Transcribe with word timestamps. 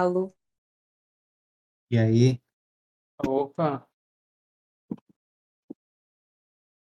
Alô? 0.00 0.24
E 1.90 1.98
aí, 1.98 2.40
Opa, 3.32 3.68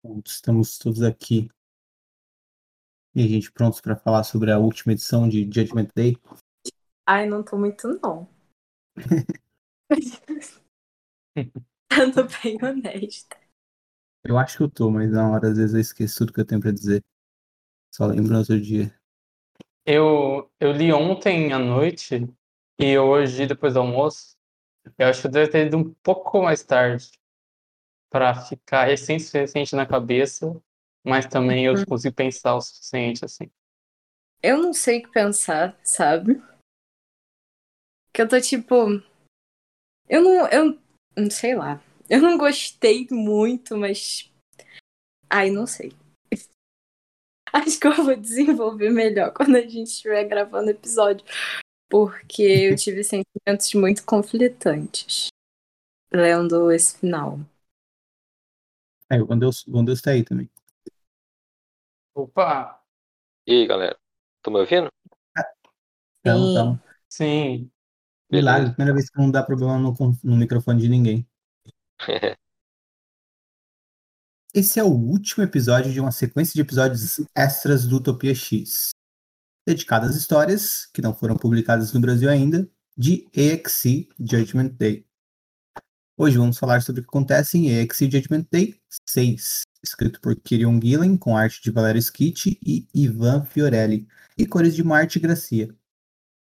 pronto, 0.02 0.26
estamos 0.28 0.76
todos 0.78 1.02
aqui. 1.02 1.48
E 3.14 3.22
a 3.22 3.28
gente 3.28 3.52
prontos 3.52 3.82
para 3.82 3.94
falar 3.96 4.24
sobre 4.24 4.50
a 4.50 4.58
última 4.58 4.94
edição 4.94 5.28
de 5.28 5.42
Judgment 5.44 5.88
Day? 5.94 6.16
Ai, 7.06 7.26
não 7.26 7.42
tô 7.42 7.58
muito, 7.58 7.88
não. 8.00 8.28
Sendo 11.92 12.24
bem 12.42 12.58
honesta. 12.62 13.36
Eu 14.24 14.38
acho 14.38 14.56
que 14.58 14.62
eu 14.62 14.70
tô, 14.70 14.90
mas 14.92 15.10
na 15.10 15.28
hora 15.28 15.48
às 15.50 15.56
vezes 15.56 15.74
eu 15.74 15.80
esqueço 15.80 16.18
tudo 16.18 16.32
que 16.32 16.40
eu 16.40 16.44
tenho 16.44 16.60
para 16.60 16.70
dizer. 16.72 17.02
Só 17.94 18.06
lembro 18.06 18.32
no 18.32 18.38
outro 18.40 18.60
dia. 18.60 18.94
eu, 19.84 20.50
eu 20.60 20.72
li 20.72 20.92
ontem 20.92 21.52
à 21.52 21.58
noite 21.58 22.26
e 22.78 22.98
hoje, 22.98 23.46
depois 23.46 23.74
do 23.74 23.80
almoço, 23.80 24.36
eu 24.96 25.08
acho 25.08 25.20
que 25.22 25.26
eu 25.26 25.30
devo 25.30 25.50
ter 25.50 25.66
ido 25.66 25.76
um 25.76 25.92
pouco 26.02 26.42
mais 26.42 26.62
tarde 26.62 27.10
para 28.10 28.34
ficar 28.34 28.84
recente 28.84 29.24
suficiente 29.24 29.76
na 29.76 29.86
cabeça, 29.86 30.60
mas 31.04 31.26
também 31.26 31.66
eu 31.66 31.74
Uhum. 31.74 31.84
consigo 31.84 32.14
pensar 32.14 32.54
o 32.54 32.60
suficiente, 32.60 33.24
assim. 33.24 33.50
Eu 34.42 34.58
não 34.58 34.72
sei 34.72 35.00
o 35.00 35.02
que 35.02 35.10
pensar, 35.10 35.78
sabe? 35.82 36.40
Que 38.12 38.22
eu 38.22 38.28
tô 38.28 38.40
tipo. 38.40 38.74
Eu 40.08 40.22
não. 40.22 40.48
Eu 40.48 40.78
não 41.16 41.30
sei 41.30 41.54
lá. 41.54 41.82
Eu 42.08 42.20
não 42.20 42.38
gostei 42.38 43.06
muito, 43.10 43.76
mas. 43.76 44.32
Ai, 45.28 45.50
não 45.50 45.66
sei. 45.66 45.92
Acho 47.52 47.78
que 47.78 47.86
eu 47.86 47.92
vou 47.94 48.16
desenvolver 48.16 48.90
melhor 48.90 49.32
quando 49.32 49.56
a 49.56 49.60
gente 49.60 49.88
estiver 49.88 50.24
gravando 50.24 50.70
episódio. 50.70 51.26
Porque 51.88 52.42
eu 52.42 52.76
tive 52.76 53.02
sentimentos 53.02 53.72
muito 53.74 54.04
conflitantes 54.04 55.28
lendo 56.12 56.70
esse 56.70 56.98
final. 56.98 57.40
É, 59.10 59.20
o 59.20 59.26
Wandeus, 59.26 59.66
o 59.66 59.76
Wandeus 59.76 60.02
tá 60.02 60.10
aí 60.10 60.22
também. 60.22 60.50
Opa, 62.14 62.82
E 63.46 63.52
aí, 63.52 63.66
galera? 63.66 63.98
Estão 64.36 64.52
me 64.52 64.60
ouvindo? 64.60 64.88
Então, 66.20 66.38
Sim. 66.38 66.50
então. 66.50 66.80
sim. 67.08 67.70
Milagre, 68.30 68.74
primeira 68.74 68.92
vez 68.92 69.08
que 69.08 69.18
não 69.18 69.30
dá 69.30 69.42
problema 69.42 69.78
no, 69.78 69.94
no 70.22 70.36
microfone 70.36 70.82
de 70.82 70.88
ninguém. 70.88 71.26
Esse 74.54 74.80
é 74.80 74.84
o 74.84 74.88
último 74.88 75.44
episódio 75.44 75.92
de 75.92 76.00
uma 76.00 76.10
sequência 76.10 76.52
de 76.52 76.60
episódios 76.60 77.20
extras 77.34 77.86
do 77.86 77.96
Utopia 77.96 78.34
X, 78.34 78.90
dedicadas 79.68 80.10
às 80.10 80.16
histórias 80.16 80.86
que 80.94 81.02
não 81.02 81.14
foram 81.14 81.36
publicadas 81.36 81.92
no 81.92 82.00
Brasil 82.00 82.30
ainda, 82.30 82.66
de 82.96 83.28
EXE 83.34 84.08
Judgment 84.18 84.70
Day. 84.78 85.06
Hoje 86.16 86.38
vamos 86.38 86.56
falar 86.56 86.80
sobre 86.80 87.00
o 87.00 87.04
que 87.04 87.10
acontece 87.10 87.58
em 87.58 87.78
EXE 87.78 88.10
Judgment 88.10 88.46
Day 88.50 88.74
6, 89.06 89.62
escrito 89.84 90.22
por 90.22 90.34
Kirion 90.36 90.80
Gillen, 90.82 91.18
com 91.18 91.36
arte 91.36 91.62
de 91.62 91.70
Valério 91.70 92.00
Schitti 92.00 92.58
e 92.64 92.88
Ivan 92.94 93.44
Fiorelli, 93.44 94.08
e 94.38 94.46
cores 94.46 94.74
de 94.74 94.82
Marte 94.82 95.20
Gracia. 95.20 95.68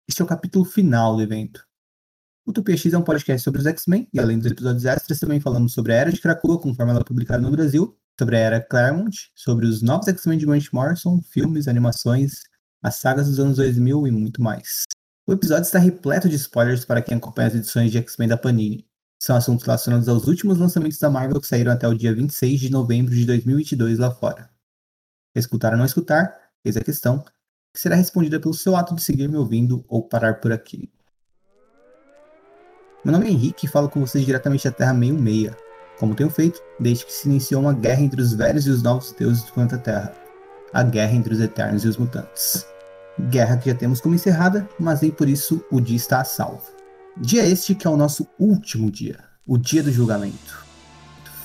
Este 0.08 0.22
é 0.22 0.26
o 0.26 0.28
capítulo 0.28 0.64
final 0.64 1.18
do 1.18 1.22
evento. 1.22 1.68
O 2.46 2.52
Utopia 2.52 2.78
X 2.78 2.94
é 2.94 2.98
um 2.98 3.04
podcast 3.04 3.44
sobre 3.44 3.60
os 3.60 3.68
X-Men, 3.68 4.08
e 4.14 4.20
além 4.22 4.40
dos 4.40 4.50
episódios 4.50 4.86
extras, 4.86 5.20
também 5.20 5.42
falamos 5.42 5.74
sobre 5.74 5.92
a 5.92 5.98
Era 5.98 6.14
de 6.14 6.22
Krakoa, 6.22 6.62
conforme 6.62 6.94
ela 6.94 7.02
é 7.02 7.04
publicada 7.04 7.44
no 7.44 7.52
Brasil, 7.52 8.00
sobre 8.18 8.38
a 8.38 8.40
Era 8.40 8.62
Claremont, 8.62 9.30
sobre 9.36 9.66
os 9.66 9.82
novos 9.82 10.08
X-Men 10.08 10.38
de 10.40 10.46
Grant 10.46 10.72
Morrison, 10.72 11.22
filmes, 11.22 11.68
animações, 11.68 12.44
as 12.82 12.96
sagas 12.96 13.28
dos 13.28 13.40
anos 13.40 13.58
2000 13.58 14.08
e 14.08 14.12
muito 14.12 14.42
mais. 14.42 14.84
O 15.26 15.34
episódio 15.34 15.64
está 15.64 15.80
repleto 15.80 16.30
de 16.30 16.36
spoilers 16.36 16.86
para 16.86 17.02
quem 17.02 17.18
acompanha 17.18 17.50
as 17.50 17.56
edições 17.56 17.92
de 17.92 17.98
X-Men 17.98 18.30
da 18.30 18.38
Panini. 18.38 18.88
São 19.20 19.36
assuntos 19.36 19.66
relacionados 19.66 20.08
aos 20.08 20.28
últimos 20.28 20.58
lançamentos 20.58 21.00
da 21.00 21.10
Marvel 21.10 21.42
que 21.42 21.48
saíram 21.48 21.72
até 21.72 21.88
o 21.88 21.94
dia 21.94 22.14
26 22.14 22.60
de 22.60 22.70
novembro 22.70 23.14
de 23.14 23.26
2022 23.26 24.00
lá 24.00 24.12
fora. 24.12 24.50
Escutar 25.36 25.74
ou 25.74 25.78
não 25.78 25.86
escutar? 25.86 26.34
Eis 26.64 26.78
a 26.78 26.82
questão, 26.82 27.24
que 27.74 27.80
será 27.80 27.96
respondida 27.96 28.40
pelo 28.40 28.54
seu 28.54 28.76
ato 28.76 28.96
de 28.96 29.02
seguir 29.02 29.28
me 29.28 29.38
ouvindo 29.38 29.84
ou 29.88 30.08
parar 30.08 30.40
por 30.40 30.52
aqui. 30.52 30.92
Meu 33.04 33.12
nome 33.12 33.28
é 33.28 33.32
Henrique 33.32 33.66
e 33.66 33.70
falo 33.70 33.90
com 33.90 34.00
vocês 34.00 34.26
diretamente 34.26 34.66
da 34.66 34.72
Terra 34.72 34.94
meio 34.94 35.14
meia, 35.14 35.56
como 36.00 36.16
tenho 36.16 36.30
feito 36.30 36.62
desde 36.80 37.06
que 37.06 37.14
se 37.14 37.28
iniciou 37.28 37.62
uma 37.62 37.74
guerra 37.74 38.02
entre 38.02 38.22
os 38.22 38.34
velhos 38.34 38.66
e 38.68 38.70
os 38.70 38.84
novos 38.84 39.12
deuses 39.12 39.44
do 39.44 39.54
planeta 39.54 39.78
Terra. 39.78 40.27
A 40.74 40.84
guerra 40.84 41.14
entre 41.14 41.34
os 41.34 41.40
Eternos 41.40 41.84
e 41.84 41.88
os 41.88 41.98
Mutantes. 41.98 42.66
Guerra 43.30 43.58
que 43.58 43.70
já 43.70 43.76
temos 43.76 44.02
como 44.02 44.16
encerrada, 44.16 44.68
mas 44.80 45.02
nem 45.02 45.10
por 45.10 45.28
isso 45.28 45.64
o 45.72 45.80
dia 45.80 45.96
está 45.96 46.22
a 46.22 46.24
salvo. 46.24 46.64
Dia 47.16 47.46
este 47.46 47.74
que 47.74 47.88
é 47.88 47.90
o 47.90 47.98
nosso 47.98 48.28
último 48.38 48.92
dia, 48.92 49.20
o 49.46 49.58
dia 49.58 49.82
do 49.82 49.92
julgamento. 49.92 50.66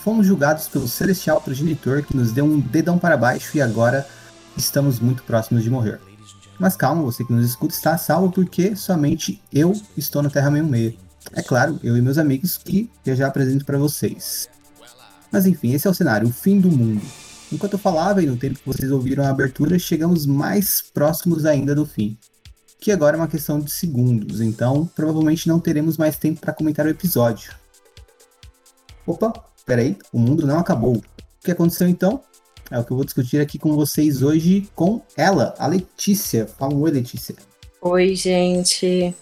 Fomos 0.03 0.27
julgados 0.27 0.69
pelo 0.69 0.88
celestial 0.88 1.41
progenitor 1.41 2.03
que 2.03 2.16
nos 2.16 2.33
deu 2.33 2.44
um 2.44 2.59
dedão 2.59 2.99
para 2.99 3.16
baixo 3.16 3.56
e 3.56 3.62
agora 3.62 4.06
estamos 4.56 4.99
muito 4.99 5.22
próximos 5.22 5.62
de 5.62 5.71
morrer. 5.71 6.00
Mas 6.59 6.77
calma, 6.77 7.03
você 7.03 7.25
que 7.25 7.33
nos 7.33 7.47
escuta 7.47 7.75
está 7.75 7.94
a 7.94 7.99
salvo 7.99 8.31
porque 8.31 8.77
somente 8.77 9.41
eu 9.53 9.72
estou 9.97 10.22
na 10.22 10.28
Terra 10.28 10.50
meio 10.50 10.66
meia. 10.66 10.94
É 11.33 11.43
claro, 11.43 11.78
eu 11.83 11.97
e 11.97 12.03
meus 12.03 12.19
amigos 12.19 12.59
que 12.59 12.91
eu 13.06 13.16
já 13.16 13.28
apresento 13.28 13.65
para 13.65 13.78
vocês. 13.78 14.49
Mas 15.31 15.47
enfim, 15.47 15.72
esse 15.72 15.87
é 15.87 15.91
o 15.91 15.94
cenário, 15.94 16.28
o 16.28 16.33
fim 16.33 16.60
do 16.60 16.71
mundo. 16.71 17.03
Enquanto 17.52 17.74
eu 17.74 17.78
falava 17.78 18.22
e 18.22 18.26
no 18.26 18.36
tempo 18.36 18.58
que 18.58 18.66
vocês 18.66 18.90
ouviram 18.90 19.24
a 19.24 19.28
abertura, 19.28 19.78
chegamos 19.78 20.24
mais 20.24 20.80
próximos 20.80 21.44
ainda 21.44 21.74
do 21.74 21.84
fim. 21.84 22.16
Que 22.80 22.90
agora 22.90 23.14
é 23.16 23.20
uma 23.20 23.28
questão 23.28 23.60
de 23.60 23.70
segundos, 23.70 24.40
então 24.40 24.86
provavelmente 24.96 25.46
não 25.46 25.60
teremos 25.60 25.98
mais 25.98 26.16
tempo 26.16 26.41
para 26.41 26.54
comentar 26.54 26.86
o 26.86 26.88
episódio. 26.88 27.54
Opa, 29.06 29.32
peraí, 29.66 29.98
o 30.10 30.18
mundo 30.18 30.46
não 30.46 30.58
acabou. 30.58 30.96
O 30.96 31.02
que 31.44 31.50
aconteceu 31.50 31.86
então? 31.86 32.22
É 32.70 32.78
o 32.78 32.84
que 32.84 32.91
eu 32.91 32.96
vou 32.96 33.04
discutir 33.04 33.38
aqui 33.38 33.58
com 33.58 33.74
vocês 33.74 34.22
hoje 34.22 34.66
com 34.74 35.02
ela, 35.14 35.54
a 35.58 35.66
Letícia. 35.66 36.46
Fala 36.46 36.72
um 36.72 36.80
oi, 36.80 36.91
Letícia. 36.91 37.36
Oi, 37.82 38.14
gente. 38.14 39.14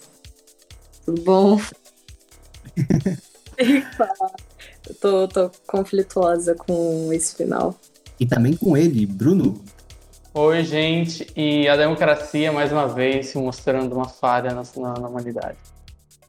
Tudo 1.05 1.21
bom? 1.23 1.61
Eu 4.89 4.95
tô, 4.95 5.29
tô 5.29 5.51
conflituosa 5.67 6.55
com 6.55 7.13
esse 7.13 7.35
final. 7.37 7.79
E 8.21 8.27
também 8.27 8.55
com 8.55 8.77
ele, 8.77 9.07
Bruno. 9.07 9.65
Oi, 10.35 10.63
gente, 10.63 11.27
e 11.35 11.67
a 11.67 11.77
democracia, 11.77 12.53
mais 12.53 12.71
uma 12.71 12.87
vez, 12.87 13.29
se 13.29 13.39
mostrando 13.39 13.95
uma 13.97 14.09
falha 14.09 14.53
na, 14.55 14.63
na, 14.77 14.95
na 15.01 15.09
humanidade. 15.09 15.57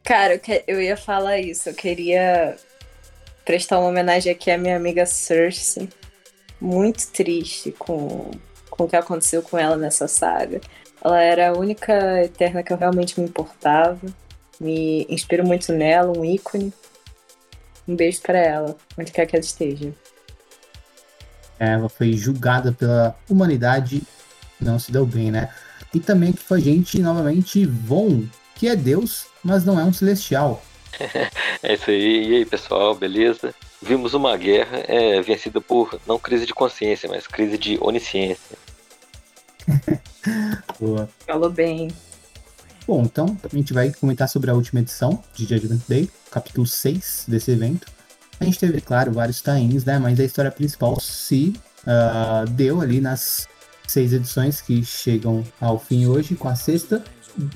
Cara, 0.04 0.34
eu, 0.36 0.40
que- 0.40 0.64
eu 0.68 0.82
ia 0.82 0.98
falar 0.98 1.38
isso. 1.38 1.70
Eu 1.70 1.76
queria 1.76 2.56
prestar 3.46 3.78
uma 3.80 3.90
homenagem 3.90 4.32
aqui 4.32 4.50
à 4.50 4.58
minha 4.58 4.76
amiga 4.76 5.06
Cersei. 5.06 5.88
Muito 6.60 7.12
triste 7.12 7.72
com, 7.74 8.32
com 8.70 8.84
o 8.86 8.88
que 8.88 8.96
aconteceu 8.96 9.42
com 9.44 9.58
ela 9.58 9.76
nessa 9.78 10.08
saga. 10.08 10.62
Ela 11.04 11.22
era 11.22 11.50
a 11.50 11.58
única 11.58 12.24
Eterna 12.24 12.64
que 12.64 12.72
eu 12.74 12.78
realmente 12.78 13.20
me 13.20 13.28
importava. 13.28 14.00
Me 14.60 15.06
inspiro 15.10 15.46
muito 15.46 15.72
nela, 15.74 16.16
um 16.18 16.24
ícone. 16.26 16.74
Um 17.88 17.96
beijo 17.96 18.22
pra 18.22 18.38
ela, 18.40 18.76
onde 18.98 19.12
quer 19.12 19.26
que 19.26 19.36
ela 19.36 19.44
esteja. 19.46 19.94
Ela 21.64 21.88
foi 21.88 22.14
julgada 22.14 22.72
pela 22.72 23.16
humanidade, 23.30 24.02
não 24.60 24.80
se 24.80 24.92
deu 24.92 25.06
bem, 25.06 25.30
né? 25.30 25.48
E 25.94 26.00
também 26.00 26.32
aqui 26.32 26.44
com 26.44 26.56
a 26.56 26.60
gente, 26.60 27.00
novamente, 27.00 27.68
Von, 27.68 28.24
que 28.56 28.68
é 28.68 28.76
Deus, 28.76 29.28
mas 29.44 29.64
não 29.64 29.80
é 29.80 29.84
um 29.84 29.94
celestial. 29.94 30.64
É 31.64 31.76
isso 31.76 31.92
aí. 31.92 32.28
E 32.28 32.36
aí, 32.38 32.46
pessoal, 32.46 32.96
beleza? 32.96 33.54
Vimos 33.80 34.16
uma 34.16 34.36
guerra 34.36 34.84
é, 34.88 35.22
vencida 35.22 35.62
por 35.62 36.02
não 36.08 36.18
crise 36.18 36.48
de 36.48 36.56
consciência, 36.56 37.08
mas 37.08 37.28
crise 37.28 37.56
de 37.56 37.78
onisciência. 37.80 38.58
Boa. 40.80 41.08
Falou 41.28 41.52
bem. 41.52 41.90
Bom, 42.88 43.04
então 43.04 43.38
a 43.44 43.56
gente 43.56 43.74
vai 43.74 43.92
comentar 43.92 44.28
sobre 44.28 44.50
a 44.50 44.56
última 44.56 44.80
edição 44.80 45.24
de 45.36 45.46
Judgment 45.46 45.82
Day, 45.88 46.10
capítulo 46.32 46.66
6 46.66 47.26
desse 47.28 47.52
evento. 47.52 47.86
A 48.42 48.44
gente 48.44 48.58
teve, 48.58 48.82
claro, 48.82 49.12
vários 49.12 49.40
tains, 49.40 49.86
né? 49.86 50.00
Mas 50.00 50.20
a 50.20 50.24
história 50.24 50.50
principal 50.50 51.00
se 51.00 51.54
ah, 51.86 52.44
deu 52.50 52.82
ali 52.82 53.00
nas 53.00 53.48
seis 53.88 54.14
edições 54.14 54.60
que 54.60 54.84
chegam 54.84 55.44
ao 55.60 55.78
fim 55.78 56.08
hoje, 56.08 56.34
com 56.34 56.50
a 56.50 56.56
sexta. 56.56 57.04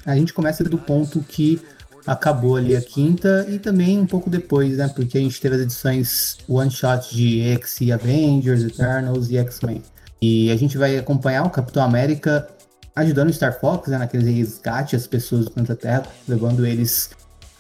A 0.06 0.16
gente 0.16 0.32
começa 0.32 0.64
do 0.64 0.78
ponto 0.78 1.22
que 1.22 1.60
acabou 2.06 2.56
ali 2.56 2.76
a 2.76 2.82
quinta 2.84 3.48
e 3.50 3.58
também 3.58 3.98
um 3.98 4.06
pouco 4.06 4.30
depois, 4.30 4.78
né? 4.78 4.88
Porque 4.88 5.18
a 5.18 5.22
gente 5.22 5.42
teve 5.42 5.56
as 5.56 5.62
edições 5.64 6.38
one 6.48 6.70
shot 6.70 7.16
de 7.16 7.42
X 7.42 7.80
Avengers, 7.92 8.64
Eternals 8.64 9.32
e 9.32 9.38
X-Men. 9.38 9.82
E 10.22 10.52
a 10.52 10.56
gente 10.56 10.78
vai 10.78 11.00
acompanhar 11.00 11.46
o 11.46 11.50
Capitão 11.50 11.84
América 11.84 12.48
ajudando 12.96 13.30
o 13.30 13.34
Star 13.34 13.60
Fox, 13.60 13.88
né, 13.90 13.98
naqueles 13.98 14.28
resgate 14.28 14.96
as 14.96 15.06
pessoas 15.08 15.46
do 15.46 15.52
planeta 15.52 15.76
Terra, 15.76 16.04
levando 16.28 16.64
eles 16.64 17.10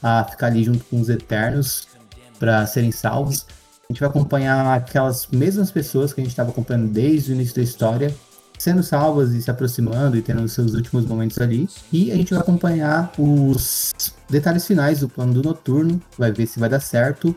a 0.01 0.23
ficar 0.23 0.47
ali 0.47 0.63
junto 0.63 0.85
com 0.85 1.01
os 1.01 1.09
Eternos 1.09 1.94
para 2.39 2.65
serem 2.65 2.91
salvos. 2.91 3.45
A 3.87 3.93
gente 3.93 3.99
vai 3.99 4.09
acompanhar 4.09 4.75
aquelas 4.75 5.27
mesmas 5.27 5.71
pessoas 5.71 6.13
que 6.13 6.21
a 6.21 6.23
gente 6.23 6.31
estava 6.31 6.49
acompanhando 6.49 6.91
desde 6.91 7.31
o 7.31 7.35
início 7.35 7.55
da 7.55 7.61
história, 7.61 8.15
sendo 8.57 8.81
salvas 8.81 9.33
e 9.33 9.41
se 9.41 9.51
aproximando 9.51 10.17
e 10.17 10.21
tendo 10.21 10.41
os 10.41 10.53
seus 10.53 10.73
últimos 10.73 11.05
momentos 11.05 11.39
ali. 11.39 11.69
E 11.91 12.11
a 12.11 12.15
gente 12.15 12.33
vai 12.33 12.41
acompanhar 12.41 13.11
os 13.17 13.93
detalhes 14.29 14.65
finais 14.65 15.01
do 15.01 15.09
plano 15.09 15.33
do 15.33 15.43
Noturno, 15.43 16.01
vai 16.17 16.31
ver 16.31 16.47
se 16.47 16.59
vai 16.59 16.69
dar 16.69 16.79
certo, 16.79 17.35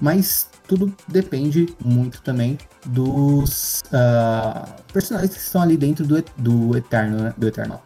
mas 0.00 0.48
tudo 0.68 0.92
depende 1.08 1.74
muito 1.82 2.20
também 2.22 2.58
dos 2.84 3.82
uh, 3.86 4.82
personagens 4.92 5.34
que 5.34 5.40
estão 5.40 5.62
ali 5.62 5.76
dentro 5.76 6.04
do, 6.06 6.22
do 6.36 6.76
Eterno, 6.76 7.22
né? 7.22 7.34
Do 7.36 7.46
Eterno, 7.46 7.80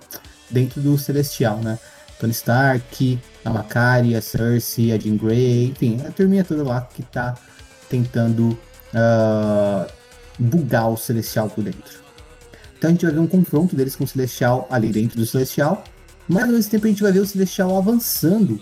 dentro 0.51 0.81
do 0.81 0.99
Celestial, 0.99 1.59
né? 1.59 1.79
Tony 2.21 2.33
Stark, 2.33 3.19
a 3.45 3.51
Macari, 3.51 4.15
a 4.15 4.21
Cersei, 4.21 4.93
a 4.93 4.99
Jean 4.99 5.17
Grey, 5.17 5.71
enfim, 5.71 6.01
a 6.07 6.11
turminha 6.11 6.45
toda 6.45 6.63
lá 6.63 6.83
que 6.83 7.03
tá 7.03 7.35
tentando 7.89 8.59
uh, 8.95 9.91
bugar 10.39 10.91
o 10.91 10.97
Celestial 10.97 11.49
por 11.49 11.65
dentro. 11.65 11.99
Então 12.79 12.89
a 12.89 12.93
gente 12.93 13.05
vai 13.05 13.15
ver 13.15 13.21
um 13.21 13.27
confronto 13.27 13.75
deles 13.75 13.97
com 13.97 14.05
o 14.05 14.07
Celestial 14.07 14.69
ali 14.71 14.91
dentro 14.91 15.19
do 15.19 15.27
Celestial, 15.27 15.83
mas 16.29 16.45
ao 16.45 16.51
mesmo 16.51 16.71
tempo 16.71 16.87
a 16.87 16.89
gente 16.89 17.03
vai 17.03 17.13
ver 17.13 17.21
o 17.21 17.27
Celestial 17.27 17.77
avançando 17.77 18.59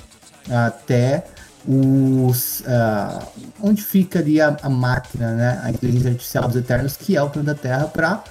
até 0.48 1.24
os 1.66 2.60
uh, 2.60 3.26
onde 3.60 3.82
fica 3.82 4.20
ali 4.20 4.40
a, 4.40 4.56
a, 4.62 4.70
máquina, 4.70 5.34
né, 5.34 5.60
a 5.62 5.70
inteligência 5.70 6.10
artificial 6.10 6.46
dos 6.46 6.56
Eternos, 6.56 6.96
que 6.96 7.16
é 7.16 7.22
o 7.22 7.28
planeta 7.28 7.54
Terra, 7.60 7.86
para 7.86 8.24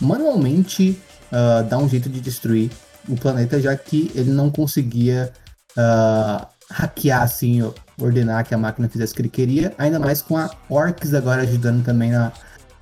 manualmente 0.00 1.00
uh, 1.30 1.62
dar 1.64 1.78
um 1.78 1.88
jeito 1.88 2.08
de 2.08 2.20
destruir 2.20 2.70
o 3.08 3.16
planeta, 3.16 3.60
já 3.60 3.76
que 3.76 4.10
ele 4.14 4.30
não 4.30 4.50
conseguia 4.50 5.32
uh, 5.76 6.46
hackear, 6.70 7.22
assim, 7.22 7.60
ordenar 7.98 8.46
que 8.46 8.54
a 8.54 8.58
máquina 8.58 8.88
fizesse 8.88 9.12
o 9.12 9.16
que 9.16 9.22
ele 9.22 9.28
queria, 9.28 9.74
ainda 9.78 9.98
mais 9.98 10.22
com 10.22 10.36
a 10.36 10.50
Orcs 10.68 11.14
agora 11.14 11.42
ajudando 11.42 11.84
também 11.84 12.10
na, 12.10 12.32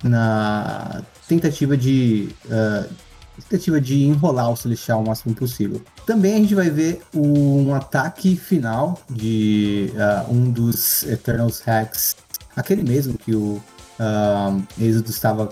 na 0.03 1.01
tentativa 1.27 1.75
de 1.75 2.29
tentativa 3.49 3.79
de 3.79 4.03
enrolar 4.03 4.51
o 4.51 4.55
Celestial 4.55 5.01
o 5.01 5.07
máximo 5.07 5.33
possível. 5.33 5.81
Também 6.05 6.35
a 6.35 6.37
gente 6.37 6.55
vai 6.55 6.69
ver 6.69 7.01
um 7.13 7.73
ataque 7.73 8.35
final 8.35 8.99
de 9.09 9.91
uh, 9.95 10.31
um 10.31 10.51
dos 10.51 11.03
Eternals 11.03 11.61
Hacks, 11.61 12.15
aquele 12.55 12.83
mesmo 12.83 13.17
que 13.17 13.33
o 13.33 13.61
uh, 13.99 14.63
estava 14.79 15.51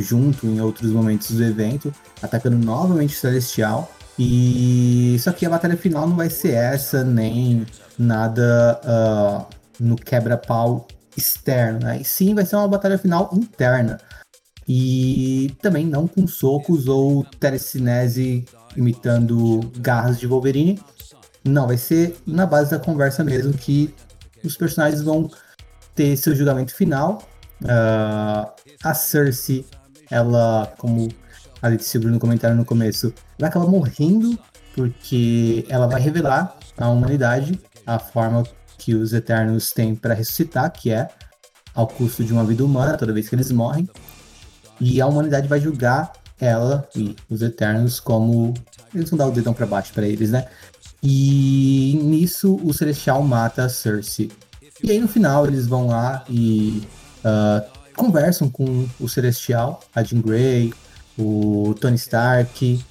junto 0.00 0.46
em 0.46 0.60
outros 0.60 0.90
momentos 0.90 1.30
do 1.30 1.44
evento, 1.44 1.92
atacando 2.22 2.56
novamente 2.56 3.14
o 3.14 3.18
Celestial. 3.18 3.90
E 4.18 5.16
só 5.20 5.32
que 5.32 5.46
a 5.46 5.50
batalha 5.50 5.76
final 5.76 6.06
não 6.06 6.16
vai 6.16 6.28
ser 6.28 6.52
essa, 6.52 7.02
nem 7.02 7.66
nada 7.98 8.80
uh, 8.84 9.46
no 9.78 9.96
quebra-pau 9.96 10.86
externo, 11.16 11.80
né? 11.80 12.00
E 12.00 12.04
sim 12.04 12.34
vai 12.34 12.44
ser 12.44 12.56
uma 12.56 12.68
batalha 12.68 12.98
final 12.98 13.30
interna. 13.32 13.98
E 14.68 15.56
também 15.62 15.86
não 15.86 16.06
com 16.06 16.26
socos 16.26 16.86
ou 16.86 17.24
telecinese 17.24 18.44
imitando 18.76 19.60
garras 19.78 20.18
de 20.18 20.26
Wolverine. 20.26 20.80
Não, 21.44 21.66
vai 21.66 21.76
ser 21.76 22.16
na 22.26 22.46
base 22.46 22.70
da 22.70 22.78
conversa 22.78 23.24
mesmo 23.24 23.52
que 23.54 23.92
os 24.44 24.56
personagens 24.56 25.02
vão 25.02 25.30
ter 25.94 26.16
seu 26.16 26.34
julgamento 26.34 26.74
final. 26.74 27.22
Uh, 27.62 28.50
a 28.82 28.94
Cersei, 28.94 29.66
ela, 30.10 30.72
como 30.78 31.08
a 31.62 31.68
Letícia 31.68 32.00
no 32.00 32.18
comentário 32.18 32.56
no 32.56 32.64
começo, 32.64 33.12
vai 33.38 33.48
acabar 33.48 33.66
morrendo 33.66 34.38
porque 34.74 35.66
ela 35.68 35.86
vai 35.86 36.00
revelar 36.00 36.56
à 36.76 36.88
humanidade 36.88 37.60
a 37.86 37.98
forma 37.98 38.44
que 38.78 38.94
os 38.94 39.12
Eternos 39.12 39.70
têm 39.72 39.94
para 39.94 40.14
ressuscitar, 40.14 40.70
que 40.72 40.90
é 40.90 41.08
ao 41.74 41.86
custo 41.86 42.24
de 42.24 42.32
uma 42.32 42.44
vida 42.44 42.64
humana 42.64 42.96
toda 42.96 43.12
vez 43.12 43.28
que 43.28 43.34
eles 43.34 43.50
morrem. 43.50 43.88
E 44.80 45.00
a 45.00 45.06
humanidade 45.06 45.46
vai 45.46 45.60
julgar 45.60 46.12
ela 46.40 46.88
e 46.96 47.14
os 47.28 47.42
Eternos 47.42 48.00
como. 48.00 48.54
Eles 48.94 49.10
vão 49.10 49.18
dar 49.18 49.26
o 49.26 49.30
dedão 49.30 49.52
para 49.52 49.66
baixo 49.66 49.92
para 49.92 50.06
eles, 50.06 50.30
né? 50.30 50.46
E 51.02 51.98
nisso 52.02 52.58
o 52.64 52.72
Celestial 52.72 53.22
mata 53.22 53.64
a 53.64 53.68
Cersei. 53.68 54.30
E 54.82 54.90
aí 54.90 54.98
no 54.98 55.08
final 55.08 55.46
eles 55.46 55.66
vão 55.66 55.88
lá 55.88 56.24
e 56.28 56.82
uh, 57.24 57.79
conversam 58.00 58.48
com 58.48 58.88
o 58.98 59.06
Celestial, 59.06 59.80
a 59.94 60.02
Jean 60.02 60.22
Grey, 60.22 60.72
o 61.18 61.74
Tony 61.78 61.96
Stark, 61.96 62.82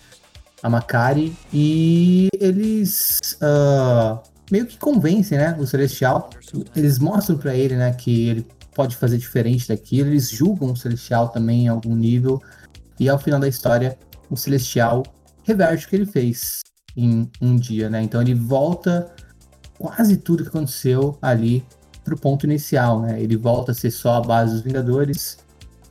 a 0.61 0.69
Makari, 0.69 1.35
e 1.51 2.27
eles 2.39 3.19
uh, 3.41 4.19
meio 4.51 4.67
que 4.67 4.77
convencem, 4.77 5.39
né, 5.39 5.57
o 5.59 5.65
Celestial. 5.65 6.29
Eles 6.75 7.00
mostram 7.00 7.39
para 7.39 7.56
ele, 7.56 7.75
né, 7.75 7.91
que 7.91 8.29
ele 8.29 8.47
pode 8.75 8.95
fazer 8.95 9.17
diferente 9.17 9.67
daquilo. 9.67 10.09
Eles 10.09 10.29
julgam 10.29 10.71
o 10.71 10.77
Celestial 10.77 11.29
também 11.29 11.63
em 11.63 11.67
algum 11.67 11.95
nível. 11.95 12.39
E 13.00 13.09
ao 13.09 13.17
final 13.17 13.39
da 13.39 13.47
história, 13.47 13.97
o 14.29 14.38
Celestial 14.38 15.03
reverte 15.44 15.88
o 15.88 15.89
que 15.89 15.95
ele 15.95 16.06
fez 16.06 16.59
em 16.95 17.27
um 17.41 17.56
dia, 17.56 17.89
né? 17.89 18.03
Então 18.03 18.21
ele 18.21 18.35
volta 18.35 19.11
quase 19.79 20.17
tudo 20.17 20.44
que 20.44 20.50
aconteceu 20.50 21.17
ali 21.21 21.65
pro 22.04 22.18
ponto 22.18 22.46
inicial, 22.46 23.01
né? 23.01 23.22
Ele 23.22 23.38
volta 23.38 23.72
a 23.72 23.75
ser 23.75 23.92
só 23.92 24.16
a 24.16 24.22
base 24.22 24.54
dos 24.54 24.62
Vingadores 24.62 25.38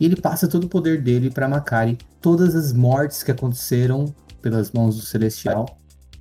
e 0.00 0.04
ele 0.04 0.16
passa 0.16 0.48
todo 0.48 0.64
o 0.64 0.68
poder 0.68 1.02
dele 1.02 1.30
para 1.30 1.48
Makari. 1.48 1.98
Todas 2.20 2.54
as 2.54 2.72
mortes 2.72 3.22
que 3.22 3.30
aconteceram 3.30 4.12
pelas 4.40 4.72
mãos 4.72 4.96
do 4.96 5.02
Celestial 5.02 5.78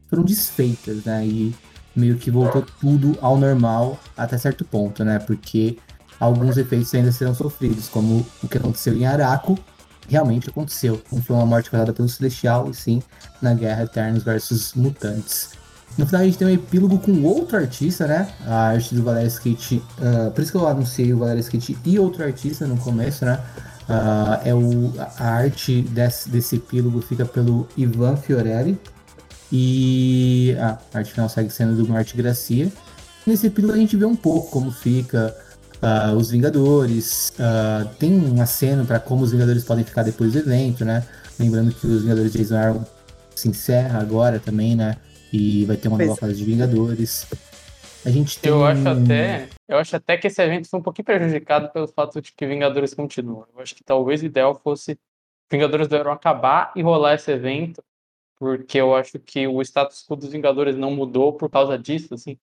foram 0.07 0.23
desfeitas, 0.23 1.03
né? 1.03 1.25
E 1.25 1.55
meio 1.95 2.17
que 2.17 2.29
voltou 2.29 2.63
tudo 2.79 3.17
ao 3.21 3.37
normal 3.37 3.99
até 4.15 4.37
certo 4.37 4.63
ponto, 4.63 5.03
né? 5.03 5.19
Porque 5.19 5.77
alguns 6.19 6.57
efeitos 6.57 6.93
ainda 6.93 7.11
serão 7.11 7.33
sofridos, 7.33 7.89
como 7.89 8.25
o 8.43 8.47
que 8.47 8.57
aconteceu 8.57 8.95
em 8.95 9.05
Araco, 9.05 9.57
realmente 10.07 10.49
aconteceu. 10.49 11.01
Não 11.11 11.21
foi 11.21 11.35
uma 11.35 11.45
morte 11.45 11.69
causada 11.69 11.93
pelo 11.93 12.07
Celestial, 12.07 12.69
e 12.69 12.73
sim 12.73 13.01
na 13.41 13.53
Guerra 13.53 13.83
Eternos 13.83 14.23
versus 14.23 14.73
Mutantes. 14.73 15.51
No 15.97 16.05
final 16.05 16.21
a 16.21 16.25
gente 16.25 16.37
tem 16.37 16.47
um 16.47 16.51
epílogo 16.51 16.99
com 16.99 17.23
outro 17.23 17.57
artista, 17.57 18.05
né? 18.05 18.29
A 18.45 18.67
arte 18.67 18.93
do 18.93 19.03
Valerio 19.03 19.29
Skate. 19.29 19.81
Uh, 19.97 20.31
por 20.31 20.41
isso 20.41 20.51
que 20.51 20.57
eu 20.57 20.67
anunciei 20.67 21.11
o 21.11 21.17
Valerio 21.17 21.41
Skate 21.41 21.77
e 21.83 21.97
outro 21.97 22.23
artista 22.23 22.67
no 22.67 22.77
começo, 22.77 23.25
né? 23.25 23.39
Uh, 23.89 24.47
é 24.47 24.53
o, 24.53 24.93
a 25.17 25.27
arte 25.27 25.81
desse, 25.81 26.29
desse 26.29 26.57
epílogo 26.57 27.01
fica 27.01 27.25
pelo 27.25 27.67
Ivan 27.75 28.15
Fiorelli. 28.15 28.79
E 29.51 30.55
a 30.59 30.77
arte 30.93 31.13
final 31.13 31.29
segue 31.29 31.49
sendo 31.49 31.75
do 31.75 31.87
Marte 31.89 32.15
Gracia. 32.15 32.71
Nesse 33.25 33.47
epílogo 33.47 33.73
a 33.73 33.77
gente 33.77 33.95
vê 33.95 34.05
um 34.05 34.15
pouco 34.15 34.51
como 34.51 34.71
fica 34.71 35.35
uh, 35.81 36.15
os 36.15 36.29
Vingadores. 36.29 37.33
Uh, 37.39 37.87
tem 37.97 38.13
um 38.13 38.39
aceno 38.41 38.85
para 38.85 38.99
como 38.99 39.23
os 39.23 39.31
Vingadores 39.31 39.63
podem 39.63 39.83
ficar 39.83 40.03
depois 40.03 40.33
do 40.33 40.39
evento, 40.39 40.85
né? 40.85 41.03
Lembrando 41.39 41.73
que 41.73 41.87
os 41.87 42.03
Vingadores 42.03 42.31
de 42.33 42.39
Jason 42.39 42.85
se 43.35 43.47
encerra 43.47 43.99
agora 43.99 44.39
também, 44.39 44.75
né? 44.75 44.95
E 45.31 45.65
vai 45.65 45.77
ter 45.77 45.87
uma 45.87 45.97
pois 45.97 46.09
nova 46.09 46.19
fase 46.19 46.35
de 46.37 46.43
Vingadores. 46.43 47.27
A 48.05 48.09
gente 48.09 48.39
tem... 48.39 48.51
Eu 48.51 48.65
acho 48.65 48.87
até, 48.87 49.49
eu 49.67 49.77
acho 49.77 49.95
até 49.95 50.17
que 50.17 50.27
esse 50.27 50.41
evento 50.41 50.69
foi 50.69 50.79
um 50.79 50.83
pouquinho 50.83 51.05
prejudicado 51.05 51.69
pelo 51.69 51.87
fato 51.87 52.21
de 52.21 52.31
que 52.31 52.45
Vingadores 52.45 52.93
continuam. 52.93 53.45
Eu 53.53 53.61
acho 53.61 53.75
que 53.75 53.83
talvez 53.83 54.21
o 54.21 54.25
ideal 54.25 54.55
fosse 54.55 54.97
Vingadores 55.51 55.87
deveriam 55.87 56.13
acabar 56.13 56.71
e 56.75 56.81
rolar 56.81 57.15
esse 57.15 57.31
evento, 57.31 57.83
porque 58.37 58.77
eu 58.77 58.95
acho 58.95 59.17
que 59.19 59.47
o 59.47 59.61
status 59.61 60.05
quo 60.05 60.15
dos 60.15 60.29
Vingadores 60.29 60.75
não 60.75 60.91
mudou 60.91 61.33
por 61.33 61.49
causa 61.49 61.77
disso, 61.77 62.13
assim. 62.13 62.37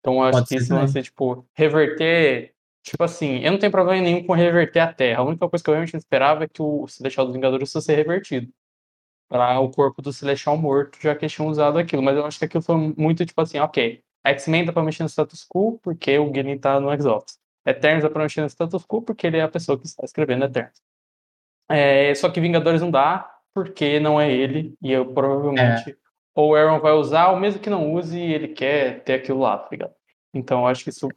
Então 0.00 0.14
eu 0.14 0.22
acho 0.22 0.38
Pode 0.38 0.48
que 0.48 0.56
isso 0.56 0.74
vai 0.74 0.86
ser, 0.88 1.02
tipo, 1.02 1.46
reverter 1.54 2.54
Tipo 2.86 3.02
assim, 3.02 3.40
eu 3.40 3.50
não 3.50 3.58
tenho 3.58 3.72
problema 3.72 4.00
nenhum 4.00 4.24
com 4.24 4.32
reverter 4.32 4.78
a 4.78 4.92
Terra. 4.92 5.18
A 5.18 5.24
única 5.24 5.48
coisa 5.48 5.62
que 5.62 5.68
eu 5.68 5.74
realmente 5.74 5.96
esperava 5.96 6.44
é 6.44 6.48
que 6.48 6.62
o 6.62 6.86
Celestial 6.86 7.26
dos 7.26 7.34
Vingadores 7.34 7.72
fosse 7.72 7.92
revertido. 7.92 8.48
Para 9.28 9.58
o 9.58 9.70
corpo 9.70 10.00
do 10.00 10.12
Celestial 10.12 10.56
morto, 10.56 10.98
já 11.00 11.14
que 11.14 11.24
eles 11.24 11.32
tinham 11.32 11.48
usado 11.48 11.78
aquilo. 11.78 12.02
Mas 12.02 12.16
eu 12.16 12.24
acho 12.24 12.38
que 12.38 12.44
aquilo 12.44 12.62
foi 12.62 12.76
muito 12.96 13.26
tipo 13.26 13.40
assim, 13.40 13.58
ok. 13.58 14.02
X-Men 14.24 14.64
dá 14.64 14.72
pra 14.72 14.82
mexer 14.82 15.02
no 15.02 15.08
status 15.08 15.46
quo 15.48 15.78
porque 15.82 16.18
o 16.18 16.30
Guilherme 16.30 16.58
tá 16.58 16.80
no 16.80 16.92
Exalts. 16.92 17.38
Eternos 17.64 18.04
dá 18.04 18.10
pra 18.10 18.22
mexer 18.22 18.40
no 18.40 18.48
status 18.48 18.84
quo 18.84 19.02
porque 19.02 19.26
ele 19.26 19.38
é 19.38 19.42
a 19.42 19.48
pessoa 19.48 19.78
que 19.78 19.86
está 19.86 20.04
escrevendo 20.04 20.44
Eternos. 20.44 20.80
É, 21.68 22.14
só 22.14 22.30
que 22.30 22.40
Vingadores 22.40 22.80
não 22.80 22.90
dá 22.90 23.28
porque 23.52 23.98
não 23.98 24.20
é 24.20 24.32
ele. 24.32 24.74
E 24.80 24.92
eu 24.92 25.12
provavelmente. 25.12 25.90
É. 25.90 25.96
Ou 26.34 26.50
o 26.50 26.54
Aaron 26.54 26.80
vai 26.80 26.92
usar, 26.92 27.30
ou 27.30 27.40
mesmo 27.40 27.60
que 27.60 27.70
não 27.70 27.94
use, 27.94 28.20
ele 28.20 28.48
quer 28.48 29.02
ter 29.02 29.14
aquilo 29.14 29.40
lá, 29.40 29.56
tá 29.56 29.68
ligado? 29.72 29.94
Então 30.34 30.60
eu 30.60 30.66
acho 30.66 30.84
que 30.84 30.90
isso 30.90 31.08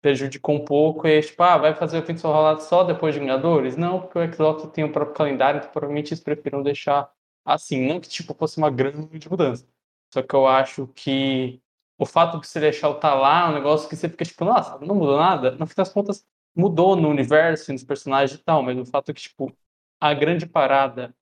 prejudicou 0.00 0.54
um 0.54 0.64
pouco 0.64 1.08
e 1.08 1.20
tipo, 1.20 1.42
ah, 1.42 1.58
vai 1.58 1.74
fazer 1.74 1.98
o 1.98 2.02
fim 2.02 2.14
de 2.14 2.22
rolado 2.22 2.62
só 2.62 2.84
depois 2.84 3.12
de 3.12 3.20
Vingadores? 3.20 3.76
Não, 3.76 4.00
porque 4.00 4.18
o 4.18 4.32
Xbox 4.32 4.70
tem 4.72 4.84
o 4.84 4.92
próprio 4.92 5.16
calendário, 5.16 5.58
então 5.58 5.70
provavelmente 5.72 6.12
eles 6.12 6.22
preferiram 6.22 6.62
deixar 6.62 7.10
assim, 7.54 7.86
não 7.86 8.00
que 8.00 8.08
tipo 8.08 8.34
fosse 8.34 8.58
uma 8.58 8.70
grande 8.70 9.28
mudança. 9.28 9.66
Só 10.12 10.22
que 10.22 10.34
eu 10.34 10.46
acho 10.46 10.86
que 10.88 11.60
o 11.98 12.06
fato 12.06 12.40
de 12.40 12.46
você 12.46 12.60
deixar 12.60 12.88
o 12.88 12.94
tá 12.94 13.14
lá 13.14 13.46
é 13.46 13.50
um 13.50 13.54
negócio 13.54 13.88
que 13.88 13.96
você 13.96 14.08
fica 14.08 14.24
tipo, 14.24 14.44
nossa, 14.44 14.78
não 14.78 14.94
mudou 14.94 15.18
nada. 15.18 15.52
No 15.52 15.66
fim 15.66 15.74
das 15.76 15.92
contas, 15.92 16.24
mudou 16.54 16.96
no 16.96 17.08
universo, 17.08 17.72
nos 17.72 17.84
personagens 17.84 18.38
e 18.38 18.42
tal, 18.42 18.62
mas 18.62 18.78
o 18.78 18.84
fato 18.84 19.12
que, 19.14 19.20
tipo, 19.22 19.52
a 20.00 20.14
grande 20.14 20.46
parada 20.46 21.14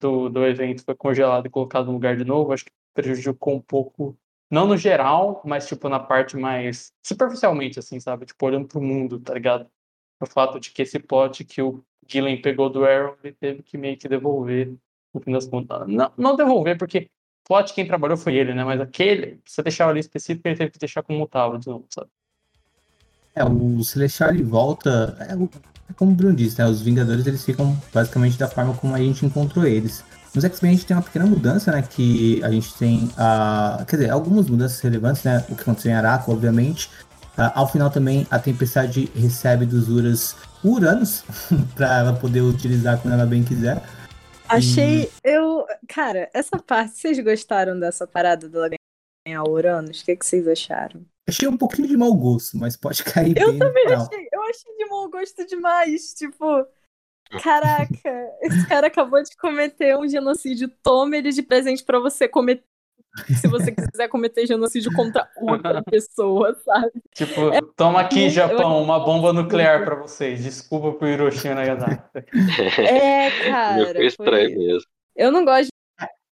do, 0.00 0.28
do 0.28 0.44
evento 0.46 0.84
foi 0.84 0.94
congelada 0.94 1.46
e 1.46 1.50
colocada 1.50 1.86
no 1.86 1.92
lugar 1.92 2.16
de 2.16 2.24
novo, 2.24 2.52
acho 2.52 2.64
que 2.64 2.72
prejudicou 2.94 3.54
um 3.54 3.60
pouco 3.60 4.16
não 4.50 4.66
no 4.66 4.76
geral, 4.76 5.42
mas, 5.44 5.66
tipo, 5.66 5.88
na 5.88 5.98
parte 5.98 6.36
mais 6.36 6.92
superficialmente, 7.02 7.78
assim, 7.78 7.98
sabe? 8.00 8.26
Tipo, 8.26 8.46
olhando 8.46 8.68
pro 8.68 8.80
mundo, 8.80 9.18
tá 9.20 9.34
ligado? 9.34 9.68
O 10.20 10.26
fato 10.26 10.60
de 10.60 10.70
que 10.70 10.82
esse 10.82 10.98
plot 10.98 11.44
que 11.44 11.62
o 11.62 11.84
Gillen 12.06 12.40
pegou 12.40 12.70
do 12.70 12.84
Arrow, 12.84 13.16
ele 13.24 13.34
teve 13.34 13.62
que 13.62 13.76
meio 13.78 13.96
que 13.98 14.08
devolver, 14.08 14.74
no 15.14 15.20
fim 15.20 15.32
das 15.32 15.46
contas. 15.46 15.86
Não, 15.86 16.10
não 16.16 16.36
devolver, 16.36 16.76
porque 16.76 17.08
plot 17.46 17.72
quem 17.74 17.86
trabalhou 17.86 18.16
foi 18.16 18.34
ele, 18.34 18.54
né? 18.54 18.64
Mas 18.64 18.80
aquele, 18.80 19.38
você 19.44 19.62
deixava 19.62 19.90
ali 19.90 20.00
específico, 20.00 20.46
ele 20.48 20.56
teve 20.56 20.70
que 20.70 20.78
deixar 20.78 21.02
como 21.02 21.18
mutável 21.18 21.58
de 21.58 21.68
novo, 21.68 21.86
sabe? 21.90 22.08
É, 23.34 23.44
o 23.44 23.82
Celestial 23.82 24.30
ele 24.30 24.42
volta. 24.42 25.16
É, 25.20 25.34
é 25.90 25.92
como 25.96 26.12
o 26.12 26.14
Bruno 26.14 26.34
disse, 26.34 26.58
né? 26.58 26.66
Os 26.66 26.80
Vingadores 26.80 27.26
eles 27.26 27.44
ficam 27.44 27.76
basicamente 27.92 28.38
da 28.38 28.48
forma 28.48 28.74
como 28.74 28.94
a 28.94 28.98
gente 28.98 29.26
encontrou 29.26 29.66
eles. 29.66 30.04
Nos 30.34 30.44
X-Men 30.44 30.72
a 30.72 30.74
gente 30.74 30.86
tem 30.86 30.96
uma 30.96 31.02
pequena 31.02 31.26
mudança, 31.26 31.72
né? 31.72 31.82
Que 31.82 32.42
a 32.42 32.50
gente 32.50 32.74
tem 32.74 33.10
a. 33.16 33.84
Quer 33.88 33.96
dizer, 33.96 34.10
algumas 34.10 34.48
mudanças 34.48 34.80
relevantes, 34.80 35.22
né? 35.24 35.44
O 35.48 35.54
que 35.54 35.62
aconteceu 35.62 35.90
em 35.90 35.94
Araco, 35.94 36.32
obviamente. 36.32 36.88
Uh, 37.36 37.50
ao 37.54 37.68
final 37.68 37.90
também 37.90 38.26
a 38.30 38.38
Tempestade 38.38 39.10
recebe 39.14 39.66
dos 39.66 39.88
Uras 39.88 40.36
Uranos 40.62 41.24
para 41.74 41.98
ela 41.98 42.12
poder 42.12 42.42
utilizar 42.42 42.98
quando 42.98 43.14
ela 43.14 43.26
bem 43.26 43.42
quiser. 43.42 43.82
Achei. 44.54 45.04
E... 45.04 45.10
Eu. 45.24 45.66
Cara, 45.88 46.30
essa 46.32 46.58
parte, 46.58 46.98
vocês 46.98 47.18
gostaram 47.20 47.78
dessa 47.78 48.06
parada 48.06 48.48
dela 48.48 48.70
ganhar 49.26 49.44
Uranus? 49.44 50.00
O 50.00 50.04
que, 50.04 50.16
que 50.16 50.26
vocês 50.26 50.46
acharam? 50.46 51.04
Achei 51.28 51.48
um 51.48 51.56
pouquinho 51.56 51.88
de 51.88 51.96
mau 51.96 52.14
gosto, 52.14 52.58
mas 52.58 52.76
pode 52.76 53.02
cair 53.02 53.36
eu 53.36 53.50
bem. 53.50 53.58
Também 53.58 53.86
achei. 53.86 54.28
Eu 54.32 54.42
achei 54.42 54.76
de 54.76 54.86
mau 54.86 55.08
gosto 55.08 55.46
demais. 55.46 56.12
Tipo, 56.14 56.66
caraca, 57.42 58.30
esse 58.42 58.66
cara 58.68 58.88
acabou 58.88 59.22
de 59.22 59.34
cometer 59.36 59.96
um 59.96 60.08
genocídio. 60.08 60.68
Tome 60.82 61.18
ele 61.18 61.32
de 61.32 61.42
presente 61.42 61.82
para 61.82 61.98
você 61.98 62.28
cometer. 62.28 62.64
Se 63.40 63.46
você 63.46 63.72
quiser 63.72 64.08
cometer 64.08 64.46
genocídio 64.46 64.92
contra 64.92 65.28
outra 65.36 65.82
pessoa, 65.88 66.54
sabe? 66.64 66.92
Tipo, 67.14 67.52
é, 67.52 67.60
toma 67.76 68.00
aqui, 68.00 68.28
Japão, 68.28 68.82
uma 68.82 68.98
bomba 68.98 69.32
nuclear 69.32 69.84
para 69.84 69.94
vocês. 69.94 70.42
Desculpa 70.42 70.92
por 70.92 71.06
Hiroshima 71.06 71.52
e 71.52 71.54
Nagasaki. 71.54 72.02
É, 72.78 73.30
cara. 73.48 73.94
Foi 73.94 74.06
estranho 74.06 74.54
foi... 74.54 74.64
mesmo. 74.64 74.88
Eu 75.14 75.30
não 75.30 75.44
gosto 75.44 75.68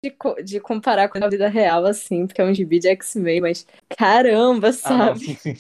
de, 0.04 0.14
de 0.44 0.60
comparar 0.60 1.08
com 1.08 1.22
a 1.22 1.28
vida 1.28 1.48
real, 1.48 1.84
assim, 1.84 2.26
porque 2.26 2.40
é 2.40 2.44
um 2.44 2.54
gibi 2.54 2.78
de 2.78 2.88
X-Men, 2.88 3.40
mas 3.40 3.66
caramba, 3.88 4.72
sabe? 4.72 5.38
Ah, 5.44 5.52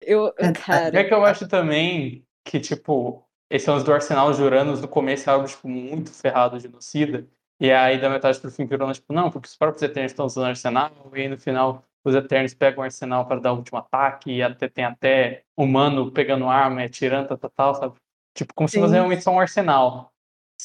eu, 0.00 0.34
é, 0.38 0.52
cara. 0.52 0.98
É 0.98 1.04
que 1.04 1.14
eu 1.14 1.24
acho 1.24 1.46
também 1.46 2.24
que, 2.44 2.58
tipo, 2.58 3.24
esse 3.50 3.70
lance 3.70 3.84
do 3.84 3.92
Arsenal 3.92 4.32
de 4.32 4.42
Uranus 4.42 4.80
no 4.80 4.88
começo 4.88 5.28
é 5.28 5.32
algo, 5.32 5.46
tipo, 5.46 5.68
muito 5.68 6.12
ferrado, 6.12 6.58
genocida. 6.58 7.28
E 7.60 7.72
aí, 7.72 8.00
da 8.00 8.08
metade 8.08 8.40
pro 8.40 8.50
fim, 8.50 8.66
virou, 8.66 8.92
tipo, 8.92 9.12
não, 9.12 9.30
porque 9.30 9.48
os 9.48 9.56
próprios 9.56 9.82
Eternos 9.82 10.12
estão 10.12 10.26
usando 10.26 10.46
Arsenal, 10.46 10.92
e 11.14 11.20
aí 11.20 11.28
no 11.28 11.38
final 11.38 11.84
os 12.04 12.14
Eternos 12.14 12.54
pegam 12.54 12.80
o 12.80 12.84
Arsenal 12.84 13.26
para 13.26 13.40
dar 13.40 13.52
o 13.52 13.56
último 13.56 13.78
ataque, 13.78 14.30
e 14.30 14.42
até 14.42 14.68
tem 14.68 14.84
até 14.84 15.42
humano 15.56 16.12
pegando 16.12 16.48
arma 16.48 16.82
atirando, 16.84 17.36
tal, 17.36 17.50
tal, 17.50 17.74
sabe? 17.74 17.94
Tipo, 18.34 18.54
como 18.54 18.68
Sim. 18.68 18.74
se 18.74 18.80
fosse 18.80 18.94
realmente 18.94 19.22
só 19.24 19.32
um 19.32 19.40
arsenal. 19.40 20.12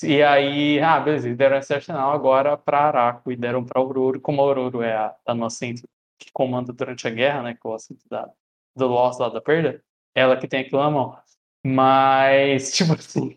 E 0.04 0.22
aí, 0.22 0.80
ah, 0.80 1.00
beleza, 1.00 1.34
deram 1.36 1.58
esse 1.58 1.74
arsenal 1.74 2.12
agora 2.12 2.58
para 2.58 2.80
Araco 2.80 3.32
e 3.32 3.36
deram 3.36 3.64
para 3.64 3.80
Aurora, 3.80 4.20
como 4.20 4.42
a 4.42 4.46
Aurora 4.46 4.86
é 4.88 4.96
a, 4.96 5.16
a 5.26 5.36
nossa 5.36 5.66
que 6.20 6.32
comanda 6.32 6.72
durante 6.72 7.08
a 7.08 7.12
guerra, 7.12 7.44
né, 7.44 7.54
que 7.54 7.66
é 7.66 7.70
o 7.70 7.74
assento 7.74 8.08
da, 8.10 8.30
do 8.76 8.88
loss 8.88 9.20
lá 9.20 9.30
da 9.30 9.42
perda, 9.42 9.84
ela 10.16 10.38
que 10.38 10.48
tem 10.48 10.62
aquilo 10.62 10.82
na 10.82 10.90
mão. 10.90 11.18
Mas, 11.66 12.72
tipo 12.78 12.94
assim, 12.94 13.34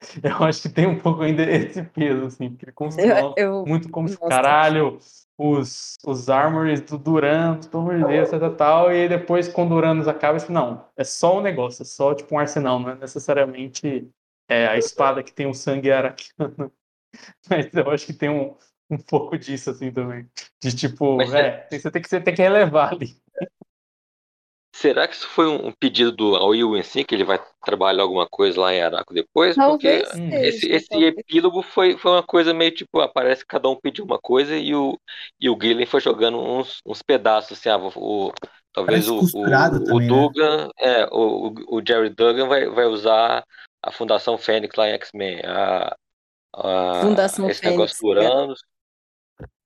eu 0.22 0.44
acho 0.44 0.62
que 0.62 0.68
tem 0.68 0.86
um 0.86 0.98
pouco 0.98 1.22
ainda 1.22 1.42
esse 1.42 1.82
peso, 1.82 2.26
assim, 2.26 2.50
porque 2.50 2.72
eu, 2.98 3.34
eu, 3.36 3.64
muito 3.66 3.90
como 3.90 4.08
se, 4.08 4.18
caralho, 4.18 4.98
os, 5.36 5.96
os 6.04 6.28
armors 6.28 6.80
do 6.80 6.98
Duranos, 6.98 7.66
pelo 7.66 7.82
amor 7.82 7.98
de 7.98 8.04
Deus, 8.06 8.30
tal, 8.30 8.54
tal, 8.54 8.92
e 8.92 9.08
depois 9.08 9.48
quando 9.48 9.72
o 9.72 9.74
Duranos 9.74 10.08
acaba, 10.08 10.38
tipo, 10.38 10.52
não, 10.52 10.86
é 10.96 11.04
só 11.04 11.38
um 11.38 11.42
negócio, 11.42 11.82
é 11.82 11.86
só 11.86 12.14
tipo 12.14 12.34
um 12.34 12.38
arsenal, 12.38 12.78
não 12.78 12.90
é 12.90 12.94
necessariamente 12.94 14.10
é, 14.48 14.66
a 14.66 14.76
espada 14.76 15.22
que 15.22 15.32
tem 15.32 15.46
o 15.46 15.54
sangue 15.54 15.92
araquiano. 15.92 16.72
Mas 17.48 17.72
eu 17.74 17.90
acho 17.90 18.06
que 18.06 18.12
tem 18.12 18.28
um, 18.28 18.54
um 18.90 18.98
pouco 18.98 19.38
disso, 19.38 19.70
assim, 19.70 19.90
também. 19.92 20.28
De 20.62 20.74
tipo, 20.74 21.16
Mas 21.16 21.32
é, 21.32 21.66
é, 21.70 21.78
você, 21.78 21.90
tem 21.90 22.02
que, 22.02 22.08
você 22.08 22.20
tem 22.20 22.34
que 22.34 22.42
relevar 22.42 22.92
ali. 22.92 23.16
Será 24.80 25.06
que 25.06 25.14
isso 25.14 25.28
foi 25.28 25.46
um 25.46 25.70
pedido 25.72 26.10
do 26.10 26.54
em 26.74 26.82
si, 26.82 27.04
que 27.04 27.14
ele 27.14 27.22
vai 27.22 27.38
trabalhar 27.62 28.02
alguma 28.02 28.26
coisa 28.26 28.58
lá 28.58 28.72
em 28.72 28.80
Araco 28.80 29.12
depois? 29.12 29.54
Porque 29.54 30.02
esse, 30.32 30.70
esse 30.70 31.04
epílogo 31.04 31.62
foi, 31.62 31.98
foi 31.98 32.12
uma 32.12 32.22
coisa 32.22 32.54
meio 32.54 32.70
tipo, 32.70 32.98
aparece 32.98 33.42
que 33.42 33.48
cada 33.48 33.68
um 33.68 33.76
pediu 33.76 34.06
uma 34.06 34.18
coisa 34.18 34.56
e 34.56 34.74
o, 34.74 34.98
e 35.38 35.50
o 35.50 35.58
Gillen 35.60 35.84
foi 35.84 36.00
jogando 36.00 36.38
uns, 36.38 36.80
uns 36.86 37.02
pedaços, 37.02 37.58
assim, 37.58 37.68
ah, 37.68 37.76
o, 37.76 38.32
talvez 38.72 39.06
o, 39.06 39.18
o, 39.18 39.42
o, 39.42 40.00
né? 40.00 40.06
Dugan, 40.08 40.64
né? 40.64 40.70
é, 40.78 41.08
o, 41.12 41.52
o 41.68 41.82
Jerry 41.86 42.08
Duggan 42.08 42.48
vai, 42.48 42.66
vai 42.66 42.86
usar 42.86 43.44
a 43.82 43.92
Fundação 43.92 44.38
Fênix 44.38 44.74
lá 44.76 44.88
em 44.88 44.94
X-Men. 44.94 45.42
A, 45.44 45.94
a, 46.54 47.00
Fundação 47.02 47.50
esse 47.50 47.60
Fênix, 47.60 47.78
negócio 47.78 47.98
do 48.00 48.08
Uranus. 48.08 48.60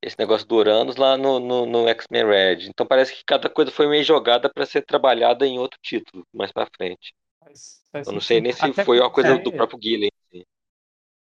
Esse 0.05 0.19
negócio 0.19 0.47
do 0.47 0.57
Uranus 0.57 0.97
lá 0.97 1.17
no, 1.17 1.41
no, 1.41 1.65
no 1.65 1.89
X-Men 1.89 2.27
Red. 2.27 2.69
Então 2.69 2.87
parece 2.87 3.15
que 3.15 3.25
cada 3.25 3.49
coisa 3.49 3.71
foi 3.71 3.87
meio 3.87 4.05
jogada 4.05 4.51
para 4.53 4.67
ser 4.67 4.83
trabalhada 4.83 5.47
em 5.47 5.59
outro 5.59 5.79
título, 5.83 6.27
mais 6.31 6.53
para 6.53 6.69
frente. 6.77 7.15
Faz, 7.41 7.81
faz 7.91 8.07
Eu 8.07 8.13
não 8.13 8.21
sei 8.21 8.39
nem 8.39 8.53
se 8.53 8.63
Até 8.63 8.85
foi 8.85 9.01
uma 9.01 9.11
coisa 9.11 9.31
é, 9.31 9.39
do 9.39 9.51
próprio 9.51 9.79
Gillen. 9.83 10.11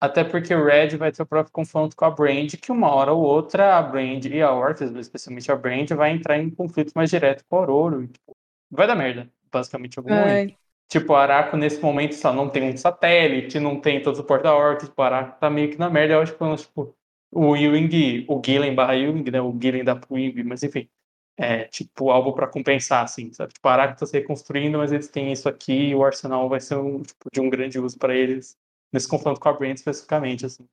Até 0.01 0.25
porque 0.25 0.53
o 0.53 0.65
Red 0.65 0.97
vai 0.97 1.09
ter 1.09 1.23
o 1.23 1.25
próprio 1.25 1.53
confronto 1.53 1.95
com 1.95 2.03
a 2.03 2.11
Brand, 2.11 2.53
que 2.61 2.69
uma 2.69 2.93
hora 2.93 3.13
ou 3.13 3.23
outra 3.23 3.77
a 3.77 3.81
Brand 3.81 4.25
e 4.25 4.41
a 4.41 4.51
Ortiz, 4.51 4.93
especialmente 4.93 5.49
a 5.49 5.55
Brand, 5.55 5.89
vai 5.91 6.11
entrar 6.11 6.37
em 6.37 6.49
conflito 6.49 6.91
mais 6.93 7.09
direto 7.09 7.45
com 7.47 7.55
o 7.55 7.59
Aurora. 7.59 8.03
E, 8.03 8.07
tipo, 8.07 8.35
vai 8.69 8.87
dar 8.87 8.95
merda, 8.95 9.31
basicamente, 9.49 9.97
algum 9.97 10.13
momento. 10.13 10.53
Tipo, 10.89 11.13
o 11.13 11.15
Araco 11.15 11.55
nesse 11.55 11.81
momento 11.81 12.13
só 12.13 12.31
não 12.31 12.49
tem 12.49 12.69
um 12.69 12.77
satélite, 12.77 13.59
não 13.59 13.79
tem 13.79 14.03
todo 14.03 14.15
o 14.15 14.17
suporte 14.17 14.43
da 14.43 14.53
Orca, 14.53 14.85
tipo, 14.85 15.01
o 15.01 15.03
Araco 15.03 15.39
tá 15.39 15.49
meio 15.49 15.71
que 15.71 15.79
na 15.79 15.89
merda. 15.89 16.15
Eu 16.15 16.21
acho 16.21 16.33
que 16.33 16.57
tipo, 16.57 16.95
o 17.31 17.55
Ewing, 17.55 18.25
o 18.27 18.41
Gillen 18.43 18.75
barra 18.75 18.95
Ewing, 18.95 19.29
né? 19.29 19.41
O 19.41 19.57
Gillen 19.61 19.83
da 19.83 19.99
Ewing, 20.09 20.43
mas 20.43 20.63
enfim. 20.63 20.89
É, 21.37 21.65
tipo, 21.65 22.11
algo 22.11 22.31
para 22.31 22.47
compensar, 22.47 23.03
assim, 23.03 23.33
sabe? 23.33 23.53
Tipo, 23.53 23.67
Araco 23.67 23.99
tá 23.99 24.05
se 24.05 24.13
reconstruindo, 24.17 24.77
mas 24.77 24.93
eles 24.93 25.09
têm 25.09 25.33
isso 25.33 25.49
aqui 25.49 25.89
e 25.89 25.95
o 25.95 26.03
Arsenal 26.03 26.47
vai 26.47 26.61
ser 26.61 26.77
um, 26.77 27.01
tipo, 27.01 27.29
de 27.31 27.41
um 27.41 27.49
grande 27.49 27.77
uso 27.77 27.97
para 27.97 28.15
eles 28.15 28.57
nesse 28.91 29.07
confronto 29.07 29.39
com 29.39 29.49
a 29.49 29.53
Brand 29.53 29.75
especificamente, 29.75 30.45
assim. 30.45 30.65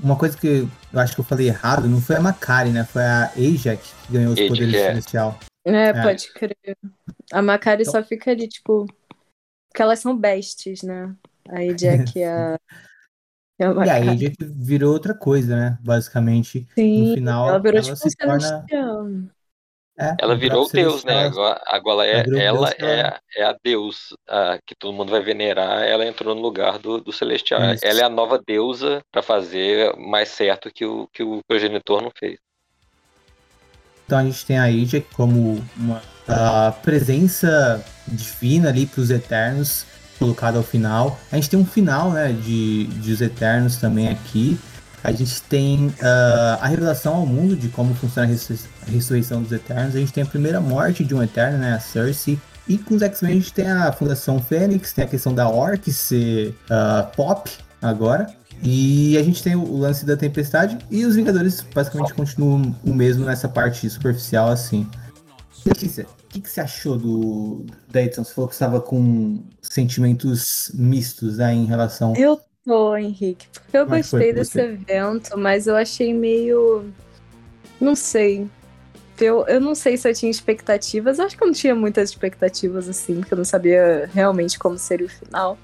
Uma 0.00 0.16
coisa 0.16 0.38
que 0.38 0.68
eu 0.92 1.00
acho 1.00 1.14
que 1.14 1.20
eu 1.20 1.24
falei 1.24 1.48
errado, 1.48 1.88
não 1.88 2.00
foi 2.00 2.14
a 2.14 2.20
Macari, 2.20 2.70
né? 2.70 2.84
Foi 2.84 3.02
a 3.02 3.32
Ajax 3.36 3.94
que 4.06 4.12
ganhou 4.12 4.32
os 4.32 4.38
Ajax, 4.38 4.48
poderes 4.48 4.74
é. 4.74 4.86
celestial. 4.86 5.38
É, 5.64 5.88
é, 5.88 6.02
pode 6.02 6.32
crer. 6.32 6.56
A 7.32 7.42
Macari 7.42 7.82
então... 7.82 7.92
só 7.92 8.02
fica 8.04 8.30
ali, 8.30 8.46
tipo. 8.46 8.86
Porque 9.68 9.82
elas 9.82 9.98
são 9.98 10.16
bestes, 10.16 10.82
né? 10.82 11.14
Aí 11.48 11.74
Jack 11.74 12.16
e 12.16 12.24
a. 12.24 12.56
E 13.58 13.64
a, 13.64 13.86
e 13.86 13.90
aí 13.90 14.16
Jack 14.16 14.36
virou 14.40 14.92
outra 14.92 15.14
coisa, 15.14 15.56
né? 15.56 15.78
Basicamente. 15.80 16.66
Sim, 16.74 17.08
no 17.08 17.14
final. 17.14 17.48
Ela 17.48 17.58
virou 17.58 17.78
ela 17.78 17.82
tipo 17.82 17.96
se 17.96 18.16
torna... 18.16 18.66
É, 20.00 20.14
ela 20.20 20.36
virou 20.36 20.64
o 20.64 20.68
Deus, 20.68 21.04
né? 21.04 21.24
Agora, 21.24 21.60
agora 21.66 22.06
é, 22.06 22.24
ela, 22.38 22.70
é, 22.70 23.18
é 23.36 23.42
a 23.42 23.56
Deus 23.64 24.16
a, 24.28 24.56
que 24.64 24.76
todo 24.76 24.92
mundo 24.92 25.10
vai 25.10 25.20
venerar. 25.20 25.82
Ela 25.82 26.06
entrou 26.06 26.36
no 26.36 26.40
lugar 26.40 26.78
do, 26.78 27.00
do 27.00 27.12
Celestial. 27.12 27.74
Isso. 27.74 27.84
Ela 27.84 28.02
é 28.02 28.04
a 28.04 28.08
nova 28.08 28.40
deusa 28.46 29.02
para 29.10 29.22
fazer 29.22 29.92
mais 29.96 30.28
certo 30.28 30.70
que 30.72 30.84
o, 30.84 31.08
que 31.12 31.24
o 31.24 31.40
progenitor 31.48 32.00
não 32.00 32.12
fez. 32.16 32.38
Então 34.06 34.18
a 34.18 34.24
gente 34.24 34.46
tem 34.46 34.56
a 34.56 34.64
Aja 34.64 35.02
como 35.16 35.60
uma 35.76 36.00
a 36.28 36.72
presença 36.82 37.82
divina 38.06 38.68
ali 38.68 38.86
para 38.86 39.00
os 39.00 39.10
Eternos, 39.10 39.86
colocada 40.18 40.58
ao 40.58 40.64
final. 40.64 41.18
A 41.30 41.36
gente 41.36 41.50
tem 41.50 41.58
um 41.58 41.64
final 41.64 42.10
né, 42.10 42.32
de, 42.32 42.86
de 42.86 43.12
Os 43.12 43.20
Eternos 43.20 43.76
também 43.76 44.08
aqui. 44.08 44.58
A 45.02 45.12
gente 45.12 45.40
tem 45.42 45.86
uh, 45.86 46.58
a 46.60 46.66
revelação 46.66 47.14
ao 47.14 47.26
mundo 47.26 47.56
de 47.56 47.68
como 47.68 47.94
funciona 47.94 48.28
a 48.28 48.90
ressurreição 48.90 49.42
dos 49.42 49.52
Eternos. 49.52 49.94
A 49.94 49.98
gente 49.98 50.12
tem 50.12 50.24
a 50.24 50.26
primeira 50.26 50.60
morte 50.60 51.04
de 51.04 51.14
um 51.14 51.22
Eterno, 51.22 51.58
né, 51.58 51.74
a 51.74 51.80
Cersei. 51.80 52.38
E 52.66 52.76
com 52.76 52.96
os 52.96 53.02
X-Men 53.02 53.32
a 53.32 53.34
gente 53.34 53.52
tem 53.52 53.70
a 53.70 53.90
Fundação 53.92 54.42
Fênix, 54.42 54.92
tem 54.92 55.04
a 55.04 55.08
questão 55.08 55.32
da 55.32 55.48
Orc 55.48 55.90
ser 55.90 56.54
uh, 56.64 57.16
pop 57.16 57.50
agora. 57.80 58.26
E 58.62 59.16
a 59.16 59.22
gente 59.22 59.42
tem 59.42 59.54
o 59.54 59.76
lance 59.78 60.04
da 60.04 60.16
tempestade 60.16 60.78
e 60.90 61.04
os 61.04 61.14
Vingadores 61.14 61.64
basicamente 61.72 62.12
continuam 62.12 62.74
o 62.84 62.92
mesmo 62.92 63.24
nessa 63.24 63.48
parte 63.48 63.88
superficial 63.88 64.48
assim. 64.48 64.86
Letícia, 65.64 66.06
o 66.28 66.30
que, 66.30 66.42
que 66.42 66.50
você 66.50 66.60
achou 66.60 66.98
do 66.98 67.64
da 67.88 68.02
edição? 68.02 68.22
Você 68.22 68.34
falou 68.34 68.48
que 68.48 68.54
estava 68.54 68.82
com 68.82 69.42
sentimentos 69.62 70.70
mistos 70.74 71.38
né, 71.38 71.54
em 71.54 71.64
relação. 71.64 72.14
Eu 72.14 72.38
tô, 72.62 72.94
Henrique, 72.94 73.46
porque 73.50 73.74
eu 73.74 73.84
Como 73.84 73.94
é 73.94 73.98
gostei 73.98 74.32
desse 74.34 74.60
evento, 74.60 75.38
mas 75.38 75.66
eu 75.66 75.74
achei 75.74 76.12
meio. 76.12 76.84
Não 77.80 77.96
sei. 77.96 78.46
Eu, 79.18 79.46
eu 79.46 79.58
não 79.58 79.74
sei 79.74 79.96
se 79.96 80.06
eu 80.06 80.14
tinha 80.14 80.30
expectativas. 80.30 81.18
Eu 81.18 81.24
acho 81.24 81.36
que 81.36 81.42
eu 81.42 81.46
não 81.46 81.54
tinha 81.54 81.74
muitas 81.74 82.10
expectativas 82.10 82.90
assim, 82.90 83.20
porque 83.20 83.32
eu 83.32 83.38
não 83.38 83.44
sabia 83.44 84.08
realmente 84.12 84.58
como 84.58 84.76
seria 84.76 85.06
o 85.06 85.10
final. 85.10 85.56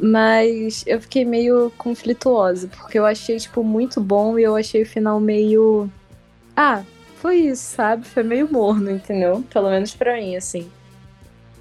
Mas 0.00 0.84
eu 0.86 1.02
fiquei 1.02 1.22
meio 1.26 1.70
conflituosa, 1.76 2.66
porque 2.66 2.98
eu 2.98 3.04
achei, 3.04 3.36
tipo, 3.36 3.62
muito 3.62 4.00
bom 4.00 4.38
e 4.38 4.42
eu 4.42 4.56
achei 4.56 4.82
o 4.82 4.86
final 4.86 5.20
meio. 5.20 5.90
Ah, 6.56 6.82
foi 7.22 7.36
isso, 7.36 7.76
sabe? 7.76 8.04
Foi 8.04 8.24
meio 8.24 8.50
morno, 8.50 8.90
entendeu? 8.90 9.44
Pelo 9.52 9.70
menos 9.70 9.94
para 9.94 10.16
mim, 10.16 10.34
assim. 10.34 10.68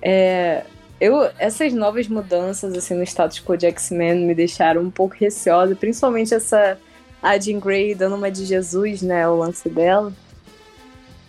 É, 0.02 0.64
eu, 1.00 1.22
essas 1.38 1.72
novas 1.72 2.08
mudanças, 2.08 2.74
assim, 2.74 2.96
no 2.96 3.04
status 3.04 3.40
quo 3.40 3.56
de 3.56 3.68
X-Men 3.68 4.26
me 4.26 4.34
deixaram 4.34 4.82
um 4.82 4.90
pouco 4.90 5.16
receosa, 5.16 5.76
principalmente 5.76 6.34
essa 6.34 6.80
a 7.22 7.38
Jean 7.38 7.60
Grey 7.60 7.94
dando 7.94 8.16
uma 8.16 8.32
de 8.32 8.44
Jesus, 8.44 9.04
né? 9.04 9.28
O 9.30 9.38
lance 9.38 9.70
dela. 9.70 10.12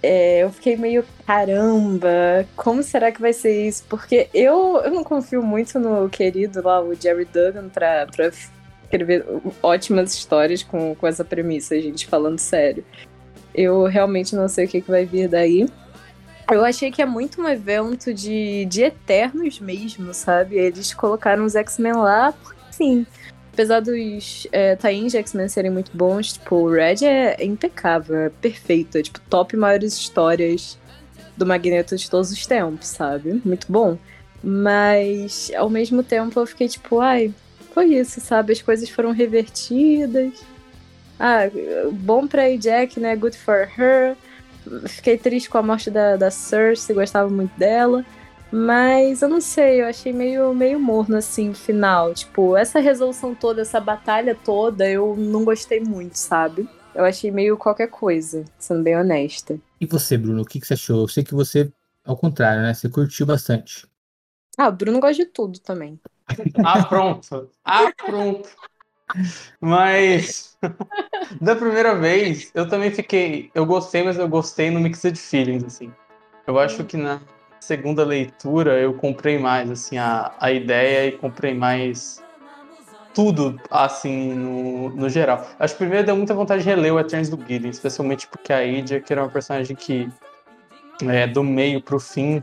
É, 0.03 0.43
eu 0.43 0.51
fiquei 0.51 0.77
meio, 0.77 1.05
caramba, 1.27 2.47
como 2.57 2.83
será 2.83 3.13
que 3.13 3.21
vai 3.21 3.35
ser 3.35 3.69
isso? 3.69 3.85
Porque 3.89 4.29
eu, 4.33 4.81
eu 4.83 4.91
não 4.91 5.05
confio 5.05 5.43
muito 5.43 5.79
no 5.79 6.09
querido 6.09 6.63
lá, 6.63 6.83
o 6.83 6.95
Jerry 6.95 7.27
Duggan, 7.27 7.69
pra, 7.69 8.07
pra 8.07 8.33
escrever 8.83 9.25
ótimas 9.63 10.13
histórias 10.15 10.63
com, 10.63 10.95
com 10.95 11.07
essa 11.07 11.25
premissa, 11.25 11.81
gente, 11.81 12.07
falando 12.07 12.39
sério. 12.39 12.85
Eu 13.55 13.85
realmente 13.85 14.35
não 14.35 14.49
sei 14.49 14.67
o 14.67 14.69
que, 14.69 14.81
que 14.81 14.91
vai 14.91 15.05
vir 15.05 15.29
daí. 15.29 15.69
Eu 16.51 16.65
achei 16.65 16.91
que 16.91 17.01
é 17.01 17.07
muito 17.07 17.41
um 17.41 17.49
evento 17.49 18.13
de, 18.13 18.67
de 18.67 18.83
eternos 18.83 19.61
mesmo, 19.61 20.13
sabe? 20.13 20.57
Eles 20.57 20.93
colocaram 20.93 21.45
os 21.45 21.55
X-Men 21.55 21.95
lá, 21.95 22.35
sim, 22.71 23.07
apesar 23.53 23.81
dos 23.81 24.47
é, 24.51 24.75
de 24.75 25.17
X-Men 25.17 25.49
serem 25.49 25.71
muito 25.71 25.97
bons, 25.97 26.33
tipo, 26.35 26.57
o 26.57 26.71
Red 26.71 27.05
é, 27.05 27.37
é 27.39 27.45
impecável, 27.45 28.17
é 28.17 28.29
perfeito, 28.29 28.99
é 28.99 29.03
tipo 29.03 29.21
top 29.29 29.57
maiores 29.57 29.95
histórias 29.95 30.79
do 31.37 31.47
Magneto 31.47 31.97
de 31.97 32.11
todos 32.11 32.31
os 32.31 32.47
tempos, 32.47 32.89
sabe? 32.89 33.41
Muito 33.45 33.71
bom. 33.71 33.99
Mas 34.43 35.53
ao 35.57 35.71
mesmo 35.71 36.03
tempo 36.03 36.41
eu 36.41 36.47
fiquei 36.47 36.69
tipo, 36.69 37.01
ai, 37.01 37.33
foi 37.73 37.95
isso, 37.95 38.21
sabe? 38.21 38.53
As 38.53 38.63
coisas 38.63 38.89
foram 38.89 39.13
revertidas. 39.13 40.43
Ah, 41.25 41.43
bom 41.93 42.27
pra 42.27 42.49
Jack, 42.57 42.99
né? 42.99 43.15
Good 43.15 43.39
for 43.39 43.69
her. 43.79 44.17
Fiquei 44.89 45.17
triste 45.17 45.49
com 45.49 45.57
a 45.57 45.63
morte 45.63 45.89
da, 45.89 46.17
da 46.17 46.33
Cersei, 46.33 46.97
gostava 46.97 47.31
muito 47.31 47.57
dela. 47.57 48.05
Mas 48.51 49.23
eu 49.23 49.29
não 49.29 49.41
sei, 49.41 49.83
eu 49.83 49.87
achei 49.87 50.13
meio, 50.13 50.53
meio 50.53 50.81
morno 50.81 51.17
assim 51.17 51.51
o 51.51 51.55
final. 51.55 52.13
Tipo, 52.13 52.57
essa 52.57 52.81
resolução 52.81 53.37
toda, 53.37 53.63
essa 53.63 53.79
batalha 53.79 54.35
toda, 54.35 54.91
eu 54.91 55.15
não 55.17 55.45
gostei 55.45 55.79
muito, 55.79 56.17
sabe? 56.17 56.69
Eu 56.93 57.05
achei 57.05 57.31
meio 57.31 57.57
qualquer 57.57 57.89
coisa, 57.89 58.45
sendo 58.59 58.83
bem 58.83 58.99
honesta. 58.99 59.57
E 59.81 59.87
você, 59.87 60.19
Bruno, 60.19 60.43
o 60.43 60.45
que, 60.45 60.59
que 60.59 60.67
você 60.67 60.75
achou? 60.75 61.03
Eu 61.03 61.09
sei 61.09 61.23
que 61.23 61.35
você, 61.35 61.73
ao 62.05 62.17
contrário, 62.17 62.63
né? 62.63 62.75
Você 62.75 62.89
curtiu 62.89 63.27
bastante. 63.27 63.87
Ah, 64.59 64.69
o 64.69 64.73
Bruno 64.73 64.99
gosta 64.99 65.25
de 65.25 65.31
tudo 65.31 65.61
também. 65.61 66.01
ah, 66.65 66.85
pronto. 66.85 67.49
Ah, 67.65 67.93
pronto. 68.05 68.51
Mas 69.61 70.57
da 71.41 71.57
primeira 71.57 71.95
vez, 71.95 72.51
eu 72.55 72.69
também 72.69 72.91
fiquei. 72.91 73.51
Eu 73.55 73.67
gostei, 73.67 74.03
mas 74.03 74.19
eu 74.19 74.29
gostei 74.29 74.71
no 74.71 74.81
mixed 74.81 75.17
feelings, 75.17 75.65
assim. 75.65 75.93
Eu 76.47 76.59
acho 76.59 76.85
que 76.85 76.97
na 76.97 77.21
segunda 77.61 78.05
leitura 78.05 78.79
eu 78.81 78.95
comprei 78.95 79.39
mais 79.39 79.71
assim 79.71 79.97
a, 79.97 80.33
a 80.41 80.51
ideia 80.51 81.09
e 81.09 81.13
comprei 81.13 81.55
mais 81.55 82.23
tudo 83.15 83.61
assim 83.71 84.33
no, 84.35 84.91
no 84.91 85.09
geral. 85.09 85.47
Acho 85.59 85.75
que 85.75 85.79
primeiro 85.79 86.07
deu 86.07 86.17
muita 86.17 86.35
vontade 86.35 86.63
de 86.63 86.69
reler 86.69 86.93
o 86.93 86.99
Eterns 86.99 87.29
do 87.29 87.37
Gideon, 87.37 87.71
especialmente 87.71 88.27
porque 88.27 88.53
a 88.53 88.65
Idia, 88.65 89.01
que 89.01 89.13
era 89.13 89.23
uma 89.23 89.31
personagem 89.31 89.77
que 89.77 90.09
é, 91.07 91.27
do 91.27 91.45
meio 91.45 91.81
pro 91.81 92.01
fim 92.01 92.43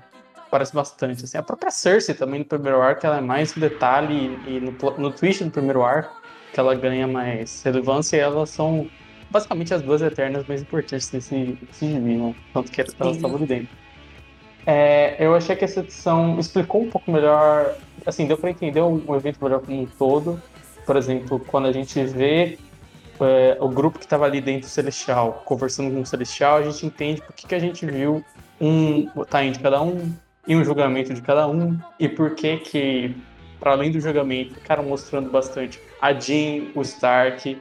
parece 0.50 0.74
bastante. 0.74 1.24
Assim, 1.24 1.38
a 1.38 1.44
própria 1.44 1.72
Cersei 1.72 2.16
também 2.16 2.40
no 2.40 2.46
primeiro 2.46 2.82
arco 2.82 3.06
ela 3.06 3.18
é 3.18 3.22
mais 3.22 3.56
um 3.56 3.60
detalhe 3.60 4.40
e, 4.46 4.58
e 4.58 4.60
no, 4.60 4.72
no 4.98 5.12
twist 5.12 5.44
do 5.44 5.52
primeiro 5.52 5.84
arco 5.84 6.20
que 6.53 6.60
ela 6.60 6.75
ganha 6.75 7.08
mais 7.08 7.62
relevância 7.63 8.18
e 8.18 8.20
elas 8.20 8.50
são 8.50 8.89
basicamente 9.29 9.74
as 9.74 9.82
duas 9.82 10.01
eternas 10.01 10.46
mais 10.48 10.62
importantes 10.62 11.12
nesse 11.12 11.58
gibi, 11.79 12.18
né? 12.18 12.36
Tanto 12.53 12.72
que 12.72 12.82
elas 12.82 13.15
estavam 13.15 13.38
ali 13.38 13.46
dentro. 13.46 13.70
É, 14.65 15.15
eu 15.20 15.34
achei 15.36 15.56
que 15.56 15.65
essa 15.65 15.79
edição 15.79 16.39
explicou 16.39 16.84
um 16.84 16.89
pouco 16.89 17.12
melhor, 17.12 17.75
assim, 18.06 18.27
deu 18.27 18.38
para 18.38 18.50
entender 18.50 18.82
o, 18.82 19.01
o, 19.08 19.15
evento 19.15 19.44
melhor 19.44 19.62
como 19.62 19.82
um 19.82 19.86
todo. 19.86 20.41
Por 20.86 20.96
exemplo, 20.96 21.39
quando 21.39 21.68
a 21.68 21.72
gente 21.72 22.03
vê 22.03 22.58
é, 23.22 23.58
o 23.60 23.70
grupo 23.70 24.00
que 24.00 24.06
estava 24.06 24.25
ali 24.25 24.41
dentro 24.41 24.68
do 24.68 24.72
Celestial 24.72 25.41
conversando 25.46 25.94
com 25.94 26.01
o 26.01 26.06
Celestial, 26.06 26.58
a 26.58 26.63
gente 26.63 26.86
entende 26.86 27.22
por 27.22 27.34
que, 27.34 27.48
que 27.48 27.56
a 27.56 27.60
gente 27.60 27.86
viu 27.86 28.24
um 28.60 29.08
time 29.29 29.51
de 29.51 29.60
cada 29.60 29.82
um 29.82 30.13
e 30.48 30.55
um 30.55 30.64
julgamento 30.64 31.14
de 31.14 31.22
cada 31.22 31.48
um 31.48 31.77
e 32.00 32.09
por 32.09 32.35
que 32.35 32.57
que, 32.57 33.16
para 33.59 33.72
além 33.72 33.91
do 33.91 34.00
julgamento, 34.00 34.53
ficaram 34.55 34.83
mostrando 34.83 35.29
bastante 35.29 35.79
a 36.01 36.13
Jean, 36.13 36.67
o 36.74 36.81
Stark, 36.81 37.57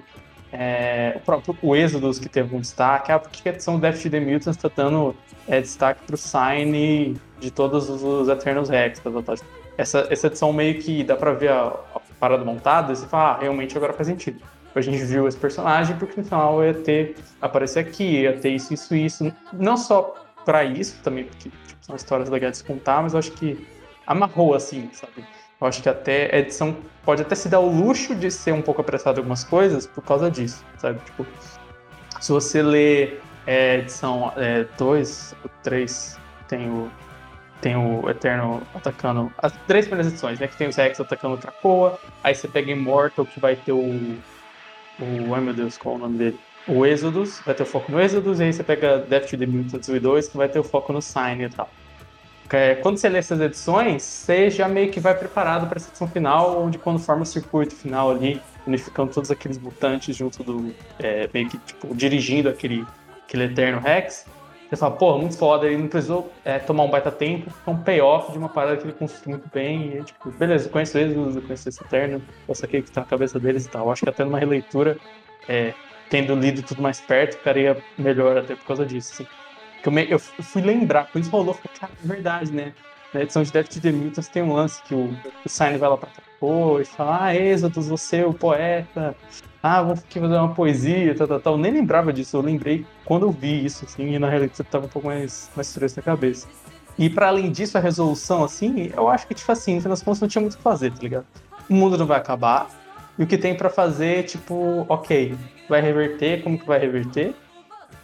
é, 0.52 1.14
o 1.16 1.20
próprio 1.20 1.56
o 1.61 1.76
Exodus 1.76 2.18
que 2.18 2.28
teve 2.28 2.54
um 2.54 2.61
destaque, 2.61 3.12
a 3.12 3.20
edição 3.44 3.78
Death 3.78 4.02
to 4.02 4.11
the 4.11 4.20
Mutants 4.20 4.56
está 4.56 4.70
dando 4.74 5.14
é, 5.46 5.61
destaque 5.61 6.00
para 6.06 6.14
o 6.14 6.18
sign 6.18 7.16
de 7.38 7.50
todos 7.50 7.88
os 7.88 8.28
Eternals 8.28 8.68
Rex. 8.68 9.00
Tá, 9.00 9.11
tá, 9.11 9.22
tá. 9.22 9.34
Essa, 9.76 10.06
essa 10.11 10.26
edição 10.26 10.52
meio 10.52 10.80
que 10.80 11.04
dá 11.04 11.16
para 11.16 11.32
ver 11.32 11.50
a, 11.50 11.66
a, 11.66 12.00
parada 12.18 12.44
montada 12.44 12.92
e 12.92 12.96
você 12.96 13.06
fala, 13.06 13.32
ah, 13.32 13.38
realmente 13.40 13.76
agora 13.76 13.92
faz 13.92 14.08
sentido. 14.08 14.42
A 14.74 14.80
gente 14.80 14.98
viu 15.04 15.26
esse 15.26 15.37
personagem 15.37 15.96
porque 15.96 16.20
no 16.20 16.26
final 16.26 16.64
ia 16.64 16.74
ter 16.74 17.16
aparecer 17.40 17.80
aqui, 17.80 18.22
ia 18.22 18.37
ter 18.37 18.50
isso, 18.50 18.74
isso, 18.74 18.94
isso. 18.94 19.32
Não 19.52 19.76
só 19.76 20.14
para 20.44 20.64
isso 20.64 21.00
também, 21.02 21.24
porque 21.24 21.50
tipo, 21.50 21.56
são 21.80 21.94
histórias 21.94 22.28
legais 22.28 22.58
de 22.58 22.64
contar, 22.64 23.02
mas 23.02 23.12
eu 23.12 23.18
acho 23.18 23.32
que 23.32 23.66
amarrou 24.06 24.54
assim, 24.54 24.88
sabe? 24.92 25.24
Eu 25.61 25.66
acho 25.66 25.83
que 25.83 25.88
até 25.88 26.35
a 26.35 26.38
edição 26.38 26.77
pode 27.05 27.23
até 27.23 27.35
se 27.35 27.49
dar 27.49 27.61
o 27.61 27.68
luxo 27.68 28.14
de 28.14 28.31
ser 28.31 28.53
um 28.53 28.62
pouco 28.62 28.81
apressada 28.81 29.18
algumas 29.18 29.42
coisas 29.42 29.87
por 29.87 30.03
causa 30.03 30.31
disso, 30.31 30.64
sabe? 30.77 31.01
Tipo, 31.05 31.27
se 32.21 32.31
você 32.31 32.62
lê 32.62 33.18
é, 33.47 33.79
edição 33.79 34.33
2, 34.77 35.35
é, 35.44 35.49
3, 35.62 36.18
tem 36.47 36.71
o, 36.71 36.90
tem 37.61 37.77
o 37.77 38.09
Eterno 38.09 38.62
atacando. 38.75 39.33
As 39.38 39.53
três 39.66 39.87
primeiras 39.87 40.12
edições, 40.12 40.38
né? 40.38 40.47
Que 40.47 40.57
tem 40.57 40.68
os 40.68 40.77
Rex 40.77 41.01
atacando 41.01 41.35
o 41.35 41.38
Krakoa. 41.38 41.99
Aí 42.23 42.35
você 42.35 42.47
pega 42.47 42.71
Immortal, 42.71 43.27
que 43.27 43.40
vai 43.40 43.57
ter 43.57 43.73
o. 43.73 43.81
o 45.01 45.35
ai 45.35 45.40
meu 45.40 45.55
Deus, 45.55 45.77
qual 45.77 45.94
é 45.94 45.99
o 45.99 46.01
nome 46.01 46.18
dele? 46.18 46.38
O 46.68 46.85
Exodus, 46.85 47.40
vai 47.47 47.55
ter 47.55 47.62
o 47.62 47.66
foco 47.66 47.90
no 47.90 48.01
Exodus. 48.01 48.38
E 48.40 48.44
aí 48.44 48.53
você 48.53 48.62
pega 48.62 48.99
Death 48.99 49.31
to 49.31 49.38
the 49.38 49.47
Mutants 49.47 49.88
V2, 49.88 50.31
que 50.31 50.37
vai 50.37 50.49
ter 50.49 50.59
o 50.59 50.64
foco 50.64 50.92
no 50.92 51.01
Sign 51.01 51.44
e 51.44 51.49
tal. 51.49 51.68
É, 52.50 52.76
quando 52.76 52.96
você 52.96 53.08
lê 53.08 53.18
essas 53.18 53.40
edições, 53.40 54.02
você 54.02 54.50
já 54.50 54.68
meio 54.68 54.90
que 54.90 55.00
vai 55.00 55.14
preparado 55.14 55.66
para 55.68 55.76
essa 55.76 55.90
edição 55.90 56.08
final, 56.08 56.62
onde 56.62 56.78
quando 56.78 56.98
forma 56.98 57.22
o 57.22 57.26
circuito 57.26 57.74
final 57.74 58.11
ali, 58.11 58.40
unificando 58.66 59.12
todos 59.12 59.30
aqueles 59.30 59.58
mutantes 59.58 60.16
junto 60.16 60.42
do. 60.42 60.74
É, 60.98 61.28
meio 61.32 61.48
que 61.48 61.58
tipo, 61.58 61.94
dirigindo 61.94 62.48
aquele 62.48 62.87
aquele 63.28 63.44
Eterno 63.44 63.78
Rex, 63.78 64.24
você 64.68 64.76
fala, 64.76 64.96
pô, 64.96 65.18
muito 65.18 65.37
foda, 65.37 65.66
ele 65.66 65.78
não 65.78 65.88
precisou 65.88 66.30
é, 66.44 66.58
tomar 66.58 66.84
um 66.84 66.90
baita 66.90 67.11
tempo, 67.11 67.50
é 67.66 67.70
um 67.70 67.76
payoff 67.76 68.32
de 68.32 68.38
uma 68.38 68.48
parada 68.48 68.76
que 68.76 68.84
ele 68.84 68.92
construiu 68.92 69.38
muito 69.38 69.50
bem, 69.52 69.98
e 69.98 70.04
tipo, 70.04 70.30
beleza, 70.30 70.68
conheço 70.68 70.98
eles, 70.98 71.16
eu 71.16 71.42
conheço 71.42 71.68
esse 71.68 71.82
Eterno, 71.82 72.22
eu 72.46 72.54
saquei 72.54 72.82
que 72.82 72.90
tá 72.90 73.02
na 73.02 73.06
cabeça 73.06 73.38
deles 73.38 73.64
e 73.64 73.68
tal. 73.68 73.90
Acho 73.90 74.02
que 74.02 74.08
até 74.08 74.24
numa 74.24 74.38
releitura, 74.38 74.98
é, 75.48 75.72
tendo 76.11 76.34
lido 76.34 76.62
tudo 76.62 76.82
mais 76.82 77.00
perto, 77.00 77.37
ficaria 77.37 77.76
melhor 77.98 78.37
até 78.37 78.54
por 78.56 78.66
causa 78.66 78.84
disso, 78.84 79.12
assim. 79.14 79.26
Eu, 79.85 79.93
me, 79.93 80.11
eu 80.11 80.19
fui 80.19 80.62
lembrar, 80.62 81.09
quando 81.11 81.25
isso 81.25 81.31
rolou, 81.31 81.57
cara, 81.79 81.93
é 82.05 82.07
verdade, 82.07 82.53
né? 82.53 82.73
Na 83.12 83.23
edição 83.23 83.43
de 83.43 83.51
Death 83.51 83.69
to 83.69 83.81
the 83.81 83.91
Mutants 83.91 84.29
tem 84.29 84.43
um 84.43 84.53
lance 84.53 84.83
que 84.83 84.95
o, 84.95 85.17
o 85.45 85.49
Sign 85.49 85.79
vai 85.79 85.88
lá 85.88 85.97
pra 85.97 86.11
Capô 86.11 86.79
e 86.79 86.85
fala, 86.85 87.25
ah, 87.25 87.35
Êxodos, 87.35 87.88
você, 87.88 88.23
o 88.23 88.35
poeta, 88.35 89.17
ah, 89.62 89.83
vou 89.83 89.95
aqui 89.95 90.21
fazer 90.21 90.35
uma 90.35 90.55
poesia, 90.55 91.14
tal, 91.14 91.27
tal, 91.27 91.41
tal. 91.41 91.55
Eu 91.55 91.59
nem 91.59 91.73
lembrava 91.73 92.12
disso, 92.12 92.37
eu 92.37 92.43
lembrei 92.43 92.85
quando 93.05 93.27
eu 93.27 93.31
vi 93.33 93.64
isso, 93.64 93.85
assim, 93.85 94.14
e 94.14 94.19
na 94.19 94.29
realidade 94.29 94.62
tava 94.64 94.87
um 94.87 94.88
pouco 94.88 95.09
mais, 95.09 95.51
mais 95.57 95.73
fresco 95.73 96.01
na 96.01 96.05
cabeça. 96.05 96.47
E 96.99 97.09
para 97.09 97.29
além 97.29 97.51
disso, 97.51 97.79
a 97.79 97.81
resolução, 97.81 98.45
assim, 98.45 98.93
eu 98.95 99.09
acho 99.09 99.27
que, 99.27 99.35
tipo 99.35 99.51
assim, 99.51 99.77
no 99.77 99.81
final 99.81 99.97
das 99.97 100.03
contas 100.03 100.21
não 100.21 100.29
tinha 100.29 100.43
muito 100.43 100.55
o 100.55 100.57
que 100.57 100.62
fazer, 100.62 100.93
tá 100.93 101.01
ligado? 101.01 101.27
O 101.69 101.75
mundo 101.75 101.97
não 101.97 102.07
vai 102.07 102.19
acabar, 102.19 102.69
e 103.19 103.23
o 103.23 103.27
que 103.27 103.38
tem 103.38 103.55
para 103.55 103.71
fazer, 103.71 104.25
tipo, 104.25 104.85
ok, 104.88 105.35
vai 105.69 105.81
reverter, 105.81 106.43
como 106.43 106.59
que 106.59 106.67
vai 106.67 106.79
reverter? 106.79 107.35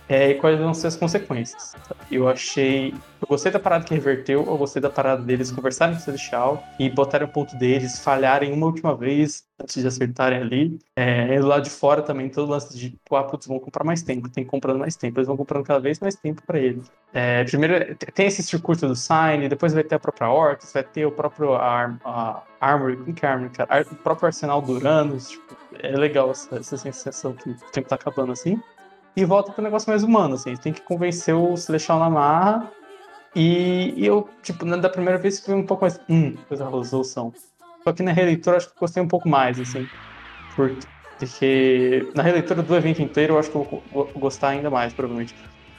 É, 0.08 0.30
e 0.30 0.34
quais 0.34 0.58
vão 0.58 0.74
ser 0.74 0.88
as 0.88 0.96
consequências. 0.96 1.74
Eu 2.10 2.28
achei. 2.28 2.94
Eu 3.20 3.28
gostei 3.28 3.50
da 3.50 3.58
parada 3.58 3.84
que 3.84 3.94
reverteu, 3.94 4.44
eu 4.44 4.58
gostei 4.58 4.80
da 4.82 4.90
parada 4.90 5.22
deles 5.22 5.50
conversarem 5.50 5.94
com 5.94 6.00
o 6.00 6.04
Celestial 6.04 6.62
e 6.78 6.90
botarem 6.90 7.26
o 7.26 7.30
ponto 7.30 7.56
deles, 7.56 7.98
falharem 7.98 8.52
uma 8.52 8.66
última 8.66 8.94
vez 8.94 9.44
antes 9.58 9.80
de 9.80 9.88
acertarem 9.88 10.40
ali. 10.40 10.78
É, 10.94 11.40
do 11.40 11.60
de 11.60 11.70
fora 11.70 12.02
também, 12.02 12.28
todo 12.28 12.50
lance 12.50 12.76
de, 12.76 12.98
ah, 13.10 13.22
putz, 13.22 13.46
vão 13.46 13.58
comprar 13.58 13.82
mais 13.82 14.02
tempo, 14.02 14.28
tem 14.28 14.44
comprando 14.44 14.78
mais 14.78 14.94
tempo, 14.94 15.18
eles 15.18 15.26
vão 15.26 15.38
comprando 15.38 15.64
cada 15.64 15.80
vez 15.80 15.98
mais 16.00 16.16
tempo 16.16 16.42
para 16.46 16.58
eles. 16.58 16.90
É, 17.14 17.44
primeiro, 17.44 17.96
tem 18.12 18.26
esse 18.26 18.42
circuito 18.42 18.86
do 18.86 18.94
Sign, 18.94 19.48
depois 19.48 19.72
vai 19.72 19.84
ter 19.84 19.94
a 19.94 19.98
própria 19.98 20.28
Orcs, 20.28 20.72
vai 20.72 20.82
ter 20.82 21.06
o 21.06 21.12
próprio 21.12 21.54
Arm, 21.54 21.96
Armory, 22.60 22.96
como 22.98 23.14
que 23.14 23.24
é 23.24 23.28
Armory, 23.30 23.50
cara? 23.50 23.86
O 23.90 23.94
próprio 23.96 24.26
arsenal 24.26 24.60
do 24.60 24.72
Uranus, 24.72 25.30
tipo, 25.30 25.56
é 25.80 25.96
legal 25.96 26.30
essa, 26.30 26.56
essa 26.56 26.76
sensação 26.76 27.32
que 27.32 27.50
o 27.50 27.56
tempo 27.72 27.88
tá 27.88 27.94
acabando 27.94 28.32
assim 28.32 28.60
e 29.16 29.24
volta 29.24 29.52
pro 29.52 29.62
negócio 29.62 29.88
mais 29.88 30.02
humano, 30.02 30.34
assim. 30.34 30.56
Tem 30.56 30.72
que 30.72 30.80
convencer 30.80 31.34
o 31.34 31.56
Celestial 31.56 31.98
na 31.98 32.10
marra. 32.10 32.72
E, 33.34 33.94
e 33.96 34.06
eu, 34.06 34.28
tipo, 34.42 34.64
da 34.64 34.88
primeira 34.88 35.18
vez 35.18 35.40
fui 35.40 35.54
um 35.54 35.64
pouco 35.64 35.84
mais. 35.84 36.00
Hum, 36.08 36.36
coisa 36.48 36.64
resolução. 36.64 37.32
Só 37.82 37.92
que 37.92 38.02
na 38.02 38.12
releitura 38.12 38.56
acho 38.56 38.72
que 38.72 38.78
gostei 38.78 39.02
um 39.02 39.08
pouco 39.08 39.28
mais, 39.28 39.60
assim. 39.60 39.86
Porque 40.56 42.08
na 42.14 42.22
releitura 42.22 42.62
do 42.62 42.74
evento 42.74 43.02
inteiro 43.02 43.34
eu 43.34 43.38
acho 43.38 43.50
que 43.50 43.56
eu 43.56 43.82
vou 43.92 44.10
gostar 44.16 44.48
ainda 44.48 44.70
mais, 44.70 44.92
provavelmente. 44.92 45.34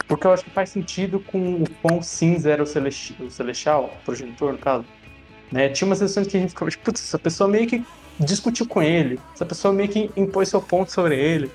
Porque 0.08 0.28
eu 0.28 0.32
acho 0.32 0.44
que 0.44 0.52
faz 0.52 0.70
sentido 0.70 1.20
com 1.20 1.64
o 1.64 1.70
quão 1.82 2.02
cinza 2.02 2.52
era 2.52 2.62
o, 2.62 2.66
Celesti 2.66 3.16
o 3.22 3.30
Celestial, 3.32 3.86
o 3.86 4.06
progenitor, 4.06 4.52
no 4.52 4.58
caso. 4.58 4.86
Né? 5.52 5.70
Tinha 5.70 5.88
umas 5.88 5.98
sessões 5.98 6.28
que 6.28 6.38
a 6.38 6.40
gente 6.40 6.50
ficava, 6.50 6.70
tipo, 6.70 6.84
putz, 6.84 7.02
essa 7.02 7.18
pessoa 7.18 7.50
meio 7.50 7.68
que 7.68 7.84
discutiu 8.20 8.68
com 8.68 8.82
ele, 8.82 9.20
essa 9.34 9.46
pessoa 9.46 9.74
meio 9.74 9.90
que 9.90 10.12
impôs 10.16 10.50
seu 10.50 10.62
ponto 10.62 10.92
sobre 10.92 11.18
ele. 11.18 11.52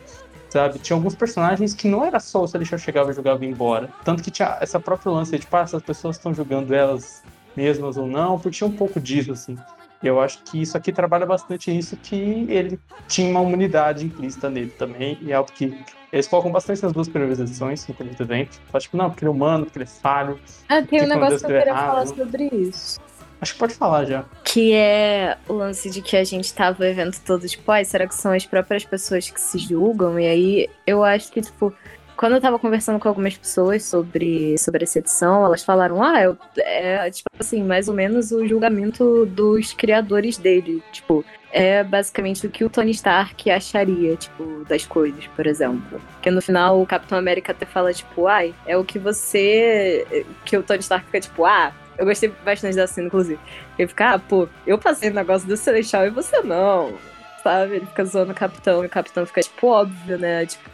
Sabe? 0.50 0.78
Tinha 0.78 0.96
alguns 0.96 1.14
personagens 1.14 1.72
que 1.72 1.88
não 1.88 2.04
era 2.04 2.20
só 2.20 2.42
o 2.42 2.48
Celestial 2.48 2.78
chegava 2.78 3.10
e 3.10 3.14
jogava 3.14 3.44
embora. 3.44 3.88
Tanto 4.04 4.22
que 4.22 4.30
tinha 4.30 4.58
essa 4.60 4.78
própria 4.78 5.10
lance 5.10 5.30
de, 5.30 5.38
tipo, 5.38 5.56
ah, 5.56 5.60
essas 5.60 5.82
pessoas 5.82 6.16
estão 6.16 6.34
jogando 6.34 6.74
elas 6.74 7.22
mesmas 7.56 7.96
ou 7.96 8.06
não, 8.06 8.38
porque 8.38 8.58
tinha 8.58 8.68
um 8.68 8.72
pouco 8.72 9.00
disso, 9.00 9.32
assim. 9.32 9.56
E 10.02 10.06
eu 10.06 10.20
acho 10.20 10.42
que 10.44 10.60
isso 10.62 10.76
aqui 10.76 10.92
trabalha 10.92 11.26
bastante 11.26 11.76
isso, 11.76 11.96
que 11.96 12.16
ele 12.48 12.80
tinha 13.06 13.30
uma 13.30 13.40
humanidade 13.40 14.04
implícita 14.06 14.48
nele 14.48 14.70
também, 14.70 15.18
e 15.20 15.30
é 15.30 15.34
algo 15.34 15.50
que 15.52 15.78
eles 16.12 16.26
focam 16.26 16.50
bastante 16.50 16.82
nas 16.82 16.92
duas 16.92 17.08
primeiras 17.08 17.38
edições, 17.38 17.86
no 17.86 17.94
começo 17.94 18.16
do 18.16 18.24
evento. 18.24 18.58
Fala, 18.68 18.80
tipo, 18.80 18.96
não, 18.96 19.10
porque 19.10 19.24
ele 19.24 19.30
é 19.30 19.34
humano, 19.34 19.64
porque 19.64 19.78
ele 19.78 19.84
é 19.84 19.86
falho. 19.86 20.40
Ah, 20.68 20.82
tem 20.82 21.02
um 21.02 21.06
negócio 21.06 21.38
que 21.38 21.44
eu 21.44 21.48
queria 21.48 21.70
errado. 21.70 21.86
falar 21.86 22.06
sobre 22.06 22.48
isso. 22.52 22.98
Acho 23.40 23.54
que 23.54 23.58
pode 23.58 23.74
falar 23.74 24.04
já. 24.04 24.24
Que 24.44 24.74
é 24.74 25.38
o 25.48 25.54
lance 25.54 25.88
de 25.90 26.02
que 26.02 26.16
a 26.16 26.24
gente 26.24 26.52
tava 26.52 26.82
o 26.82 26.86
evento 26.86 27.20
todo, 27.24 27.46
tipo, 27.48 27.70
ai, 27.72 27.84
será 27.84 28.06
que 28.06 28.14
são 28.14 28.32
as 28.32 28.44
próprias 28.44 28.84
pessoas 28.84 29.30
que 29.30 29.40
se 29.40 29.58
julgam? 29.58 30.18
E 30.20 30.26
aí 30.26 30.70
eu 30.86 31.02
acho 31.02 31.32
que, 31.32 31.40
tipo, 31.40 31.74
quando 32.20 32.34
eu 32.34 32.40
tava 32.40 32.58
conversando 32.58 33.00
com 33.00 33.08
algumas 33.08 33.34
pessoas 33.34 33.82
sobre, 33.82 34.58
sobre 34.58 34.84
essa 34.84 34.98
edição, 34.98 35.42
elas 35.42 35.64
falaram, 35.64 36.02
ah, 36.02 36.20
eu, 36.20 36.36
é, 36.58 37.10
tipo 37.10 37.30
assim, 37.38 37.62
mais 37.64 37.88
ou 37.88 37.94
menos 37.94 38.30
o 38.30 38.46
julgamento 38.46 39.24
dos 39.24 39.72
criadores 39.72 40.36
dele. 40.36 40.82
Tipo, 40.92 41.24
é 41.50 41.82
basicamente 41.82 42.46
o 42.46 42.50
que 42.50 42.62
o 42.62 42.68
Tony 42.68 42.90
Stark 42.90 43.50
acharia, 43.50 44.16
tipo, 44.16 44.66
das 44.68 44.84
coisas, 44.84 45.26
por 45.28 45.46
exemplo. 45.46 45.98
Porque 46.12 46.30
no 46.30 46.42
final 46.42 46.82
o 46.82 46.86
Capitão 46.86 47.16
América 47.16 47.52
até 47.52 47.64
fala, 47.64 47.90
tipo, 47.90 48.26
ai, 48.26 48.54
é 48.66 48.76
o 48.76 48.84
que 48.84 48.98
você. 48.98 50.26
Que 50.44 50.58
o 50.58 50.62
Tony 50.62 50.80
Stark 50.80 51.06
fica, 51.06 51.20
tipo, 51.20 51.46
ah, 51.46 51.72
eu 52.00 52.06
gostei 52.06 52.32
bastante 52.42 52.76
da 52.76 52.86
cena, 52.86 53.08
inclusive. 53.08 53.38
Ele 53.78 53.86
fica, 53.86 54.14
ah, 54.14 54.18
pô, 54.18 54.48
eu 54.66 54.78
passei 54.78 55.10
o 55.10 55.14
negócio 55.14 55.46
do 55.46 55.54
Celestial 55.54 56.06
e 56.06 56.10
você 56.10 56.40
não. 56.40 56.94
Sabe? 57.42 57.76
Ele 57.76 57.86
fica 57.86 58.04
zoando 58.06 58.32
o 58.32 58.34
capitão 58.34 58.82
e 58.82 58.86
o 58.86 58.90
capitão 58.90 59.26
fica, 59.26 59.42
tipo, 59.42 59.66
óbvio, 59.66 60.18
né? 60.18 60.46
Tipo, 60.46 60.70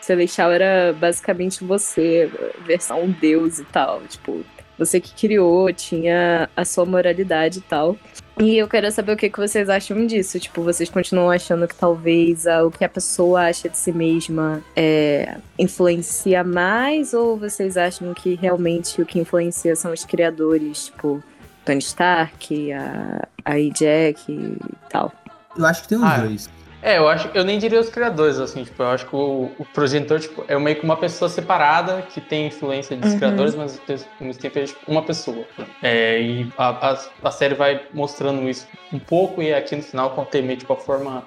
Celestial 0.00 0.50
era 0.50 0.94
basicamente 0.94 1.62
você, 1.62 2.30
versão 2.64 3.10
deus 3.10 3.58
e 3.58 3.64
tal. 3.66 4.00
Tipo, 4.08 4.42
você 4.78 4.98
que 4.98 5.12
criou, 5.12 5.70
tinha 5.70 6.48
a 6.56 6.64
sua 6.64 6.86
moralidade 6.86 7.58
e 7.58 7.62
tal. 7.62 7.98
E 8.38 8.56
eu 8.56 8.68
quero 8.68 8.90
saber 8.90 9.12
o 9.12 9.16
que, 9.16 9.28
que 9.28 9.38
vocês 9.38 9.68
acham 9.68 10.06
disso. 10.06 10.38
Tipo, 10.38 10.62
vocês 10.62 10.88
continuam 10.88 11.30
achando 11.30 11.66
que 11.68 11.74
talvez 11.74 12.46
a, 12.46 12.64
o 12.64 12.70
que 12.70 12.84
a 12.84 12.88
pessoa 12.88 13.48
acha 13.48 13.68
de 13.68 13.76
si 13.76 13.92
mesma 13.92 14.62
é, 14.74 15.36
influencia 15.58 16.42
mais? 16.42 17.12
Ou 17.12 17.36
vocês 17.36 17.76
acham 17.76 18.14
que 18.14 18.34
realmente 18.34 19.00
o 19.02 19.06
que 19.06 19.18
influencia 19.18 19.76
são 19.76 19.92
os 19.92 20.04
criadores, 20.04 20.86
tipo, 20.86 21.22
Tony 21.64 21.80
Stark, 21.80 22.72
a, 22.72 23.28
a 23.44 23.54
Jack 23.74 24.32
e 24.32 24.56
tal? 24.88 25.12
Eu 25.56 25.66
acho 25.66 25.82
que 25.82 25.88
tem 25.88 25.98
os 25.98 26.04
ah, 26.04 26.18
dois. 26.18 26.48
É, 26.82 26.96
eu 26.96 27.08
acho, 27.08 27.28
eu 27.34 27.44
nem 27.44 27.58
diria 27.58 27.78
os 27.78 27.90
criadores, 27.90 28.38
assim, 28.38 28.64
tipo, 28.64 28.82
eu 28.82 28.88
acho 28.88 29.06
que 29.06 29.14
o, 29.14 29.50
o 29.58 29.64
progenitor, 29.66 30.18
tipo, 30.18 30.44
é 30.48 30.58
meio 30.58 30.76
que 30.76 30.84
uma 30.84 30.96
pessoa 30.96 31.28
separada 31.28 32.02
que 32.02 32.20
tem 32.20 32.46
influência 32.46 32.96
dos 32.96 33.12
uhum. 33.12 33.18
criadores, 33.18 33.54
mas 33.54 33.78
ao 33.88 34.26
mesmo 34.26 34.40
tempo 34.40 34.58
é 34.58 34.64
tipo, 34.64 34.80
uma 34.90 35.02
pessoa. 35.02 35.44
É, 35.82 36.20
e 36.20 36.52
a, 36.56 36.92
a, 36.92 36.98
a, 37.22 37.30
série 37.30 37.54
vai 37.54 37.82
mostrando 37.92 38.48
isso 38.48 38.66
um 38.90 38.98
pouco, 38.98 39.42
e 39.42 39.52
aqui 39.52 39.76
no 39.76 39.82
final, 39.82 40.10
quando 40.10 40.28
tem 40.28 40.42
meio, 40.42 40.58
tipo, 40.58 40.72
a 40.72 40.76
forma 40.76 41.22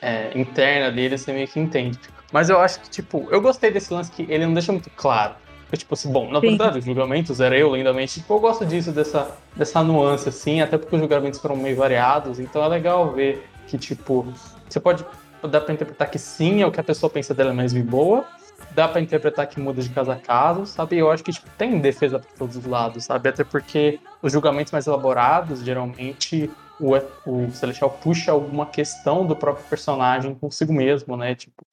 é, 0.00 0.30
interna 0.34 0.90
dele, 0.90 1.18
você 1.18 1.32
meio 1.32 1.48
que 1.48 1.60
entende. 1.60 1.98
Mas 2.32 2.48
eu 2.48 2.58
acho 2.58 2.80
que, 2.80 2.88
tipo, 2.88 3.28
eu 3.30 3.42
gostei 3.42 3.70
desse 3.70 3.92
lance 3.92 4.10
que 4.10 4.22
ele 4.28 4.46
não 4.46 4.54
deixa 4.54 4.72
muito 4.72 4.90
claro. 4.90 5.34
Eu, 5.70 5.76
tipo 5.76 5.94
assim, 5.94 6.10
bom, 6.10 6.30
na 6.30 6.40
verdade, 6.40 6.78
os 6.78 6.84
julgamentos 6.84 7.40
era 7.40 7.56
eu, 7.56 7.74
lindamente. 7.74 8.20
Tipo, 8.20 8.34
eu 8.34 8.40
gosto 8.40 8.64
disso, 8.64 8.90
dessa, 8.90 9.36
dessa 9.54 9.82
nuance, 9.82 10.28
assim, 10.28 10.60
até 10.60 10.78
porque 10.78 10.94
os 10.94 11.00
julgamentos 11.00 11.40
foram 11.40 11.56
meio 11.56 11.76
variados, 11.76 12.38
então 12.40 12.64
é 12.64 12.68
legal 12.68 13.12
ver 13.12 13.46
que, 13.66 13.76
tipo, 13.76 14.26
você 14.68 14.80
pode 14.80 15.04
dá 15.48 15.60
para 15.60 15.74
interpretar 15.74 16.10
que 16.10 16.18
sim, 16.18 16.62
é 16.62 16.66
o 16.66 16.72
que 16.72 16.80
a 16.80 16.84
pessoa 16.84 17.10
pensa 17.10 17.34
dela 17.34 17.50
é 17.50 17.52
mais 17.52 17.72
boa. 17.72 18.26
Dá 18.70 18.88
para 18.88 19.00
interpretar 19.00 19.46
que 19.46 19.60
muda 19.60 19.82
de 19.82 19.90
caso 19.90 20.10
a 20.10 20.16
caso, 20.16 20.66
sabe? 20.66 20.96
Eu 20.96 21.10
acho 21.10 21.22
que 21.22 21.32
tipo, 21.32 21.48
tem 21.58 21.78
defesa 21.80 22.18
para 22.18 22.30
todos 22.36 22.56
os 22.56 22.64
lados, 22.64 23.04
sabe? 23.04 23.28
Até 23.28 23.44
porque 23.44 24.00
os 24.22 24.32
julgamentos 24.32 24.72
mais 24.72 24.86
elaborados, 24.86 25.60
geralmente, 25.60 26.50
o, 26.80 26.94
o 27.26 27.50
Celestial 27.52 27.90
puxa 27.90 28.32
alguma 28.32 28.66
questão 28.66 29.26
do 29.26 29.36
próprio 29.36 29.64
personagem 29.66 30.34
consigo 30.34 30.72
mesmo, 30.72 31.16
né? 31.16 31.34
Tipo, 31.34 31.64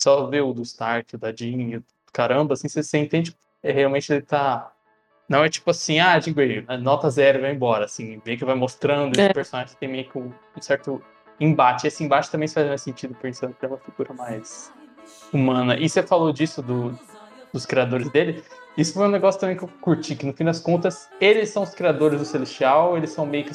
só 0.00 0.26
ver 0.26 0.42
o 0.42 0.52
do 0.52 0.62
Stark, 0.62 1.14
o 1.14 1.18
da 1.18 1.32
Jean, 1.34 1.82
caramba, 2.12 2.54
assim, 2.54 2.68
você, 2.68 2.82
você 2.82 2.98
entende 2.98 3.36
é, 3.62 3.72
realmente 3.72 4.12
ele 4.12 4.22
tá. 4.22 4.72
Não 5.28 5.44
é 5.44 5.48
tipo 5.50 5.70
assim, 5.70 5.98
ah, 5.98 6.18
Jean 6.18 6.32
Grey, 6.32 6.64
nota 6.80 7.10
zero 7.10 7.42
vai 7.42 7.52
embora, 7.52 7.84
assim, 7.84 8.20
meio 8.24 8.38
que 8.38 8.44
vai 8.44 8.54
mostrando 8.54 9.18
é. 9.18 9.24
esse 9.24 9.34
personagem 9.34 9.76
tem 9.78 9.88
meio 9.88 10.08
que 10.08 10.18
um 10.18 10.32
certo 10.60 11.02
embate. 11.40 11.86
Esse 11.86 12.02
embate 12.04 12.30
também 12.30 12.48
faz 12.48 12.66
mais 12.66 12.82
sentido 12.82 13.14
pensando 13.20 13.54
que 13.54 13.64
é 13.64 13.68
uma 13.68 13.78
figura 13.78 14.12
mais 14.12 14.72
humana. 15.32 15.76
E 15.76 15.88
você 15.88 16.02
falou 16.02 16.32
disso 16.32 16.62
do, 16.62 16.98
dos 17.52 17.66
criadores 17.66 18.10
dele. 18.10 18.42
Isso 18.76 18.94
foi 18.94 19.06
um 19.06 19.10
negócio 19.10 19.40
também 19.40 19.56
que 19.56 19.64
eu 19.64 19.70
curti, 19.80 20.14
que 20.14 20.24
no 20.24 20.32
fim 20.32 20.44
das 20.44 20.60
contas, 20.60 21.08
eles 21.20 21.50
são 21.50 21.62
os 21.64 21.74
criadores 21.74 22.20
do 22.20 22.24
Celestial, 22.24 22.96
eles 22.96 23.10
são 23.10 23.26
meio 23.26 23.44
que 23.44 23.52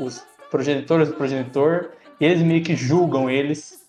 os 0.00 0.26
progenitores 0.50 1.08
do 1.08 1.14
progenitor, 1.14 1.90
e 2.20 2.24
eles 2.24 2.42
meio 2.42 2.62
que 2.62 2.74
julgam 2.74 3.30
eles. 3.30 3.84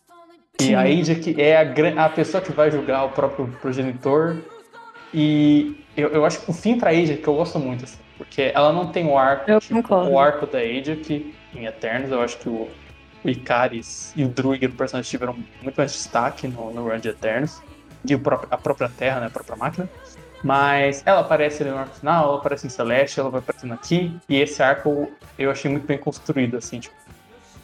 E 0.60 0.74
a 0.74 0.88
Índia 0.88 1.16
que 1.16 1.40
é 1.42 1.58
a, 1.58 2.06
a 2.06 2.10
pessoa 2.10 2.42
que 2.42 2.52
vai 2.52 2.72
julgar 2.72 3.04
o 3.06 3.10
próprio 3.10 3.48
progenitor. 3.62 4.38
E 5.14 5.84
eu, 5.98 6.10
eu 6.10 6.26
acho 6.26 6.42
que 6.42 6.50
o 6.50 6.54
fim 6.54 6.78
pra 6.78 6.92
Age 6.92 7.18
que 7.18 7.28
eu 7.28 7.36
gosto 7.36 7.58
muito, 7.58 7.86
assim, 7.86 8.00
porque 8.18 8.52
ela 8.54 8.72
não 8.72 8.92
tem 8.92 9.08
o 9.08 9.18
arco, 9.18 9.60
tipo, 9.60 9.96
o 9.96 10.20
arco 10.20 10.46
da 10.46 10.60
Age, 10.60 10.98
que 10.98 11.34
em 11.54 11.66
Eternos 11.66 12.12
eu 12.12 12.22
acho 12.22 12.38
que 12.38 12.50
o, 12.50 12.70
o 13.26 13.30
Icaris 13.30 14.14
e 14.16 14.24
o 14.24 14.28
Druig 14.28 14.68
do 14.68 14.76
personagem 14.76 15.10
tiveram 15.10 15.36
muito 15.62 15.76
mais 15.76 15.92
destaque 15.92 16.48
no, 16.48 16.72
no 16.72 16.88
Run 16.88 17.00
de 17.00 17.10
Eternos. 17.10 17.62
E 18.08 18.16
próprio, 18.16 18.48
a 18.52 18.58
própria 18.58 18.88
Terra, 18.88 19.20
né? 19.20 19.28
A 19.28 19.30
própria 19.30 19.56
máquina. 19.56 19.90
Mas 20.44 21.02
ela 21.06 21.22
aparece 21.22 21.64
no 21.64 21.76
arco 21.76 21.96
final, 21.96 22.26
ela 22.26 22.38
aparece 22.38 22.68
em 22.68 22.70
Celeste, 22.70 23.20
ela 23.20 23.30
vai 23.30 23.40
aparecendo 23.40 23.74
aqui. 23.74 24.16
E 24.30 24.36
esse 24.36 24.62
arco 24.62 25.12
eu 25.40 25.50
achei 25.50 25.72
muito 25.72 25.88
bem 25.88 25.98
construído, 25.98 26.58
assim, 26.58 26.80
tipo. 26.80 26.96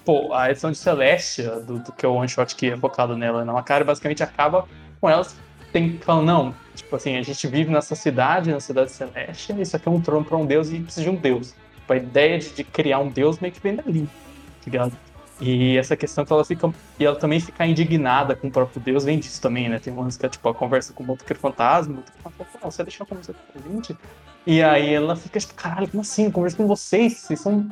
Pô, 0.03 0.33
a 0.33 0.49
edição 0.49 0.71
de 0.71 0.77
Celestia, 0.77 1.59
do, 1.59 1.77
do 1.77 1.91
que 1.91 2.03
é 2.03 2.09
o 2.09 2.13
one 2.13 2.27
shot 2.27 2.55
que 2.55 2.71
é 2.71 2.77
focado 2.77 3.15
nela 3.15 3.45
na 3.45 3.53
Macari, 3.53 3.83
basicamente 3.83 4.23
acaba 4.23 4.67
com 4.99 5.07
elas 5.07 5.35
tem 5.71 5.97
falando, 5.99 6.25
não, 6.25 6.55
tipo 6.75 6.95
assim, 6.95 7.17
a 7.17 7.21
gente 7.21 7.47
vive 7.47 7.71
nessa 7.71 7.95
cidade, 7.95 8.51
na 8.51 8.59
cidade 8.59 8.91
celeste, 8.91 9.53
isso 9.59 9.75
aqui 9.75 9.87
é 9.87 9.91
um 9.91 10.01
trono 10.01 10.25
para 10.25 10.37
um 10.37 10.45
deus 10.45 10.69
e 10.69 10.79
precisa 10.79 11.03
de 11.03 11.09
um 11.09 11.15
deus. 11.15 11.55
Tipo, 11.75 11.93
a 11.93 11.97
ideia 11.97 12.37
de, 12.37 12.49
de, 12.49 12.63
criar 12.63 12.99
um 12.99 13.09
deus 13.09 13.39
meio 13.39 13.53
que 13.53 13.61
vem 13.61 13.75
dali, 13.75 14.05
tá 14.05 14.65
ligado? 14.65 14.97
E 15.41 15.75
essa 15.75 15.97
questão 15.97 16.23
que 16.23 16.31
ela 16.31 16.45
fica. 16.45 16.71
E 16.99 17.05
ela 17.05 17.15
também 17.15 17.39
fica 17.39 17.65
indignada 17.65 18.35
com 18.35 18.47
o 18.47 18.51
próprio 18.51 18.79
Deus 18.79 19.03
vem 19.03 19.17
disso 19.17 19.41
também, 19.41 19.67
né? 19.67 19.79
Tem 19.79 19.91
umas 19.91 20.15
que 20.15 20.25
é 20.25 20.29
tipo 20.29 20.47
a 20.47 20.53
conversa 20.53 20.93
com 20.93 21.03
o 21.03 21.07
motoqueiro 21.07 21.39
fantasma, 21.39 21.93
o 21.93 21.97
motoqueiro 21.97 22.23
fantasma 22.23 22.59
fala, 22.59 22.71
você 22.71 22.83
deixou 22.83 23.03
a 23.05 23.07
conversa 23.07 23.33
com 23.33 23.59
a 23.59 23.73
gente? 23.73 23.97
E 24.45 24.61
aí 24.61 24.93
ela 24.93 25.15
fica 25.15 25.39
tipo, 25.39 25.55
caralho, 25.55 25.87
como 25.87 26.01
assim? 26.01 26.25
Eu 26.25 26.31
converso 26.31 26.57
com 26.57 26.67
vocês, 26.67 27.13
vocês 27.17 27.39
são 27.39 27.67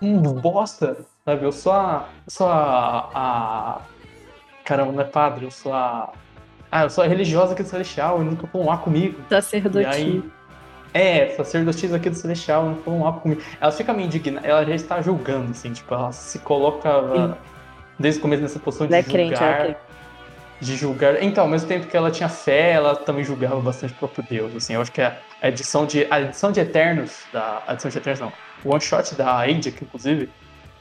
um 0.00 0.20
bosta, 0.20 0.96
sabe? 1.24 1.44
Eu 1.44 1.52
sou 1.52 1.72
a. 1.72 2.08
Eu 2.24 2.30
sou 2.30 2.46
a, 2.48 3.10
a. 3.12 3.80
Caramba, 4.64 4.92
não 4.92 5.00
é 5.00 5.04
padre, 5.04 5.44
eu 5.44 5.50
sou 5.50 5.72
a. 5.72 6.12
Ah, 6.70 6.84
eu 6.84 6.90
sou 6.90 7.02
a 7.02 7.06
religiosa 7.06 7.52
aqui 7.54 7.62
do 7.62 7.68
Celestial 7.68 8.20
e 8.20 8.24
nunca 8.24 8.46
vão 8.46 8.66
lá 8.66 8.76
comigo. 8.76 9.20
Sacerdote. 9.28 9.84
E 9.84 9.86
aí, 9.86 10.22
é, 10.94 11.28
sacerdotisa 11.30 11.96
aqui 11.96 12.10
do 12.10 12.16
Celestial, 12.16 12.76
não 12.86 13.00
um 13.00 13.02
papo 13.02 13.20
comigo. 13.20 13.42
Ela 13.60 13.72
fica 13.72 13.92
meio 13.92 14.06
indignada, 14.06 14.46
ela 14.46 14.64
já 14.64 14.74
está 14.74 15.02
julgando, 15.02 15.50
assim, 15.50 15.72
tipo, 15.72 15.92
ela 15.92 16.12
se 16.12 16.38
coloca 16.38 16.90
Sim. 16.90 17.34
desde 17.98 18.18
o 18.18 18.22
começo 18.22 18.42
nessa 18.42 18.58
posição 18.58 18.86
de 18.86 18.94
é 18.94 19.02
julgar. 19.02 19.12
Crente, 19.12 19.42
é 19.42 19.76
de 20.60 20.76
julgar. 20.76 21.22
Então, 21.22 21.44
ao 21.44 21.50
mesmo 21.50 21.68
tempo 21.68 21.86
que 21.86 21.96
ela 21.96 22.10
tinha 22.10 22.28
fé, 22.28 22.72
ela 22.72 22.96
também 22.96 23.22
julgava 23.22 23.60
bastante 23.60 23.92
o 23.92 23.96
próprio 23.96 24.24
Deus, 24.28 24.56
assim. 24.56 24.74
Eu 24.74 24.80
acho 24.80 24.90
que 24.90 25.00
a 25.00 25.16
edição 25.42 25.86
de, 25.86 26.06
a 26.10 26.20
edição 26.20 26.50
de 26.50 26.60
Eternos, 26.60 27.22
da, 27.32 27.62
a 27.66 27.74
edição 27.74 27.90
de 27.90 27.98
Eternos 27.98 28.20
não, 28.20 28.32
o 28.64 28.70
one 28.70 28.80
shot 28.80 29.14
da 29.14 29.36
Ajax, 29.38 29.80
inclusive, 29.80 30.28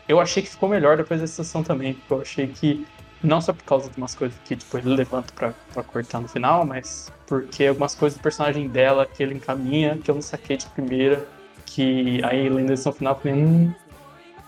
eu 0.08 0.20
achei 0.20 0.42
que 0.42 0.50
ficou 0.50 0.68
melhor 0.68 0.98
depois 0.98 1.22
dessa 1.22 1.44
sessão 1.44 1.62
também, 1.62 1.94
porque 1.94 2.14
eu 2.14 2.22
achei 2.22 2.48
que 2.48 2.88
não 3.24 3.42
só 3.42 3.54
por 3.54 3.64
causa 3.64 3.90
de 3.90 3.98
umas 3.98 4.14
coisas 4.14 4.38
que 4.46 4.56
tipo, 4.56 4.78
ele 4.78 4.90
levanta 4.96 5.34
pra, 5.34 5.54
pra 5.74 5.84
cortar 5.84 6.22
no 6.22 6.28
final, 6.28 6.66
mas 6.66 7.12
porque 7.26 7.66
algumas 7.66 7.96
coisas 7.96 8.18
do 8.18 8.22
personagem 8.22 8.68
dela 8.68 9.06
que 9.06 9.22
ele 9.22 9.36
encaminha, 9.36 9.98
que 9.98 10.10
eu 10.10 10.16
não 10.16 10.22
saquei 10.22 10.58
de 10.58 10.66
primeira, 10.68 11.28
que 11.66 12.24
aí 12.24 12.50
lendo 12.50 12.70
no 12.70 12.94
final 12.94 13.14
eu 13.14 13.20
falei, 13.20 13.44
hum, 13.44 13.74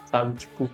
sabe, 0.06 0.38
tipo, 0.38 0.70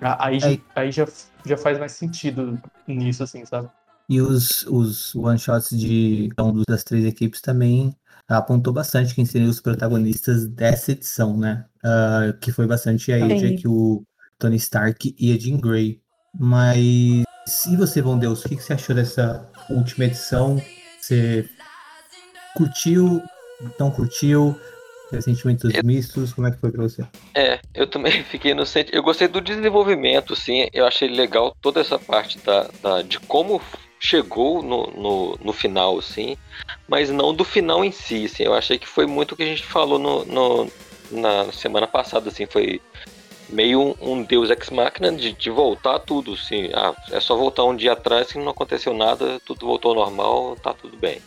aí, 0.00 0.38
é. 0.38 0.60
aí 0.74 0.92
já, 0.92 1.06
já 1.44 1.56
faz 1.56 1.78
mais 1.78 1.92
sentido 1.92 2.60
nisso, 2.86 3.22
assim, 3.22 3.44
sabe? 3.44 3.68
E 4.08 4.20
os, 4.20 4.66
os 4.66 5.14
one-shots 5.14 5.70
de 5.70 6.30
um 6.38 6.62
das 6.68 6.84
três 6.84 7.04
equipes 7.04 7.40
também 7.40 7.96
apontou 8.28 8.72
bastante 8.72 9.14
quem 9.14 9.24
seriam 9.24 9.50
os 9.50 9.60
protagonistas 9.60 10.46
dessa 10.46 10.92
edição, 10.92 11.36
né? 11.36 11.64
Uh, 11.84 12.38
que 12.38 12.52
foi 12.52 12.66
bastante 12.66 13.12
a 13.12 13.24
Aja, 13.24 13.54
que 13.54 13.66
o 13.66 14.04
Tony 14.38 14.56
Stark 14.56 15.14
e 15.18 15.32
a 15.32 15.38
Jean 15.38 15.58
Grey. 15.58 16.00
Mas 16.34 17.24
e 17.70 17.76
você, 17.76 18.00
Bom 18.00 18.18
Deus, 18.18 18.44
o 18.44 18.48
que, 18.48 18.56
você 18.56 18.72
achou 18.72 18.94
dessa 18.94 19.48
última 19.68 20.04
edição? 20.04 20.60
Você 21.00 21.48
curtiu? 22.56 23.22
Não 23.78 23.90
curtiu? 23.90 24.58
Sentimentos 25.20 25.74
eu... 25.74 25.84
mistos? 25.84 26.32
Como 26.32 26.46
é 26.46 26.50
que 26.50 26.58
foi 26.58 26.70
pra 26.70 26.82
você? 26.82 27.04
É, 27.34 27.60
eu 27.74 27.86
também 27.86 28.22
fiquei 28.24 28.54
no 28.54 28.64
sentido. 28.64 28.94
Eu 28.94 29.02
gostei 29.02 29.28
do 29.28 29.40
desenvolvimento, 29.40 30.34
sim. 30.34 30.68
Eu 30.72 30.86
achei 30.86 31.08
legal 31.08 31.54
toda 31.60 31.80
essa 31.80 31.98
parte 31.98 32.38
da, 32.38 32.70
da, 32.82 33.02
de 33.02 33.20
como 33.20 33.60
chegou 34.00 34.62
no, 34.62 34.86
no, 34.90 35.38
no, 35.42 35.52
final, 35.52 35.98
assim, 35.98 36.36
mas 36.88 37.10
não 37.10 37.32
do 37.34 37.44
final 37.44 37.84
em 37.84 37.92
si, 37.92 38.24
assim. 38.24 38.44
Eu 38.44 38.54
achei 38.54 38.78
que 38.78 38.86
foi 38.86 39.06
muito 39.06 39.32
o 39.32 39.36
que 39.36 39.42
a 39.42 39.46
gente 39.46 39.64
falou 39.64 39.98
no, 39.98 40.24
no 40.24 40.70
na 41.10 41.52
semana 41.52 41.86
passada, 41.86 42.30
assim, 42.30 42.46
foi 42.46 42.80
meio 43.52 43.96
um, 44.00 44.22
Deus 44.22 44.50
Ex 44.50 44.70
Machina 44.70 45.12
de, 45.12 45.32
de, 45.32 45.50
voltar 45.50 45.98
tudo, 46.00 46.32
assim. 46.32 46.70
Ah, 46.74 46.94
é 47.10 47.20
só 47.20 47.36
voltar 47.36 47.64
um 47.64 47.76
dia 47.76 47.92
atrás 47.92 48.32
que 48.32 48.38
não 48.38 48.50
aconteceu 48.50 48.94
nada, 48.94 49.40
tudo 49.46 49.66
voltou 49.66 49.90
ao 49.90 49.96
normal, 49.96 50.56
tá 50.56 50.72
tudo 50.72 50.96
bem. 50.96 51.20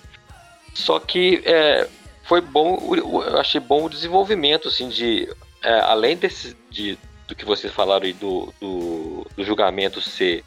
Só 0.73 0.99
que 0.99 1.41
é, 1.45 1.87
foi 2.23 2.41
bom, 2.41 2.95
eu 2.95 3.39
achei 3.39 3.61
bom 3.61 3.85
o 3.85 3.89
desenvolvimento, 3.89 4.67
assim, 4.67 4.89
de 4.89 5.29
é, 5.63 5.79
além 5.81 6.17
desse, 6.17 6.57
de, 6.69 6.97
do 7.27 7.35
que 7.35 7.45
vocês 7.45 7.71
falaram 7.71 8.05
aí 8.05 8.13
do, 8.13 8.53
do, 8.59 9.25
do 9.35 9.43
julgamento 9.43 10.01
ser 10.01 10.43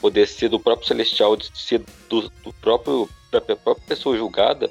poder 0.00 0.26
ser 0.26 0.48
do 0.48 0.60
próprio 0.60 0.86
celestial, 0.86 1.36
de 1.36 1.50
ser 1.54 1.82
do, 2.08 2.28
do 2.42 2.52
próprio 2.54 3.08
da 3.30 3.40
própria 3.40 3.86
pessoa 3.86 4.16
julgada, 4.16 4.70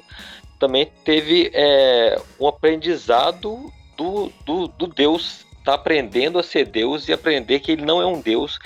também 0.58 0.86
teve 1.04 1.50
é, 1.52 2.20
um 2.38 2.46
aprendizado 2.46 3.72
do, 3.96 4.32
do, 4.46 4.68
do 4.68 4.86
Deus 4.86 5.44
tá 5.64 5.74
aprendendo 5.74 6.38
a 6.38 6.42
ser 6.42 6.66
Deus 6.66 7.08
e 7.08 7.12
aprender 7.12 7.60
que 7.60 7.72
ele 7.72 7.84
não 7.84 8.00
é 8.00 8.06
um 8.06 8.20
Deus, 8.20 8.58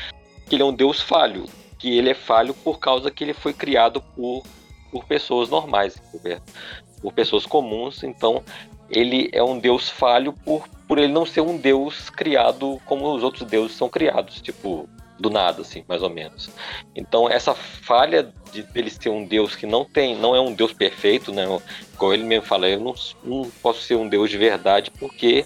que 0.48 0.54
ele 0.54 0.62
é 0.62 0.66
um 0.66 0.74
Deus 0.74 1.00
falho, 1.00 1.46
que 1.78 1.96
ele 1.96 2.10
é 2.10 2.14
falho 2.14 2.54
por 2.54 2.78
causa 2.78 3.10
que 3.10 3.22
ele 3.22 3.34
foi 3.34 3.52
criado 3.52 4.00
por, 4.00 4.42
por 4.90 5.04
pessoas 5.04 5.48
normais, 5.48 6.00
por, 7.02 7.12
pessoas 7.12 7.44
comuns, 7.44 8.02
então 8.02 8.42
ele 8.88 9.28
é 9.32 9.42
um 9.42 9.58
Deus 9.58 9.88
falho 9.90 10.32
por, 10.32 10.68
por 10.86 10.98
ele 10.98 11.12
não 11.12 11.26
ser 11.26 11.40
um 11.40 11.56
Deus 11.56 12.08
criado 12.08 12.80
como 12.84 13.12
os 13.12 13.22
outros 13.22 13.48
deuses 13.48 13.76
são 13.76 13.88
criados, 13.88 14.40
tipo 14.40 14.88
do 15.18 15.30
nada, 15.30 15.62
assim, 15.62 15.82
mais 15.88 16.02
ou 16.02 16.10
menos. 16.10 16.50
Então 16.94 17.28
essa 17.28 17.54
falha 17.54 18.32
de 18.52 18.66
ele 18.74 18.90
ser 18.90 19.08
um 19.08 19.24
Deus 19.24 19.56
que 19.56 19.66
não 19.66 19.84
tem, 19.84 20.14
não 20.14 20.36
é 20.36 20.40
um 20.40 20.52
Deus 20.52 20.72
perfeito, 20.72 21.32
né? 21.32 21.44
Igual 21.94 22.14
ele 22.14 22.24
mesmo 22.24 22.46
fala, 22.46 22.68
eu 22.68 22.80
não, 22.80 22.94
não 23.24 23.50
posso 23.62 23.80
ser 23.80 23.94
um 23.96 24.08
Deus 24.08 24.30
de 24.30 24.36
verdade 24.36 24.90
porque 24.90 25.44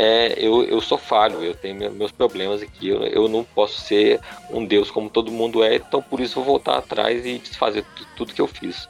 é, 0.00 0.32
eu, 0.38 0.62
eu 0.62 0.80
sou 0.80 0.96
falho, 0.96 1.42
eu 1.42 1.56
tenho 1.56 1.90
meus 1.90 2.12
problemas 2.12 2.62
aqui, 2.62 2.88
eu, 2.88 3.02
eu 3.02 3.28
não 3.28 3.42
posso 3.42 3.80
ser 3.80 4.20
um 4.48 4.64
Deus 4.64 4.92
como 4.92 5.10
todo 5.10 5.32
mundo 5.32 5.64
é, 5.64 5.74
então 5.74 6.00
por 6.00 6.20
isso 6.20 6.36
vou 6.36 6.44
voltar 6.44 6.78
atrás 6.78 7.26
e 7.26 7.36
desfazer 7.36 7.84
tudo 8.16 8.32
que 8.32 8.40
eu 8.40 8.46
fiz. 8.46 8.88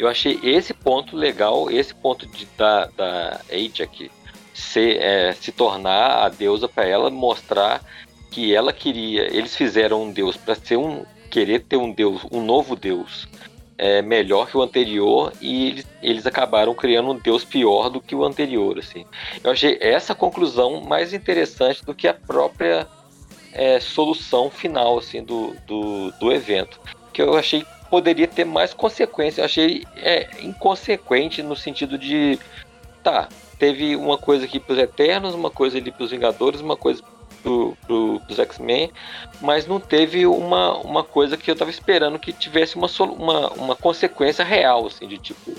Eu 0.00 0.08
achei 0.08 0.40
esse 0.42 0.74
ponto 0.74 1.16
legal, 1.16 1.70
esse 1.70 1.94
ponto 1.94 2.26
de, 2.26 2.46
da, 2.58 2.86
da 2.86 3.40
Age 3.48 3.80
aqui, 3.80 4.10
se, 4.52 4.98
é, 4.98 5.34
se 5.34 5.52
tornar 5.52 6.24
a 6.24 6.28
deusa 6.28 6.66
para 6.66 6.84
ela 6.84 7.08
mostrar 7.08 7.80
que 8.28 8.52
ela 8.52 8.72
queria, 8.72 9.32
eles 9.32 9.54
fizeram 9.54 10.02
um 10.02 10.10
deus 10.10 10.36
para 10.36 10.56
ser 10.56 10.78
um 10.78 11.06
querer 11.30 11.60
ter 11.60 11.76
um 11.76 11.92
deus, 11.92 12.26
um 12.32 12.44
novo 12.44 12.74
deus 12.74 13.28
é, 13.82 14.00
melhor 14.00 14.48
que 14.48 14.56
o 14.56 14.62
anterior 14.62 15.32
e 15.40 15.66
eles, 15.66 15.86
eles 16.00 16.24
acabaram 16.24 16.72
criando 16.72 17.10
um 17.10 17.18
deus 17.18 17.44
pior 17.44 17.90
do 17.90 18.00
que 18.00 18.14
o 18.14 18.24
anterior, 18.24 18.78
assim. 18.78 19.04
Eu 19.42 19.50
achei 19.50 19.76
essa 19.80 20.14
conclusão 20.14 20.80
mais 20.82 21.12
interessante 21.12 21.84
do 21.84 21.92
que 21.92 22.06
a 22.06 22.14
própria 22.14 22.86
é, 23.52 23.80
solução 23.80 24.48
final, 24.48 25.00
assim, 25.00 25.24
do, 25.24 25.56
do, 25.66 26.12
do 26.12 26.30
evento, 26.30 26.78
que 27.12 27.20
eu 27.20 27.36
achei 27.36 27.66
poderia 27.90 28.28
ter 28.28 28.44
mais 28.44 28.72
consequência. 28.72 29.40
Eu 29.40 29.46
achei 29.46 29.84
é, 29.96 30.28
inconsequente 30.40 31.42
no 31.42 31.56
sentido 31.56 31.98
de 31.98 32.38
tá, 33.02 33.28
teve 33.58 33.96
uma 33.96 34.16
coisa 34.16 34.44
aqui 34.44 34.60
para 34.60 34.74
os 34.74 34.78
Eternos, 34.78 35.34
uma 35.34 35.50
coisa 35.50 35.78
ali 35.78 35.90
para 35.90 36.04
os 36.04 36.12
Vingadores, 36.12 36.60
uma 36.60 36.76
coisa 36.76 37.02
pro, 37.42 37.76
pro, 37.86 38.20
dos 38.28 38.38
X-Men, 38.38 38.90
mas 39.40 39.66
não 39.66 39.80
teve 39.80 40.26
uma, 40.26 40.78
uma 40.78 41.04
coisa 41.04 41.36
que 41.36 41.50
eu 41.50 41.56
tava 41.56 41.70
esperando 41.70 42.18
que 42.18 42.32
tivesse 42.32 42.76
uma, 42.76 42.88
uma, 43.00 43.50
uma 43.52 43.76
consequência 43.76 44.44
real, 44.44 44.86
assim, 44.86 45.06
de 45.06 45.18
tipo, 45.18 45.52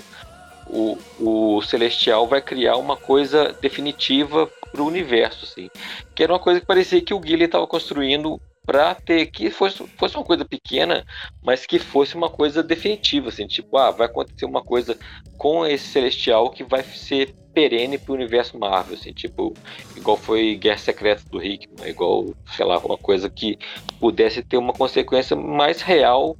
o, 0.66 0.98
o 1.20 1.62
Celestial 1.62 2.26
vai 2.26 2.40
criar 2.40 2.76
uma 2.76 2.96
coisa 2.96 3.56
definitiva 3.60 4.50
pro 4.72 4.86
universo, 4.86 5.44
assim. 5.44 5.70
Que 6.14 6.22
era 6.22 6.32
uma 6.32 6.38
coisa 6.38 6.60
que 6.60 6.66
parecia 6.66 7.00
que 7.00 7.14
o 7.14 7.22
Gillian 7.22 7.46
estava 7.46 7.66
construindo 7.66 8.40
para 8.66 8.94
ter 8.94 9.26
que 9.26 9.50
fosse, 9.50 9.86
fosse 9.98 10.16
uma 10.16 10.24
coisa 10.24 10.44
pequena, 10.44 11.04
mas 11.42 11.66
que 11.66 11.78
fosse 11.78 12.14
uma 12.14 12.30
coisa 12.30 12.62
definitiva, 12.62 13.28
assim, 13.28 13.46
tipo, 13.46 13.76
ah, 13.76 13.90
vai 13.90 14.06
acontecer 14.06 14.46
uma 14.46 14.62
coisa 14.62 14.98
com 15.36 15.66
esse 15.66 15.86
celestial 15.88 16.50
que 16.50 16.64
vai 16.64 16.82
ser 16.82 17.34
perene 17.54 17.96
pro 17.96 18.14
universo 18.14 18.58
Marvel, 18.58 18.94
assim, 18.94 19.12
tipo, 19.12 19.54
igual 19.96 20.16
foi 20.16 20.56
Guerra 20.56 20.78
Secreta 20.78 21.22
do 21.30 21.42
Hickman, 21.42 21.88
igual, 21.88 22.34
sei 22.54 22.66
lá, 22.66 22.78
uma 22.78 22.98
coisa 22.98 23.30
que 23.30 23.56
pudesse 24.00 24.42
ter 24.42 24.56
uma 24.56 24.72
consequência 24.72 25.36
mais 25.36 25.80
real 25.80 26.36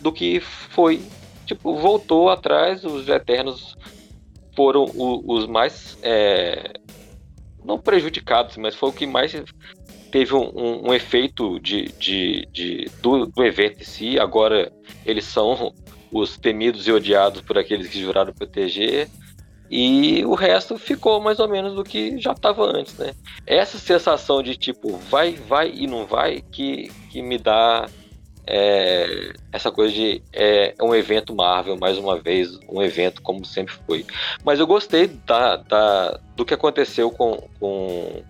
do 0.00 0.10
que 0.10 0.40
foi. 0.40 1.02
Tipo, 1.44 1.76
voltou 1.76 2.30
atrás, 2.30 2.84
os 2.84 3.08
Eternos 3.08 3.76
foram 4.56 4.86
os 4.94 5.46
mais. 5.46 5.98
É, 6.02 6.72
não 7.62 7.78
prejudicados, 7.78 8.56
mas 8.56 8.74
foi 8.74 8.90
o 8.90 8.92
que 8.92 9.06
mais 9.06 9.32
teve 10.10 10.34
um, 10.34 10.50
um, 10.54 10.90
um 10.90 10.94
efeito 10.94 11.58
de, 11.58 11.86
de, 11.98 12.46
de 12.52 12.90
do, 13.02 13.26
do, 13.26 13.44
evento 13.44 13.80
em 13.80 13.84
si. 13.84 14.18
Agora 14.18 14.70
eles 15.04 15.24
são 15.24 15.74
os 16.12 16.36
temidos 16.36 16.86
e 16.86 16.92
odiados 16.92 17.40
por 17.40 17.58
aqueles 17.58 17.88
que 17.88 18.00
juraram 18.00 18.32
proteger. 18.32 19.08
E 19.76 20.24
o 20.24 20.34
resto 20.34 20.78
ficou 20.78 21.20
mais 21.20 21.40
ou 21.40 21.48
menos 21.48 21.74
do 21.74 21.82
que 21.82 22.16
já 22.20 22.30
estava 22.30 22.64
antes, 22.64 22.96
né? 22.96 23.12
Essa 23.44 23.76
sensação 23.76 24.40
de 24.40 24.54
tipo, 24.54 24.96
vai, 25.10 25.32
vai 25.32 25.68
e 25.68 25.88
não 25.88 26.06
vai, 26.06 26.42
que, 26.52 26.92
que 27.10 27.20
me 27.20 27.36
dá 27.38 27.88
é, 28.46 29.32
essa 29.50 29.72
coisa 29.72 29.92
de 29.92 30.22
é, 30.32 30.76
um 30.80 30.94
evento 30.94 31.34
Marvel, 31.34 31.76
mais 31.76 31.98
uma 31.98 32.16
vez, 32.16 32.56
um 32.68 32.80
evento 32.80 33.20
como 33.20 33.44
sempre 33.44 33.74
foi. 33.84 34.06
Mas 34.44 34.60
eu 34.60 34.66
gostei 34.68 35.08
da, 35.08 35.56
da, 35.56 36.20
do 36.36 36.44
que 36.44 36.54
aconteceu 36.54 37.10
com, 37.10 37.42
com, 37.58 38.22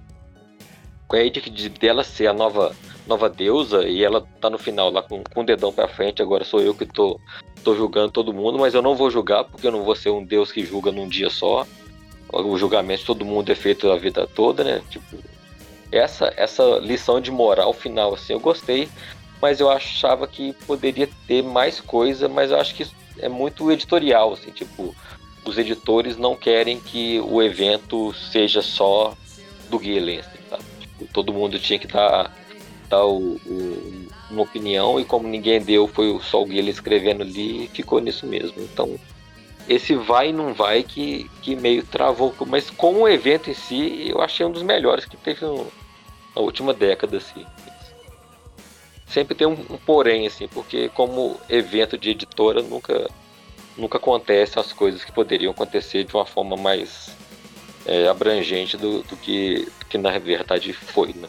com 1.07 1.17
a 1.17 1.21
Edith, 1.21 1.51
de 1.51 1.69
dela 1.69 2.05
ser 2.05 2.27
a 2.27 2.33
nova, 2.33 2.75
nova 3.07 3.29
deusa, 3.29 3.87
e 3.87 4.03
ela 4.03 4.27
tá 4.41 4.49
no 4.49 4.59
final 4.59 4.91
lá 4.91 5.03
com, 5.03 5.23
com 5.23 5.41
o 5.41 5.45
dedão 5.45 5.73
pra 5.73 5.89
frente, 5.89 6.23
agora 6.23 6.45
sou 6.45 6.61
eu 6.61 6.75
que 6.75 6.87
tô 6.87 7.21
tô 7.63 7.75
julgando 7.75 8.13
todo 8.13 8.35
mundo, 8.35 8.59
mas 8.59 8.75
eu 8.75 8.83
não 8.83 8.95
vou 8.95 9.11
julgar 9.11 9.45
porque 9.45 9.67
eu 9.67 9.73
não 9.73 9.83
vou 9.83 9.95
ser 9.97 10.11
um 10.11 10.23
Deus 10.23 10.53
que 10.53 10.67
julga 10.67 10.93
num 10.93 11.09
dia 11.09 11.31
só. 11.31 11.67
O 12.31 12.59
julgamento 12.59 13.07
todo 13.07 13.25
mundo 13.25 13.51
é 13.51 13.55
feito 13.55 13.91
a 13.91 13.97
vida 13.97 14.27
toda, 14.27 14.63
né? 14.63 14.83
Tipo, 14.91 15.17
essa 15.91 16.33
essa 16.37 16.63
lição 16.79 17.21
de 17.21 17.31
moral 17.31 17.73
final 17.73 18.13
assim, 18.13 18.35
eu 18.35 18.41
gostei, 18.41 18.89
mas 19.41 19.61
eu 19.61 19.71
achava 19.71 20.27
que 20.27 20.53
poderia 20.67 21.09
ter 21.27 21.43
mais 21.43 21.81
coisa, 21.81 22.29
mas 22.29 22.51
eu 22.51 22.61
acho 22.61 22.75
que 22.75 22.87
é 23.19 23.29
muito 23.29 23.71
editorial, 23.71 24.33
assim, 24.33 24.51
tipo, 24.51 24.95
os 25.45 25.59
editores 25.59 26.17
não 26.17 26.35
querem 26.35 26.81
que 26.81 27.21
o 27.21 27.43
evento 27.43 28.13
seja 28.15 28.63
só 28.63 29.15
do 29.71 29.79
Gillen, 29.79 30.21
assim, 30.21 30.39
tá? 30.51 30.59
tipo, 30.81 31.07
todo 31.13 31.33
mundo 31.33 31.59
tinha 31.59 31.79
que 31.79 31.87
dar, 31.87 32.35
dar 32.89 33.05
o, 33.05 33.41
o 33.47 34.05
uma 34.31 34.43
opinião 34.43 34.99
e 34.99 35.05
como 35.05 35.29
ninguém 35.29 35.61
deu, 35.61 35.87
foi 35.87 36.19
só 36.23 36.43
o 36.43 36.47
Guilherme 36.47 36.71
escrevendo 36.71 37.23
ali 37.23 37.65
e 37.65 37.69
ficou 37.69 38.01
nisso 38.01 38.27
mesmo. 38.27 38.61
Então, 38.63 38.99
esse 39.69 39.95
vai 39.95 40.29
e 40.29 40.33
não 40.33 40.53
vai 40.53 40.83
que, 40.83 41.31
que 41.41 41.57
meio 41.57 41.85
travou. 41.85 42.35
Mas 42.47 42.71
como 42.71 43.01
o 43.01 43.09
evento 43.09 43.51
em 43.51 43.55
si, 43.55 44.07
eu 44.09 44.21
achei 44.21 44.45
um 44.45 44.51
dos 44.51 44.63
melhores 44.63 45.05
que 45.05 45.17
teve 45.17 45.45
no, 45.45 45.67
na 46.35 46.43
última 46.43 46.75
década, 46.75 47.17
assim. 47.17 47.47
Sempre 49.07 49.35
tem 49.35 49.47
um, 49.47 49.53
um, 49.53 49.77
porém, 49.77 50.27
assim, 50.27 50.49
porque 50.49 50.89
como 50.89 51.39
evento 51.49 51.97
de 51.97 52.11
editora 52.11 52.63
nunca, 52.63 53.09
nunca 53.77 53.99
acontece 53.99 54.59
as 54.59 54.73
coisas 54.73 55.05
que 55.05 55.13
poderiam 55.13 55.53
acontecer 55.53 56.05
de 56.05 56.15
uma 56.15 56.27
forma 56.27 56.57
mais 56.57 57.15
é, 57.87 58.09
abrangente 58.09 58.77
do, 58.77 59.03
do, 59.03 59.17
que, 59.17 59.69
do 59.79 59.87
que 59.87 59.99
na 59.99 60.19
verdade 60.19 60.73
foi, 60.73 61.13
né? 61.13 61.29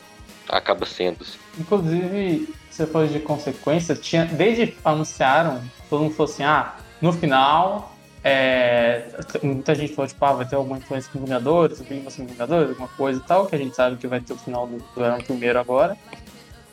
Acaba 0.49 0.85
sendo. 0.85 1.21
Assim. 1.21 1.44
Inclusive, 1.57 2.53
você 2.69 2.85
falou 2.85 3.07
de 3.07 3.19
consequências, 3.19 3.99
tinha, 3.99 4.25
desde 4.25 4.75
anunciaram, 4.83 5.61
todo 5.89 6.03
mundo 6.03 6.13
falou 6.13 6.31
assim, 6.31 6.43
ah, 6.43 6.75
no 7.01 7.13
final, 7.13 7.95
é, 8.23 9.05
muita 9.41 9.73
gente 9.75 9.93
falou, 9.93 10.07
tipo, 10.07 10.25
ah, 10.25 10.33
vai 10.33 10.45
ter 10.45 10.55
alguma 10.55 10.77
influência 10.77 11.09
com 11.11 11.19
Vingadores, 11.19 11.79
o 11.79 11.83
Vingadores, 11.83 12.17
Vingadores, 12.17 12.69
alguma 12.69 12.87
coisa 12.89 13.19
e 13.19 13.23
tal, 13.23 13.45
que 13.45 13.55
a 13.55 13.57
gente 13.57 13.75
sabe 13.75 13.97
que 13.97 14.07
vai 14.07 14.19
ter 14.19 14.33
o 14.33 14.37
final 14.37 14.67
do, 14.67 14.77
do 14.77 15.03
ano 15.03 15.23
primeiro 15.23 15.59
agora. 15.59 15.95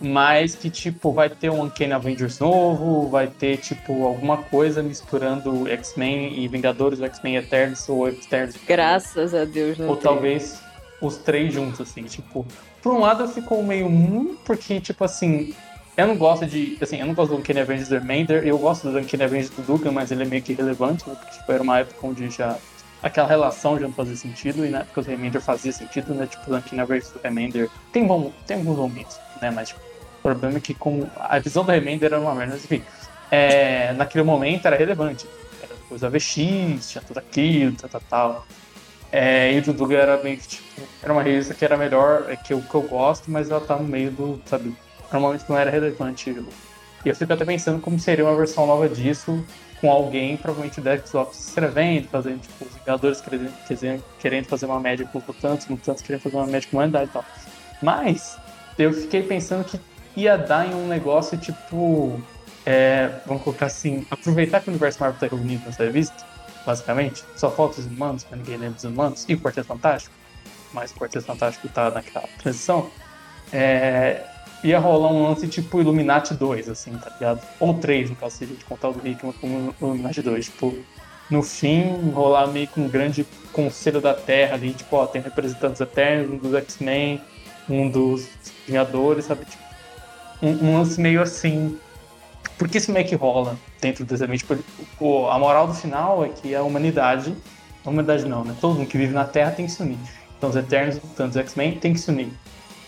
Mas 0.00 0.56
que, 0.56 0.68
tipo, 0.68 1.12
vai 1.12 1.30
ter 1.30 1.48
um 1.48 1.62
Uncanny 1.62 1.92
Avengers 1.92 2.40
novo, 2.40 3.08
vai 3.08 3.28
ter, 3.28 3.58
tipo, 3.58 4.04
alguma 4.04 4.38
coisa 4.38 4.82
misturando 4.82 5.68
X-Men 5.68 6.40
e 6.40 6.48
Vingadores, 6.48 6.98
ou 6.98 7.06
X-Men 7.06 7.36
Eternos, 7.36 7.88
ou 7.88 8.08
Eternos. 8.08 8.56
Graças 8.66 9.32
a 9.32 9.44
Deus, 9.44 9.78
não 9.78 9.86
Ou 9.86 9.94
tem. 9.94 10.02
talvez 10.02 10.60
os 11.00 11.18
três 11.18 11.54
juntos, 11.54 11.80
assim, 11.80 12.02
tipo... 12.02 12.44
Por 12.82 12.92
um 12.92 13.00
lado, 13.00 13.26
ficou 13.28 13.62
meio... 13.62 13.86
Hum, 13.86 14.36
porque, 14.44 14.80
tipo, 14.80 15.04
assim, 15.04 15.54
eu 15.96 16.06
não 16.06 16.16
gosto 16.16 16.46
de. 16.46 16.78
Assim, 16.80 16.98
eu 16.98 17.06
não 17.06 17.14
gosto 17.14 17.32
do 17.32 17.38
Uncanny 17.38 17.60
Avengers 17.60 17.88
do 17.88 17.98
Remainder. 17.98 18.46
Eu 18.46 18.58
gosto 18.58 18.90
do 18.90 18.98
Uncanny 18.98 19.24
Avengers 19.24 19.50
do 19.50 19.62
Dugan, 19.62 19.92
mas 19.92 20.10
ele 20.10 20.22
é 20.22 20.26
meio 20.26 20.42
que 20.42 20.52
irrelevante, 20.52 21.06
né? 21.08 21.14
Porque 21.14 21.38
tipo, 21.38 21.52
era 21.52 21.62
uma 21.62 21.78
época 21.80 22.06
onde 22.06 22.30
já. 22.30 22.56
Aquela 23.02 23.26
relação 23.26 23.78
já 23.78 23.86
não 23.86 23.92
fazia 23.92 24.16
sentido, 24.16 24.64
e 24.64 24.70
na 24.70 24.80
época 24.80 25.00
o 25.00 25.04
Remainder 25.04 25.40
fazia 25.40 25.72
sentido, 25.72 26.14
né? 26.14 26.26
Tipo, 26.26 26.50
o 26.50 26.56
Uncanny 26.56 26.80
Avengers 26.80 27.10
do 27.10 27.20
Remainder 27.20 27.68
tem, 27.92 28.06
bom, 28.06 28.32
tem 28.46 28.58
alguns 28.58 28.76
momentos, 28.76 29.18
né? 29.40 29.50
Mas 29.50 29.68
tipo, 29.68 29.80
o 29.80 30.22
problema 30.22 30.58
é 30.58 30.60
que 30.60 30.72
com 30.72 31.06
a 31.16 31.38
visão 31.40 31.64
do 31.64 31.72
Remainder 31.72 32.06
era 32.12 32.20
uma 32.20 32.34
merda, 32.34 32.54
mas 32.54 32.64
enfim. 32.64 32.82
é, 33.30 33.92
naquele 33.94 34.24
momento 34.24 34.66
era 34.66 34.76
relevante. 34.76 35.26
Era 35.62 35.74
coisa 35.88 36.08
VX, 36.08 36.90
tinha 36.90 37.02
tudo 37.02 37.18
aquilo, 37.18 37.76
tal, 37.76 37.90
tal, 37.90 38.02
tal. 38.08 38.46
É, 39.12 39.52
e 39.52 39.58
o 39.58 39.62
Dudu 39.62 39.92
era 39.92 40.22
meio 40.22 40.38
que, 40.38 40.48
tipo, 40.48 40.64
era 41.02 41.12
uma 41.12 41.22
revista 41.22 41.52
que 41.52 41.62
era 41.62 41.76
melhor, 41.76 42.24
é, 42.30 42.36
que 42.36 42.54
eu, 42.54 42.62
que 42.62 42.74
eu 42.74 42.80
gosto, 42.80 43.30
mas 43.30 43.50
ela 43.50 43.60
tá 43.60 43.76
no 43.76 43.84
meio 43.84 44.10
do, 44.10 44.40
sabe, 44.46 44.74
normalmente 45.12 45.44
não 45.46 45.58
era 45.58 45.70
relevante. 45.70 46.30
E 47.04 47.08
eu 47.08 47.14
fico 47.14 47.30
até 47.30 47.44
pensando 47.44 47.78
como 47.78 48.00
seria 48.00 48.24
uma 48.24 48.34
versão 48.34 48.66
nova 48.66 48.88
disso, 48.88 49.44
com 49.82 49.90
alguém, 49.90 50.36
provavelmente 50.38 50.80
o 50.80 51.06
Xbox 51.06 51.48
escrevendo, 51.48 52.08
fazendo, 52.08 52.40
tipo, 52.40 52.64
os 52.64 52.74
Vingadores 52.76 53.20
querendo, 53.20 54.04
querendo 54.18 54.46
fazer 54.46 54.64
uma 54.64 54.80
média 54.80 55.06
com 55.12 55.20
mutantes, 55.26 55.66
mutantes 55.68 56.02
querendo 56.02 56.22
fazer 56.22 56.36
uma 56.36 56.46
média 56.46 56.66
com 56.70 56.78
humanidade 56.78 57.10
e 57.10 57.12
tal. 57.12 57.24
Mas, 57.82 58.38
eu 58.78 58.92
fiquei 58.94 59.22
pensando 59.22 59.64
que 59.64 59.78
ia 60.16 60.38
dar 60.38 60.66
em 60.66 60.74
um 60.74 60.86
negócio, 60.86 61.36
tipo, 61.36 62.18
é, 62.64 63.10
vamos 63.26 63.42
colocar 63.42 63.66
assim, 63.66 64.06
aproveitar 64.10 64.60
que 64.60 64.68
o 64.68 64.70
universo 64.70 65.00
Marvel 65.00 65.20
tá 65.20 65.26
reunido 65.26 65.64
nessa 65.66 65.84
revista, 65.84 66.31
basicamente, 66.64 67.24
só 67.36 67.50
falta 67.50 67.80
os 67.80 67.86
humanos, 67.86 68.24
pra 68.24 68.36
ninguém 68.36 68.56
lembra 68.56 68.74
dos 68.74 68.84
humanos, 68.84 69.24
e 69.28 69.34
o 69.34 69.40
Quarteto 69.40 69.66
Fantástico, 69.66 70.14
mas 70.72 70.90
o 70.90 70.94
Quarteto 70.94 71.24
Fantástico 71.24 71.68
tá 71.68 71.90
naquela 71.90 72.26
transição, 72.38 72.90
é, 73.52 74.24
ia 74.64 74.78
rolar 74.78 75.12
um 75.12 75.28
lance 75.28 75.46
tipo 75.48 75.80
Illuminati 75.80 76.34
2, 76.34 76.68
assim, 76.68 76.92
tá 76.92 77.10
ligado? 77.10 77.40
Ou 77.58 77.74
3, 77.74 78.10
no 78.10 78.16
caso, 78.16 78.36
se 78.36 78.44
a 78.44 78.46
gente 78.46 78.64
contar 78.64 78.88
o 78.90 78.92
do 78.92 79.06
Hickman 79.06 79.32
como 79.34 79.74
Illuminati 79.80 80.22
2. 80.22 80.46
Tipo, 80.46 80.74
no 81.28 81.42
fim, 81.42 82.10
rolar 82.12 82.46
meio 82.46 82.68
que 82.68 82.80
um 82.80 82.88
grande 82.88 83.26
conselho 83.52 84.00
da 84.00 84.14
Terra 84.14 84.54
ali, 84.54 84.72
tipo, 84.72 84.96
ó, 84.96 85.06
tem 85.06 85.20
representantes 85.20 85.80
eternos, 85.80 86.32
um 86.32 86.38
dos 86.38 86.54
X-Men, 86.54 87.20
um 87.68 87.90
dos 87.90 88.28
Vingadores, 88.66 89.24
sabe? 89.24 89.44
Tipo, 89.44 89.62
um, 90.42 90.50
um, 90.50 90.78
lance 90.78 91.00
meio 91.00 91.20
assim. 91.20 91.78
Porque 92.56 92.78
isso 92.78 92.92
meio 92.92 93.06
que 93.06 93.14
rola 93.14 93.56
dentro 93.82 94.04
do 94.04 94.08
desenho. 94.08 94.38
Tipo, 94.38 95.28
a 95.28 95.38
moral 95.38 95.66
do 95.66 95.74
final 95.74 96.24
é 96.24 96.28
que 96.28 96.54
a 96.54 96.62
humanidade, 96.62 97.36
a 97.84 97.90
humanidade 97.90 98.24
não, 98.24 98.44
né? 98.44 98.56
Todo 98.60 98.78
mundo 98.78 98.88
que 98.88 98.96
vive 98.96 99.12
na 99.12 99.24
Terra 99.24 99.50
tem 99.50 99.66
que 99.66 99.72
se 99.72 99.82
unir. 99.82 99.98
Então 100.38 100.48
os 100.48 100.56
Eternos, 100.56 100.98
os 101.18 101.36
X-Men 101.36 101.78
tem 101.78 101.92
que 101.92 101.98
se 101.98 102.10
unir. 102.10 102.32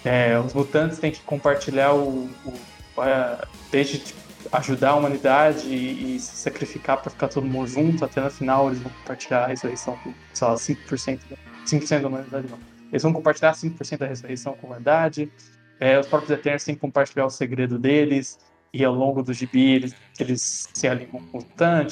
É, 0.04 0.38
os 0.38 0.54
mutantes 0.54 0.98
têm 0.98 1.10
que 1.10 1.20
compartilhar 1.22 1.92
o, 1.94 2.30
o 2.44 3.00
a, 3.00 3.46
desde 3.70 3.98
tipo, 3.98 4.20
ajudar 4.52 4.90
a 4.90 4.94
humanidade 4.96 5.66
e, 5.66 6.16
e 6.16 6.20
se 6.20 6.36
sacrificar 6.36 7.00
para 7.00 7.10
ficar 7.10 7.28
todo 7.28 7.46
mundo 7.46 7.66
junto, 7.66 8.04
até 8.04 8.20
no 8.20 8.30
final 8.30 8.68
eles 8.68 8.78
vão 8.78 8.92
compartilhar 8.92 9.44
a 9.44 9.46
ressurreição 9.48 9.96
com, 9.98 10.12
sei 10.32 10.48
lá, 10.48 10.54
5%, 10.54 11.20
5% 11.66 12.00
da 12.00 12.08
humanidade 12.08 12.46
não. 12.48 12.58
Eles 12.92 13.02
vão 13.02 13.12
compartilhar 13.12 13.52
5% 13.52 13.98
da 13.98 14.06
ressurreição 14.06 14.52
com 14.54 14.66
a 14.66 14.70
humanidade. 14.70 15.32
É, 15.80 15.98
os 15.98 16.06
próprios 16.06 16.30
Eternos 16.30 16.62
têm 16.62 16.74
que 16.74 16.80
compartilhar 16.80 17.26
o 17.26 17.30
segredo 17.30 17.78
deles 17.78 18.38
e 18.74 18.84
ao 18.84 18.92
longo 18.92 19.22
do 19.22 19.32
gibi 19.32 19.72
eles, 19.72 19.94
eles 20.18 20.68
se 20.74 20.88
alinham 20.88 21.22
com 21.30 21.38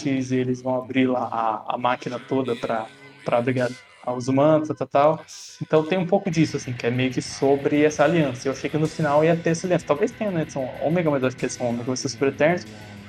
e 0.04 0.34
eles 0.34 0.60
vão 0.60 0.74
abrir 0.74 1.06
lá 1.06 1.28
a, 1.30 1.74
a 1.74 1.78
máquina 1.78 2.18
toda 2.18 2.56
para 2.56 3.40
brigar 3.40 3.70
aos 4.04 4.26
humanos, 4.26 4.68
tal, 4.76 4.86
tal. 4.88 5.24
Então 5.62 5.84
tem 5.84 5.96
um 5.96 6.06
pouco 6.06 6.28
disso, 6.28 6.56
assim, 6.56 6.72
que 6.72 6.84
é 6.84 6.90
meio 6.90 7.12
que 7.12 7.22
sobre 7.22 7.84
essa 7.84 8.02
aliança. 8.02 8.48
Eu 8.48 8.52
achei 8.52 8.68
que 8.68 8.76
no 8.76 8.88
final 8.88 9.24
ia 9.24 9.36
ter 9.36 9.50
essa 9.50 9.64
aliança. 9.64 9.86
Talvez 9.86 10.10
tenha, 10.10 10.32
né? 10.32 10.44
São 10.48 10.68
ômega, 10.82 11.08
mas 11.08 11.22
acho 11.22 11.36
que 11.36 11.48
são 11.48 11.68
ômega, 11.68 11.84
vão 11.84 11.94
ser 11.94 12.08
super. 12.08 12.34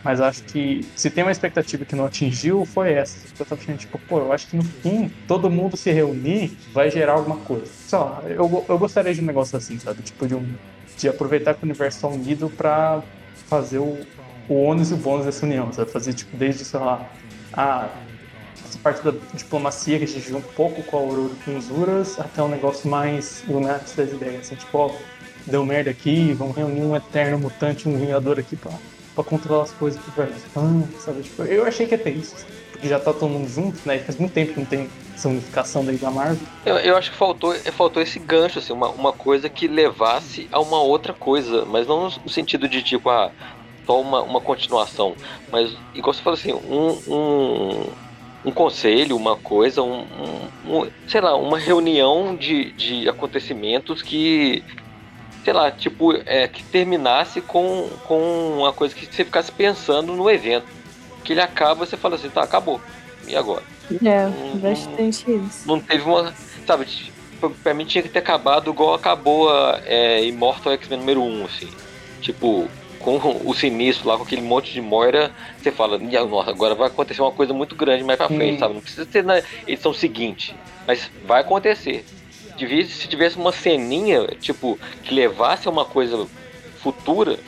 Mas 0.03 0.21
acho 0.21 0.43
que 0.43 0.86
se 0.95 1.09
tem 1.09 1.23
uma 1.23 1.31
expectativa 1.31 1.83
que 1.83 1.95
não 1.95 2.05
atingiu, 2.05 2.63
foi 2.65 2.93
essa. 2.93 3.25
Eu 3.39 3.45
tava 3.45 3.59
achando, 3.59 3.77
tipo, 3.77 3.97
pô, 3.97 4.19
eu 4.19 4.31
acho 4.33 4.47
que 4.47 4.55
no 4.55 4.63
fim, 4.63 5.09
todo 5.27 5.49
mundo 5.49 5.75
se 5.75 5.91
reunir 5.91 6.55
vai 6.71 6.91
gerar 6.91 7.13
alguma 7.13 7.38
coisa. 7.38 7.65
Só, 7.65 8.21
eu, 8.27 8.65
eu 8.69 8.77
gostaria 8.77 9.15
de 9.15 9.21
um 9.21 9.25
negócio 9.25 9.57
assim, 9.57 9.79
sabe? 9.79 10.03
Tipo, 10.03 10.27
de, 10.27 10.36
um, 10.36 10.45
de 10.97 11.09
aproveitar 11.09 11.55
que 11.55 11.63
o 11.63 11.65
universo 11.65 11.97
está 11.97 12.07
unido 12.07 12.51
pra 12.51 13.01
fazer 13.54 13.78
o, 13.78 14.00
o 14.50 14.56
ônus 14.56 14.89
e 14.89 14.96
o 14.96 14.98
bônus 14.98 15.26
dessa 15.26 15.46
união, 15.46 15.72
sabe? 15.72 15.92
Fazer, 15.92 16.13
tipo, 16.13 16.36
desde, 16.36 16.66
sei 16.66 16.80
lá, 16.80 17.08
ah, 17.54 17.88
essa 18.66 18.80
parte 18.80 19.04
da 19.04 19.13
diplomacia 19.32 20.00
que 20.00 20.06
a 20.06 20.08
gente 20.08 20.28
viu 20.28 20.38
um 20.38 20.42
pouco 20.42 20.82
com 20.82 20.98
a 20.98 21.00
Aurora 21.02 21.34
com 21.46 21.56
os 21.56 21.70
Uras, 21.70 22.20
até 22.20 22.42
um 22.42 22.48
negócio 22.48 22.89
mais 22.89 23.44
Illuminati 23.48 23.96
das 23.96 24.12
ideias, 24.12 24.42
assim, 24.42 24.56
tipo, 24.56 24.76
ó, 24.76 24.92
deu 25.46 25.63
merda 25.63 25.92
aqui, 25.92 26.34
vamos 26.34 26.56
reunir 26.56 26.82
um 26.82 26.96
eterno 26.96 27.38
mutante, 27.38 27.88
um 27.88 27.96
vingador 27.96 28.39
aqui 28.39 28.56
pra, 28.56 28.72
pra 29.13 29.24
controlar 29.24 29.63
as 29.63 29.72
coisas 29.72 30.02
pro 30.02 30.24
velho 30.24 30.34
fã, 30.52 30.84
sabe? 31.00 31.22
Tipo, 31.22 31.44
eu 31.44 31.63
achei 31.66 31.86
que 31.86 31.94
ia 31.94 32.00
ter 32.00 32.16
isso, 32.16 32.36
porque 32.72 32.88
já 32.88 33.00
tá 33.00 33.13
todo 33.13 33.30
mundo 33.30 33.48
junto, 33.48 33.80
né? 33.88 34.00
Faz 34.00 34.18
muito 34.18 34.34
tempo 34.34 34.54
que 34.54 34.60
não 34.60 34.66
tem 34.66 34.89
essa 35.23 35.29
unificação 35.29 35.86
daí 35.86 35.97
da 35.97 36.12
Marvel. 36.12 36.45
Eu, 36.65 36.75
eu 36.77 36.97
acho 36.97 37.12
que 37.12 37.17
faltou, 37.17 37.53
faltou 37.71 38.03
esse 38.03 38.19
gancho, 38.19 38.59
assim, 38.59 38.73
uma, 38.73 38.89
uma 38.89 39.13
coisa 39.13 39.49
que 39.49 39.67
levasse 39.67 40.47
a 40.51 40.59
uma 40.59 40.81
outra 40.81 41.13
coisa, 41.13 41.65
mas 41.65 41.88
não 41.88 42.03
no 42.03 42.29
sentido 42.29 42.67
de 42.67 42.83
tipo, 42.83 43.09
ah, 43.09 43.31
só 43.86 43.99
uma, 43.99 44.21
uma 44.21 44.41
continuação, 44.41 45.15
mas 45.51 45.75
igual 45.93 46.13
você 46.13 46.21
falou 46.21 46.38
assim, 46.38 46.53
um, 46.53 46.99
um 47.07 47.86
um 48.45 48.51
conselho, 48.51 49.15
uma 49.15 49.38
coisa, 49.38 49.81
um, 49.81 50.01
um, 50.65 50.91
sei 51.07 51.21
lá, 51.21 51.33
uma 51.33 51.57
reunião 51.57 52.36
de, 52.36 52.73
de 52.73 53.07
acontecimentos 53.07 54.01
que, 54.01 54.62
sei 55.45 55.53
lá, 55.53 55.71
tipo, 55.71 56.12
é, 56.25 56.45
que 56.45 56.62
terminasse 56.62 57.39
com, 57.39 57.88
com 58.05 58.19
uma 58.57 58.73
coisa 58.73 58.93
que 58.93 59.05
você 59.05 59.23
ficasse 59.23 59.49
pensando 59.49 60.12
no 60.13 60.29
evento. 60.29 60.67
Que 61.23 61.31
ele 61.31 61.39
acaba, 61.39 61.86
você 61.86 61.95
fala 61.95 62.15
assim, 62.15 62.29
tá, 62.29 62.43
acabou. 62.43 62.81
E 63.27 63.36
agora? 63.36 63.63
É, 64.03 64.27
um, 64.27 64.57
bastante 64.57 65.31
isso. 65.31 65.67
Não 65.67 65.79
teve 65.79 66.03
uma. 66.03 66.33
Sabe, 66.65 66.88
pra 67.62 67.73
mim 67.73 67.86
tinha 67.86 68.01
que 68.01 68.09
ter 68.09 68.19
acabado 68.19 68.71
igual 68.71 68.93
acabou 68.93 69.49
a 69.49 69.81
é, 69.86 70.23
Immortal 70.25 70.73
X-Men 70.73 70.99
número 70.99 71.21
1, 71.21 71.45
assim. 71.45 71.69
Tipo, 72.21 72.67
com 72.99 73.17
o 73.45 73.53
sinistro 73.53 74.07
lá, 74.07 74.17
com 74.17 74.23
aquele 74.23 74.41
monte 74.41 74.71
de 74.71 74.81
Moira, 74.81 75.31
você 75.62 75.71
fala, 75.71 75.97
nossa, 75.97 76.49
agora 76.49 76.73
vai 76.73 76.88
acontecer 76.88 77.21
uma 77.21 77.31
coisa 77.31 77.53
muito 77.53 77.75
grande 77.75 78.03
mais 78.03 78.17
pra 78.17 78.29
frente, 78.29 78.59
sabe? 78.59 78.73
Não 78.73 78.81
precisa 78.81 79.05
ter 79.05 79.23
na 79.23 79.41
edição 79.67 79.93
seguinte, 79.93 80.55
mas 80.88 81.12
vai 81.25 81.41
acontecer. 81.41 82.05
Se 82.57 83.07
tivesse 83.07 83.36
uma 83.36 83.51
ceninha, 83.51 84.27
tipo, 84.39 84.79
que 85.03 85.13
levasse 85.13 85.67
a 85.67 85.71
uma 85.71 85.83
coisa 85.83 86.25
futura, 86.77 87.39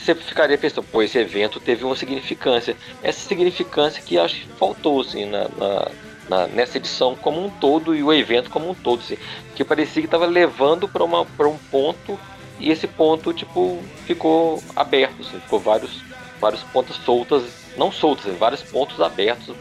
você 0.00 0.14
ficaria 0.14 0.56
pensando, 0.56 0.84
pô, 0.84 1.02
esse 1.02 1.18
evento 1.18 1.60
teve 1.60 1.84
uma 1.84 1.94
significância. 1.94 2.76
Essa 3.02 3.20
significância 3.20 4.02
que 4.02 4.18
acho 4.18 4.36
que 4.36 4.48
faltou, 4.48 5.00
assim, 5.00 5.26
na, 5.26 5.48
na, 5.48 5.90
na 6.28 6.46
nessa 6.46 6.78
edição 6.78 7.14
como 7.14 7.44
um 7.44 7.50
todo 7.50 7.94
e 7.94 8.02
o 8.02 8.12
evento 8.12 8.50
como 8.50 8.70
um 8.70 8.74
todo, 8.74 9.00
assim, 9.00 9.18
que 9.54 9.64
parecia 9.64 10.00
que 10.00 10.06
estava 10.06 10.26
levando 10.26 10.88
para 10.88 11.04
um 11.04 11.58
ponto 11.70 12.18
e 12.58 12.70
esse 12.70 12.86
ponto, 12.86 13.32
tipo, 13.32 13.82
ficou 14.06 14.62
aberto, 14.76 15.22
assim, 15.22 15.40
ficou 15.40 15.58
vários, 15.58 16.02
vários 16.40 16.62
pontos 16.62 16.96
soltas, 16.96 17.42
não 17.76 17.90
soltas, 17.90 18.26
assim, 18.26 18.36
vários 18.36 18.62
pontos 18.62 19.00
abertos, 19.00 19.54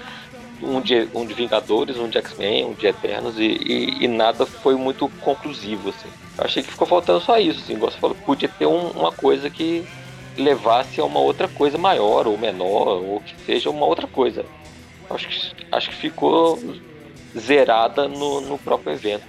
um 0.62 0.82
de, 0.82 1.08
um 1.14 1.26
de 1.26 1.34
Vingadores, 1.34 1.98
um 1.98 2.10
de 2.10 2.18
X-Men, 2.18 2.66
um 2.66 2.74
de 2.74 2.88
Eternos, 2.88 3.40
e, 3.40 3.46
e, 3.46 4.04
e, 4.04 4.08
nada 4.08 4.46
foi 4.46 4.76
muito 4.76 5.08
conclusivo, 5.22 5.90
assim. 5.90 6.10
Achei 6.38 6.62
que 6.62 6.72
ficou 6.72 6.86
faltando 6.86 7.22
só 7.22 7.38
isso, 7.40 7.60
assim, 7.60 7.78
você 7.78 7.98
falou, 7.98 8.18
podia 8.26 8.50
ter 8.50 8.66
um, 8.66 8.90
uma 8.90 9.14
coisa 9.14 9.50
que 9.50 9.86
levasse 10.40 11.00
a 11.00 11.06
uma 11.06 11.20
outra 11.20 11.48
coisa 11.48 11.78
maior, 11.78 12.28
ou 12.28 12.38
menor, 12.38 13.04
ou 13.04 13.22
que 13.22 13.36
seja 13.46 13.70
uma 13.70 13.86
outra 13.86 14.08
coisa. 14.08 14.46
Acho 15.10 15.28
que, 15.28 15.66
acho 15.72 15.90
que 15.90 15.96
ficou 15.96 16.60
zerada 17.38 18.08
no, 18.08 18.42
no 18.42 18.58
próprio 18.58 18.94
evento. 18.94 19.26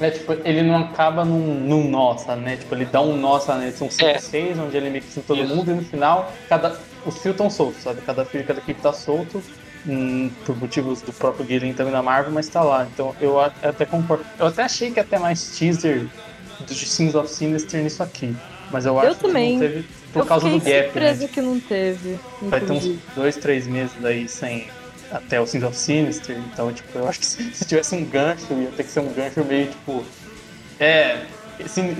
É, 0.00 0.10
tipo, 0.10 0.32
ele 0.44 0.62
não 0.62 0.76
acaba 0.76 1.24
num, 1.24 1.54
num 1.54 1.88
nossa, 1.88 2.34
né? 2.34 2.56
Tipo, 2.56 2.74
ele 2.74 2.84
dá 2.84 3.00
um 3.00 3.16
nossa, 3.16 3.54
né? 3.54 3.70
São 3.70 3.88
cinco, 3.90 4.10
é. 4.10 4.18
seis, 4.18 4.58
onde 4.58 4.76
ele 4.76 4.90
mixa 4.90 5.22
todo 5.24 5.42
Isso. 5.42 5.54
mundo 5.54 5.70
e 5.70 5.74
no 5.74 5.82
final, 5.84 6.32
cada, 6.48 6.76
os 7.06 7.18
fios 7.18 7.34
estão 7.34 7.48
soltos, 7.48 7.82
sabe? 7.82 8.00
Cada 8.00 8.24
fio 8.24 8.40
de 8.40 8.46
cada 8.46 8.58
equipe 8.58 8.80
tá 8.80 8.92
solto, 8.92 9.42
hum, 9.86 10.30
por 10.44 10.56
motivos 10.56 11.00
do 11.00 11.12
próprio 11.12 11.44
Guilherme 11.44 11.74
também 11.74 11.92
da 11.92 12.02
Marvel, 12.02 12.32
mas 12.32 12.48
tá 12.48 12.62
lá. 12.62 12.88
Então 12.92 13.14
eu 13.20 13.38
até 13.40 13.86
concordo. 13.86 14.24
Eu 14.38 14.48
até 14.48 14.64
achei 14.64 14.90
que 14.90 15.02
ter 15.04 15.18
mais 15.18 15.56
teaser 15.56 16.08
do 16.66 16.74
Sins 16.74 17.14
of 17.14 17.28
Sinister 17.28 17.80
nisso 17.80 18.02
aqui. 18.02 18.34
Mas 18.74 18.86
eu 18.86 18.98
acho 18.98 19.10
eu 19.10 19.14
também. 19.14 19.56
que 19.56 19.64
não 19.64 19.70
teve 19.70 19.88
por 20.12 20.18
eu 20.18 20.26
causa 20.26 20.48
do 20.48 20.58
gap, 20.58 20.98
né? 20.98 21.28
que 21.32 21.40
não 21.40 21.60
teve. 21.60 22.18
Vai 22.42 22.60
ter 22.60 22.72
uns 22.72 22.98
dois, 23.14 23.36
três 23.36 23.68
meses 23.68 24.04
aí 24.04 24.28
sem 24.28 24.66
até 25.12 25.40
o 25.40 25.46
Sins 25.46 25.62
of 25.62 25.76
Sinister. 25.76 26.36
Então, 26.52 26.72
tipo, 26.72 26.98
eu 26.98 27.08
acho 27.08 27.20
que 27.20 27.26
se, 27.26 27.54
se, 27.54 27.64
tivesse 27.64 27.94
um 27.94 28.04
gancho, 28.04 28.52
ia 28.52 28.72
ter 28.76 28.82
que 28.82 28.90
ser 28.90 28.98
um 28.98 29.12
gancho 29.12 29.44
meio 29.44 29.68
tipo. 29.68 30.04
É, 30.80 31.20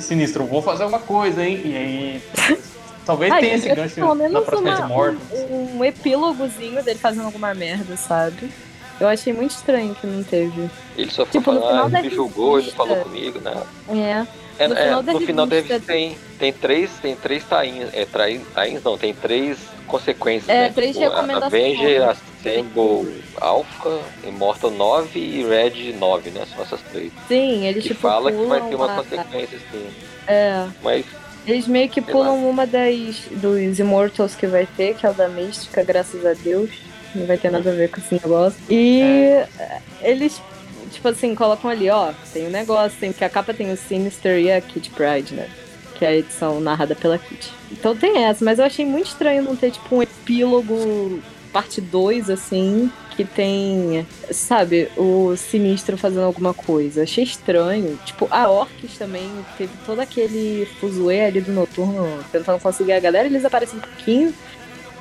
sinistro, 0.00 0.44
vou 0.46 0.60
fazer 0.60 0.82
alguma 0.82 0.98
coisa, 0.98 1.44
hein? 1.46 1.62
E 1.64 1.76
aí. 1.76 2.22
Talvez 3.06 3.30
Ai, 3.30 3.40
tenha 3.40 3.54
esse 3.54 3.68
gancho 3.68 4.14
na 4.30 4.40
próxima 4.40 4.76
uma, 4.76 4.88
Mortos. 4.88 5.22
Um, 5.30 5.76
um 5.76 5.84
epílogozinho 5.84 6.82
dele 6.82 6.98
fazendo 6.98 7.26
alguma 7.26 7.54
merda, 7.54 7.96
sabe? 7.96 8.50
Eu 8.98 9.06
achei 9.06 9.32
muito 9.32 9.52
estranho 9.52 9.94
que 9.94 10.06
não 10.08 10.24
teve. 10.24 10.68
Ele 10.96 11.10
só 11.10 11.24
foi 11.24 11.38
tipo, 11.38 11.52
falar, 11.52 11.86
ele 11.86 12.08
me 12.08 12.14
julgou, 12.14 12.58
ele 12.58 12.72
falou 12.72 12.96
comigo, 12.96 13.38
né? 13.40 13.62
É. 13.90 14.43
É, 14.58 14.68
no, 14.68 14.74
é, 14.74 14.84
final, 14.84 15.02
no 15.02 15.20
final 15.20 15.46
deve 15.46 15.80
tem, 15.80 16.16
tem 16.38 16.52
três, 16.52 16.90
tem 17.00 17.16
três 17.16 17.44
tains, 17.44 17.88
é, 17.92 18.06
tains 18.54 18.82
não, 18.84 18.96
tem 18.96 19.12
três 19.12 19.58
consequências. 19.86 20.48
É, 20.48 20.62
né? 20.62 20.72
três 20.74 20.96
tipo, 20.96 21.08
recomendações. 21.08 21.44
Avenger, 21.44 22.08
Assemble, 22.08 23.22
Alpha, 23.40 24.00
Immortal 24.24 24.70
9 24.70 25.18
e 25.18 25.44
Red 25.44 25.92
9, 25.98 26.30
né? 26.30 26.46
São 26.52 26.62
essas 26.62 26.80
três. 26.82 27.12
Sim, 27.28 27.66
eles 27.66 27.82
que 27.82 27.88
tipo, 27.90 28.00
fala 28.00 28.30
que 28.30 28.44
vai 28.44 28.60
ter 28.68 28.74
uma 28.74 28.88
consequência, 28.94 29.58
sim. 29.70 29.86
É. 30.26 30.66
Mas 30.82 31.04
Eles 31.46 31.66
meio 31.66 31.88
que 31.88 32.00
pulam 32.00 32.48
uma 32.48 32.66
das 32.66 33.22
dos 33.30 33.78
Immortals 33.78 34.34
que 34.34 34.46
vai 34.46 34.66
ter, 34.66 34.94
que 34.94 35.04
é 35.04 35.10
o 35.10 35.14
da 35.14 35.28
Mística, 35.28 35.82
graças 35.82 36.24
a 36.24 36.32
Deus. 36.32 36.70
Não 37.14 37.26
vai 37.26 37.38
ter 37.38 37.50
nada 37.50 37.70
a 37.70 37.74
ver 37.74 37.90
com 37.90 38.00
esse 38.00 38.14
negócio. 38.14 38.58
E 38.68 39.00
é. 39.00 39.80
eles, 40.02 40.40
tipo 40.94 41.08
assim, 41.08 41.34
colocam 41.34 41.70
ali, 41.70 41.90
ó, 41.90 42.12
tem 42.32 42.46
um 42.46 42.50
negócio, 42.50 42.98
tem 42.98 43.12
que 43.12 43.24
a 43.24 43.28
capa 43.28 43.52
tem 43.52 43.72
o 43.72 43.76
Sinister 43.76 44.38
e 44.38 44.50
a 44.50 44.60
Kid 44.60 44.90
Pride, 44.90 45.34
né? 45.34 45.48
Que 45.94 46.04
é 46.04 46.08
a 46.08 46.16
edição 46.16 46.60
narrada 46.60 46.94
pela 46.94 47.18
Kit. 47.18 47.52
Então 47.70 47.96
tem 47.96 48.24
essa, 48.24 48.44
mas 48.44 48.58
eu 48.58 48.64
achei 48.64 48.84
muito 48.84 49.08
estranho 49.08 49.42
não 49.42 49.56
ter, 49.56 49.70
tipo, 49.70 49.96
um 49.96 50.02
epílogo 50.02 51.20
parte 51.52 51.80
2, 51.80 52.30
assim, 52.30 52.90
que 53.16 53.24
tem, 53.24 54.04
sabe, 54.30 54.88
o 54.96 55.36
Sinistro 55.36 55.96
fazendo 55.96 56.24
alguma 56.24 56.52
coisa. 56.52 57.04
Achei 57.04 57.22
estranho. 57.22 57.96
Tipo, 58.04 58.26
a 58.30 58.50
Orcs 58.50 58.98
também 58.98 59.30
teve 59.56 59.72
todo 59.86 60.00
aquele 60.00 60.66
fuzuê 60.80 61.26
ali 61.26 61.40
do 61.40 61.52
Noturno 61.52 62.24
tentando 62.32 62.60
conseguir 62.60 62.92
a 62.92 63.00
galera, 63.00 63.28
eles 63.28 63.44
aparecem 63.44 63.78
um 63.78 63.82
pouquinho. 63.82 64.34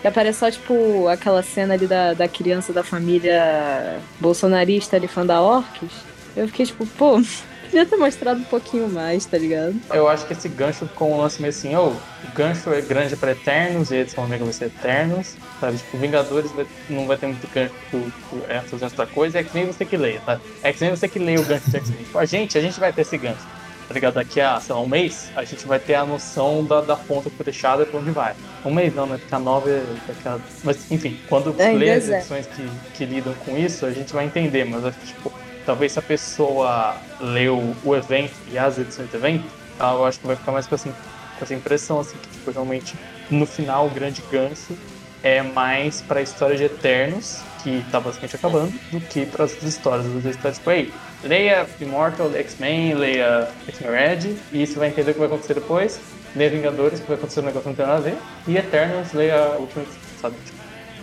E 0.04 0.08
aparece 0.08 0.40
só, 0.40 0.52
tipo, 0.52 1.08
aquela 1.08 1.42
cena 1.42 1.74
ali 1.76 1.88
da, 1.88 2.14
da 2.14 2.28
criança 2.28 2.74
da 2.74 2.84
família 2.84 4.00
bolsonarista 4.20 4.98
ali, 4.98 5.08
fã 5.08 5.26
da 5.26 5.42
Orcs. 5.42 5.90
Eu 6.36 6.48
fiquei 6.48 6.66
tipo, 6.66 6.86
pô, 6.86 7.22
Podia 7.74 7.88
ter 7.88 7.98
mostrado 7.98 8.40
um 8.40 8.44
pouquinho 8.44 8.88
mais, 8.88 9.26
tá 9.26 9.36
ligado? 9.36 9.74
Eu 9.92 10.08
acho 10.08 10.28
que 10.28 10.34
esse 10.34 10.48
gancho 10.48 10.88
com 10.94 11.12
o 11.12 11.18
lance 11.18 11.42
meio 11.42 11.50
assim, 11.50 11.76
oh, 11.76 11.88
o 11.88 12.32
gancho 12.36 12.72
é 12.72 12.82
grande 12.82 13.16
pra 13.16 13.32
Eternos 13.32 13.90
e 13.90 13.96
eles 13.96 14.14
vão 14.14 14.28
ver 14.28 14.38
que 14.38 14.44
vai 14.44 14.54
ser 14.54 14.66
Eternos, 14.66 15.36
sabe? 15.60 15.78
Tipo, 15.78 15.98
Vingadores 15.98 16.52
vai, 16.52 16.68
não 16.88 17.08
vai 17.08 17.18
ter 17.18 17.26
muito 17.26 17.52
gancho 17.52 17.74
pro, 17.90 18.12
é, 18.48 18.62
fazendo 18.62 18.92
outra 18.92 19.08
coisa, 19.08 19.40
é 19.40 19.44
que 19.44 19.56
nem 19.56 19.66
você 19.66 19.84
que 19.86 19.98
leia, 19.98 20.22
tá? 20.24 20.40
É 20.62 20.72
que 20.72 20.82
nem 20.82 20.92
você 20.92 21.08
que 21.08 21.18
leia 21.18 21.42
o 21.42 21.46
gancho 21.46 21.68
de 21.68 21.78
X-Men. 21.78 22.04
Tipo, 22.04 22.20
a 22.20 22.26
gente, 22.26 22.56
a 22.60 22.62
gente 22.62 22.80
vai 22.80 22.94
ter 22.94 23.02
esse 23.02 23.18
gancho 23.18 23.42
tá 23.88 23.94
ligado? 23.94 24.16
Daqui 24.16 24.40
a, 24.40 24.60
sei 24.60 24.74
lá, 24.74 24.82
um 24.82 24.88
mês, 24.88 25.30
a 25.36 25.44
gente 25.44 25.66
vai 25.66 25.80
ter 25.80 25.96
a 25.96 26.06
noção 26.06 26.64
da, 26.64 26.82
da 26.82 26.96
ponta 26.96 27.30
e 27.30 27.86
pra 27.86 28.00
onde 28.00 28.12
vai. 28.12 28.34
Um 28.66 28.74
mês 28.74 28.94
não, 28.94 29.06
né? 29.06 29.18
Porque 29.18 29.36
a 29.36 29.40
nova 29.40 29.70
é 29.70 29.84
daqui 30.08 30.28
a... 30.28 30.40
Mas, 30.64 30.92
enfim, 30.92 31.20
quando 31.28 31.56
é, 31.60 31.72
lê 31.74 31.92
as 31.92 32.08
edições 32.08 32.48
que, 32.48 32.70
que 32.94 33.06
lidam 33.06 33.34
com 33.46 33.58
isso, 33.58 33.86
a 33.86 33.92
gente 33.92 34.14
vai 34.14 34.26
entender, 34.26 34.64
mas 34.66 34.86
acho 34.86 34.98
que, 35.00 35.08
tipo, 35.08 35.32
talvez 35.66 35.92
se 35.92 36.00
a 36.00 36.02
pessoa 36.02 36.96
leu 37.20 37.76
o 37.84 37.96
evento 37.96 38.34
e 38.52 38.58
as 38.58 38.78
edições 38.78 39.10
do 39.10 39.18
evento, 39.18 39.46
eu 39.80 40.06
acho 40.06 40.20
que 40.20 40.28
vai 40.28 40.36
ficar 40.36 40.52
mais 40.52 40.68
com, 40.68 40.76
assim, 40.76 40.92
com 41.38 41.44
essa 41.44 41.54
impressão, 41.54 42.00
assim, 42.00 42.16
que 42.18 42.30
tipo, 42.30 42.52
realmente 42.52 42.96
no 43.30 43.46
final 43.46 43.88
o 43.88 43.90
grande 43.90 44.22
gancho 44.32 44.78
é 45.24 45.42
mais 45.42 46.02
para 46.02 46.20
a 46.20 46.24
história 46.24 46.56
de 46.56 46.66
Eternos, 46.66 47.42
que 47.64 47.84
tá 47.92 48.00
basicamente 48.00 48.36
acabando, 48.36 48.74
do 48.92 49.00
que 49.00 49.26
para 49.26 49.46
as 49.46 49.64
histórias. 49.64 50.06
Às 50.06 50.24
vezes 50.24 50.42
tá 50.42 50.52
tipo, 50.52 50.70
ei, 50.70 50.92
leia 51.24 51.66
Immortal, 51.80 52.32
X-Men, 52.36 52.94
leia 52.96 53.50
X-Men 53.68 53.92
Red, 53.92 54.36
e 54.52 54.68
você 54.68 54.78
vai 54.78 54.90
entender 54.90 55.12
o 55.12 55.14
que 55.14 55.20
vai 55.20 55.28
acontecer 55.28 55.54
depois. 55.54 56.00
Leia 56.36 56.50
Vingadores, 56.50 57.00
que 57.00 57.08
vai 57.08 57.16
acontecer 57.16 57.40
um 57.40 57.44
negócio 57.44 57.64
que 57.64 57.70
não 57.70 57.76
tem 57.76 57.86
nada 57.86 57.98
a 58.00 58.02
ver. 58.02 58.18
E 58.48 58.58
Eternos, 58.58 59.14
leia 59.14 59.56
Ultimate, 59.58 59.90
sabe? 60.22 60.36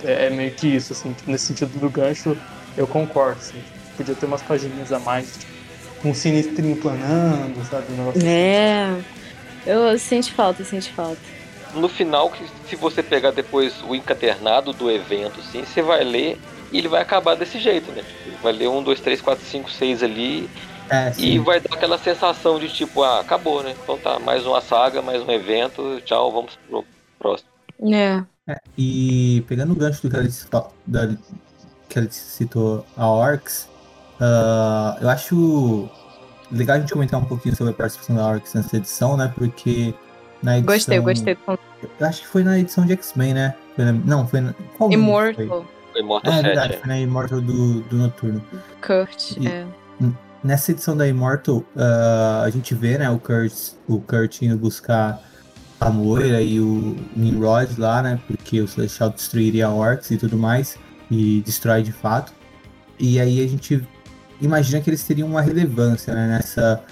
É, 0.04 0.26
é, 0.26 0.30
meio 0.30 0.50
que 0.52 0.66
isso, 0.66 0.92
assim, 0.92 1.14
nesse 1.26 1.46
sentido 1.46 1.78
do 1.78 1.88
gancho, 1.88 2.36
eu 2.76 2.86
concordo, 2.86 3.38
assim 3.38 3.62
podia 4.00 4.14
ter 4.14 4.26
umas 4.26 4.42
pagininhas 4.42 4.92
a 4.92 4.98
mais, 4.98 5.36
tipo, 5.36 5.52
com 6.00 6.10
um 6.10 6.14
sinistrinho 6.14 6.76
planando, 6.76 7.62
sabe? 7.70 7.92
Um 7.92 7.96
negócio 7.96 8.26
é. 8.26 8.90
Assim. 8.90 9.04
Eu 9.66 9.98
sinto 9.98 10.32
falta, 10.32 10.64
sinto 10.64 10.90
falta. 10.92 11.20
No 11.74 11.88
final, 11.88 12.32
se 12.68 12.76
você 12.76 13.02
pegar 13.02 13.30
depois 13.30 13.82
o 13.82 13.94
encadernado 13.94 14.72
do 14.72 14.90
evento, 14.90 15.40
assim, 15.40 15.64
você 15.64 15.82
vai 15.82 16.04
ler 16.04 16.38
e 16.72 16.78
ele 16.78 16.88
vai 16.88 17.02
acabar 17.02 17.36
desse 17.36 17.58
jeito, 17.58 17.90
né? 17.92 18.04
Vai 18.42 18.52
ler 18.52 18.68
um, 18.68 18.82
dois, 18.82 19.00
três, 19.00 19.20
quatro, 19.20 19.44
cinco, 19.44 19.70
seis 19.70 20.02
ali. 20.02 20.48
É, 20.88 21.12
e 21.18 21.38
vai 21.38 21.60
dar 21.60 21.74
aquela 21.74 21.98
sensação 21.98 22.58
de 22.58 22.68
tipo, 22.68 23.02
ah, 23.02 23.20
acabou, 23.20 23.62
né? 23.62 23.74
Então 23.82 23.96
tá, 23.96 24.18
mais 24.18 24.44
uma 24.44 24.60
saga, 24.60 25.00
mais 25.00 25.22
um 25.22 25.30
evento, 25.30 26.00
tchau, 26.04 26.32
vamos 26.32 26.58
pro 26.68 26.84
próximo. 27.18 27.48
É. 27.92 28.24
é 28.48 28.56
e 28.76 29.44
pegando 29.46 29.72
o 29.72 29.76
gancho 29.76 30.02
do 30.02 30.10
que 30.10 30.16
ela 30.16 30.28
citou, 30.28 30.72
da, 30.84 31.08
que 31.88 31.98
ela 31.98 32.08
citou 32.10 32.84
a 32.96 33.08
Orcs, 33.08 33.70
Uh, 34.20 35.00
eu 35.00 35.08
acho 35.08 35.88
legal 36.52 36.76
a 36.76 36.80
gente 36.80 36.92
comentar 36.92 37.18
um 37.18 37.24
pouquinho 37.24 37.56
sobre 37.56 37.72
a 37.72 37.76
participação 37.76 38.14
da 38.14 38.26
Orcs 38.26 38.52
nessa 38.52 38.76
edição, 38.76 39.16
né? 39.16 39.32
Porque 39.34 39.94
na 40.42 40.58
edição. 40.58 40.74
Gostei, 40.74 40.98
gostei. 41.00 41.38
Eu 41.46 42.06
acho 42.06 42.22
que 42.22 42.28
foi 42.28 42.42
na 42.42 42.58
edição 42.58 42.84
de 42.84 42.92
X-Men, 42.92 43.34
né? 43.34 43.54
Foi 43.76 43.84
na... 43.84 43.92
Não, 43.92 44.26
foi 44.26 44.40
na. 44.40 44.54
Qual 44.76 44.92
Immortal. 44.92 45.66
Foi? 45.92 46.00
Immortal 46.00 46.32
é, 46.32 46.36
7, 46.36 46.46
verdade, 46.46 46.74
é. 46.74 46.76
foi 46.76 46.88
na 46.88 46.98
Immortal 46.98 47.40
do, 47.40 47.80
do 47.82 47.96
Noturno. 47.96 48.44
Kurt, 48.80 49.36
e, 49.38 49.48
é. 49.48 49.66
Nessa 50.42 50.72
edição 50.72 50.96
da 50.96 51.06
Immortal, 51.06 51.58
uh, 51.58 52.44
a 52.44 52.50
gente 52.50 52.74
vê, 52.74 52.96
né, 52.96 53.10
o 53.10 53.18
Kurt, 53.18 53.52
o 53.86 54.00
Kurt 54.00 54.40
indo 54.40 54.56
buscar 54.56 55.20
a 55.80 55.90
Moira 55.90 56.40
e 56.40 56.60
o 56.60 56.96
Nimrod 57.16 57.78
lá, 57.78 58.02
né? 58.02 58.20
Porque 58.26 58.60
o 58.60 58.68
Celestial 58.68 59.10
destruiria 59.10 59.66
a 59.66 59.72
Orcs 59.72 60.10
e 60.10 60.16
tudo 60.18 60.36
mais. 60.36 60.78
E 61.10 61.42
destrói 61.44 61.82
de 61.82 61.90
fato. 61.92 62.32
E 62.98 63.18
aí 63.18 63.42
a 63.42 63.48
gente 63.48 63.82
imagina 64.40 64.80
que 64.80 64.90
eles 64.90 65.02
teriam 65.02 65.26
uma 65.28 65.40
relevância 65.40 66.14
né, 66.14 66.28
nessa, 66.28 66.84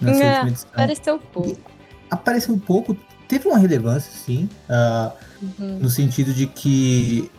nessa 0.00 0.22
é, 0.22 0.30
última 0.30 0.48
edição. 0.48 0.70
Apareceu 0.72 1.14
um 1.16 1.18
pouco. 1.18 1.75
Apareceu 2.10 2.54
um 2.54 2.58
pouco, 2.58 2.96
teve 3.28 3.48
uma 3.48 3.58
relevância, 3.58 4.10
sim, 4.12 4.48
uh, 4.68 5.12
uhum. 5.42 5.78
no 5.80 5.90
sentido 5.90 6.32
de 6.32 6.46
que 6.46 7.30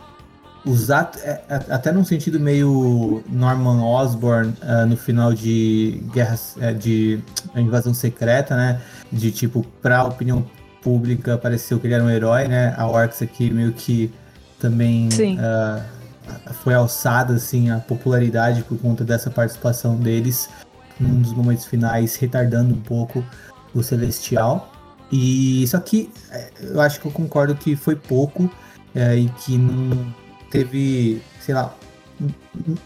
atos, 0.90 1.22
é, 1.22 1.40
é, 1.48 1.54
até 1.70 1.92
num 1.92 2.04
sentido 2.04 2.38
meio 2.38 3.22
Norman 3.28 3.82
Osborn 3.82 4.54
uh, 4.62 4.86
no 4.86 4.96
final 4.96 5.32
de 5.32 6.02
Guerras 6.12 6.56
uh, 6.56 6.74
de 6.74 7.20
Invasão 7.56 7.94
Secreta, 7.94 8.56
né? 8.56 8.80
De 9.10 9.30
tipo, 9.30 9.64
pra 9.80 10.04
opinião 10.04 10.44
pública 10.82 11.38
pareceu 11.38 11.78
que 11.78 11.86
ele 11.86 11.94
era 11.94 12.04
um 12.04 12.10
herói, 12.10 12.48
né? 12.48 12.74
A 12.76 12.86
Orcs 12.86 13.22
aqui 13.22 13.50
meio 13.50 13.72
que 13.72 14.12
também 14.60 15.08
uh, 15.08 15.82
foi 16.62 16.74
alçada 16.74 17.34
assim 17.34 17.70
a 17.70 17.78
popularidade 17.78 18.62
por 18.62 18.78
conta 18.78 19.04
dessa 19.04 19.30
participação 19.30 19.96
deles 19.96 20.48
num 21.00 21.20
dos 21.22 21.32
momentos 21.32 21.64
finais, 21.64 22.16
retardando 22.16 22.74
um 22.74 22.80
pouco 22.80 23.24
o 23.74 23.82
Celestial. 23.82 24.72
E 25.10 25.66
só 25.66 25.78
que 25.80 26.10
é, 26.30 26.50
eu 26.60 26.80
acho 26.80 27.00
que 27.00 27.06
eu 27.06 27.12
concordo 27.12 27.54
que 27.54 27.74
foi 27.74 27.96
pouco 27.96 28.50
é, 28.94 29.16
e 29.16 29.28
que 29.30 29.56
não 29.56 30.14
teve, 30.50 31.22
sei 31.40 31.54
lá, 31.54 31.74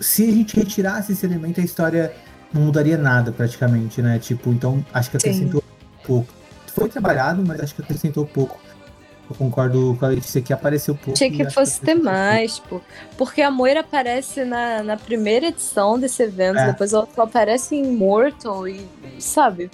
se 0.01 0.29
a 0.29 0.33
gente 0.33 0.57
retirasse 0.57 1.13
esse 1.13 1.27
elemento, 1.27 1.61
a 1.61 1.65
história 1.65 2.15
não 2.53 2.63
mudaria 2.63 2.97
nada 2.97 3.33
praticamente, 3.33 4.01
né? 4.03 4.19
Tipo, 4.19 4.51
então 4.51 4.85
acho 4.93 5.11
que 5.11 5.17
acrescentou 5.17 5.61
Sim. 5.61 6.07
pouco. 6.07 6.33
Foi 6.67 6.89
trabalhado, 6.89 7.43
mas 7.47 7.61
acho 7.61 7.75
que 7.75 7.83
acrescentou 7.83 8.25
pouco 8.25 8.59
eu 9.33 9.37
concordo 9.37 9.97
com 9.99 10.05
a 10.05 10.09
Letícia 10.09 10.41
que 10.41 10.53
apareceu 10.53 10.95
pouco. 10.95 11.15
Tinha 11.15 11.31
que 11.31 11.51
fosse 11.51 11.81
que 11.81 11.87
ter 11.87 11.95
mais, 11.95 12.59
pô. 12.59 12.81
Porque 13.17 13.43
a 13.43 13.51
Moira 13.51 13.81
aparece 13.81 14.45
na, 14.45 14.83
na 14.83 14.97
primeira 14.97 15.47
edição 15.47 15.99
desse 15.99 16.23
evento, 16.23 16.59
é. 16.59 16.67
depois 16.67 16.93
ela 16.93 17.09
aparece 17.17 17.75
em 17.75 17.97
Mortal 17.97 18.69
e, 18.69 18.87
sabe? 19.19 19.71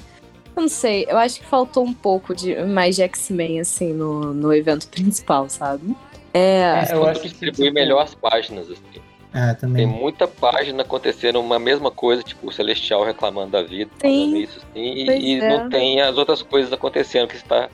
Eu 0.58 0.62
não 0.62 0.68
sei, 0.68 1.06
eu 1.08 1.16
acho 1.16 1.38
que 1.38 1.46
faltou 1.46 1.84
um 1.84 1.94
pouco 1.94 2.34
de 2.34 2.56
mais 2.64 2.96
de 2.96 3.02
X-Men, 3.02 3.60
assim, 3.60 3.92
no, 3.92 4.34
no 4.34 4.52
evento 4.52 4.88
principal, 4.90 5.48
sabe? 5.48 5.96
É. 6.34 6.84
é 6.90 6.94
eu 6.94 7.06
acho 7.06 7.20
que 7.20 7.28
distribui 7.28 7.70
melhor 7.70 8.02
as 8.02 8.12
páginas, 8.12 8.68
assim. 8.68 9.00
É, 9.32 9.54
também. 9.54 9.86
Tem 9.86 10.00
muita 10.00 10.26
página 10.26 10.82
acontecendo 10.82 11.38
uma 11.38 11.60
mesma 11.60 11.92
coisa, 11.92 12.24
tipo 12.24 12.48
o 12.48 12.52
Celestial 12.52 13.04
reclamando 13.04 13.52
da 13.52 13.62
vida, 13.62 13.90
Sim, 14.00 14.38
isso, 14.38 14.58
assim, 14.58 14.80
e, 14.80 15.36
e 15.36 15.40
é. 15.40 15.48
não 15.48 15.68
tem 15.68 16.00
as 16.00 16.18
outras 16.18 16.42
coisas 16.42 16.72
acontecendo 16.72 17.28
que 17.28 17.36
está 17.36 17.68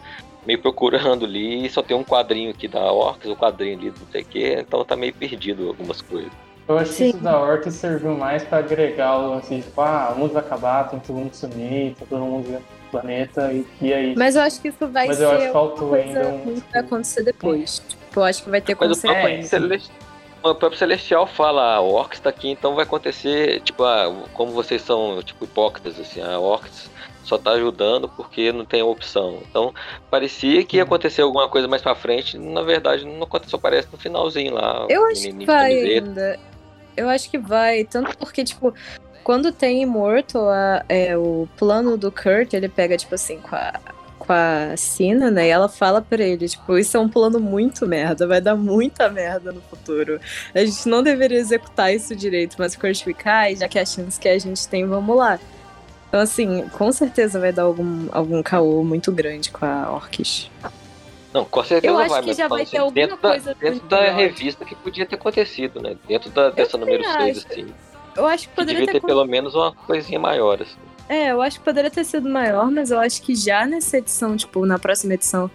meio 0.45 0.59
procurando 0.59 1.25
ali 1.25 1.65
e 1.65 1.71
só 1.71 1.81
tem 1.81 1.97
um 1.97 2.05
quadrinho 2.05 2.51
aqui 2.51 2.69
da 2.69 2.93
Orcs, 2.93 3.31
um 3.31 3.37
quadrinho 3.37 3.79
ali 3.79 3.91
do 3.91 4.01
não 4.01 4.09
sei 4.13 4.23
o 4.23 4.25
que, 4.27 4.53
então 4.61 4.85
tá 4.85 4.95
meio 4.95 5.15
perdido 5.15 5.69
algumas 5.69 6.03
coisas. 6.03 6.33
Eu 6.67 6.79
acho 6.79 6.93
Sim. 6.93 7.05
que 7.05 7.17
isso 7.17 7.19
da 7.19 7.39
Orcs 7.39 7.75
serviu 7.75 8.17
mais 8.17 8.43
pra 8.43 8.59
agregar 8.59 9.19
o 9.19 9.31
lance, 9.35 9.61
tipo, 9.61 9.81
ah, 9.83 10.13
o 10.15 10.19
mundo 10.19 10.33
vai 10.33 10.43
acabar, 10.43 10.89
tem 10.89 10.99
todo 10.99 11.17
mundo 11.17 11.35
sumir, 11.35 11.95
tá 11.95 12.07
todo 12.09 12.25
mundo 12.25 12.49
dentro 12.49 12.65
do 12.65 12.91
planeta, 12.91 13.53
e, 13.53 13.67
e 13.83 13.93
aí. 13.93 14.15
Mas 14.17 14.35
eu 14.35 14.43
acho 14.43 14.61
que 14.63 14.69
isso 14.69 14.89
vai 14.89 15.07
Mas 15.07 15.19
ser. 15.19 15.25
Mas 15.25 15.33
eu 15.33 15.39
acho 15.39 15.47
que 15.47 15.53
faltou 15.53 15.95
ainda 15.95 16.29
um. 16.29 16.63
vai 16.73 16.81
acontecer 16.81 17.23
depois. 17.23 17.83
Tipo, 17.87 18.21
eu 18.21 18.25
acho 18.25 18.43
que 18.43 18.51
vai 18.51 18.61
ter 18.63 18.77
Mas 18.81 18.89
consequência. 18.89 19.61
O 20.43 20.55
próprio 20.55 20.79
Celestial 20.79 21.27
fala, 21.27 21.75
a 21.75 21.81
Orcs 21.81 22.21
tá 22.21 22.29
aqui, 22.29 22.51
então 22.51 22.75
vai 22.75 22.85
acontecer, 22.85 23.61
tipo, 23.61 23.83
ah, 23.83 24.15
como 24.35 24.53
vocês 24.53 24.83
são, 24.83 25.23
tipo, 25.23 25.45
hipócritas, 25.45 25.99
assim, 25.99 26.21
a 26.21 26.39
Orcs 26.39 26.91
só 27.25 27.39
tá 27.39 27.53
ajudando 27.53 28.09
porque 28.09 28.53
não 28.53 28.65
tem 28.65 28.83
opção. 28.83 29.39
Então, 29.49 29.75
parecia 30.11 30.63
que 30.65 30.77
ia 30.77 30.83
acontecer 30.83 31.23
alguma 31.23 31.49
coisa 31.49 31.67
mais 31.67 31.83
pra 31.83 31.95
frente, 31.95 32.39
na 32.39 32.63
verdade 32.63 33.05
não 33.05 33.23
aconteceu, 33.23 33.59
parece 33.59 33.89
no 33.91 33.99
finalzinho 33.99 34.55
lá. 34.55 34.87
Eu 34.89 35.07
acho 35.07 35.23
que 35.23 35.47
vai 35.47 35.73
ainda. 35.73 36.39
Eu 36.97 37.09
acho 37.09 37.31
que 37.31 37.39
vai, 37.39 37.85
tanto 37.85 38.17
porque, 38.19 38.45
tipo, 38.45 38.73
quando 39.23 39.51
tem 39.51 39.83
Immortal, 39.83 40.49
a, 40.49 40.85
é, 40.89 41.17
o 41.17 41.49
plano 41.57 41.97
do 41.97 42.13
Kurt, 42.13 42.53
ele 42.53 42.69
pega, 42.69 42.97
tipo 42.97 43.15
assim, 43.15 43.39
com 43.39 43.57
a, 43.57 43.81
com 44.19 44.33
a 44.33 44.77
Sina, 44.77 45.31
né? 45.31 45.47
E 45.47 45.51
ela 45.51 45.69
fala 45.69 46.01
pra 46.03 46.23
ele, 46.23 46.49
tipo, 46.49 46.77
isso 46.79 46.97
é 46.97 47.01
um 47.01 47.09
plano 47.09 47.41
muito 47.41 47.87
merda, 47.87 48.27
vai 48.27 48.41
dar 48.41 48.55
muita 48.55 49.09
merda 49.09 49.51
no 49.51 49.61
futuro. 49.63 50.21
A 50.55 50.65
gente 50.65 50.89
não 50.89 51.03
deveria 51.03 51.39
executar 51.39 51.93
isso 51.93 52.15
direito, 52.15 52.57
mas 52.59 52.75
o 52.75 52.79
Kurt 52.79 53.03
fica, 53.03 53.33
ai, 53.33 53.57
já 53.57 53.67
que 53.67 53.79
é 53.79 53.83
a 53.83 53.87
chance 53.87 54.21
que 54.21 54.29
a 54.29 54.39
gente 54.39 54.69
tem, 54.69 54.87
vamos 54.87 55.17
lá. 55.17 55.39
Então, 56.09 56.21
assim, 56.21 56.69
com 56.69 56.93
certeza 56.93 57.41
vai 57.41 57.53
dar 57.53 57.63
algum, 57.63 58.07
algum 58.13 58.43
caô 58.43 58.85
muito 58.85 59.11
grande 59.11 59.51
com 59.51 59.67
a 59.67 59.91
Orcs. 59.91 60.49
Não, 61.35 61.45
com 61.45 61.65
certeza 61.65 61.93
eu 61.93 61.97
vai. 61.97 62.07
acho 62.07 62.23
que 62.23 62.33
já 62.33 62.47
vai 62.47 62.65
ter 62.65 62.79
alguma 62.79 62.95
dentro 62.95 63.17
coisa 63.19 63.55
da, 63.55 63.61
dentro 63.61 63.89
da 63.89 64.13
revista 64.13 64.65
que 64.65 64.77
podia 64.77 65.05
ter 65.05 65.17
acontecido, 65.17 65.83
né? 65.83 65.97
Dentro 66.07 66.31
da, 66.31 66.51
dessa 66.51 66.79
número 66.79 67.03
6, 67.03 67.47
assim. 67.51 67.67
Eu 68.17 68.25
acho 68.25 68.45
que 68.45 68.51
que 68.51 68.55
poderia 68.55 68.81
devia 68.83 68.93
ter, 68.93 69.01
ter 69.01 69.07
pelo 69.07 69.25
menos 69.25 69.53
uma 69.57 69.73
coisinha 69.73 70.21
maior, 70.21 70.63
assim. 70.63 70.79
É, 71.09 71.33
eu 71.33 71.43
acho 71.43 71.59
que 71.59 71.65
poderia 71.65 71.91
ter 71.91 72.05
sido 72.05 72.29
maior, 72.29 72.71
mas 72.71 72.93
eu 72.93 73.01
acho 73.01 73.21
que 73.21 73.35
já 73.35 73.67
nessa 73.67 73.99
edição, 73.99 74.37
tipo, 74.37 74.65
na 74.65 74.79
próxima 74.79 75.15
edição, 75.15 75.51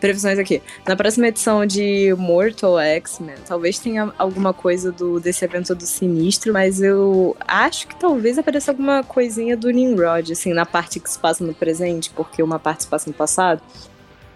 previsões 0.00 0.40
aqui. 0.40 0.60
Na 0.84 0.96
próxima 0.96 1.28
edição 1.28 1.64
de 1.64 2.12
Mortal 2.18 2.80
X-Men, 2.80 3.36
talvez 3.46 3.78
tenha 3.78 4.12
alguma 4.18 4.52
coisa 4.52 4.90
do 4.90 5.20
desse 5.20 5.44
evento 5.44 5.72
do 5.72 5.86
Sinistro, 5.86 6.52
mas 6.52 6.82
eu 6.82 7.36
acho 7.46 7.86
que 7.86 7.94
talvez 7.94 8.36
apareça 8.36 8.72
alguma 8.72 9.04
coisinha 9.04 9.56
do 9.56 9.70
Nimrod, 9.70 10.32
assim, 10.32 10.52
na 10.52 10.66
parte 10.66 10.98
que 10.98 11.08
se 11.08 11.18
passa 11.18 11.44
no 11.44 11.54
presente, 11.54 12.10
porque 12.10 12.42
uma 12.42 12.58
parte 12.58 12.82
se 12.82 12.88
passa 12.88 13.08
no 13.08 13.14
passado. 13.14 13.62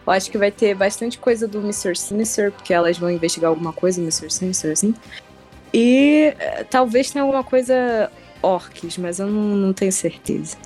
Eu 0.07 0.13
acho 0.13 0.31
que 0.31 0.39
vai 0.39 0.53
ter 0.53 0.75
bastante 0.75 1.19
coisa 1.19 1.49
do 1.49 1.59
Mr. 1.59 1.97
Sinister, 1.97 2.53
porque 2.53 2.73
elas 2.73 2.97
vão 2.97 3.11
investigar 3.11 3.51
alguma 3.51 3.73
coisa, 3.73 4.01
Mr. 4.01 4.31
Sinister, 4.31 4.73
assim. 4.73 4.95
E 5.75 6.33
eh, 6.39 6.65
talvez 6.71 7.11
tenha 7.11 7.23
alguma 7.23 7.43
coisa 7.43 8.11
orcs, 8.41 8.97
mas 8.99 9.19
eu 9.19 9.27
não, 9.27 9.57
não 9.57 9.73
tenho 9.73 9.93
certeza. 9.93 10.57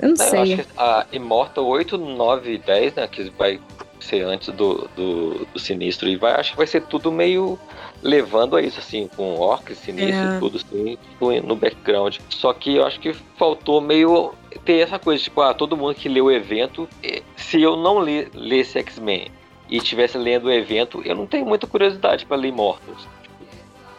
Eu 0.00 0.10
não, 0.10 0.16
sei. 0.16 0.38
Eu 0.38 0.42
acho 0.42 0.56
que 0.56 0.66
a 0.78 1.06
Immortal 1.12 1.66
8, 1.66 1.98
9 1.98 2.54
e 2.54 2.58
10, 2.58 2.94
né? 2.94 3.06
Que 3.06 3.30
vai 3.30 3.60
ser 4.00 4.24
antes 4.24 4.48
do, 4.48 4.88
do, 4.96 5.46
do, 5.52 5.58
Sinistro. 5.58 6.08
E 6.08 6.16
vai, 6.16 6.32
acho 6.32 6.52
que 6.52 6.56
vai 6.56 6.66
ser 6.66 6.82
tudo 6.82 7.12
meio 7.12 7.58
levando 8.02 8.56
a 8.56 8.62
isso, 8.62 8.80
assim, 8.80 9.08
com 9.14 9.38
orcs, 9.38 9.78
sinistro 9.78 10.14
é. 10.14 10.38
tudo 10.38 10.58
assim, 10.58 10.98
no 11.46 11.54
background. 11.54 12.16
Só 12.30 12.52
que 12.52 12.76
eu 12.76 12.86
acho 12.86 12.98
que 12.98 13.12
faltou 13.36 13.80
meio 13.80 14.34
ter 14.64 14.80
essa 14.80 14.98
coisa, 14.98 15.22
tipo, 15.22 15.40
ah, 15.40 15.54
todo 15.54 15.76
mundo 15.76 15.94
que 15.94 16.08
lê 16.08 16.20
o 16.20 16.30
evento, 16.30 16.88
eh, 17.02 17.22
se 17.36 17.60
eu 17.60 17.76
não 17.76 17.98
lê, 17.98 18.28
lesse 18.34 18.78
X-Men 18.78 19.28
e 19.68 19.76
estivesse 19.76 20.18
lendo 20.18 20.46
o 20.46 20.52
evento, 20.52 21.02
eu 21.04 21.14
não 21.14 21.26
tenho 21.26 21.46
muita 21.46 21.66
curiosidade 21.66 22.26
para 22.26 22.36
ler 22.36 22.48
Immortals. 22.48 23.06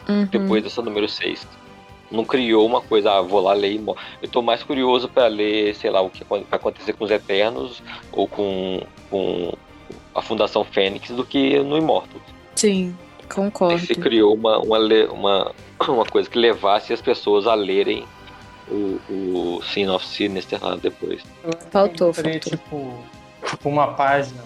Uhum. 0.07 0.25
Depois 0.25 0.63
dessa 0.63 0.81
número 0.81 1.07
6 1.07 1.47
não 2.13 2.23
criou 2.23 2.65
uma 2.65 2.79
coisa, 2.79 3.11
ah, 3.11 3.21
vou 3.21 3.41
lá 3.41 3.53
ler. 3.53 3.81
Eu 4.21 4.29
tô 4.29 4.41
mais 4.41 4.61
curioso 4.61 5.09
para 5.09 5.27
ler, 5.27 5.73
sei 5.75 5.89
lá, 5.89 5.99
o 6.01 6.09
que 6.09 6.23
vai 6.23 6.45
acontecer 6.51 6.93
com 6.93 7.03
os 7.03 7.11
Eternos 7.11 7.81
ou 8.11 8.27
com, 8.27 8.81
com 9.09 9.53
a 10.13 10.21
Fundação 10.21 10.63
Fênix 10.63 11.09
do 11.09 11.25
que 11.25 11.57
no 11.59 11.75
Immortal. 11.75 12.21
Sim, 12.55 12.95
concordo. 13.33 13.79
Se 13.79 13.95
criou 13.95 14.35
uma, 14.35 14.59
uma, 14.59 14.77
uma, 15.11 15.51
uma 15.89 16.05
coisa 16.05 16.29
que 16.29 16.37
levasse 16.37 16.93
as 16.93 17.01
pessoas 17.01 17.47
a 17.47 17.55
lerem 17.55 18.05
o, 18.69 18.99
o 19.09 19.61
Sin 19.63 19.87
of 19.87 20.05
Sinister 20.05 20.63
lá 20.63 20.75
depois. 20.75 21.21
Faltou, 21.71 22.13
faltou. 22.13 22.39
Tipo, 22.39 23.03
tipo 23.45 23.69
uma 23.69 23.93
página, 23.93 24.41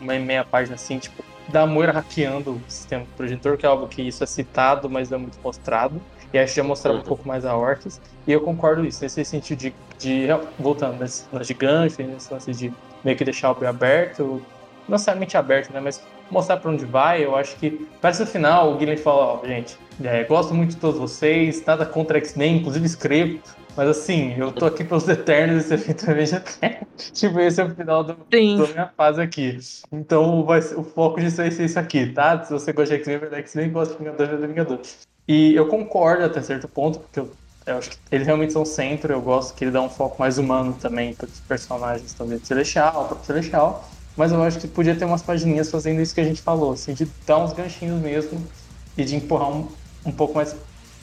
uma 0.00 0.18
meia 0.18 0.44
página 0.44 0.74
assim, 0.74 0.98
tipo, 0.98 1.22
da 1.48 1.66
Moira 1.66 1.92
hackeando 1.92 2.52
o 2.52 2.62
sistema 2.68 3.06
projetor, 3.16 3.56
que 3.56 3.66
é 3.66 3.68
algo 3.68 3.88
que 3.88 4.02
isso 4.02 4.22
é 4.22 4.26
citado, 4.26 4.88
mas 4.88 5.10
não 5.10 5.18
é 5.18 5.20
muito 5.22 5.38
mostrado. 5.42 6.00
E 6.32 6.38
acho 6.38 6.54
que 6.54 6.60
já 6.60 6.64
mostrava 6.64 6.98
uhum. 6.98 7.02
um 7.02 7.06
pouco 7.06 7.26
mais 7.26 7.44
a 7.44 7.56
Orcs. 7.56 8.00
E 8.26 8.32
eu 8.32 8.40
concordo 8.40 8.84
isso, 8.84 9.02
nesse 9.02 9.24
sentido 9.24 9.58
de, 9.58 9.74
de 9.98 10.26
voltando 10.58 10.98
nesse 10.98 11.24
lance 11.32 11.48
de 11.48 11.54
gancho, 11.54 12.02
nesse 12.02 12.32
lance 12.32 12.52
de 12.52 12.72
meio 13.04 13.16
que 13.16 13.24
deixar 13.24 13.50
o 13.50 13.54
pé 13.54 13.66
aberto, 13.66 14.42
não 14.88 14.92
necessariamente 14.92 15.36
aberto, 15.36 15.72
né? 15.72 15.80
Mas 15.80 16.00
mostrar 16.30 16.56
para 16.58 16.70
onde 16.70 16.84
vai, 16.84 17.24
eu 17.24 17.36
acho 17.36 17.56
que 17.56 17.88
parece 18.00 18.20
no 18.20 18.26
final 18.26 18.72
o 18.72 18.76
Guilherme 18.76 19.02
fala, 19.02 19.40
ó, 19.40 19.46
gente, 19.46 19.76
é, 20.02 20.24
gosto 20.24 20.54
muito 20.54 20.70
de 20.70 20.76
todos 20.76 21.00
vocês, 21.00 21.64
nada 21.64 21.84
contra 21.84 22.18
X-Men, 22.18 22.58
inclusive 22.58 22.86
escrevo, 22.86 23.40
mas 23.76 23.88
assim, 23.88 24.34
eu 24.36 24.52
tô 24.52 24.66
aqui 24.66 24.84
pelos 24.84 25.06
Eternos 25.08 25.70
e 25.70 25.76
você 25.76 25.94
também 25.94 26.26
já 26.26 26.40
tem. 26.40 26.78
tipo, 27.12 27.38
esse 27.40 27.60
é 27.60 27.64
o 27.64 27.74
final 27.74 28.04
do, 28.04 28.14
da 28.14 28.26
minha 28.72 28.92
fase 28.96 29.20
aqui. 29.20 29.58
Então 29.92 30.44
vai, 30.44 30.60
o 30.60 30.82
foco 30.82 31.20
disso 31.20 31.38
vai 31.38 31.50
ser 31.50 31.64
isso 31.64 31.78
aqui, 31.78 32.06
tá? 32.06 32.42
Se 32.44 32.52
você 32.52 32.72
gosta 32.72 32.96
de 32.96 33.02
X-Men, 33.02 33.30
vai 33.30 33.40
X-Men, 33.40 33.70
gosta 33.70 33.94
de 33.94 33.98
Vingadores, 34.00 34.38
vai 34.38 34.48
Vingadores. 34.48 34.98
E 35.28 35.54
eu 35.54 35.66
concordo 35.68 36.24
até 36.24 36.42
certo 36.42 36.66
ponto, 36.68 36.98
porque 36.98 37.20
eu, 37.20 37.30
eu, 37.66 37.78
acho 37.78 37.90
que 37.90 37.96
eles 38.10 38.26
realmente 38.26 38.52
são 38.52 38.64
centro, 38.64 39.12
eu 39.12 39.20
gosto 39.20 39.54
que 39.54 39.64
ele 39.64 39.70
dá 39.70 39.80
um 39.80 39.88
foco 39.88 40.16
mais 40.18 40.38
humano 40.38 40.76
também 40.80 41.14
para 41.14 41.26
os 41.26 41.40
personagens 41.40 42.12
também 42.14 42.38
do 42.38 42.46
Celestial, 42.46 43.06
para 43.06 43.16
o 43.16 43.24
Celestial, 43.24 43.88
mas 44.16 44.32
eu 44.32 44.42
acho 44.42 44.60
que 44.60 44.68
podia 44.68 44.96
ter 44.98 45.04
umas 45.04 45.22
pagininhas 45.22 45.70
fazendo 45.70 46.00
isso 46.00 46.14
que 46.14 46.20
a 46.20 46.24
gente 46.24 46.42
falou, 46.42 46.72
assim, 46.72 46.94
de 46.94 47.06
dar 47.26 47.38
uns 47.42 47.52
ganchinhos 47.52 48.00
mesmo 48.00 48.50
e 48.96 49.04
de 49.04 49.16
empurrar 49.16 49.50
um, 49.50 49.76
um 50.04 50.12
pouco 50.14 50.34
mais 50.34 50.54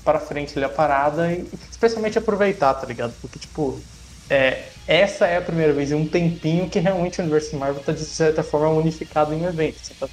para 0.04 0.20
frente 0.20 0.58
ali 0.58 0.66
a 0.66 0.70
parada 0.70 1.34
e 1.34 1.50
especialmente 1.72 2.18
aproveitar, 2.18 2.74
tá 2.76 2.86
ligado? 2.88 3.18
Porque, 3.20 3.40
tipo, 3.40 3.88
é, 4.30 4.78
essa 4.86 5.26
é 5.28 5.38
a 5.38 5.42
primeira 5.42 5.74
vez 5.74 5.92
em 5.92 5.96
um 5.96 6.08
tempinho 6.10 6.70
que 6.70 6.80
realmente 6.80 7.20
o 7.20 7.24
universo 7.24 7.58
Marvel 7.58 7.82
está 7.82 7.92
de 7.94 8.06
certa 8.06 8.44
forma 8.44 8.70
unificado 8.70 9.34
em 9.34 9.42
um 9.42 9.48
evento. 9.48 9.82
Tá... 9.98 10.10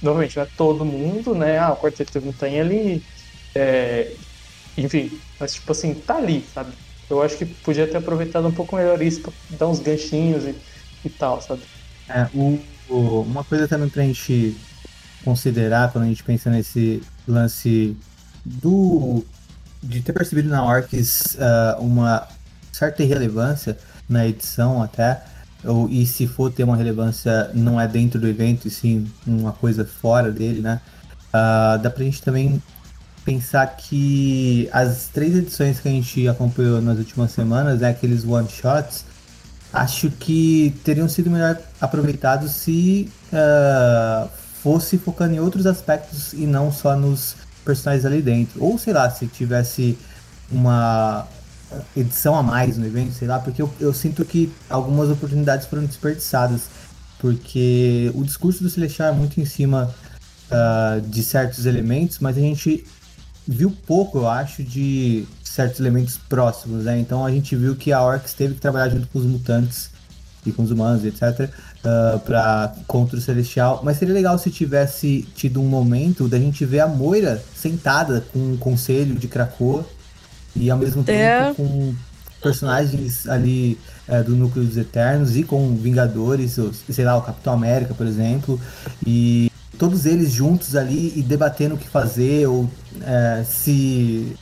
Normalmente 0.00 0.36
não 0.36 0.42
é 0.44 0.46
todo 0.56 0.84
mundo, 0.84 1.34
né? 1.34 1.58
Ah, 1.58 1.72
o 1.72 1.78
Quarteto 1.80 2.20
Montanha 2.22 2.62
ali 2.62 3.06
é, 3.56 4.18
enfim, 4.76 5.22
mas 5.38 5.54
tipo 5.54 5.72
assim, 5.72 6.00
tá 6.02 6.16
ali, 6.16 6.46
sabe? 6.48 6.78
Eu 7.08 7.22
acho 7.22 7.36
que 7.38 7.44
podia 7.46 7.88
ter 7.90 7.98
aproveitado 7.98 8.48
um 8.48 8.54
pouco 8.54 8.76
melhor 8.76 9.02
isso 9.02 9.22
pra 9.22 9.32
dar 9.48 9.68
uns 9.68 9.80
ganchinhos 9.80 10.46
e, 10.46 10.62
e 11.04 11.10
tal, 11.10 11.40
sabe? 11.40 11.66
É, 12.08 12.28
o, 12.34 12.60
o, 12.88 13.22
uma 13.22 13.44
coisa 13.44 13.66
também 13.68 13.88
pra 13.88 14.02
gente 14.02 14.56
considerar 15.24 15.92
quando 15.92 16.04
a 16.04 16.08
gente 16.08 16.22
pensa 16.22 16.50
nesse 16.50 17.02
lance 17.26 17.96
do 18.44 19.24
de 19.82 20.00
ter 20.00 20.12
percebido 20.12 20.48
na 20.48 20.64
Orcs 20.64 21.36
uh, 21.36 21.82
uma 21.82 22.28
certa 22.70 23.02
irrelevância 23.02 23.76
na 24.08 24.26
edição 24.26 24.82
até, 24.82 25.22
ou, 25.64 25.88
e 25.88 26.06
se 26.06 26.26
for 26.26 26.52
ter 26.52 26.64
uma 26.64 26.76
relevância 26.76 27.50
não 27.52 27.80
é 27.80 27.88
dentro 27.88 28.20
do 28.20 28.28
evento, 28.28 28.68
e 28.68 28.70
sim 28.70 29.10
uma 29.26 29.52
coisa 29.52 29.84
fora 29.84 30.30
dele, 30.30 30.60
né? 30.60 30.80
Uh, 31.28 31.82
dá 31.82 31.90
pra 31.90 32.04
gente 32.04 32.22
também 32.22 32.62
pensar 33.24 33.66
que 33.76 34.68
as 34.72 35.08
três 35.12 35.34
edições 35.36 35.80
que 35.80 35.88
a 35.88 35.92
gente 35.92 36.28
acompanhou 36.28 36.80
nas 36.80 36.98
últimas 36.98 37.30
semanas, 37.30 37.80
né, 37.80 37.90
aqueles 37.90 38.24
one 38.24 38.48
shots, 38.48 39.04
acho 39.72 40.10
que 40.10 40.74
teriam 40.84 41.08
sido 41.08 41.30
melhor 41.30 41.58
aproveitados 41.80 42.52
se 42.52 43.10
uh, 43.32 44.28
fosse 44.62 44.98
focando 44.98 45.34
em 45.34 45.40
outros 45.40 45.66
aspectos 45.66 46.32
e 46.32 46.46
não 46.46 46.70
só 46.70 46.94
nos 46.96 47.36
personagens 47.64 48.04
ali 48.04 48.20
dentro. 48.20 48.62
Ou 48.62 48.78
sei 48.78 48.92
lá, 48.92 49.08
se 49.10 49.26
tivesse 49.26 49.98
uma 50.50 51.26
edição 51.96 52.36
a 52.36 52.42
mais 52.42 52.76
no 52.76 52.86
evento, 52.86 53.14
sei 53.14 53.26
lá, 53.26 53.38
porque 53.38 53.62
eu, 53.62 53.72
eu 53.80 53.92
sinto 53.92 54.24
que 54.24 54.52
algumas 54.68 55.08
oportunidades 55.08 55.66
foram 55.66 55.84
desperdiçadas. 55.84 56.62
Porque 57.18 58.10
o 58.14 58.24
discurso 58.24 58.64
do 58.64 58.68
Celestial 58.68 59.10
é 59.10 59.12
muito 59.12 59.40
em 59.40 59.44
cima 59.44 59.94
uh, 60.50 61.00
de 61.00 61.22
certos 61.22 61.66
elementos, 61.66 62.18
mas 62.18 62.36
a 62.36 62.40
gente 62.40 62.84
viu 63.46 63.70
pouco, 63.86 64.18
eu 64.18 64.28
acho, 64.28 64.62
de 64.64 65.24
certos 65.52 65.80
elementos 65.80 66.16
próximos, 66.16 66.84
né? 66.84 66.98
Então 66.98 67.26
a 67.26 67.30
gente 67.30 67.54
viu 67.54 67.76
que 67.76 67.92
a 67.92 68.00
Orcs 68.00 68.32
teve 68.32 68.54
que 68.54 68.60
trabalhar 68.60 68.88
junto 68.88 69.06
com 69.08 69.18
os 69.18 69.26
mutantes 69.26 69.90
e 70.46 70.50
com 70.50 70.62
os 70.62 70.70
humanos, 70.70 71.04
etc, 71.04 71.50
uh, 71.84 72.18
para 72.20 72.74
contra 72.86 73.18
o 73.18 73.20
Celestial. 73.20 73.82
Mas 73.84 73.98
seria 73.98 74.14
legal 74.14 74.38
se 74.38 74.50
tivesse 74.50 75.28
tido 75.34 75.60
um 75.60 75.66
momento 75.66 76.26
da 76.26 76.38
gente 76.38 76.64
ver 76.64 76.80
a 76.80 76.88
Moira 76.88 77.42
sentada 77.54 78.24
com 78.32 78.54
o 78.54 78.56
conselho 78.56 79.14
de 79.14 79.28
Krakoa 79.28 79.84
e 80.56 80.70
ao 80.70 80.78
mesmo 80.78 81.04
tempo 81.04 81.20
é. 81.20 81.54
com 81.54 81.94
personagens 82.42 83.28
ali 83.28 83.78
uh, 84.08 84.24
do 84.24 84.34
núcleo 84.34 84.64
dos 84.64 84.78
Eternos 84.78 85.36
e 85.36 85.42
com 85.42 85.76
Vingadores, 85.76 86.58
sei 86.90 87.04
lá, 87.04 87.14
o 87.18 87.22
Capitão 87.22 87.52
América, 87.52 87.92
por 87.92 88.06
exemplo, 88.06 88.58
e 89.06 89.52
todos 89.78 90.06
eles 90.06 90.32
juntos 90.32 90.74
ali 90.74 91.12
e 91.14 91.22
debatendo 91.22 91.74
o 91.74 91.78
que 91.78 91.88
fazer, 91.88 92.46
ou 92.46 92.70
é, 93.02 93.44
se 93.44 94.34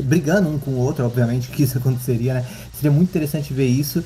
brigando 0.00 0.48
um 0.48 0.58
com 0.58 0.72
o 0.72 0.78
outro, 0.78 1.04
obviamente 1.04 1.48
que 1.48 1.62
isso 1.62 1.76
aconteceria, 1.78 2.34
né? 2.34 2.46
Seria 2.74 2.90
muito 2.90 3.10
interessante 3.10 3.52
ver 3.52 3.66
isso. 3.66 4.02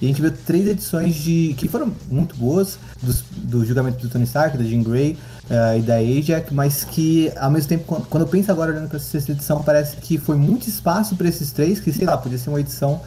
E 0.00 0.06
a 0.06 0.08
gente 0.08 0.22
viu 0.22 0.30
três 0.30 0.66
edições 0.66 1.14
de 1.14 1.54
que 1.58 1.68
foram 1.68 1.92
muito 2.10 2.34
boas 2.36 2.78
do, 3.02 3.12
do 3.36 3.64
julgamento 3.66 3.98
do 4.00 4.08
Tony 4.08 4.24
Stark, 4.24 4.56
da 4.56 4.64
Jean 4.64 4.82
Grey 4.82 5.18
uh, 5.50 5.78
e 5.78 5.82
da 5.82 5.96
Ajax, 5.96 6.52
mas 6.52 6.84
que 6.84 7.30
ao 7.36 7.50
mesmo 7.50 7.68
tempo, 7.68 7.84
quando, 7.84 8.06
quando 8.06 8.22
eu 8.22 8.28
penso 8.28 8.50
agora 8.50 8.72
olhando 8.72 8.88
para 8.88 8.96
essa 8.96 9.32
edição, 9.32 9.62
parece 9.62 9.96
que 9.96 10.16
foi 10.16 10.36
muito 10.36 10.68
espaço 10.68 11.16
para 11.16 11.28
esses 11.28 11.52
três, 11.52 11.80
que 11.80 11.92
sei 11.92 12.06
lá, 12.06 12.16
podia 12.16 12.38
ser 12.38 12.48
uma 12.48 12.60
edição 12.60 13.00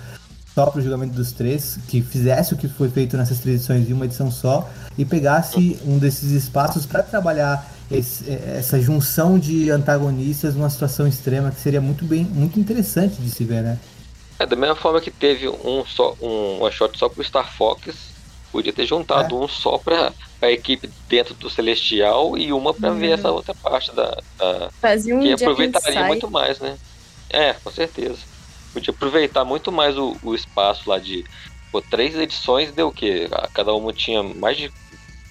só 0.54 0.68
para 0.68 0.80
o 0.80 0.84
julgamento 0.84 1.16
dos 1.16 1.32
três, 1.32 1.80
que 1.88 2.02
fizesse 2.02 2.54
o 2.54 2.58
que 2.58 2.68
foi 2.68 2.90
feito 2.90 3.18
nessas 3.18 3.40
três 3.40 3.58
edições 3.58 3.90
em 3.90 3.94
uma 3.94 4.06
edição 4.06 4.30
só 4.30 4.70
e 4.98 5.04
pegasse 5.04 5.80
um 5.86 5.98
desses 5.98 6.30
espaços 6.32 6.86
para 6.86 7.02
trabalhar 7.02 7.68
esse, 7.96 8.30
essa 8.32 8.80
junção 8.80 9.38
de 9.38 9.70
antagonistas 9.70 10.56
numa 10.56 10.70
situação 10.70 11.08
extrema 11.08 11.52
que 11.52 11.60
seria 11.60 11.82
muito 11.82 12.04
bem, 12.06 12.24
muito 12.24 12.60
interessante 12.60 13.16
de 13.22 13.30
se 13.30 13.44
ver, 13.44 13.62
né? 13.62 13.80
É, 14.40 14.46
da 14.46 14.56
mesma 14.56 14.76
forma 14.76 15.00
que 15.00 15.12
teve 15.12 15.48
um 15.48 15.86
só 15.86 16.16
um 16.22 16.64
one 16.64 16.72
shot 16.72 16.98
só 16.98 17.08
pro 17.08 17.24
Star 17.24 17.52
Fox, 17.54 17.96
podia 18.52 18.74
ter 18.74 18.86
juntado 18.86 19.36
é. 19.36 19.40
um 19.40 19.48
só 19.48 19.78
para 19.78 20.12
a 20.42 20.52
equipe 20.52 20.90
dentro 21.08 21.34
do 21.34 21.50
Celestial 21.50 22.38
e 22.38 22.52
uma 22.52 22.74
para 22.74 22.92
hum. 22.92 23.00
ver 23.00 23.12
essa 23.12 23.32
outra 23.32 23.54
parte 23.56 23.94
da, 23.94 24.18
da 24.38 24.70
Fazia 24.82 25.16
um 25.16 25.22
que 25.22 25.34
aproveitaria 25.34 26.04
muito 26.06 26.30
mais, 26.30 26.60
né? 26.60 26.78
É, 27.30 27.54
com 27.54 27.72
certeza. 27.72 28.20
Podia 28.74 28.94
aproveitar 28.94 29.46
muito 29.46 29.72
mais 29.72 29.98
o, 29.98 30.16
o 30.24 30.36
espaço 30.36 30.90
lá 30.90 31.00
de. 31.00 31.24
Pô, 31.72 31.82
três 31.82 32.16
edições 32.16 32.72
deu 32.72 32.90
o 32.90 32.92
quê? 32.92 33.28
Cada 33.54 33.74
uma 33.74 33.92
tinha 33.94 34.22
mais 34.22 34.58
de. 34.58 34.72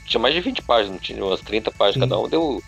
Tinha 0.05 0.21
mais 0.21 0.35
de 0.35 0.41
20 0.41 0.63
páginas, 0.63 1.01
tinha 1.01 1.25
umas 1.25 1.41
30 1.41 1.71
páginas 1.71 1.95
Sim. 1.95 2.01
cada 2.01 2.19
uma, 2.19 2.29
deu 2.29 2.63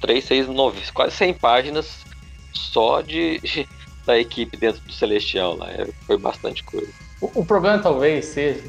3, 0.00 0.24
6, 0.24 0.48
9, 0.48 0.92
quase 0.92 1.16
100 1.16 1.34
páginas 1.34 2.04
só 2.52 3.00
de, 3.00 3.40
da 4.06 4.18
equipe 4.18 4.56
dentro 4.56 4.80
do 4.82 4.92
Celestial 4.92 5.56
lá. 5.56 5.70
É, 5.70 5.86
foi 6.06 6.16
bastante 6.16 6.62
coisa. 6.64 6.92
O, 7.20 7.40
o 7.40 7.44
problema 7.44 7.78
talvez 7.78 8.24
seja 8.26 8.64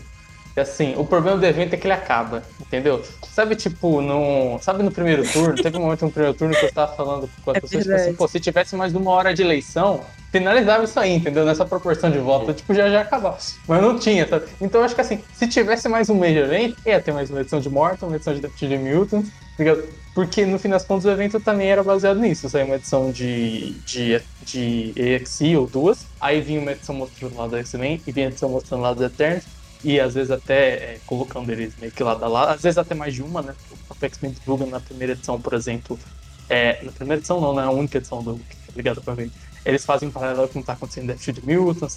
assim, 0.60 0.94
o 0.98 1.06
problema 1.06 1.38
do 1.38 1.46
evento 1.46 1.74
é 1.74 1.78
que 1.78 1.88
ele 1.88 1.94
acaba, 1.94 2.44
entendeu? 2.60 3.02
Sabe, 3.30 3.56
tipo, 3.56 4.02
no. 4.02 4.60
Sabe 4.60 4.84
no 4.84 4.92
primeiro 4.92 5.24
turno? 5.24 5.56
Teve 5.56 5.78
um 5.78 5.82
momento 5.82 6.06
no 6.06 6.12
primeiro 6.12 6.38
turno 6.38 6.54
que 6.54 6.66
eu 6.66 6.70
estava 6.70 6.94
falando 6.94 7.30
com 7.44 7.52
as 7.52 7.58
é 7.58 7.62
pessoas, 7.62 7.84
tipo 7.84 7.96
assim, 7.96 8.14
pô, 8.14 8.28
se 8.28 8.40
tivesse 8.40 8.76
mais 8.76 8.92
de 8.92 8.98
uma 8.98 9.12
hora 9.12 9.34
de 9.34 9.42
eleição, 9.42 10.02
finalizava 10.32 10.84
isso 10.84 11.00
aí, 11.00 11.16
entendeu? 11.16 11.46
Nessa 11.46 11.66
proporção 11.66 12.12
de 12.12 12.20
voto, 12.20 12.54
tipo, 12.54 12.74
já 12.74 12.90
já 12.90 13.02
acabava. 13.02 13.38
Mas 13.68 13.82
não 13.82 13.98
tinha, 13.98 14.28
sabe? 14.28 14.46
Então 14.60 14.82
eu 14.82 14.86
acho 14.86 14.96
que 14.96 15.02
assim, 15.02 15.24
se 15.34 15.48
tivesse 15.48 15.88
mais 15.88 16.10
um 16.10 16.16
Major 16.16 16.44
Event, 16.44 16.76
ia 16.86 17.00
ter 17.00 17.14
mais 17.14 17.30
uma 17.30 17.42
edição 17.42 17.60
de 17.60 17.70
Mortal, 17.70 18.10
uma 18.10 18.18
edição 18.18 18.34
de 18.34 18.42
de 18.42 18.78
Mutant, 18.78 19.26
ligado? 19.64 19.84
Porque 20.14 20.46
no 20.46 20.60
fim 20.60 20.70
das 20.70 20.84
contas 20.84 21.06
o 21.06 21.10
evento 21.10 21.40
também 21.40 21.70
era 21.70 21.84
baseado 21.84 22.20
nisso. 22.20 22.50
Saiu 22.50 22.66
uma 22.66 22.76
edição 22.76 23.12
de, 23.12 23.72
de, 23.86 24.22
de 24.44 24.94
EXI 24.96 25.56
ou 25.56 25.68
duas, 25.68 26.06
aí 26.20 26.42
vinha 26.42 26.60
uma 26.60 26.72
edição 26.72 26.94
mostrando 26.94 27.38
lá 27.38 27.48
do 27.48 27.58
X-Men 27.58 28.02
e 28.06 28.12
vinha 28.12 28.28
a 28.28 28.30
edição 28.30 28.50
mostrando 28.50 28.82
lá 28.82 28.94
dos 28.94 29.04
Eternos 29.04 29.61
e 29.84 30.00
às 30.00 30.14
vezes 30.14 30.32
até 30.32 30.74
é, 30.74 31.00
colocando 31.06 31.50
eles 31.52 31.74
meio 31.80 31.92
que 31.92 32.04
lado 32.04 32.24
a 32.24 32.28
lado, 32.28 32.50
às 32.52 32.62
vezes 32.62 32.78
até 32.78 32.94
mais 32.94 33.14
de 33.14 33.24
uma, 33.24 33.42
né? 33.42 33.56
O 33.90 34.06
X-Men 34.06 34.32
divulga 34.32 34.66
na 34.66 34.80
primeira 34.80 35.14
edição, 35.14 35.40
por 35.40 35.54
exemplo, 35.54 36.00
é, 36.50 36.84
na 36.84 36.92
primeira 36.92 37.20
edição 37.20 37.40
não, 37.42 37.56
né? 37.56 37.66
única 37.68 37.98
edição 37.98 38.22
do 38.22 38.40
Obrigado 38.70 39.02
por 39.02 39.16
ver. 39.16 39.30
Eles 39.66 39.86
fazem 39.86 40.10
um 40.10 40.12
paralelo 40.12 40.48
com 40.48 40.60
o 40.60 40.62
que 40.62 40.68
tá 40.68 40.74
acontecendo 40.74 41.04
em 41.04 41.08
Death 41.08 41.36
de 41.36 41.46
Milton, 41.46 41.88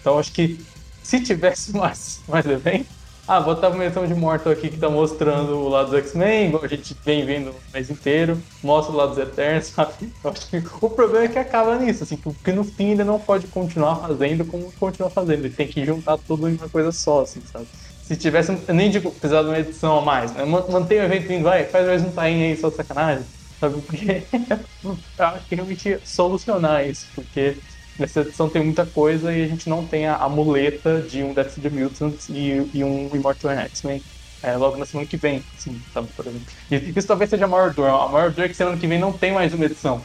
então 0.00 0.18
acho 0.18 0.32
que 0.32 0.58
se 1.02 1.20
tivesse 1.20 1.72
mais, 1.76 2.20
mais 2.26 2.44
evento, 2.46 2.88
ah, 3.26 3.40
botar 3.40 3.68
uma 3.68 3.84
edição 3.84 4.06
de 4.06 4.14
Mortal 4.14 4.52
aqui 4.52 4.68
que 4.68 4.76
tá 4.76 4.90
mostrando 4.90 5.56
o 5.56 5.68
lado 5.68 5.90
do 5.90 5.96
X-Men, 5.96 6.48
igual 6.48 6.64
a 6.64 6.68
gente 6.68 6.96
vem 7.04 7.24
vendo 7.24 7.50
o 7.50 7.54
mês 7.72 7.88
inteiro, 7.88 8.40
mostra 8.62 8.92
o 8.92 8.96
lado 8.96 9.10
dos 9.10 9.18
Eternos, 9.18 9.66
sabe? 9.74 10.12
Eu 10.24 10.30
acho 10.30 10.48
que 10.48 10.62
o 10.80 10.90
problema 10.90 11.26
é 11.26 11.28
que 11.28 11.38
acaba 11.38 11.78
nisso, 11.78 12.02
assim, 12.02 12.16
porque 12.16 12.52
no 12.52 12.64
fim 12.64 12.90
ele 12.90 13.04
não 13.04 13.20
pode 13.20 13.46
continuar 13.46 13.96
fazendo 13.96 14.44
como 14.44 14.72
continua 14.72 15.08
fazendo, 15.08 15.44
ele 15.44 15.54
tem 15.54 15.68
que 15.68 15.84
juntar 15.84 16.18
tudo 16.18 16.48
em 16.48 16.56
uma 16.56 16.68
coisa 16.68 16.90
só, 16.90 17.22
assim, 17.22 17.40
sabe? 17.52 17.66
Se 18.02 18.16
tivesse, 18.16 18.58
eu 18.66 18.74
nem 18.74 18.90
digo 18.90 19.10
precisar 19.12 19.42
de 19.42 19.48
uma 19.48 19.58
edição 19.58 19.98
a 19.98 20.02
mais, 20.02 20.32
né? 20.32 20.44
Mantém 20.44 20.98
o 20.98 21.04
evento 21.04 21.28
vindo, 21.28 21.44
vai, 21.44 21.64
faz 21.64 21.86
mais 21.86 22.02
um 22.02 22.10
time 22.10 22.44
aí 22.44 22.56
só 22.56 22.70
de 22.70 22.76
sacanagem, 22.76 23.24
sabe? 23.60 23.80
Porque 23.82 24.24
eu 24.82 24.98
acho 25.18 25.46
que 25.46 25.54
realmente 25.54 25.98
solucionar 26.04 26.86
isso, 26.88 27.06
porque 27.14 27.56
Nessa 28.02 28.22
edição 28.22 28.48
tem 28.48 28.64
muita 28.64 28.84
coisa 28.84 29.32
e 29.32 29.44
a 29.44 29.46
gente 29.46 29.68
não 29.68 29.86
tem 29.86 30.08
a, 30.08 30.16
a 30.16 30.28
muleta 30.28 31.00
de 31.00 31.22
um 31.22 31.32
Death 31.32 31.58
of 31.58 31.60
the 31.60 31.70
Mutants 31.70 32.28
e, 32.28 32.68
e 32.74 32.82
um 32.82 33.08
Immortal 33.14 33.52
X-Men 33.52 34.02
é, 34.42 34.56
logo 34.56 34.76
na 34.76 34.84
semana 34.84 35.08
que 35.08 35.16
vem, 35.16 35.44
sim, 35.56 35.80
sabe, 35.94 36.08
por 36.16 36.26
exemplo. 36.26 36.46
E 36.68 36.92
isso 36.96 37.06
talvez 37.06 37.30
seja 37.30 37.44
a 37.44 37.48
maior 37.48 37.72
dor. 37.72 37.88
A 37.88 38.08
maior 38.08 38.32
dor 38.32 38.44
é 38.44 38.48
que 38.48 38.54
semana 38.54 38.76
que 38.76 38.88
vem 38.88 38.98
não 38.98 39.12
tem 39.12 39.30
mais 39.30 39.54
uma 39.54 39.64
edição. 39.64 40.02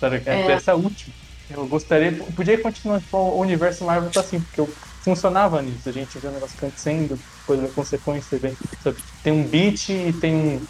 Sabe? 0.00 0.22
É. 0.24 0.52
Essa 0.52 0.70
é 0.70 0.72
a 0.72 0.76
última. 0.76 1.14
Eu 1.50 1.66
gostaria. 1.66 2.12
Podia 2.34 2.56
continuar 2.58 3.00
tipo, 3.00 3.18
o 3.18 3.40
universo 3.40 3.84
Marvel 3.84 4.10
tá 4.10 4.20
assim, 4.20 4.40
porque 4.40 4.62
eu 4.62 4.68
funcionava 5.02 5.60
nisso. 5.60 5.86
A 5.86 5.92
gente 5.92 6.18
vê 6.18 6.28
o 6.28 6.32
negócio 6.32 6.56
acontecendo, 6.56 7.20
depois 7.40 7.60
da 7.60 7.68
consequência 7.68 8.38
vem. 8.38 8.56
Sabe? 8.82 8.96
Tem 9.22 9.34
um 9.34 9.42
beat 9.42 9.90
e 9.90 10.14
tem 10.14 10.34
um. 10.34 10.62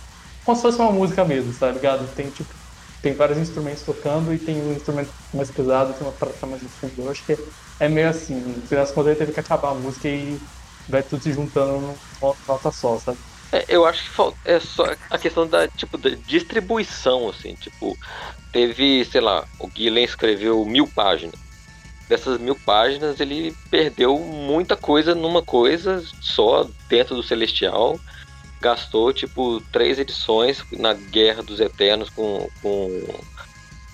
Como 0.45 0.57
se 0.57 0.63
fosse 0.63 0.79
uma 0.79 0.91
música 0.91 1.25
mesmo, 1.25 1.53
tá 1.53 1.71
ligado? 1.71 2.05
Tem 2.17 2.29
tipo 2.31 2.53
tem 3.01 3.15
vários 3.15 3.39
instrumentos 3.39 3.85
tocando 3.85 4.33
e 4.33 4.39
tem 4.39 4.61
um 4.63 4.73
instrumento 4.73 5.15
mais 5.33 5.51
pesado, 5.51 5.95
tem 5.95 6.07
uma 6.07 6.17
prata 6.17 6.47
mais 6.47 6.63
no 6.63 6.71
fundo. 6.71 7.03
Eu 7.03 7.11
acho 7.11 7.25
que 7.25 7.37
é 7.79 7.89
meio 7.89 8.09
assim, 8.09 8.35
no 8.41 8.67
final 8.67 8.85
das 8.85 8.93
contas 8.93 9.09
ele 9.11 9.19
teve 9.19 9.33
que 9.33 9.41
acabar 9.41 9.71
a 9.71 9.75
música 9.75 10.09
e 10.09 10.41
vai 10.89 11.03
tudo 11.03 11.23
se 11.23 11.33
juntando 11.33 12.01
numa 12.21 12.37
nota 12.47 12.71
só, 12.73 12.99
sabe? 12.99 13.19
É, 13.53 13.65
eu 13.69 13.87
acho 13.87 14.05
que 14.05 14.11
falta, 14.11 14.39
é 14.45 14.61
só 14.61 14.85
a 15.09 15.19
questão 15.19 15.49
da, 15.49 15.67
tipo, 15.69 15.97
da 15.97 16.11
distribuição, 16.11 17.29
assim, 17.31 17.55
tipo, 17.55 17.97
teve, 18.53 19.05
sei 19.07 19.21
lá, 19.23 19.47
o 19.59 19.69
Guilherme 19.69 20.05
escreveu 20.05 20.65
mil 20.67 20.87
páginas. 20.93 21.41
Dessas 22.09 22.39
mil 22.39 22.59
páginas 22.65 23.21
ele 23.21 23.55
perdeu 23.71 24.19
muita 24.19 24.77
coisa 24.77 25.15
numa 25.15 25.43
coisa 25.45 26.03
só 26.21 26.69
dentro 26.89 27.15
do 27.17 27.23
Celestial 27.23 27.99
gastou 28.61 29.13
tipo 29.13 29.61
três 29.73 29.99
edições 29.99 30.63
na 30.73 30.93
Guerra 30.95 31.43
dos 31.43 31.61
Eternos 31.61 32.11
com, 32.11 32.49
com 32.63 33.07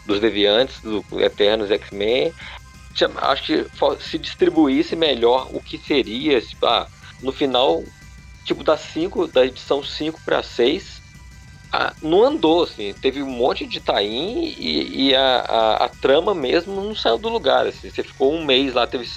dos 0.06 0.20
Deviantes, 0.20 0.80
do 0.80 1.04
Eternos 1.20 1.70
X-Men. 1.70 2.32
Acho 3.16 3.42
que 3.42 3.66
se 4.00 4.18
distribuísse 4.18 4.94
melhor 4.94 5.48
o 5.52 5.60
que 5.60 5.78
seria, 5.78 6.40
tipo, 6.40 6.64
ah, 6.66 6.86
no 7.20 7.32
final, 7.32 7.82
tipo 8.44 8.62
da 8.62 8.76
5, 8.76 9.26
da 9.28 9.44
edição 9.44 9.82
5 9.82 10.20
para 10.24 10.42
6, 10.42 11.02
não 12.00 12.22
andou, 12.22 12.62
assim, 12.62 12.94
teve 12.94 13.22
um 13.22 13.30
monte 13.30 13.66
de 13.66 13.80
taim 13.80 14.54
e, 14.56 15.08
e 15.08 15.14
a, 15.14 15.38
a, 15.40 15.84
a, 15.84 15.88
trama 15.88 16.34
mesmo 16.34 16.74
não 16.74 16.94
saiu 16.94 17.18
do 17.18 17.28
lugar. 17.28 17.66
Assim, 17.66 17.90
você 17.90 18.02
ficou 18.02 18.32
um 18.32 18.44
mês 18.44 18.74
lá, 18.74 18.86
teve 18.86 19.08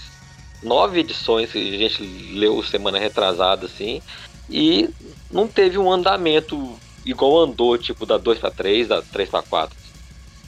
nove 0.63 0.99
edições 0.99 1.51
que 1.51 1.75
a 1.75 1.77
gente 1.77 2.01
leu 2.33 2.63
semana 2.63 2.97
retrasada, 2.97 3.67
assim, 3.67 4.01
e 4.49 4.89
não 5.31 5.47
teve 5.47 5.77
um 5.77 5.91
andamento 5.91 6.77
igual 7.05 7.39
andou, 7.39 7.77
tipo, 7.77 8.05
da 8.05 8.17
2 8.17 8.39
para 8.39 8.51
3, 8.51 8.87
da 8.87 9.01
3 9.01 9.29
para 9.29 9.41
4. 9.41 9.77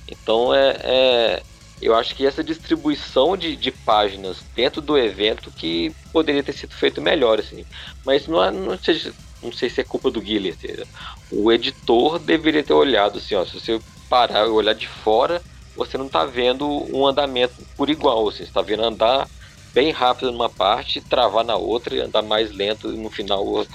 Então 0.07 0.53
é, 0.53 0.77
é, 0.83 1.43
Eu 1.81 1.95
acho 1.95 2.15
que 2.15 2.25
essa 2.25 2.43
distribuição 2.43 3.37
de, 3.37 3.55
de 3.55 3.71
páginas 3.71 4.43
dentro 4.55 4.81
do 4.81 4.97
evento 4.97 5.51
que 5.51 5.93
poderia 6.11 6.43
ter 6.43 6.53
sido 6.53 6.73
feito 6.73 7.01
melhor, 7.01 7.39
assim. 7.39 7.65
Mas 8.05 8.27
não, 8.27 8.43
é, 8.43 8.51
não, 8.51 8.77
sei, 8.77 9.13
não 9.41 9.51
sei 9.51 9.69
se 9.69 9.79
é 9.81 9.83
culpa 9.83 10.11
do 10.11 10.21
Guilherme. 10.21 10.85
O 11.31 11.51
editor 11.51 12.19
deveria 12.19 12.63
ter 12.63 12.73
olhado 12.73 13.19
assim, 13.19 13.35
ó, 13.35 13.45
se 13.45 13.53
você 13.53 13.79
parar 14.09 14.45
e 14.45 14.49
olhar 14.49 14.73
de 14.73 14.87
fora, 14.87 15.41
você 15.75 15.97
não 15.97 16.07
está 16.07 16.25
vendo 16.25 16.67
um 16.93 17.07
andamento 17.07 17.53
por 17.77 17.89
igual, 17.89 18.27
assim, 18.27 18.39
você 18.39 18.43
está 18.43 18.61
vendo 18.61 18.83
andar 18.83 19.29
bem 19.73 19.91
rápido 19.91 20.31
numa 20.31 20.49
parte, 20.49 20.99
travar 20.99 21.45
na 21.45 21.55
outra 21.55 21.95
e 21.95 22.01
andar 22.01 22.21
mais 22.21 22.51
lento 22.51 22.91
e 22.91 22.97
no 22.97 23.09
final 23.09 23.65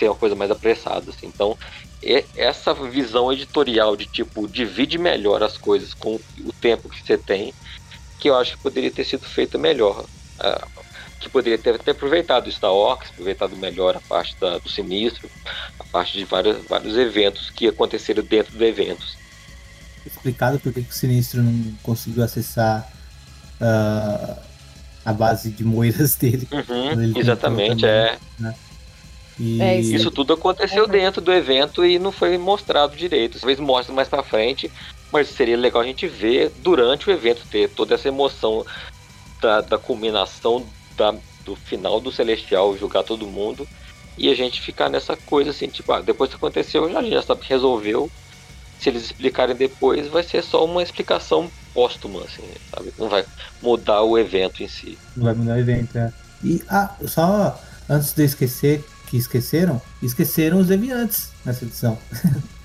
ser 0.00 0.08
uma 0.08 0.16
coisa 0.16 0.34
mais 0.34 0.50
apressada. 0.50 1.10
Assim. 1.10 1.26
Então, 1.26 1.56
essa 2.36 2.72
visão 2.74 3.30
editorial 3.30 3.94
de 3.94 4.06
tipo, 4.06 4.48
divide 4.48 4.96
melhor 4.98 5.42
as 5.42 5.58
coisas 5.58 5.92
com 5.92 6.18
o 6.40 6.52
tempo 6.52 6.88
que 6.88 7.02
você 7.02 7.18
tem, 7.18 7.54
que 8.18 8.28
eu 8.28 8.36
acho 8.36 8.56
que 8.56 8.62
poderia 8.62 8.90
ter 8.90 9.04
sido 9.04 9.24
feita 9.24 9.58
melhor. 9.58 10.04
Uh, 10.40 10.80
que 11.20 11.28
poderia 11.28 11.58
ter, 11.58 11.78
ter 11.78 11.90
aproveitado 11.90 12.46
o 12.46 12.50
Star 12.52 12.72
Wars, 12.72 13.10
aproveitado 13.10 13.54
melhor 13.54 13.94
a 13.94 14.00
parte 14.00 14.34
da, 14.40 14.56
do 14.56 14.70
sinistro, 14.70 15.28
a 15.78 15.84
parte 15.84 16.16
de 16.16 16.24
vários, 16.24 16.66
vários 16.66 16.96
eventos 16.96 17.50
que 17.50 17.68
aconteceram 17.68 18.24
dentro 18.24 18.56
do 18.56 18.64
evento. 18.64 19.04
Explicado 20.06 20.58
por 20.58 20.72
que 20.72 20.80
o 20.80 20.92
sinistro 20.92 21.42
não 21.42 21.74
conseguiu 21.82 22.24
acessar 22.24 22.90
uh, 23.60 24.40
a 25.04 25.12
base 25.12 25.50
de 25.50 25.62
moedas 25.62 26.14
dele. 26.16 26.48
Uhum, 26.50 27.18
exatamente, 27.18 27.84
é. 27.84 28.16
Né? 28.38 28.54
E... 29.40 29.60
É, 29.62 29.80
isso, 29.80 29.94
isso 29.94 30.10
tudo 30.10 30.34
aconteceu 30.34 30.84
uhum. 30.84 30.90
dentro 30.90 31.22
do 31.22 31.32
evento 31.32 31.84
e 31.84 31.98
não 31.98 32.12
foi 32.12 32.36
mostrado 32.36 32.94
direito. 32.94 33.40
Talvez 33.40 33.58
mostre 33.58 33.94
mais 33.94 34.06
para 34.06 34.22
frente, 34.22 34.70
mas 35.10 35.28
seria 35.28 35.56
legal 35.56 35.80
a 35.80 35.86
gente 35.86 36.06
ver 36.06 36.52
durante 36.58 37.08
o 37.08 37.12
evento, 37.12 37.46
ter 37.50 37.70
toda 37.70 37.94
essa 37.94 38.06
emoção 38.06 38.64
da, 39.40 39.62
da 39.62 39.78
culminação 39.78 40.66
da, 40.94 41.14
do 41.42 41.56
final 41.56 41.98
do 41.98 42.12
Celestial, 42.12 42.76
jogar 42.76 43.02
todo 43.02 43.26
mundo 43.26 43.66
e 44.18 44.28
a 44.28 44.34
gente 44.34 44.60
ficar 44.60 44.90
nessa 44.90 45.16
coisa 45.16 45.50
assim, 45.50 45.68
tipo, 45.68 45.90
ah, 45.92 46.02
depois 46.02 46.28
que 46.28 46.36
aconteceu, 46.36 46.90
já, 46.92 46.98
a 46.98 47.02
gente 47.02 47.14
já 47.14 47.22
sabe 47.22 47.40
que 47.40 47.48
resolveu. 47.48 48.10
Se 48.78 48.88
eles 48.88 49.04
explicarem 49.04 49.54
depois, 49.54 50.08
vai 50.08 50.22
ser 50.22 50.42
só 50.42 50.64
uma 50.64 50.82
explicação 50.82 51.50
póstuma, 51.74 52.22
assim, 52.22 52.42
sabe? 52.74 52.92
Não 52.98 53.08
vai 53.08 53.24
mudar 53.62 54.02
o 54.02 54.18
evento 54.18 54.62
em 54.62 54.68
si. 54.68 54.98
Não 55.16 55.24
vai 55.24 55.34
mudar 55.34 55.54
o 55.54 55.58
evento, 55.58 55.96
é. 55.96 56.12
E 56.42 56.62
ah, 56.68 56.94
só 57.06 57.60
antes 57.88 58.14
de 58.14 58.22
eu 58.22 58.26
esquecer, 58.26 58.84
que 59.10 59.16
esqueceram, 59.16 59.82
esqueceram 60.00 60.58
os 60.58 60.68
deviantes 60.68 61.32
nessa 61.44 61.64
edição. 61.64 61.98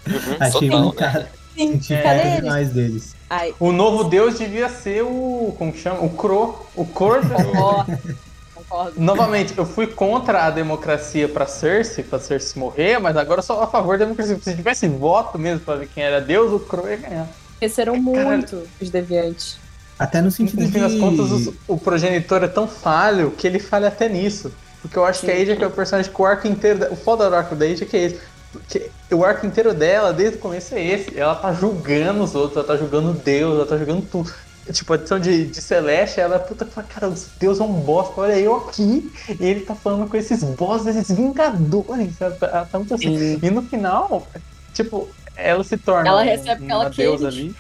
Uhum, 0.07 0.37
Achei 0.39 0.69
total, 0.69 0.83
muito 0.83 0.95
cara. 0.95 1.31
Sim, 1.55 1.79
é, 1.89 2.41
mais 2.41 2.69
deles. 2.69 3.15
Ai. 3.29 3.55
O 3.59 3.71
novo 3.71 4.03
deus 4.03 4.37
devia 4.37 4.69
ser 4.69 5.03
o. 5.03 5.55
Como 5.57 5.75
chama? 5.75 6.01
O 6.01 6.09
Cro. 6.11 6.67
O 6.75 6.85
Cor. 6.85 7.21
Novamente, 8.95 9.57
eu 9.57 9.65
fui 9.65 9.87
contra 9.87 10.45
a 10.45 10.49
democracia 10.49 11.29
pra 11.29 11.45
Cersei, 11.47 12.03
pra 12.03 12.19
Cersei 12.19 12.59
morrer, 12.59 12.99
mas 12.99 13.15
agora 13.15 13.39
eu 13.39 13.43
sou 13.43 13.61
a 13.61 13.67
favor 13.67 13.97
da 13.97 14.05
democracia. 14.05 14.37
Se 14.41 14.55
tivesse 14.55 14.87
voto 14.87 15.39
mesmo 15.39 15.61
pra 15.61 15.75
ver 15.75 15.87
quem 15.87 16.03
era 16.03 16.19
Deus, 16.19 16.51
o 16.51 16.59
Cro 16.59 16.87
ia 16.87 16.97
ganhar. 16.97 17.27
Esqueceram 17.53 17.95
muito 17.95 18.61
os 18.79 18.89
deviantes. 18.89 19.57
Até 19.97 20.21
no 20.21 20.29
sentido 20.29 20.61
no 20.61 20.69
fim 20.69 20.79
das 20.79 20.95
contas, 20.95 21.53
o 21.67 21.77
progenitor 21.77 22.43
é 22.43 22.47
tão 22.47 22.67
falho 22.67 23.31
que 23.31 23.47
ele 23.47 23.59
falha 23.59 23.87
até 23.87 24.09
nisso. 24.09 24.51
Porque 24.85 24.99
eu 24.99 25.05
acho 25.05 25.21
Sim. 25.21 25.25
que 25.25 25.31
a 25.31 25.35
Aja 25.35 25.55
que 25.55 25.63
é 25.63 25.67
o 25.67 25.71
personagem 25.71 26.11
que 26.11 26.21
o 26.21 26.25
arco 26.25 26.47
inteiro. 26.47 26.93
O 26.93 26.95
foda 26.95 27.27
do 27.27 27.35
arco 27.35 27.55
da 27.55 27.65
Aja 27.65 27.83
é 27.83 27.87
que 27.87 27.97
é 27.97 28.03
esse. 28.03 28.19
Porque 28.51 28.91
o 29.11 29.25
arco 29.25 29.45
inteiro 29.45 29.73
dela, 29.73 30.13
desde 30.13 30.37
o 30.37 30.39
começo, 30.39 30.75
é 30.75 30.85
esse. 30.85 31.17
Ela 31.17 31.35
tá 31.35 31.51
julgando 31.51 32.23
os 32.23 32.35
outros, 32.35 32.57
ela 32.57 32.67
tá 32.67 32.77
julgando 32.77 33.13
Deus, 33.13 33.55
ela 33.55 33.65
tá 33.65 33.77
julgando 33.77 34.03
tudo. 34.03 34.31
tipo, 34.71 34.93
a 34.93 34.95
edição 34.95 35.19
de, 35.19 35.47
de 35.47 35.61
Celeste, 35.61 36.19
ela 36.19 36.35
é 36.35 36.39
puta 36.39 36.65
que 36.65 36.71
fala, 36.71 36.87
cara, 36.87 37.13
Deus 37.39 37.59
é 37.59 37.63
um 37.63 37.73
boss, 37.73 38.11
olha 38.15 38.39
eu 38.39 38.55
aqui, 38.55 39.11
e 39.39 39.45
ele 39.45 39.61
tá 39.61 39.73
falando 39.73 40.07
com 40.07 40.15
esses 40.15 40.43
bosses, 40.43 40.95
esses 40.95 41.15
vingadores, 41.15 42.15
sabe? 42.17 42.37
Ela 42.41 42.65
tá 42.65 42.77
muito 42.77 42.93
assim. 42.93 43.39
E 43.41 43.49
no 43.49 43.63
final, 43.63 44.27
tipo, 44.71 45.09
ela 45.35 45.63
se 45.63 45.77
torna 45.77 46.09
ela 46.09 46.23
recebe 46.23 46.63
uma, 46.63 46.77
uma 46.77 46.89
deusa 46.89 47.27
ali. 47.27 47.55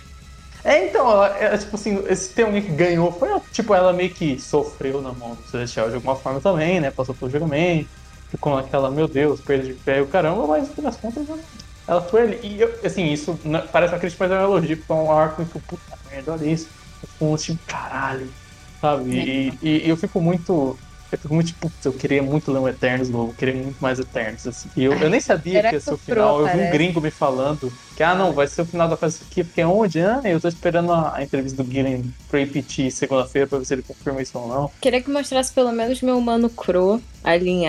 É, 0.65 0.87
então, 0.89 1.07
ela, 1.11 1.37
é, 1.37 1.57
tipo 1.59 1.75
assim, 1.75 1.97
esse 2.07 2.33
Teonin 2.33 2.61
que 2.63 2.71
ganhou 2.71 3.11
foi, 3.11 3.29
tipo, 3.51 3.73
ela 3.75 3.93
meio 3.93 4.11
que 4.15 4.39
sofreu 4.39 4.99
na 5.01 5.13
mão 5.13 5.35
do 5.35 5.45
Celestial 5.47 5.89
de 5.89 5.95
alguma 5.95 6.15
forma 6.15 6.41
também, 6.41 6.79
né? 6.81 6.89
Passou 6.91 7.15
por 7.15 7.29
julgamento, 7.29 7.91
ficou 8.31 8.55
naquela, 8.55 8.89
meu 8.89 9.07
Deus, 9.07 9.41
perda 9.41 9.63
de 9.65 9.75
pé 9.75 9.99
e 9.99 10.01
o 10.01 10.09
caramba, 10.09 10.47
mas 10.47 10.67
no 10.69 10.75
fim 10.75 10.81
das 10.81 10.97
contas 10.97 11.27
ela 11.87 12.01
foi 12.01 12.21
ali. 12.23 12.39
E, 12.57 12.59
eu, 12.61 12.79
assim, 12.83 13.05
isso 13.11 13.39
parece 13.71 13.93
uma 13.93 13.99
crítica, 13.99 14.23
mas 14.27 14.31
é 14.35 14.39
um 14.41 14.43
elogio, 14.45 14.77
porque 14.77 14.91
é 14.91 14.95
um 14.95 15.11
arco 15.11 15.45
que, 15.47 15.59
puta 15.61 15.97
merda, 16.03 16.33
olha 16.33 16.45
isso. 16.47 16.73
Eu 17.01 17.09
fico 17.09 17.35
tipo, 17.37 17.63
caralho, 17.65 18.35
sabe? 18.83 19.19
É. 19.19 19.23
E, 19.23 19.59
e, 19.61 19.85
e 19.85 19.89
eu 19.89 19.97
fico 19.97 20.19
muito 20.21 20.81
eu 21.15 21.19
fico 21.19 21.33
muito 21.33 21.47
tipo, 21.47 21.71
eu 21.83 21.93
queria 21.93 22.21
muito 22.21 22.51
ler 22.51 22.59
um 22.59 22.67
Eternos 22.67 23.09
novo, 23.09 23.31
eu 23.31 23.35
queria 23.35 23.55
muito 23.55 23.79
mais 23.79 23.99
Eternos. 23.99 24.45
Assim. 24.47 24.69
E 24.75 24.83
eu, 24.83 24.93
eu 24.93 25.09
nem 25.09 25.19
sabia 25.19 25.61
que 25.63 25.75
ia 25.75 25.79
ser 25.79 25.93
o 25.93 25.97
final. 25.97 26.41
Eu 26.41 26.47
vi 26.47 26.63
um 26.63 26.71
gringo 26.71 27.01
me 27.01 27.11
falando 27.11 27.71
que, 27.95 28.03
ah, 28.03 28.13
não, 28.13 28.33
vai 28.33 28.47
ser 28.47 28.61
o 28.61 28.65
final 28.65 28.87
da 28.87 28.97
fase 28.97 29.21
aqui, 29.29 29.43
porque 29.43 29.61
é 29.61 29.67
onde? 29.67 30.01
Ah, 30.01 30.21
eu 30.25 30.39
tô 30.39 30.47
esperando 30.47 30.91
a, 30.91 31.15
a 31.15 31.23
entrevista 31.23 31.63
do 31.63 31.71
Gillen 31.71 32.13
pro 32.27 32.39
repetir 32.39 32.91
segunda-feira 32.91 33.47
pra 33.47 33.57
ver 33.57 33.65
se 33.65 33.73
ele 33.73 33.83
confirma 33.83 34.21
isso 34.21 34.37
ou 34.37 34.47
não. 34.47 34.71
Queria 34.81 35.01
que 35.01 35.09
mostrasse 35.09 35.51
pelo 35.53 35.71
menos 35.71 36.01
meu 36.01 36.17
humano 36.17 36.49
Cro 36.49 37.01
ali 37.23 37.49
em 37.49 37.67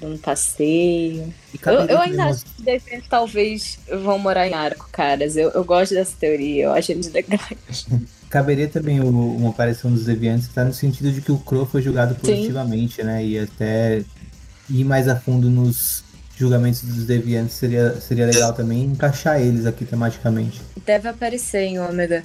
Dando 0.00 0.18
passeio. 0.18 1.32
Eu, 1.66 1.72
eu, 1.72 2.00
ainda 2.00 2.26
acho 2.26 2.44
que 2.44 2.62
de 2.62 3.02
talvez 3.08 3.78
vão 4.02 4.18
morar 4.18 4.46
em 4.46 4.54
Arco, 4.54 4.88
caras. 4.92 5.36
Eu, 5.36 5.50
eu 5.50 5.64
gosto 5.64 5.94
dessa 5.94 6.14
teoria, 6.18 6.64
eu 6.64 6.72
acho 6.72 6.92
eles 6.92 7.12
legais. 7.12 7.86
Caberia 8.30 8.68
também 8.68 9.00
uma 9.00 9.50
aparição 9.50 9.90
dos 9.90 10.04
deviantes, 10.04 10.48
tá 10.48 10.62
no 10.62 10.74
sentido 10.74 11.10
de 11.10 11.22
que 11.22 11.32
o 11.32 11.38
Crow 11.38 11.64
foi 11.64 11.80
julgado 11.80 12.14
positivamente, 12.14 12.96
Sim. 12.96 13.04
né? 13.04 13.24
E 13.24 13.38
até 13.38 14.02
ir 14.68 14.84
mais 14.84 15.08
a 15.08 15.16
fundo 15.16 15.48
nos 15.48 16.04
julgamentos 16.36 16.82
dos 16.82 17.04
deviantes 17.04 17.56
seria, 17.56 18.00
seria 18.00 18.26
legal 18.26 18.52
também 18.52 18.84
encaixar 18.84 19.40
eles 19.40 19.66
aqui 19.66 19.84
tematicamente. 19.84 20.60
Deve 20.84 21.08
aparecer 21.08 21.62
em 21.62 21.80
Ômega. 21.80 22.22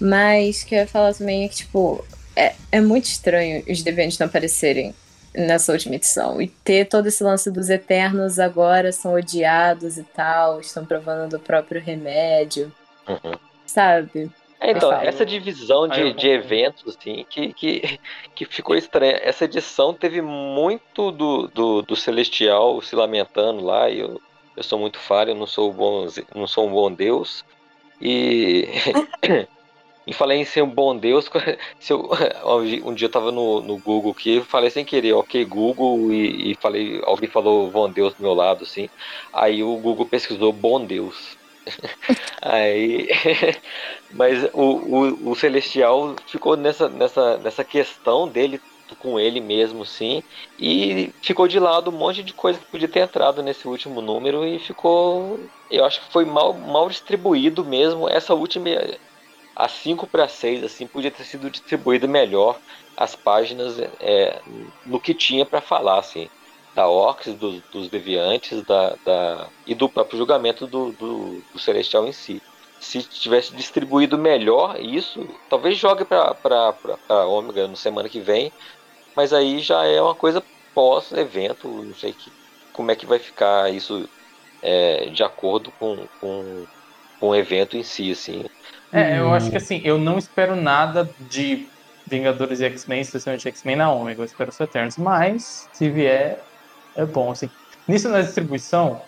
Mas 0.00 0.62
o 0.62 0.66
que 0.66 0.74
eu 0.74 0.78
ia 0.78 0.86
falar 0.86 1.12
também 1.12 1.44
é 1.44 1.48
que, 1.48 1.56
tipo, 1.56 2.02
é, 2.34 2.54
é 2.72 2.80
muito 2.80 3.04
estranho 3.04 3.62
os 3.68 3.82
deviantes 3.82 4.18
não 4.18 4.26
aparecerem 4.26 4.94
nessa 5.34 5.72
última 5.72 5.96
edição. 5.96 6.40
E 6.40 6.48
ter 6.48 6.86
todo 6.86 7.06
esse 7.06 7.22
lance 7.22 7.50
dos 7.50 7.70
Eternos 7.70 8.38
agora 8.38 8.92
são 8.92 9.14
odiados 9.14 9.98
e 9.98 10.02
tal, 10.02 10.60
estão 10.60 10.84
provando 10.84 11.30
do 11.30 11.40
próprio 11.40 11.80
remédio. 11.80 12.72
Uhum. 13.08 13.32
Sabe? 13.66 14.30
É, 14.60 14.72
então, 14.72 14.92
essa 14.92 15.24
divisão 15.24 15.88
de, 15.88 16.12
de 16.12 16.28
eventos, 16.28 16.94
assim, 16.94 17.24
que, 17.30 17.52
que, 17.54 17.98
que 18.34 18.44
ficou 18.44 18.76
estranha. 18.76 19.18
Essa 19.22 19.46
edição 19.46 19.94
teve 19.94 20.20
muito 20.20 21.10
do, 21.10 21.48
do, 21.48 21.82
do 21.82 21.96
Celestial 21.96 22.82
se 22.82 22.94
lamentando 22.94 23.64
lá, 23.64 23.88
e 23.88 24.00
eu, 24.00 24.20
eu 24.54 24.62
sou 24.62 24.78
muito 24.78 24.98
falho, 24.98 25.30
eu 25.30 25.34
não 25.34 25.46
sou, 25.46 25.72
bom, 25.72 26.06
não 26.34 26.46
sou 26.46 26.68
um 26.68 26.72
bom 26.72 26.92
Deus. 26.92 27.42
E. 28.00 28.68
e 30.10 30.12
falei 30.12 30.38
em 30.38 30.44
ser 30.44 30.62
um 30.62 30.68
bom 30.68 30.96
Deus. 30.96 31.30
Se 31.78 31.92
eu, 31.92 32.10
um 32.84 32.92
dia 32.92 33.06
eu 33.06 33.10
tava 33.10 33.30
no, 33.30 33.60
no 33.60 33.78
Google 33.78 34.10
aqui, 34.10 34.40
falei 34.42 34.68
sem 34.68 34.84
querer, 34.84 35.12
ok, 35.12 35.44
Google, 35.44 36.12
e, 36.12 36.50
e 36.50 36.54
falei, 36.56 37.00
alguém 37.04 37.30
falou 37.30 37.70
bom 37.70 37.88
Deus 37.88 38.12
do 38.14 38.22
meu 38.22 38.34
lado, 38.34 38.64
assim. 38.64 38.88
Aí 39.32 39.62
o 39.62 39.76
Google 39.76 40.06
pesquisou 40.06 40.52
bom 40.52 40.84
Deus. 40.84 41.38
Aí, 42.42 43.08
mas 44.10 44.44
o, 44.52 44.62
o, 44.62 45.30
o, 45.30 45.36
Celestial 45.36 46.16
ficou 46.26 46.56
nessa, 46.56 46.88
nessa, 46.88 47.38
nessa 47.38 47.64
questão 47.64 48.26
dele 48.26 48.60
com 48.98 49.20
ele 49.20 49.40
mesmo, 49.40 49.86
sim, 49.86 50.20
e 50.58 51.12
ficou 51.22 51.46
de 51.46 51.60
lado 51.60 51.90
um 51.90 51.96
monte 51.96 52.24
de 52.24 52.34
coisa 52.34 52.58
que 52.58 52.66
podia 52.66 52.88
ter 52.88 53.00
entrado 53.00 53.40
nesse 53.40 53.68
último 53.68 54.00
número 54.00 54.44
e 54.44 54.58
ficou, 54.58 55.38
eu 55.70 55.84
acho 55.84 56.00
que 56.00 56.12
foi 56.12 56.24
mal, 56.24 56.52
mal 56.54 56.88
distribuído 56.88 57.64
mesmo. 57.64 58.08
Essa 58.08 58.34
última, 58.34 58.68
a 59.64 59.68
5 59.68 60.06
para 60.06 60.28
6, 60.28 60.64
assim, 60.64 60.86
podia 60.86 61.10
ter 61.10 61.24
sido 61.24 61.50
distribuído 61.50 62.08
melhor 62.08 62.58
as 62.96 63.14
páginas 63.14 63.78
é, 64.00 64.40
no 64.86 65.00
que 65.00 65.14
tinha 65.14 65.44
para 65.44 65.60
falar, 65.60 65.98
assim 65.98 66.28
da 66.74 66.88
Orcs, 66.88 67.34
do, 67.34 67.60
dos 67.72 67.88
Deviantes 67.88 68.62
da, 68.62 68.96
da, 69.04 69.48
e 69.66 69.74
do 69.74 69.88
próprio 69.88 70.18
julgamento 70.18 70.66
do, 70.66 70.92
do, 70.92 71.42
do, 71.52 71.58
Celestial 71.58 72.06
em 72.06 72.12
si. 72.12 72.40
Se 72.78 73.02
tivesse 73.02 73.54
distribuído 73.54 74.16
melhor 74.16 74.80
isso, 74.80 75.28
talvez 75.48 75.76
jogue 75.76 76.04
para 76.04 76.74
Ômega 77.26 77.68
no 77.68 77.76
semana 77.76 78.08
que 78.08 78.20
vem, 78.20 78.52
mas 79.14 79.32
aí 79.32 79.58
já 79.58 79.84
é 79.84 80.00
uma 80.00 80.14
coisa 80.14 80.42
pós-evento, 80.74 81.68
não 81.68 81.94
sei 81.94 82.12
que, 82.12 82.32
como 82.72 82.90
é 82.90 82.96
que 82.96 83.04
vai 83.04 83.18
ficar 83.18 83.70
isso 83.70 84.08
é, 84.62 85.06
de 85.06 85.22
acordo 85.22 85.70
com, 85.72 86.06
com, 86.20 86.66
com 87.18 87.28
o 87.28 87.34
evento 87.34 87.76
em 87.76 87.82
si, 87.82 88.12
assim. 88.12 88.46
É, 88.92 89.18
eu 89.18 89.32
acho 89.32 89.50
que 89.50 89.56
assim, 89.56 89.80
eu 89.84 89.98
não 89.98 90.18
espero 90.18 90.56
nada 90.56 91.08
de 91.18 91.68
Vingadores 92.06 92.60
e 92.60 92.64
X-Men, 92.64 93.02
especialmente 93.02 93.46
X-Men 93.48 93.76
na 93.76 93.92
Ômega, 93.92 94.20
eu 94.20 94.24
espero 94.24 94.50
os 94.50 94.58
Eternos, 94.58 94.96
mas 94.96 95.68
se 95.72 95.88
vier, 95.88 96.42
é 96.96 97.06
bom, 97.06 97.30
assim. 97.30 97.48
Nisso 97.86 98.08
na 98.08 98.20
distribuição, 98.20 99.00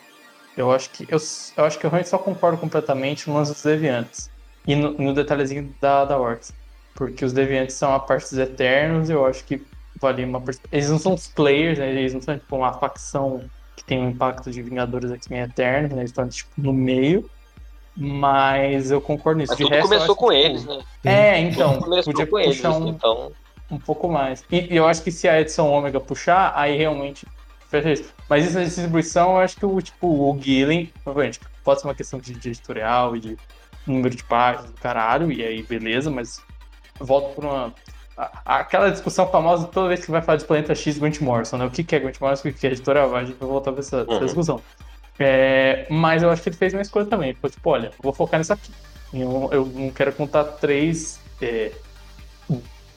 eu 0.56 0.70
acho 0.70 0.90
que 0.90 1.04
eu, 1.08 1.18
eu 1.56 1.64
acho 1.64 1.78
que 1.78 1.86
eu 1.86 1.90
realmente 1.90 2.08
só 2.08 2.18
concordo 2.18 2.58
completamente 2.58 3.28
no 3.28 3.34
lance 3.34 3.52
dos 3.52 3.62
deviantes. 3.62 4.30
E 4.66 4.76
no, 4.76 4.92
no 4.92 5.12
detalhezinho 5.12 5.74
da, 5.80 6.04
da 6.04 6.18
Orcs. 6.18 6.52
Porque 6.94 7.24
os 7.24 7.32
deviantes 7.32 7.74
são 7.74 7.92
a 7.94 7.98
parte 7.98 8.30
dos 8.30 8.38
eternos, 8.38 9.10
eu 9.10 9.26
acho 9.26 9.44
que 9.44 9.62
vale 10.00 10.24
uma 10.24 10.42
Eles 10.70 10.90
não 10.90 10.98
são 10.98 11.14
os 11.14 11.26
players, 11.26 11.78
né? 11.78 11.90
Eles 11.90 12.12
não 12.12 12.20
são 12.20 12.38
tipo 12.38 12.56
uma 12.56 12.72
facção 12.74 13.42
que 13.76 13.84
tem 13.84 13.98
um 13.98 14.10
impacto 14.10 14.50
de 14.50 14.62
Vingadores 14.62 15.10
X-Men 15.10 15.42
Eternos, 15.42 15.90
né? 15.92 15.98
Eles 15.98 16.10
estão 16.10 16.28
tipo 16.28 16.50
no 16.56 16.72
meio. 16.72 17.28
Mas 17.96 18.90
eu 18.90 19.00
concordo 19.00 19.40
nisso. 19.40 19.52
Mas 19.52 19.58
tudo 19.58 19.70
resto, 19.70 19.88
começou 19.88 20.16
com 20.16 20.28
que, 20.28 20.36
tipo, 20.36 20.46
eles, 20.46 20.64
né? 20.64 20.78
É, 21.04 21.38
então. 21.40 21.78
Podia 21.80 22.26
puxar 22.26 22.42
eles, 22.42 22.64
um, 22.64 22.88
então... 22.88 23.32
um 23.70 23.78
pouco 23.78 24.08
mais. 24.08 24.44
E, 24.50 24.72
e, 24.72 24.76
eu 24.76 24.86
acho 24.86 25.02
que 25.02 25.10
se 25.10 25.28
a 25.28 25.40
edição 25.40 25.70
ômega 25.70 26.00
puxar, 26.00 26.52
aí 26.56 26.76
realmente 26.76 27.26
mas 28.28 28.44
isso 28.44 28.58
na 28.58 28.64
distribuição, 28.64 29.30
eu 29.30 29.38
acho 29.38 29.56
que 29.56 29.64
o, 29.64 29.80
tipo, 29.80 30.06
o 30.06 30.38
Gillen, 30.38 30.92
obviamente, 31.06 31.40
pode 31.64 31.80
ser 31.80 31.86
uma 31.86 31.94
questão 31.94 32.18
de, 32.18 32.34
de 32.34 32.50
editorial 32.50 33.16
e 33.16 33.20
de 33.20 33.38
número 33.86 34.14
de 34.14 34.22
páginas 34.24 34.70
do 34.70 34.80
caralho, 34.80 35.32
e 35.32 35.42
aí 35.42 35.62
beleza, 35.62 36.10
mas 36.10 36.40
volto 37.00 37.34
por 37.34 37.44
uma. 37.44 37.74
aquela 38.44 38.90
discussão 38.90 39.26
famosa 39.28 39.66
toda 39.66 39.88
vez 39.88 40.04
que 40.04 40.10
vai 40.10 40.20
falar 40.20 40.38
de 40.38 40.44
Planeta 40.44 40.74
X 40.74 40.98
Grant 40.98 41.20
Morrison, 41.20 41.56
né? 41.56 41.64
O 41.64 41.70
que, 41.70 41.94
é 41.94 41.98
Grant 41.98 42.20
Morrison, 42.20 42.48
o 42.48 42.52
que, 42.52 42.66
é 42.66 42.70
editorial? 42.70 43.14
A 43.16 43.24
gente 43.24 43.38
vai 43.38 43.48
voltar 43.48 43.72
pra 43.72 43.80
essa, 43.80 44.04
uhum. 44.04 44.16
essa 44.16 44.24
discussão. 44.26 44.60
É, 45.22 45.86
mas 45.88 46.22
eu 46.22 46.30
acho 46.30 46.42
que 46.42 46.48
ele 46.48 46.56
fez 46.56 46.72
uma 46.72 46.82
escolha 46.82 47.06
também. 47.06 47.34
Falou, 47.34 47.50
tipo, 47.50 47.70
olha, 47.70 47.92
vou 48.02 48.12
focar 48.12 48.40
nisso 48.40 48.52
aqui. 48.52 48.72
Eu, 49.12 49.48
eu 49.52 49.66
não 49.66 49.90
quero 49.90 50.12
contar 50.12 50.44
três 50.44 51.20
é, 51.40 51.72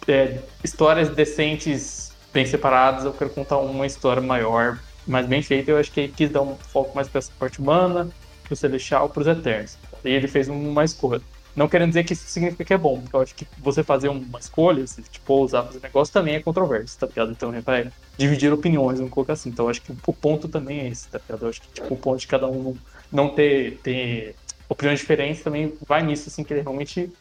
é, 0.08 0.40
histórias 0.64 1.10
decentes 1.10 2.14
bem 2.34 2.46
separadas, 2.46 3.06
eu 3.06 3.14
quero 3.14 3.30
contar 3.30 3.58
uma 3.58 3.86
história 3.86 4.22
maior, 4.22 4.80
mais 5.06 5.26
bem 5.26 5.42
feita. 5.42 5.72
Eu 5.72 5.78
acho 5.78 5.92
que 5.92 6.02
ele 6.02 6.14
quis 6.16 6.30
dar 6.30 6.42
um 6.42 6.56
foco 6.56 6.96
mais 6.96 7.08
para 7.08 7.20
essa 7.20 7.32
parte 7.38 7.60
humana, 7.60 8.10
pro 8.44 8.56
Celestial, 8.56 9.10
pros 9.10 9.28
Eternos. 9.28 9.78
E 10.04 10.10
ele 10.10 10.28
fez 10.28 10.48
uma 10.48 10.84
escolha. 10.84 11.22
Não 11.56 11.70
querendo 11.70 11.90
dizer 11.90 12.04
que 12.04 12.14
isso 12.14 12.28
significa 12.28 12.66
que 12.66 12.74
é 12.74 12.78
bom, 12.78 13.00
porque 13.00 13.16
eu 13.16 13.22
acho 13.22 13.36
que 13.36 13.48
você 13.58 13.84
fazer 13.84 14.10
uma 14.10 14.40
escolha, 14.40 14.86
se, 14.86 15.02
tipo, 15.04 15.36
usar 15.36 15.64
fazer 15.64 15.80
negócio 15.82 16.14
também 16.14 16.36
é 16.36 16.42
controverso, 16.42 17.00
tá 17.00 17.08
ligado? 17.08 17.32
Então, 17.32 17.52
vai 17.62 17.90
dividir 18.18 18.52
opiniões, 18.52 18.98
vamos 18.98 19.14
colocar 19.14 19.34
assim. 19.34 19.50
Então, 19.50 19.66
eu 19.66 19.70
acho 19.70 19.82
que 19.82 19.94
o 20.06 20.14
ponto 20.14 20.50
também 20.50 20.82
é 20.82 20.88
esse, 20.90 21.08
tá 21.08 21.20
ligado? 21.20 21.44
Eu 21.44 21.50
acho 21.50 21.62
que, 21.62 21.68
tipo, 21.70 21.94
o 21.94 21.98
ponto 21.98 22.20
de 22.20 22.28
cada 22.28 22.48
um 22.48 22.76
não 23.12 23.30
ter, 23.30 23.78
ter 23.78 24.36
opiniões 24.68 25.00
diferentes 25.00 25.44
também 25.44 25.74
vai 25.88 26.04
nisso, 26.04 26.28
assim, 26.28 26.44
que 26.44 26.54
ele 26.54 26.62
realmente 26.62 27.12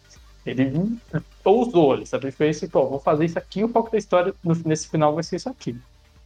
ele 0.44 0.98
ousou, 1.42 1.94
ele 1.94 2.06
sabe? 2.06 2.26
Ele 2.26 2.32
fez 2.32 2.58
assim, 2.58 2.68
pô, 2.68 2.86
vou 2.86 3.00
fazer 3.00 3.24
isso 3.24 3.38
aqui, 3.38 3.64
o 3.64 3.68
foco 3.68 3.90
da 3.90 3.98
história 3.98 4.34
nesse 4.64 4.88
final 4.88 5.14
vai 5.14 5.22
ser 5.22 5.36
isso 5.36 5.48
aqui. 5.48 5.76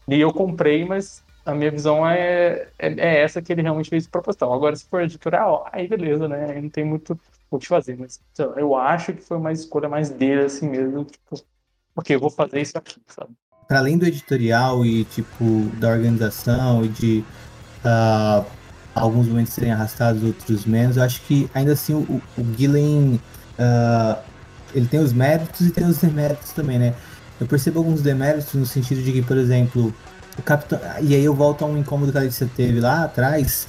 E 0.09 0.21
eu 0.21 0.33
comprei, 0.33 0.85
mas 0.85 1.23
a 1.45 1.55
minha 1.55 1.71
visão 1.71 2.07
é, 2.07 2.69
é, 2.79 2.89
é 2.89 3.23
essa 3.23 3.41
que 3.41 3.53
ele 3.53 3.63
realmente 3.63 3.91
fez 3.91 4.05
de 4.05 4.11
proposital. 4.11 4.53
Agora, 4.53 4.75
se 4.75 4.87
for 4.87 5.03
editorial, 5.03 5.69
aí 5.73 5.87
beleza, 5.87 6.27
né? 6.27 6.51
Aí 6.51 6.63
não 6.63 6.69
tem 6.69 6.85
muito 6.85 7.19
que 7.57 7.69
fazer, 7.69 7.97
mas 7.97 8.21
eu 8.57 8.75
acho 8.75 9.13
que 9.13 9.23
foi 9.23 9.37
uma 9.37 9.53
escolha 9.53 9.89
mais 9.89 10.11
dele, 10.11 10.43
assim 10.43 10.69
mesmo, 10.69 11.05
tipo, 11.05 11.41
porque 11.95 12.15
eu 12.15 12.21
vou 12.21 12.31
fazer 12.31 12.61
isso 12.61 12.77
aqui, 12.77 13.01
sabe? 13.07 13.31
Para 13.69 13.79
além 13.79 13.97
do 13.97 14.07
editorial 14.07 14.85
e, 14.85 15.05
tipo, 15.05 15.45
da 15.79 15.91
organização 15.91 16.85
e 16.85 16.89
de 16.89 17.25
uh, 17.85 18.45
alguns 18.95 19.29
momentos 19.29 19.53
serem 19.53 19.73
arrastados, 19.73 20.23
outros 20.23 20.65
menos, 20.65 20.97
eu 20.97 21.03
acho 21.03 21.23
que 21.23 21.49
ainda 21.55 21.73
assim 21.73 21.95
o, 21.95 22.21
o 22.37 22.55
Gillen 22.57 23.21
uh, 23.59 24.23
ele 24.75 24.87
tem 24.87 25.01
os 25.01 25.13
méritos 25.13 25.67
e 25.67 25.71
tem 25.71 25.87
os 25.87 25.99
deméritos 25.99 26.53
também, 26.53 26.79
né? 26.79 26.95
Eu 27.41 27.47
percebo 27.47 27.79
alguns 27.79 28.03
deméritos 28.03 28.55
no 28.55 28.67
sentido 28.67 29.03
de 29.03 29.13
que, 29.13 29.23
por 29.23 29.37
exemplo, 29.37 29.95
o 30.37 30.43
Capitão. 30.43 30.81
E 31.01 31.15
aí 31.15 31.25
eu 31.25 31.35
volto 31.35 31.65
a 31.65 31.69
um 31.69 31.79
incômodo 31.79 32.11
que 32.13 32.19
a 32.19 32.21
Alicia 32.21 32.49
teve 32.57 32.81
lá 32.81 33.05
atrás, 33.05 33.69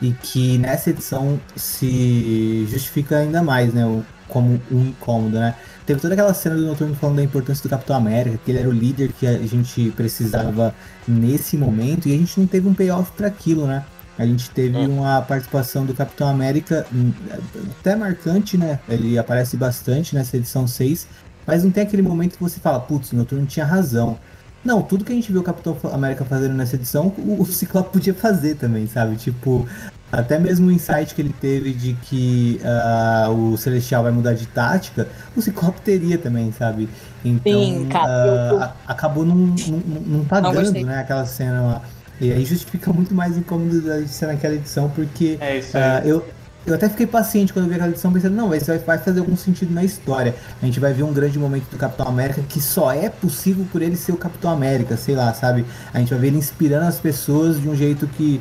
e 0.00 0.12
que 0.12 0.58
nessa 0.58 0.90
edição 0.90 1.40
se 1.56 2.66
justifica 2.70 3.18
ainda 3.18 3.42
mais, 3.42 3.72
né? 3.72 4.02
Como 4.28 4.60
um 4.70 4.88
incômodo, 4.88 5.38
né? 5.38 5.54
Teve 5.86 6.00
toda 6.00 6.14
aquela 6.14 6.32
cena 6.32 6.56
do 6.56 6.62
Noturno 6.62 6.94
falando 6.94 7.16
da 7.16 7.22
importância 7.22 7.62
do 7.62 7.68
Capitão 7.68 7.96
América, 7.96 8.38
que 8.42 8.50
ele 8.50 8.58
era 8.58 8.68
o 8.68 8.72
líder 8.72 9.12
que 9.12 9.26
a 9.26 9.38
gente 9.38 9.90
precisava 9.90 10.74
nesse 11.06 11.58
momento, 11.58 12.08
e 12.08 12.14
a 12.14 12.18
gente 12.18 12.40
não 12.40 12.46
teve 12.46 12.66
um 12.66 12.74
payoff 12.74 13.12
para 13.12 13.26
aquilo, 13.26 13.66
né? 13.66 13.84
A 14.16 14.24
gente 14.24 14.48
teve 14.50 14.78
é. 14.78 14.86
uma 14.86 15.20
participação 15.22 15.84
do 15.84 15.92
Capitão 15.92 16.28
América 16.28 16.86
hum, 16.92 17.12
até 17.80 17.96
marcante, 17.96 18.56
né? 18.56 18.78
Ele 18.88 19.18
aparece 19.18 19.56
bastante 19.56 20.14
nessa 20.14 20.36
edição 20.36 20.66
6, 20.66 21.06
mas 21.46 21.64
não 21.64 21.70
tem 21.70 21.82
aquele 21.82 22.02
momento 22.02 22.36
que 22.36 22.42
você 22.42 22.60
fala, 22.60 22.80
putz, 22.80 23.12
o 23.12 23.16
Noturno 23.16 23.44
tinha 23.44 23.66
razão. 23.66 24.18
Não, 24.64 24.82
tudo 24.82 25.04
que 25.04 25.12
a 25.12 25.14
gente 25.14 25.30
viu 25.30 25.40
o 25.40 25.44
Capitão 25.44 25.76
América 25.92 26.24
fazendo 26.24 26.54
nessa 26.54 26.76
edição, 26.76 27.12
o, 27.18 27.42
o 27.42 27.46
Ciclope 27.46 27.90
podia 27.92 28.14
fazer 28.14 28.54
também, 28.54 28.86
sabe? 28.86 29.16
Tipo, 29.16 29.68
até 30.10 30.38
mesmo 30.38 30.68
o 30.68 30.72
insight 30.72 31.14
que 31.14 31.20
ele 31.20 31.34
teve 31.38 31.72
de 31.72 31.94
que 31.94 32.60
uh, 32.62 33.30
o 33.30 33.58
Celestial 33.58 34.04
vai 34.04 34.12
mudar 34.12 34.32
de 34.32 34.46
tática, 34.46 35.08
o 35.36 35.42
Ciclope 35.42 35.80
teria 35.82 36.16
também, 36.16 36.50
sabe? 36.52 36.88
Então, 37.24 37.52
Sim, 37.52 37.88
uh, 37.88 38.70
acabou 38.86 39.24
não, 39.24 39.34
não, 39.34 40.00
não 40.06 40.24
pagando, 40.24 40.72
né, 40.72 41.00
aquela 41.00 41.26
cena 41.26 41.62
lá. 41.62 41.82
E 42.20 42.32
aí 42.32 42.44
justifica 42.44 42.92
muito 42.92 43.12
mais 43.12 43.36
incômodo 43.36 43.80
de 43.80 44.08
ser 44.08 44.26
naquela 44.26 44.54
edição, 44.54 44.88
porque 44.88 45.36
é 45.40 45.58
isso 45.58 45.76
uh, 45.76 46.06
eu, 46.06 46.24
eu 46.66 46.74
até 46.74 46.88
fiquei 46.88 47.06
paciente 47.06 47.52
quando 47.52 47.66
eu 47.66 47.68
vi 47.68 47.74
aquela 47.74 47.90
edição, 47.90 48.12
pensando, 48.12 48.34
não, 48.34 48.54
isso 48.54 48.66
vai 48.86 48.98
fazer 48.98 49.20
algum 49.20 49.36
sentido 49.36 49.72
na 49.72 49.84
história. 49.84 50.34
A 50.62 50.64
gente 50.64 50.80
vai 50.80 50.92
ver 50.92 51.02
um 51.02 51.12
grande 51.12 51.38
momento 51.38 51.68
do 51.70 51.76
Capitão 51.76 52.06
América 52.06 52.42
que 52.48 52.60
só 52.60 52.92
é 52.92 53.08
possível 53.10 53.66
por 53.70 53.82
ele 53.82 53.96
ser 53.96 54.12
o 54.12 54.16
Capitão 54.16 54.50
América, 54.50 54.96
sei 54.96 55.14
lá, 55.14 55.32
sabe? 55.34 55.64
A 55.92 55.98
gente 55.98 56.10
vai 56.10 56.18
ver 56.18 56.26
ele 56.28 56.38
inspirando 56.38 56.86
as 56.86 56.98
pessoas 56.98 57.60
de 57.60 57.68
um 57.68 57.76
jeito 57.76 58.06
que 58.06 58.40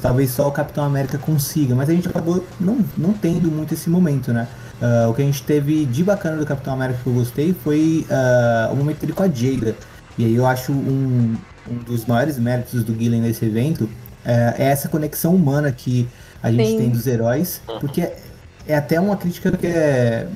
talvez 0.00 0.30
só 0.30 0.48
o 0.48 0.52
Capitão 0.52 0.84
América 0.84 1.16
consiga, 1.18 1.74
mas 1.76 1.88
a 1.88 1.92
gente 1.92 2.08
acabou 2.08 2.44
não, 2.58 2.84
não 2.98 3.12
tendo 3.12 3.48
muito 3.48 3.74
esse 3.74 3.88
momento, 3.88 4.32
né? 4.32 4.48
Uh, 4.80 5.10
o 5.10 5.14
que 5.14 5.22
a 5.22 5.24
gente 5.24 5.44
teve 5.44 5.84
de 5.86 6.02
bacana 6.02 6.38
do 6.38 6.44
Capitão 6.44 6.74
América 6.74 6.98
que 7.00 7.08
eu 7.08 7.12
gostei 7.12 7.54
foi 7.62 8.04
uh, 8.10 8.72
o 8.72 8.76
momento 8.76 8.98
dele 8.98 9.12
com 9.12 9.22
a 9.22 9.28
Jada. 9.28 9.76
E 10.18 10.24
aí 10.24 10.34
eu 10.34 10.44
acho 10.44 10.72
um, 10.72 11.36
um 11.70 11.74
dos 11.76 12.04
maiores 12.04 12.36
méritos 12.38 12.82
do 12.82 12.92
Gillen 12.92 13.20
nesse 13.20 13.44
evento 13.44 13.88
é, 14.24 14.54
é 14.58 14.64
essa 14.64 14.88
conexão 14.88 15.34
humana 15.34 15.70
que 15.72 16.08
a 16.42 16.50
gente 16.50 16.70
Sim. 16.70 16.78
tem 16.78 16.90
dos 16.90 17.06
heróis, 17.06 17.60
porque 17.80 18.00
é, 18.00 18.18
é 18.66 18.74
até 18.74 19.00
uma 19.00 19.16
crítica 19.16 19.52
que 19.52 19.66
é, 19.66 20.26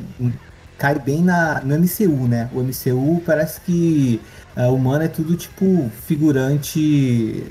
cai 0.79 0.99
bem 0.99 1.23
na, 1.23 1.61
no 1.63 1.77
MCU, 1.79 2.29
né? 2.29 2.49
O 2.53 2.61
MCU 2.61 3.23
parece 3.25 3.61
que 3.63 4.21
uh, 4.57 4.73
humano 4.73 5.05
é 5.05 5.09
tudo 5.09 5.37
tipo 5.37 5.91
figurante, 6.07 7.45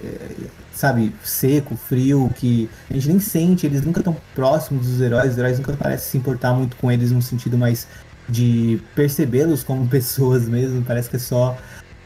sabe, 0.74 1.14
seco, 1.24 1.76
frio, 1.76 2.30
que 2.36 2.70
a 2.89 2.93
gente 2.93 3.08
nem 3.08 3.20
sente, 3.20 3.66
eles 3.66 3.84
nunca 3.84 3.99
estão 3.99 4.16
próximos 4.34 4.88
dos 4.88 5.01
heróis, 5.01 5.34
os 5.34 5.38
heróis 5.38 5.58
nunca 5.58 5.74
parecem 5.74 6.12
se 6.12 6.18
importar 6.18 6.53
muito 6.53 6.76
com 6.78 6.91
eles 6.91 7.12
no 7.12 7.22
sentido 7.22 7.58
mais 7.58 7.88
de 8.28 8.82
percebê-los 8.95 9.64
como 9.64 9.88
pessoas 9.89 10.47
mesmo, 10.47 10.84
parece 10.84 11.10
que 11.10 11.16
é 11.16 11.20
só 11.20 11.58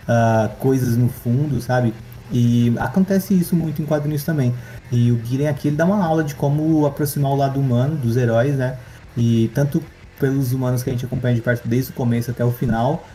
uh, 0.04 0.50
coisas 0.58 0.96
no 0.96 1.10
fundo, 1.10 1.62
sabe? 1.62 1.94
E 2.32 2.74
acontece 2.78 3.34
isso 3.34 3.56
muito 3.56 3.82
em 3.82 3.86
quadrinhos 3.86 4.24
também. 4.24 4.54
E 4.92 5.12
o 5.12 5.16
Guilherme 5.16 5.48
aqui 5.48 5.68
ele 5.68 5.78
dá 5.78 5.86
uma 5.86 6.04
aula 6.04 6.24
de 6.24 6.36
como 6.36 6.86
aproximar 6.86 7.32
o 7.32 7.36
lado 7.36 7.60
humano 7.60 7.96
dos 7.96 8.18
heróis, 8.18 8.56
né? 8.56 8.78
E 9.16 9.50
tanto 9.54 9.84
pelos 10.20 10.52
humanos 10.52 10.84
que 10.84 10.90
a 10.90 10.94
gente 10.94 11.06
acompanha 11.06 11.36
de 11.36 11.42
perto 11.42 11.68
desde 11.68 11.92
o 11.92 11.94
começo 11.94 12.32
até 12.32 12.44
o 12.44 12.52
final, 12.52 13.06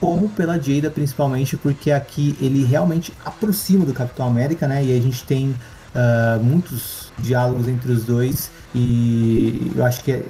como 0.00 0.28
pela 0.28 0.58
Jada 0.60 0.90
principalmente, 0.90 1.56
porque 1.56 1.90
aqui 1.90 2.36
ele 2.40 2.64
realmente 2.64 3.12
aproxima 3.24 3.84
do 3.84 3.92
Capitão 3.92 4.26
América, 4.26 4.66
né? 4.68 4.84
E 4.84 4.96
a 4.96 5.00
gente 5.00 5.24
tem 5.24 5.50
uh, 5.50 6.42
muitos 6.42 7.12
diálogos 7.18 7.68
entre 7.68 7.90
os 7.92 8.04
dois 8.04 8.50
e 8.74 9.72
eu 9.74 9.84
acho 9.84 10.04
que 10.04 10.12
é, 10.12 10.22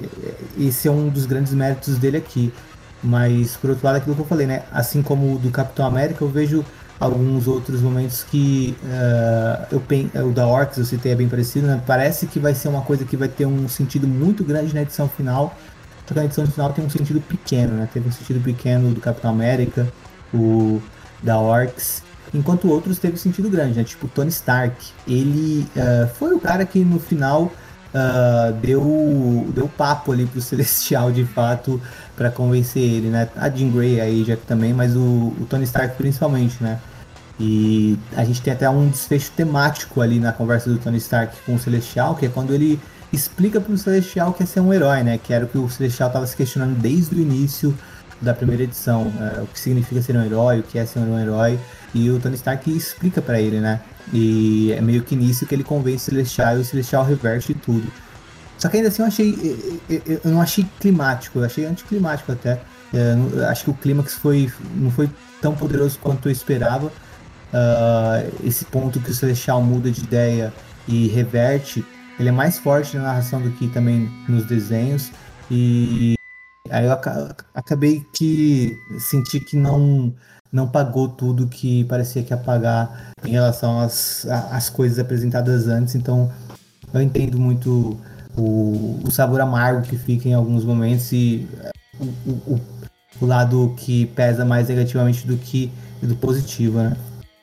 esse 0.59 0.89
é 0.89 0.91
um 0.91 1.09
dos 1.09 1.26
grandes 1.26 1.53
méritos 1.53 1.99
dele 1.99 2.16
aqui. 2.16 2.53
Mas 3.03 3.57
por 3.57 3.70
outro 3.70 3.86
lado, 3.86 3.97
aquilo 3.97 4.16
que 4.16 4.22
eu 4.22 4.26
falei, 4.26 4.47
né? 4.47 4.64
Assim 4.72 5.03
como 5.03 5.34
o 5.34 5.39
do 5.39 5.51
Capitão 5.51 5.86
América, 5.86 6.24
eu 6.24 6.28
vejo 6.28 6.64
alguns 7.01 7.47
outros 7.47 7.81
momentos 7.81 8.25
que 8.25 8.77
uh, 8.83 9.67
eu 9.71 10.27
o 10.27 10.33
da 10.33 10.47
Orcs 10.47 10.79
eu 10.79 10.85
citei 10.85 11.13
é 11.13 11.15
bem 11.15 11.29
parecido, 11.29 11.67
né? 11.67 11.83
Parece 11.87 12.27
que 12.27 12.39
vai 12.39 12.55
ser 12.55 12.69
uma 12.69 12.83
coisa 12.83 13.05
que 13.05 13.17
vai 13.17 13.29
ter 13.29 13.47
um 13.47 13.69
sentido 13.69 14.07
muito 14.07 14.43
grande 14.43 14.75
na 14.75 14.83
edição 14.83 15.09
final, 15.09 15.57
só 16.07 16.15
que 16.15 16.21
na 16.21 16.25
edição 16.25 16.47
final 16.47 16.73
tem 16.73 16.85
um 16.85 16.91
sentido 16.91 17.21
pequeno, 17.21 17.75
né? 17.75 17.89
Teve 17.93 18.09
um 18.09 18.13
sentido 18.13 18.43
pequeno 18.43 18.91
do 18.91 19.01
Capitão 19.01 19.31
América, 19.31 19.87
o 20.35 20.83
da 21.23 21.39
Orcs, 21.39 22.03
enquanto 22.35 22.69
outros 22.69 22.99
teve 22.99 23.17
sentido 23.17 23.49
grande, 23.49 23.79
né? 23.79 23.85
Tipo 23.85 24.09
Tony 24.09 24.31
Stark, 24.31 24.75
ele 25.07 25.67
uh, 25.77 26.09
foi 26.15 26.35
o 26.35 26.41
cara 26.41 26.65
que 26.65 26.81
no 26.85 26.99
final 26.99 27.51
uh, 27.95 28.53
deu 28.61 29.47
deu 29.55 29.69
papo 29.69 30.13
ali 30.13 30.27
pro 30.27 30.41
Celestial 30.43 31.11
de 31.11 31.25
fato 31.25 31.81
para 32.17 32.31
convencer 32.31 32.83
ele, 32.83 33.09
né? 33.09 33.29
A 33.37 33.49
Jean 33.49 33.71
Grey 33.71 34.01
aí 34.01 34.25
já 34.25 34.37
também, 34.37 34.73
mas 34.73 34.97
o, 34.97 35.01
o, 35.41 35.47
Tony 35.49 35.65
Stark 35.65 35.97
principalmente, 35.97 36.63
né? 36.63 36.79
E 37.41 37.97
a 38.16 38.24
gente 38.24 38.43
tem 38.43 38.53
até 38.53 38.68
um 38.68 38.89
desfecho 38.89 39.30
temático 39.36 40.01
ali 40.01 40.18
na 40.18 40.32
conversa 40.32 40.68
do 40.68 40.78
Tony 40.78 40.99
Stark 40.99 41.36
com 41.47 41.55
o 41.55 41.59
Celestial, 41.59 42.16
que 42.16 42.26
é 42.26 42.28
quando 42.28 42.53
ele 42.53 42.80
explica 43.12 43.61
para 43.61 43.72
o 43.72 43.78
Celestial 43.78 44.32
que 44.32 44.43
é 44.43 44.47
ser 44.47 44.61
um 44.61 44.72
herói, 44.72 45.03
né? 45.03 45.18
Que 45.18 45.32
era 45.32 45.45
o 45.45 45.49
que 45.49 45.57
o 45.57 45.68
Celestial 45.68 46.09
estava 46.09 46.26
se 46.26 46.36
questionando 46.36 46.76
desde 46.78 47.14
o 47.14 47.20
início 47.20 47.76
da 48.20 48.34
primeira 48.34 48.64
edição, 48.64 49.12
é, 49.20 49.41
o 49.41 49.47
que 49.47 49.61
significa 49.61 50.03
ser 50.03 50.16
um 50.16 50.24
herói, 50.24 50.59
o 50.59 50.62
que 50.64 50.78
é 50.78 50.84
ser 50.84 50.99
um 50.99 51.18
herói, 51.18 51.59
e 51.95 52.11
o 52.11 52.18
Tony 52.18 52.34
Stark 52.34 52.68
explica 52.76 53.22
para 53.22 53.41
ele, 53.41 53.61
né? 53.61 53.80
E 54.12 54.72
é 54.72 54.80
meio 54.80 55.03
que 55.03 55.14
nisso 55.14 55.47
que 55.47 55.55
ele 55.55 55.62
convence 55.62 56.09
o 56.09 56.11
Celestial 56.11 56.59
e 56.59 56.61
o 56.61 56.64
Celestial 56.64 57.05
reverte 57.05 57.55
tudo. 57.55 57.86
Só 58.59 58.68
que 58.68 58.76
ainda 58.78 58.89
assim 58.89 59.03
eu 59.03 59.07
achei. 59.07 59.80
Eu 60.24 60.32
não 60.32 60.43
achei 60.43 60.66
climático, 60.80 61.39
eu 61.39 61.45
achei 61.45 61.64
anticlimático 61.64 62.32
até. 62.32 62.61
É, 62.93 63.45
acho 63.49 63.64
que 63.64 63.70
o 63.70 63.74
clímax 63.74 64.14
foi, 64.14 64.53
não 64.74 64.91
foi 64.91 65.09
tão 65.41 65.55
poderoso 65.55 65.99
quanto 66.01 66.28
eu 66.28 66.32
esperava. 66.32 66.91
Uh, 67.53 68.47
esse 68.47 68.65
ponto 68.67 69.01
que 69.01 69.11
o 69.11 69.15
Celestial 69.15 69.63
muda 69.63 69.91
de 69.91 70.03
ideia 70.03 70.53
e 70.87 71.09
reverte, 71.09 71.85
ele 72.19 72.29
é 72.29 72.33
mais 72.33 72.59
forte 72.59 72.97
na 72.97 73.05
narração 73.05 73.41
do 73.41 73.51
que 73.53 73.69
também 73.69 74.11
nos 74.29 74.45
desenhos. 74.47 75.11
E 75.51 76.15
aí 76.71 76.85
eu 76.85 76.93
acabei 77.55 78.05
que 78.13 78.79
senti 78.99 79.41
que 79.41 79.57
não 79.57 80.15
não 80.51 80.67
pagou 80.67 81.09
tudo 81.09 81.47
que 81.47 81.85
parecia 81.85 82.23
que 82.23 82.33
ia 82.33 82.37
pagar 82.37 83.13
em 83.23 83.33
relação 83.33 83.81
às, 83.81 84.27
às 84.27 84.71
coisas 84.71 84.99
apresentadas 84.99 85.69
antes. 85.69 85.95
Então 85.95 86.33
eu 86.93 87.03
entendo 87.03 87.39
muito 87.39 87.99
o, 88.37 89.01
o 89.05 89.11
sabor 89.11 89.41
amargo 89.41 89.83
que 89.83 89.97
fica 89.97 90.29
em 90.29 90.35
alguns 90.35 90.65
momentos 90.65 91.13
e 91.13 91.47
o, 92.01 92.31
o, 92.55 92.61
o, 93.21 93.27
lado 93.27 93.75
que 93.77 94.07
pesa 94.07 94.45
mais 94.45 94.69
negativamente 94.69 95.27
do 95.27 95.37
que 95.37 95.71
do 96.01 96.17
positivo, 96.17 96.79
né? 96.79 96.97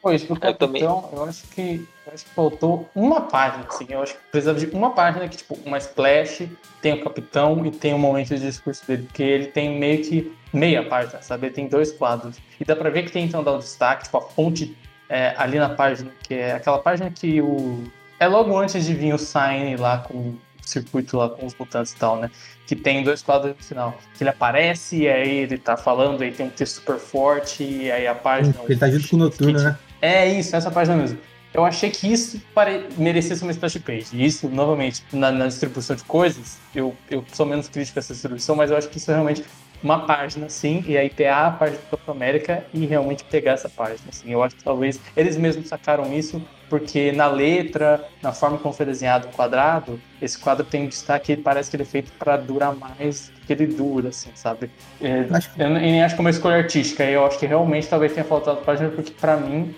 Pois, 0.06 0.24
pro 0.24 0.40
Capitão, 0.40 1.10
eu, 1.12 1.18
eu 1.18 1.24
acho 1.24 1.48
que 1.48 1.84
eu 2.06 2.14
acho 2.14 2.26
que 2.26 2.30
faltou 2.30 2.88
uma 2.94 3.22
página, 3.22 3.66
assim. 3.68 3.88
Eu 3.90 4.04
acho 4.04 4.14
que 4.14 4.20
precisava 4.32 4.60
de 4.60 4.68
uma 4.68 4.92
página 4.92 5.28
que, 5.28 5.38
tipo, 5.38 5.58
uma 5.66 5.80
splash, 5.80 6.48
tem 6.80 6.94
o 6.94 7.04
Capitão 7.04 7.66
e 7.66 7.72
tem 7.72 7.92
um 7.92 7.98
momento 7.98 8.28
de 8.28 8.40
discurso 8.40 8.86
dele, 8.86 9.02
porque 9.02 9.24
ele 9.24 9.48
tem 9.48 9.80
meio 9.80 10.04
que 10.04 10.32
meia 10.54 10.84
página, 10.88 11.24
sabe? 11.24 11.48
Ele 11.48 11.56
tem 11.56 11.68
dois 11.68 11.92
quadros. 11.92 12.38
E 12.60 12.64
dá 12.64 12.76
pra 12.76 12.92
ver 12.92 13.06
que 13.06 13.12
tem 13.12 13.26
então 13.26 13.44
dar 13.44 13.54
o 13.54 13.58
destaque, 13.58 14.04
tipo, 14.04 14.16
a 14.16 14.22
fonte 14.22 14.78
é, 15.10 15.34
ali 15.40 15.58
na 15.58 15.70
página, 15.70 16.12
que 16.22 16.36
é 16.36 16.52
aquela 16.52 16.78
página 16.78 17.10
que 17.10 17.42
o. 17.42 17.84
É 18.20 18.28
logo 18.28 18.56
antes 18.56 18.86
de 18.86 18.94
vir 18.94 19.12
o 19.12 19.18
sign 19.18 19.76
lá 19.76 19.98
com 19.98 20.36
circuito 20.62 21.18
lá 21.18 21.30
com 21.30 21.48
os 21.48 21.56
mutantes 21.56 21.94
e 21.94 21.96
tal, 21.96 22.18
né? 22.18 22.30
Que 22.68 22.76
tem 22.76 23.04
dois 23.04 23.24
quadros 23.24 23.56
no 23.56 23.64
final. 23.64 23.98
Que 24.16 24.22
ele 24.24 24.30
aparece 24.30 24.98
e 24.98 25.10
aí 25.10 25.38
ele 25.38 25.58
tá 25.58 25.76
falando, 25.76 26.22
aí 26.22 26.32
tem 26.32 26.46
um 26.46 26.50
texto 26.52 26.76
super 26.76 26.98
forte, 26.98 27.64
e 27.64 27.92
aí 27.92 28.06
a 28.06 28.14
página. 28.14 28.54
Ele 28.70 28.80
tá 28.80 28.88
junto 28.88 29.10
com 29.10 29.16
o 29.16 29.20
Noturno, 29.20 29.60
né? 29.60 29.78
É 30.02 30.28
isso, 30.28 30.56
essa 30.56 30.72
página 30.72 30.96
mesmo. 30.96 31.18
Eu 31.54 31.64
achei 31.64 31.90
que 31.90 32.12
isso 32.12 32.42
pare... 32.54 32.86
merecesse 32.98 33.42
uma 33.42 33.52
splash 33.52 33.78
page. 33.78 34.08
E 34.12 34.26
isso, 34.26 34.50
novamente, 34.50 35.04
na, 35.14 35.32
na, 35.32 35.48
distribuição 35.48 35.96
de 35.96 36.04
coisas, 36.04 36.58
eu, 36.76 36.94
eu 37.10 37.24
sou 37.32 37.46
menos 37.46 37.70
crítico 37.70 37.98
a 37.98 38.02
essa 38.02 38.14
distribuição, 38.14 38.58
mas 38.58 38.72
eu 38.72 38.78
acho 38.78 38.90
que 38.90 38.98
isso 38.98 39.10
é 39.10 39.14
realmente 39.14 39.44
uma 39.82 40.06
página, 40.06 40.50
sim, 40.50 40.84
e 40.88 40.98
aí 40.98 41.10
ter 41.10 41.28
a 41.28 41.52
página 41.52 41.78
do 41.78 41.90
Capitão 41.92 42.14
América 42.14 42.66
e 42.74 42.86
realmente 42.86 43.24
pegar 43.24 43.54
essa 43.54 43.70
página, 43.70 44.10
assim. 44.10 44.32
Eu 44.32 44.44
acho 44.44 44.56
que 44.56 44.64
talvez 44.64 45.00
eles 45.16 45.38
mesmos 45.38 45.68
sacaram 45.68 46.12
isso, 46.12 46.42
porque 46.70 47.12
na 47.12 47.28
letra, 47.28 48.04
na 48.22 48.34
forma 48.34 48.58
como 48.58 48.74
foi 48.74 48.86
desenhado 48.86 49.28
o 49.28 49.32
quadrado, 49.32 50.02
esse 50.22 50.38
quadro 50.38 50.66
tem 50.66 50.84
um 50.84 50.88
destaque 50.88 51.34
e 51.34 51.38
parece 51.38 51.70
que 51.70 51.76
ele 51.76 51.84
é 51.84 51.86
feito 51.86 52.12
para 52.14 52.36
durar 52.36 52.76
mais 52.76 53.30
do 53.30 53.46
que 53.46 53.54
ele 53.54 53.68
dura, 53.68 54.10
assim, 54.10 54.32
sabe? 54.34 54.72
É, 55.00 55.28
acho 55.32 55.54
que... 55.54 55.62
Eu 55.62 55.70
nem 55.70 56.04
acho 56.04 56.16
que 56.16 56.22
é 56.22 56.24
uma 56.24 56.30
escolha 56.32 56.58
artística, 56.58 57.04
eu 57.04 57.26
acho 57.26 57.38
que 57.38 57.46
realmente 57.46 57.88
talvez 57.88 58.12
tenha 58.12 58.26
faltado 58.26 58.62
página, 58.62 58.90
porque 58.90 59.12
para 59.12 59.38
mim, 59.38 59.76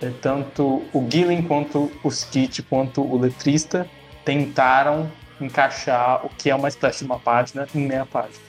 é, 0.00 0.10
tanto 0.22 0.82
o 0.92 1.06
Gillen 1.10 1.42
quanto 1.42 1.90
o 2.02 2.08
Skit, 2.08 2.62
quanto 2.62 3.02
o 3.02 3.18
letrista 3.18 3.86
tentaram 4.24 5.10
encaixar 5.40 6.24
o 6.24 6.28
que 6.28 6.50
é 6.50 6.54
uma 6.54 6.68
espécie 6.68 7.00
de 7.00 7.04
uma 7.06 7.18
página 7.18 7.66
em 7.74 7.86
meia 7.86 8.04
página. 8.04 8.48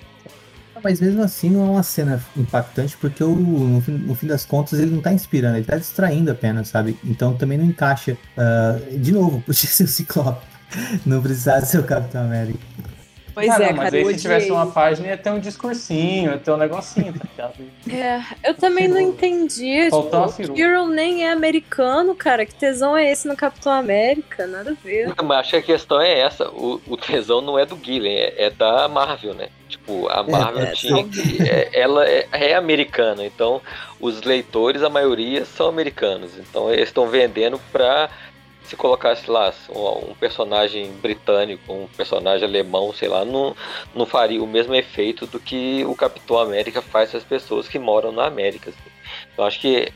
Mas 0.84 1.02
mesmo 1.02 1.22
assim 1.22 1.50
não 1.50 1.68
é 1.68 1.70
uma 1.72 1.84
cena 1.84 2.24
impactante, 2.38 2.96
porque 2.98 3.24
o, 3.24 3.36
no, 3.36 3.82
fim, 3.82 3.92
no 3.92 4.16
fim 4.16 4.28
das 4.28 4.46
contas 4.46 4.80
ele 4.80 4.92
não 4.92 5.02
tá 5.02 5.12
inspirando, 5.12 5.58
ele 5.58 5.66
tá 5.66 5.78
distraindo 5.78 6.32
apenas, 6.32 6.70
sabe? 6.70 6.98
Então 7.04 7.36
também 7.36 7.58
não 7.58 7.66
encaixa. 7.66 8.18
Uh, 8.38 8.98
de 8.98 9.12
novo, 9.12 9.42
podia 9.46 9.70
ser 9.70 9.84
o 9.84 9.88
Ciclope. 9.88 10.46
não 11.06 11.22
precisava 11.22 11.66
ser 11.66 11.80
o 11.80 11.84
Capitão 11.84 12.24
América. 12.24 12.60
Pois 13.40 13.50
ah, 13.52 13.64
é, 13.64 13.68
não, 13.68 13.76
mas 13.78 13.92
cara, 13.92 13.96
aí 13.96 14.06
se 14.14 14.22
tivesse 14.22 14.52
uma 14.52 14.68
página 14.68 15.08
ia 15.08 15.18
ter 15.18 15.30
um 15.30 15.40
discursinho, 15.40 16.32
ia 16.32 16.38
ter 16.38 16.52
um 16.52 16.58
negocinho, 16.58 17.14
tá 17.14 17.26
ligado? 17.32 17.54
É, 17.90 18.50
eu 18.50 18.54
também 18.54 18.88
não 18.90 19.00
entendi. 19.00 19.90
Faltou 19.90 20.28
tipo, 20.28 20.52
o 20.52 20.56
Kirill 20.56 20.88
nem 20.88 21.26
é 21.26 21.32
americano, 21.32 22.14
cara. 22.14 22.46
Que 22.46 22.54
tesão 22.54 22.98
é 22.98 23.10
esse 23.10 23.28
no 23.28 23.38
Capitão 23.38 23.72
América? 23.72 24.46
Nada 24.46 24.72
a 24.72 24.74
ver. 24.74 25.14
Mas 25.24 25.40
acho 25.40 25.50
que 25.52 25.56
a 25.56 25.62
questão 25.62 26.02
é 26.02 26.20
essa. 26.20 26.50
O, 26.50 26.82
o 26.86 26.98
tesão 26.98 27.40
não 27.40 27.58
é 27.58 27.66
do 27.66 27.80
Gillen, 27.82 28.14
é, 28.14 28.46
é 28.46 28.50
da 28.50 28.88
Marvel, 28.90 29.34
né? 29.34 29.48
Tipo, 29.70 30.10
a 30.10 30.20
é, 30.20 30.32
Marvel 30.32 30.64
é, 30.64 30.72
tinha 30.72 31.04
que. 31.08 31.42
É, 31.48 31.70
ela 31.80 32.06
é, 32.06 32.28
é, 32.32 32.56
americana, 32.56 33.26
então 33.26 33.62
os 34.00 34.22
leitores, 34.24 34.84
a 34.84 34.90
maioria, 34.90 35.46
são 35.46 35.70
americanos. 35.70 36.32
Então 36.38 36.72
eles 36.72 36.90
estão 36.90 37.08
vendendo 37.08 37.60
pra 37.72 38.10
se 38.70 38.76
colocasse 38.76 39.30
lá 39.30 39.52
um, 39.68 40.14
personagem 40.14 40.92
britânico, 41.02 41.74
um 41.74 41.88
personagem 41.88 42.48
alemão, 42.48 42.94
sei 42.94 43.08
lá, 43.08 43.26
não, 43.26 43.56
não 43.96 44.06
faria 44.06 44.44
o 44.44 44.46
mesmo 44.46 44.76
efeito 44.76 45.26
do 45.26 45.40
que 45.40 45.84
o 45.86 45.96
Capitão 45.96 46.38
América 46.38 46.80
faz 46.80 47.16
as 47.16 47.24
pessoas 47.24 47.68
que 47.68 47.80
moram 47.80 48.12
na 48.12 48.28
América. 48.28 48.70
Assim. 48.70 48.92
Então 49.34 49.44
acho 49.44 49.60
que 49.60 49.92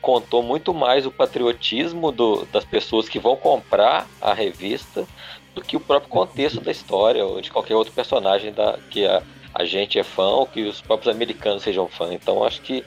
contou 0.00 0.44
muito 0.44 0.72
mais 0.72 1.06
o 1.06 1.10
patriotismo 1.10 2.12
do, 2.12 2.44
das 2.52 2.64
pessoas 2.64 3.08
que 3.08 3.18
vão 3.18 3.34
comprar 3.34 4.06
a 4.20 4.32
revista 4.32 5.04
do 5.52 5.60
que 5.60 5.76
o 5.76 5.80
próprio 5.80 6.08
contexto 6.08 6.60
da 6.60 6.70
história 6.70 7.24
ou 7.26 7.40
de 7.40 7.50
qualquer 7.50 7.74
outro 7.74 7.92
personagem 7.92 8.52
da, 8.52 8.78
que 8.90 9.04
a, 9.04 9.24
a 9.52 9.64
gente 9.64 9.98
é 9.98 10.04
fã 10.04 10.26
ou 10.26 10.46
que 10.46 10.62
os 10.62 10.80
próprios 10.80 11.12
americanos 11.12 11.64
sejam 11.64 11.88
fã. 11.88 12.14
Então 12.14 12.44
acho 12.44 12.60
que 12.62 12.84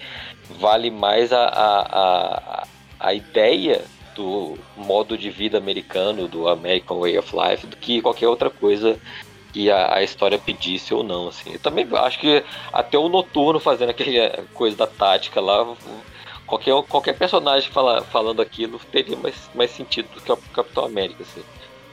vale 0.51 0.89
mais 0.89 1.33
a, 1.33 1.43
a, 1.43 1.81
a, 1.81 2.67
a 2.97 3.13
ideia 3.13 3.83
do 4.17 4.57
modo 4.75 5.15
de 5.15 5.29
vida 5.29 5.59
americano, 5.59 6.27
do 6.27 6.49
American 6.49 6.99
Way 6.99 7.19
of 7.19 7.31
Life, 7.35 7.67
do 7.67 7.77
que 7.77 8.01
qualquer 8.01 8.27
outra 8.27 8.49
coisa 8.49 8.99
que 9.53 9.69
a, 9.69 9.95
a 9.95 10.03
história 10.03 10.39
pedisse 10.39 10.93
ou 10.93 11.03
não. 11.03 11.27
Assim. 11.27 11.53
Eu 11.53 11.59
também 11.59 11.87
acho 11.93 12.19
que 12.19 12.43
até 12.73 12.97
o 12.97 13.07
Noturno 13.07 13.59
fazendo 13.59 13.91
aquela 13.91 14.43
coisa 14.55 14.75
da 14.75 14.87
tática 14.87 15.39
lá, 15.39 15.75
qualquer, 16.47 16.73
qualquer 16.83 17.17
personagem 17.17 17.69
fala, 17.69 18.01
falando 18.01 18.41
aquilo 18.41 18.79
teria 18.91 19.15
mais, 19.15 19.49
mais 19.53 19.69
sentido 19.69 20.09
do 20.15 20.19
que 20.19 20.31
o 20.31 20.37
Capitão 20.37 20.83
América. 20.83 21.21
Assim 21.21 21.43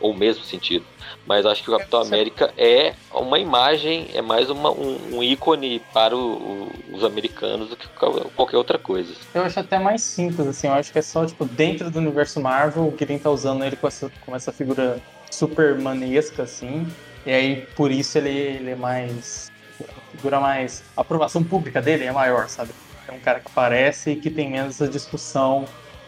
ou 0.01 0.13
o 0.13 0.17
mesmo 0.17 0.45
sentido. 0.45 0.85
Mas 1.27 1.47
acho 1.47 1.63
que 1.63 1.71
o 1.71 1.79
Capitão 1.79 2.01
América 2.01 2.53
é 2.57 2.95
uma 3.13 3.39
imagem, 3.39 4.09
é 4.13 4.21
mais 4.21 4.51
uma, 4.51 4.71
um, 4.71 5.17
um 5.17 5.23
ícone 5.23 5.81
para 5.93 6.15
o, 6.15 6.21
o, 6.21 6.73
os 6.93 7.05
americanos 7.05 7.71
do 7.71 7.77
que 7.77 7.89
qualquer 7.89 8.57
outra 8.57 8.79
coisa. 8.79 9.15
Eu 9.35 9.43
acho 9.43 9.59
até 9.59 9.79
mais 9.79 10.03
simples, 10.03 10.47
assim, 10.47 10.67
eu 10.67 10.75
acho 10.75 10.93
que 10.93 10.99
é 10.99 11.03
só, 11.03 11.25
tipo, 11.25 11.45
dentro 11.45 11.91
do 11.91 11.99
universo 11.99 12.41
Marvel, 12.41 12.87
o 12.89 12.93
Kirin 12.93 13.19
tá 13.19 13.31
usando 13.31 13.65
ele 13.65 13.77
com 13.77 13.87
essa, 13.87 14.11
com 14.25 14.37
essa 14.37 14.53
figura 14.53 15.01
super 15.31 15.79
manesca, 15.79 16.43
assim, 16.43 16.87
e 17.27 17.33
aí 17.33 17.67
por 17.75 17.91
isso 17.91 18.19
ele, 18.19 18.31
ele 18.31 18.71
é 18.71 18.77
mais. 18.77 19.51
A 19.81 20.17
figura 20.17 20.41
mais. 20.41 20.85
A 20.97 21.01
aprovação 21.01 21.43
pública 21.43 21.81
dele 21.81 22.05
é 22.05 22.13
maior, 22.13 22.49
sabe? 22.49 22.71
É 23.09 23.13
um 23.13 23.19
cara 23.19 23.41
que 23.41 23.49
aparece 23.49 24.11
e 24.11 24.17
que 24.17 24.31
tem 24.31 24.51
menos 24.51 24.75
essa 24.75 24.89
discussão. 24.89 25.65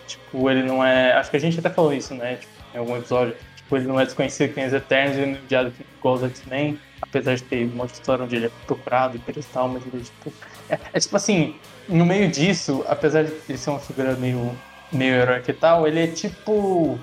Tipo, 0.07 0.49
ele 0.51 0.63
não 0.63 0.85
é. 0.85 1.13
Acho 1.15 1.31
que 1.31 1.37
a 1.37 1.41
gente 1.41 1.59
até 1.59 1.71
falou 1.71 1.93
isso, 1.93 2.15
né? 2.15 2.37
Tipo, 2.37 2.53
em 2.75 2.79
algum 2.79 2.97
episódio 2.97 3.35
Tipo, 3.67 3.79
ele 3.79 3.87
não 3.89 3.99
é 3.99 4.05
desconhecido 4.05 4.51
que 4.51 4.55
tem 4.55 4.67
os 4.67 4.73
Eternos 4.73 5.17
e 5.17 5.27
no 5.27 5.39
Diário 5.49 5.73
igual 5.99 6.15
os 6.15 6.23
X-Men, 6.23 6.79
apesar 7.03 7.35
de 7.35 7.43
ter 7.43 7.65
um 7.67 7.75
monte 7.75 7.89
de 7.89 7.95
história 7.95 8.25
onde 8.25 8.37
ele 8.37 8.47
é 8.47 8.51
procurado 8.65 9.17
e 9.17 9.19
pedestal, 9.19 9.69
mas 9.69 9.83
ele, 9.93 10.05
tipo. 10.05 10.33
É, 10.71 10.79
é, 10.93 11.01
tipo 11.01 11.17
assim, 11.17 11.57
no 11.89 12.07
meio 12.07 12.31
disso, 12.31 12.85
apesar 12.89 13.25
de 13.25 13.33
ele 13.49 13.59
ser 13.59 13.71
uma 13.71 13.81
figura 13.81 14.15
meio, 14.15 14.57
meio 14.93 15.15
heróica 15.15 15.51
e 15.51 15.55
tal, 15.55 15.87
ele 15.87 15.99
é 15.99 16.07
tipo. 16.07 16.97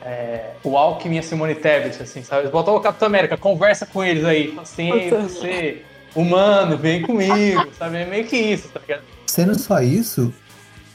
É, 0.00 0.52
o 0.64 0.78
Alckmin 0.78 1.16
e 1.16 1.18
a 1.18 1.22
Simone 1.22 1.54
Tebet, 1.54 2.02
assim, 2.02 2.22
sabe? 2.22 2.42
Eles 2.42 2.52
botam 2.52 2.74
o 2.74 2.80
Capitão 2.80 3.06
América, 3.06 3.36
conversa 3.36 3.84
com 3.84 4.02
eles 4.02 4.24
aí, 4.24 4.56
assim, 4.58 5.10
você, 5.10 5.82
humano, 6.14 6.78
vem 6.78 7.02
comigo, 7.02 7.68
sabe? 7.76 7.98
É 7.98 8.06
meio 8.06 8.24
que 8.24 8.36
isso, 8.36 8.68
tá 8.68 8.80
ligado? 8.80 9.02
Sendo 9.26 9.58
só 9.58 9.82
isso, 9.82 10.32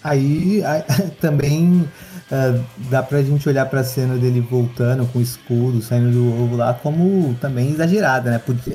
aí, 0.04 0.64
aí 0.64 0.84
também 1.22 1.88
uh, 2.32 2.64
dá 2.90 3.02
pra 3.04 3.22
gente 3.22 3.48
olhar 3.48 3.66
pra 3.66 3.84
cena 3.84 4.16
dele 4.16 4.42
voltando 4.42 5.06
com 5.08 5.20
o 5.20 5.22
escudo, 5.22 5.82
saindo 5.82 6.12
do 6.12 6.44
ovo 6.44 6.56
lá, 6.56 6.74
como 6.74 7.34
também 7.36 7.72
exagerada, 7.72 8.32
né? 8.32 8.42
Porque 8.44 8.72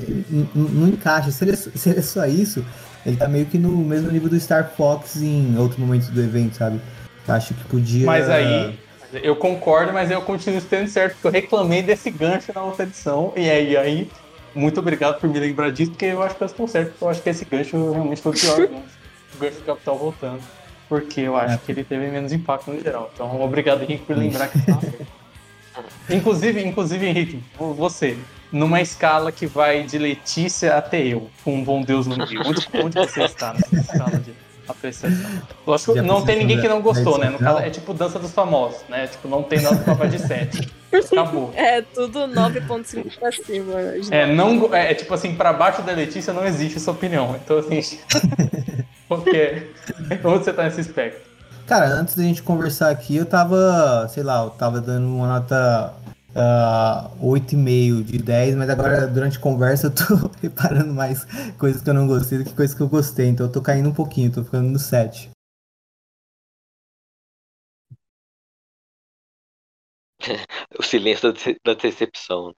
não 0.55 0.87
encaixa. 0.87 1.31
Se 1.31 1.43
ele, 1.43 1.51
é 1.51 1.55
se 1.55 1.89
ele 1.89 1.99
é 1.99 2.01
só 2.01 2.25
isso, 2.25 2.65
ele 3.05 3.17
tá 3.17 3.27
meio 3.27 3.45
que 3.45 3.57
no 3.57 3.69
mesmo 3.77 4.11
nível 4.11 4.29
do 4.29 4.39
Star 4.39 4.71
Fox 4.75 5.17
em 5.17 5.57
outros 5.57 5.79
momentos 5.79 6.09
do 6.09 6.21
evento, 6.21 6.55
sabe? 6.55 6.79
Acho 7.27 7.53
que 7.53 7.63
podia. 7.65 8.05
Mas 8.05 8.29
aí. 8.29 8.77
Eu 9.11 9.35
concordo, 9.35 9.91
mas 9.91 10.11
eu 10.11 10.21
continuo 10.21 10.59
estando 10.59 10.87
certo, 10.87 11.13
porque 11.13 11.27
eu 11.27 11.31
reclamei 11.31 11.81
desse 11.81 12.11
gancho 12.11 12.51
na 12.53 12.61
outra 12.61 12.83
edição. 12.83 13.33
E 13.35 13.49
aí, 13.49 13.75
aí 13.75 14.09
muito 14.53 14.79
obrigado 14.79 15.19
por 15.19 15.27
me 15.27 15.39
lembrar 15.39 15.71
disso, 15.71 15.89
porque 15.89 16.05
eu 16.05 16.21
acho 16.21 16.35
que 16.35 16.43
eu 16.43 16.45
estou 16.45 16.67
certo. 16.67 16.93
Eu 17.01 17.09
acho 17.09 17.19
que 17.19 17.29
esse 17.29 17.43
gancho 17.43 17.91
realmente 17.91 18.21
foi 18.21 18.31
o 18.33 18.35
pior. 18.35 18.59
Né? 18.59 18.83
o 19.35 19.39
gancho 19.39 19.57
do 19.57 19.63
Capital 19.63 19.97
voltando 19.97 20.58
porque 20.89 21.21
eu 21.21 21.37
acho 21.37 21.53
é. 21.53 21.57
que 21.63 21.71
ele 21.71 21.83
teve 21.83 22.07
menos 22.07 22.33
impacto 22.33 22.71
no 22.71 22.81
geral. 22.81 23.11
Então, 23.13 23.39
obrigado, 23.39 23.83
Henrique, 23.83 24.03
por 24.05 24.17
lembrar 24.17 24.47
que 24.47 24.59
tá 24.59 24.79
Inclusive, 26.09 26.61
inclusive, 26.65 27.05
Henrique, 27.05 27.43
você, 27.77 28.17
numa 28.51 28.81
escala 28.81 29.31
que 29.31 29.45
vai 29.45 29.83
de 29.83 29.97
Letícia 29.99 30.75
até 30.75 30.99
eu, 31.05 31.29
com 31.43 31.55
um 31.55 31.63
bom 31.63 31.83
Deus 31.83 32.07
no 32.07 32.17
meio, 32.17 32.41
onde, 32.45 32.67
onde 32.83 32.95
você 32.95 33.23
está 33.23 33.53
nessa 33.53 33.75
escala 33.75 34.17
de 34.17 34.33
apreciação? 34.67 35.41
Lógico 35.65 35.93
que 35.93 36.01
não 36.01 36.25
tem 36.25 36.39
ninguém 36.39 36.59
que 36.59 36.67
não 36.67 36.81
gostou, 36.81 37.19
né? 37.19 37.29
No 37.29 37.37
caso, 37.37 37.59
é 37.59 37.69
tipo 37.69 37.93
dança 37.93 38.17
dos 38.17 38.31
famosos, 38.31 38.81
né? 38.89 39.07
Tipo, 39.07 39.27
não 39.27 39.43
tem 39.43 39.61
nada 39.61 39.95
pra 39.95 40.07
de 40.07 40.19
7. 40.19 40.67
Acabou. 41.11 41.53
É, 41.55 41.81
tudo 41.81 42.21
9.5 42.27 43.19
pra 43.19 43.31
cima. 43.31 43.73
É, 44.09 44.25
não, 44.25 44.73
é, 44.73 44.93
tipo 44.95 45.13
assim, 45.13 45.35
pra 45.35 45.53
baixo 45.53 45.83
da 45.83 45.93
Letícia 45.93 46.33
não 46.33 46.45
existe 46.45 46.77
essa 46.77 46.89
opinião. 46.91 47.39
Então, 47.41 47.59
assim. 47.59 47.99
Porque 49.09 49.67
onde 50.23 50.45
você 50.45 50.53
tá 50.53 50.63
nesse 50.63 50.81
espectro? 50.81 51.27
Cara, 51.67 51.87
antes 51.87 52.15
da 52.15 52.23
gente 52.23 52.41
conversar 52.41 52.89
aqui, 52.89 53.15
eu 53.15 53.25
tava, 53.25 54.07
sei 54.09 54.23
lá, 54.23 54.43
eu 54.43 54.51
tava 54.51 54.79
dando 54.79 55.07
uma 55.07 55.27
nota 55.27 55.93
uh, 56.29 57.27
8,5 57.27 58.03
de 58.03 58.17
10, 58.19 58.55
mas 58.55 58.69
agora 58.69 59.07
durante 59.07 59.37
a 59.37 59.41
conversa 59.41 59.87
eu 59.87 59.91
tô 59.91 60.31
reparando 60.41 60.93
mais 60.93 61.25
coisas 61.57 61.81
que 61.81 61.89
eu 61.89 61.93
não 61.93 62.07
gostei 62.07 62.37
do 62.37 62.45
que 62.45 62.53
coisas 62.53 62.75
que 62.75 62.81
eu 62.81 62.87
gostei. 62.87 63.27
Então 63.27 63.47
eu 63.47 63.51
tô 63.51 63.61
caindo 63.61 63.89
um 63.89 63.93
pouquinho, 63.93 64.31
tô 64.31 64.43
ficando 64.43 64.69
no 64.69 64.79
7. 64.79 65.29
o 70.77 70.83
silêncio 70.83 71.33
da 71.65 71.73
decepção. 71.73 72.53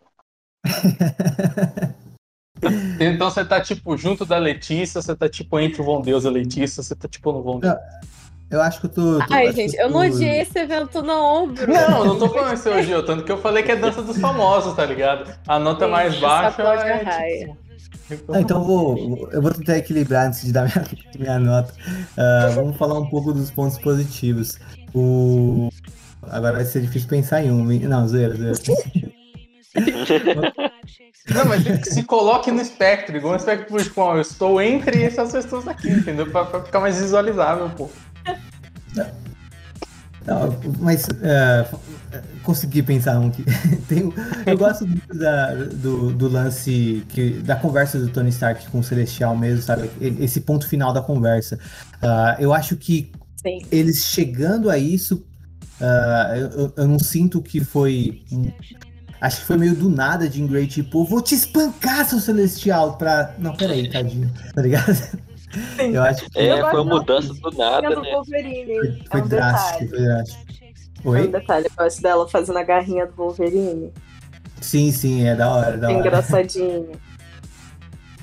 Então 3.00 3.30
você 3.30 3.44
tá, 3.44 3.60
tipo, 3.60 3.98
junto 3.98 4.26
da 4.26 4.38
Letícia, 4.38 5.02
você 5.02 5.16
tá, 5.16 5.28
tipo, 5.28 5.60
entre 5.60 5.82
o 5.82 5.86
Von 5.86 6.02
Deus 6.02 6.24
e 6.24 6.28
a 6.28 6.32
Letícia, 6.32 6.84
você 6.84 6.96
tá, 6.96 7.08
tipo, 7.08 7.32
no 7.32 7.42
Von 7.42 7.60
Deus. 7.60 7.76
Eu 8.52 8.62
acho 8.62 8.82
que 8.82 8.88
eu 8.88 8.90
tô. 8.90 9.20
tô 9.20 9.34
Ai, 9.34 9.52
gente, 9.54 9.78
eu, 9.78 9.88
tô... 9.88 9.94
não 9.94 10.06
odiei 10.06 10.42
esse 10.42 10.60
evento 10.60 11.02
no 11.02 11.14
ombro. 11.14 11.72
Não, 11.72 12.00
eu 12.00 12.06
não 12.06 12.20
tô 12.20 12.28
falando 12.28 12.58
você 12.58 12.70
odiou, 12.70 13.02
tanto 13.02 13.24
que 13.24 13.32
eu 13.32 13.38
falei 13.38 13.64
que 13.64 13.72
é 13.72 13.78
dança 13.78 14.02
dos 14.02 14.18
famosos, 14.18 14.74
tá 14.76 14.86
ligado? 14.86 15.34
A 15.48 15.58
nota 15.58 15.86
Sim, 15.86 15.92
mais 15.92 16.20
baixa 16.20 16.62
é. 16.62 17.50
Tipo... 18.08 18.34
Ah, 18.34 18.42
então 18.42 18.60
eu 18.60 18.66
vou, 18.66 19.30
eu 19.32 19.42
vou 19.42 19.54
tentar 19.54 19.78
equilibrar 19.78 20.28
antes 20.28 20.42
de 20.42 20.52
dar 20.52 20.66
minha, 20.66 20.86
minha 21.18 21.40
nota. 21.40 21.74
Uh, 22.18 22.52
vamos 22.54 22.76
falar 22.76 23.00
um 23.00 23.10
pouco 23.10 23.32
dos 23.32 23.50
pontos 23.52 23.78
positivos. 23.78 24.60
O... 24.94 25.70
Agora 26.24 26.58
vai 26.58 26.66
ser 26.66 26.82
difícil 26.82 27.08
pensar 27.08 27.42
em 27.42 27.52
um. 27.52 27.64
Não, 27.64 28.06
zero, 28.06 28.36
zero. 28.36 28.58
Não, 31.30 31.46
mas 31.46 31.64
se 31.88 32.04
coloque 32.04 32.52
no 32.52 32.62
espectro, 32.62 33.16
igual 33.16 33.34
no 33.34 33.40
espectro 33.40 33.78
tipo, 33.84 34.02
eu 34.02 34.22
estou 34.22 34.62
entre 34.62 35.04
essas 35.04 35.32
pessoas 35.32 35.68
aqui, 35.68 35.90
entendeu? 35.90 36.30
Pra, 36.30 36.46
pra 36.46 36.62
ficar 36.62 36.80
mais 36.80 37.00
visualizável, 37.00 37.70
pô. 37.70 37.90
Não, 40.26 40.56
mas 40.80 41.06
uh, 41.06 41.80
consegui 42.44 42.84
pensar 42.84 43.20
um 43.20 43.32
que 43.32 43.44
tem, 43.88 44.14
eu 44.46 44.58
gosto 44.58 44.88
muito 44.88 45.18
da, 45.18 45.54
do, 45.56 46.14
do, 46.14 46.28
lance 46.28 47.04
que, 47.10 47.32
da 47.40 47.56
conversa 47.56 48.00
do 48.00 48.08
Tony 48.10 48.30
Stark 48.30 48.70
com 48.70 48.80
o 48.80 48.84
Celestial 48.84 49.36
mesmo, 49.36 49.64
sabe? 49.64 49.90
Esse 50.00 50.42
ponto 50.42 50.68
final 50.68 50.94
da 50.94 51.02
conversa. 51.02 51.58
Uh, 51.96 52.40
eu 52.40 52.54
acho 52.54 52.76
que 52.78 53.12
Sim. 53.36 53.62
eles 53.72 54.06
chegando 54.06 54.70
a 54.70 54.78
isso, 54.78 55.26
uh, 55.80 56.36
eu, 56.36 56.74
eu, 56.78 56.88
não 56.88 57.00
sinto 57.00 57.42
que 57.42 57.64
foi 57.64 58.24
Acho 59.22 59.42
que 59.42 59.46
foi 59.46 59.58
meio 59.58 59.76
do 59.76 59.88
nada 59.88 60.28
de 60.28 60.42
Grey, 60.42 60.66
tipo, 60.66 61.06
vou 61.06 61.22
te 61.22 61.36
espancar, 61.36 62.10
seu 62.10 62.20
celestial, 62.20 62.98
pra. 62.98 63.36
Não, 63.38 63.56
peraí, 63.56 63.88
tadinho, 63.88 64.34
tá 64.56 64.62
ligado? 64.64 64.96
Sim. 64.96 65.94
Eu 65.94 66.02
acho 66.02 66.28
que 66.28 66.40
é, 66.40 66.60
foi 66.72 66.82
uma 66.82 66.96
mudança 66.96 67.32
do 67.32 67.52
nada, 67.52 67.90
né? 67.90 67.96
Foi, 67.96 68.24
foi 69.12 69.20
é 69.20 69.24
um 69.24 69.28
drástico, 69.28 69.90
foi 69.90 70.00
drástico. 70.00 70.46
Oi? 71.04 71.20
É 71.20 71.24
um 71.24 71.32
detalhe, 71.32 71.66
eu 71.68 71.84
gosto 71.84 72.02
dela 72.02 72.28
fazendo 72.28 72.58
a 72.58 72.64
garrinha 72.64 73.06
do 73.06 73.14
Wolverine. 73.14 73.92
Sim, 74.60 74.92
sim, 74.92 75.28
é 75.28 75.36
da 75.36 75.50
hora, 75.52 75.78
da 75.78 75.90
hora. 75.90 76.00
Engraçadinho. 76.00 76.92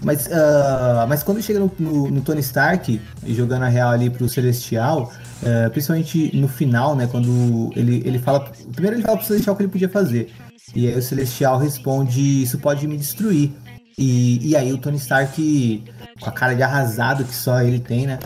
Mas, 0.01 0.29
uh, 0.29 1.09
mas 1.09 1.25
quando 1.25 1.43
chega 1.43 1.59
no, 1.59 1.73
no, 1.77 2.09
no, 2.09 2.21
Tony 2.21 2.39
Stark, 2.39 3.01
jogando 3.27 3.65
a 3.65 3.69
real 3.69 3.91
ali 3.91 4.09
pro 4.09 4.29
Celestial, 4.29 5.13
uh, 5.43 5.69
principalmente 5.71 6.37
no 6.37 6.47
final, 6.47 6.95
né? 6.95 7.09
Quando 7.11 7.73
ele, 7.75 8.01
ele 8.07 8.21
fala. 8.21 8.49
Primeiro 8.73 8.97
ele 8.97 9.03
fala 9.03 9.17
pro 9.17 9.27
Celestial 9.27 9.55
o 9.55 9.57
que 9.57 9.65
ele 9.65 9.73
podia 9.73 9.89
fazer. 9.89 10.33
E 10.75 10.87
aí 10.87 10.97
o 10.97 11.03
Celestial 11.03 11.59
responde: 11.59 12.43
Isso 12.43 12.59
pode 12.59 12.87
me 12.87 12.97
destruir. 12.97 13.53
E, 13.97 14.51
e 14.51 14.57
aí 14.57 14.73
o 14.73 14.79
Tony 14.79 14.97
Stark, 14.97 15.85
com 16.21 16.31
a 16.31 16.33
cara 16.33 16.55
de 16.55 16.63
arrasado 16.63 17.25
que 17.25 17.35
só 17.35 17.61
ele 17.61 17.81
tem, 17.81 18.07
né? 18.07 18.19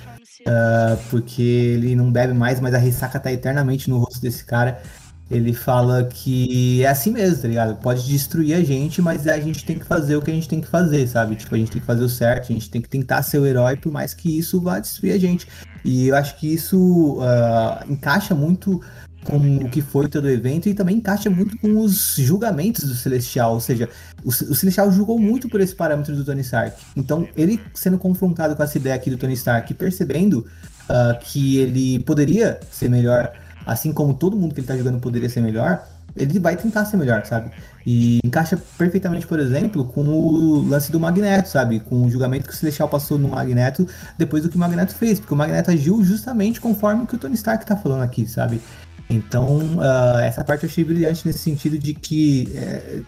Uh, 0.42 0.98
porque 1.08 1.40
ele 1.40 1.94
não 1.94 2.10
bebe 2.10 2.34
mais, 2.34 2.60
mas 2.60 2.74
a 2.74 2.78
ressaca 2.78 3.18
tá 3.18 3.32
eternamente 3.32 3.88
no 3.88 3.98
rosto 3.98 4.20
desse 4.20 4.44
cara. 4.44 4.82
Ele 5.30 5.54
fala 5.54 6.04
que 6.04 6.84
é 6.84 6.88
assim 6.88 7.10
mesmo, 7.10 7.40
tá 7.40 7.48
ligado? 7.48 7.76
Pode 7.76 8.06
destruir 8.06 8.54
a 8.54 8.62
gente, 8.62 9.00
mas 9.00 9.26
a 9.26 9.40
gente 9.40 9.64
tem 9.64 9.78
que 9.78 9.86
fazer 9.86 10.16
o 10.16 10.20
que 10.20 10.30
a 10.30 10.34
gente 10.34 10.48
tem 10.48 10.60
que 10.60 10.66
fazer, 10.66 11.06
sabe? 11.06 11.36
Tipo, 11.36 11.54
a 11.54 11.58
gente 11.58 11.70
tem 11.70 11.80
que 11.80 11.86
fazer 11.86 12.04
o 12.04 12.08
certo, 12.08 12.50
a 12.50 12.52
gente 12.52 12.68
tem 12.68 12.82
que 12.82 12.88
tentar 12.88 13.22
ser 13.22 13.38
o 13.38 13.46
herói, 13.46 13.76
por 13.76 13.90
mais 13.90 14.12
que 14.12 14.38
isso 14.38 14.60
vá 14.60 14.78
destruir 14.78 15.12
a 15.14 15.18
gente. 15.18 15.48
E 15.82 16.08
eu 16.08 16.16
acho 16.16 16.38
que 16.38 16.52
isso 16.52 17.18
uh, 17.18 17.90
encaixa 17.90 18.34
muito 18.34 18.82
com 19.24 19.36
o 19.36 19.68
que 19.68 19.80
foi 19.80 20.08
todo 20.08 20.24
o 20.24 20.30
evento 20.30 20.68
e 20.68 20.74
também 20.74 20.96
encaixa 20.96 21.30
muito 21.30 21.56
com 21.58 21.78
os 21.78 22.16
julgamentos 22.16 22.84
do 22.84 22.94
Celestial, 22.94 23.54
ou 23.54 23.60
seja, 23.60 23.88
o, 24.24 24.28
o, 24.28 24.54
Celestial 24.54 24.90
julgou 24.90 25.18
muito 25.18 25.48
por 25.48 25.60
esse 25.60 25.74
parâmetro 25.74 26.14
do 26.16 26.24
Tony 26.24 26.40
Stark. 26.40 26.76
Então, 26.96 27.26
ele 27.36 27.60
sendo 27.74 27.98
confrontado 27.98 28.56
com 28.56 28.62
essa 28.62 28.76
ideia 28.76 28.94
aqui 28.94 29.10
do 29.10 29.16
Tony 29.16 29.34
Stark, 29.34 29.72
percebendo 29.74 30.46
uh, 30.88 31.18
que 31.20 31.58
ele 31.58 32.00
poderia 32.00 32.58
ser 32.70 32.88
melhor, 32.88 33.32
assim 33.64 33.92
como 33.92 34.14
todo 34.14 34.36
mundo 34.36 34.54
que 34.54 34.60
ele 34.60 34.66
tá 34.66 34.76
jogando 34.76 34.98
poderia 34.98 35.28
ser 35.28 35.40
melhor, 35.40 35.86
ele 36.14 36.38
vai 36.38 36.56
tentar 36.56 36.84
ser 36.84 36.96
melhor, 36.96 37.24
sabe? 37.24 37.50
E 37.86 38.20
encaixa 38.22 38.60
perfeitamente, 38.76 39.26
por 39.26 39.40
exemplo, 39.40 39.84
com 39.84 40.02
o 40.02 40.68
lance 40.68 40.92
do 40.92 41.00
Magneto, 41.00 41.48
sabe? 41.48 41.80
Com 41.80 42.04
o 42.04 42.10
julgamento 42.10 42.46
que 42.46 42.52
o 42.52 42.56
Celestial 42.56 42.88
passou 42.88 43.18
no 43.18 43.28
Magneto 43.28 43.86
depois 44.18 44.42
do 44.42 44.48
que 44.48 44.56
o 44.56 44.58
Magneto 44.58 44.94
fez, 44.94 45.18
porque 45.18 45.32
o 45.32 45.36
Magneto 45.36 45.70
agiu 45.70 46.02
justamente 46.04 46.60
conforme 46.60 47.04
o 47.04 47.06
que 47.06 47.14
o 47.14 47.18
Tony 47.18 47.34
Stark 47.34 47.64
tá 47.64 47.76
falando 47.76 48.02
aqui, 48.02 48.26
sabe? 48.26 48.60
Então, 49.08 49.58
uh, 49.76 50.18
essa 50.20 50.42
parte 50.42 50.64
eu 50.64 50.70
achei 50.70 50.84
brilhante 50.84 51.26
nesse 51.26 51.40
sentido 51.40 51.78
de 51.78 51.94
que 51.94 52.50
é, 52.54 53.00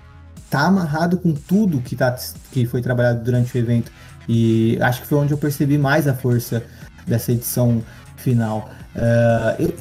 tá 0.50 0.66
amarrado 0.66 1.16
com 1.18 1.32
tudo 1.32 1.80
que, 1.80 1.96
tá, 1.96 2.14
que 2.52 2.66
foi 2.66 2.82
trabalhado 2.82 3.22
durante 3.24 3.56
o 3.56 3.58
evento. 3.58 3.90
E 4.28 4.78
acho 4.80 5.02
que 5.02 5.06
foi 5.06 5.18
onde 5.18 5.32
eu 5.32 5.38
percebi 5.38 5.78
mais 5.78 6.06
a 6.06 6.14
força 6.14 6.62
dessa 7.06 7.32
edição 7.32 7.82
final. 8.16 8.70
Uh, 8.94 9.62
eu, 9.62 9.74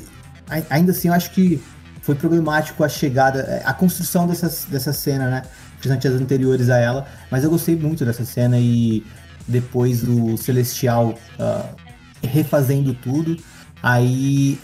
ainda 0.70 0.92
assim, 0.92 1.08
eu 1.08 1.14
acho 1.14 1.32
que 1.32 1.62
foi 2.02 2.16
problemático 2.16 2.84
a 2.84 2.90
chegada, 2.90 3.62
a 3.64 3.74
construção 3.74 4.28
dessa, 4.28 4.52
dessa 4.70 4.92
cena, 4.92 5.30
né? 5.30 5.44
Principalmente 5.80 6.08
as 6.08 6.14
anteriores 6.16 6.70
a 6.70 6.78
ela. 6.78 7.08
Mas 7.32 7.44
eu 7.44 7.50
gostei 7.50 7.76
muito 7.76 8.04
dessa 8.04 8.26
cena 8.26 8.58
e 8.60 9.06
depois 9.48 10.04
o 10.04 10.38
Celestial 10.38 11.14
uh, 11.40 11.76
refazendo 12.22 12.94
tudo. 12.94 13.38
Aí 13.82 14.60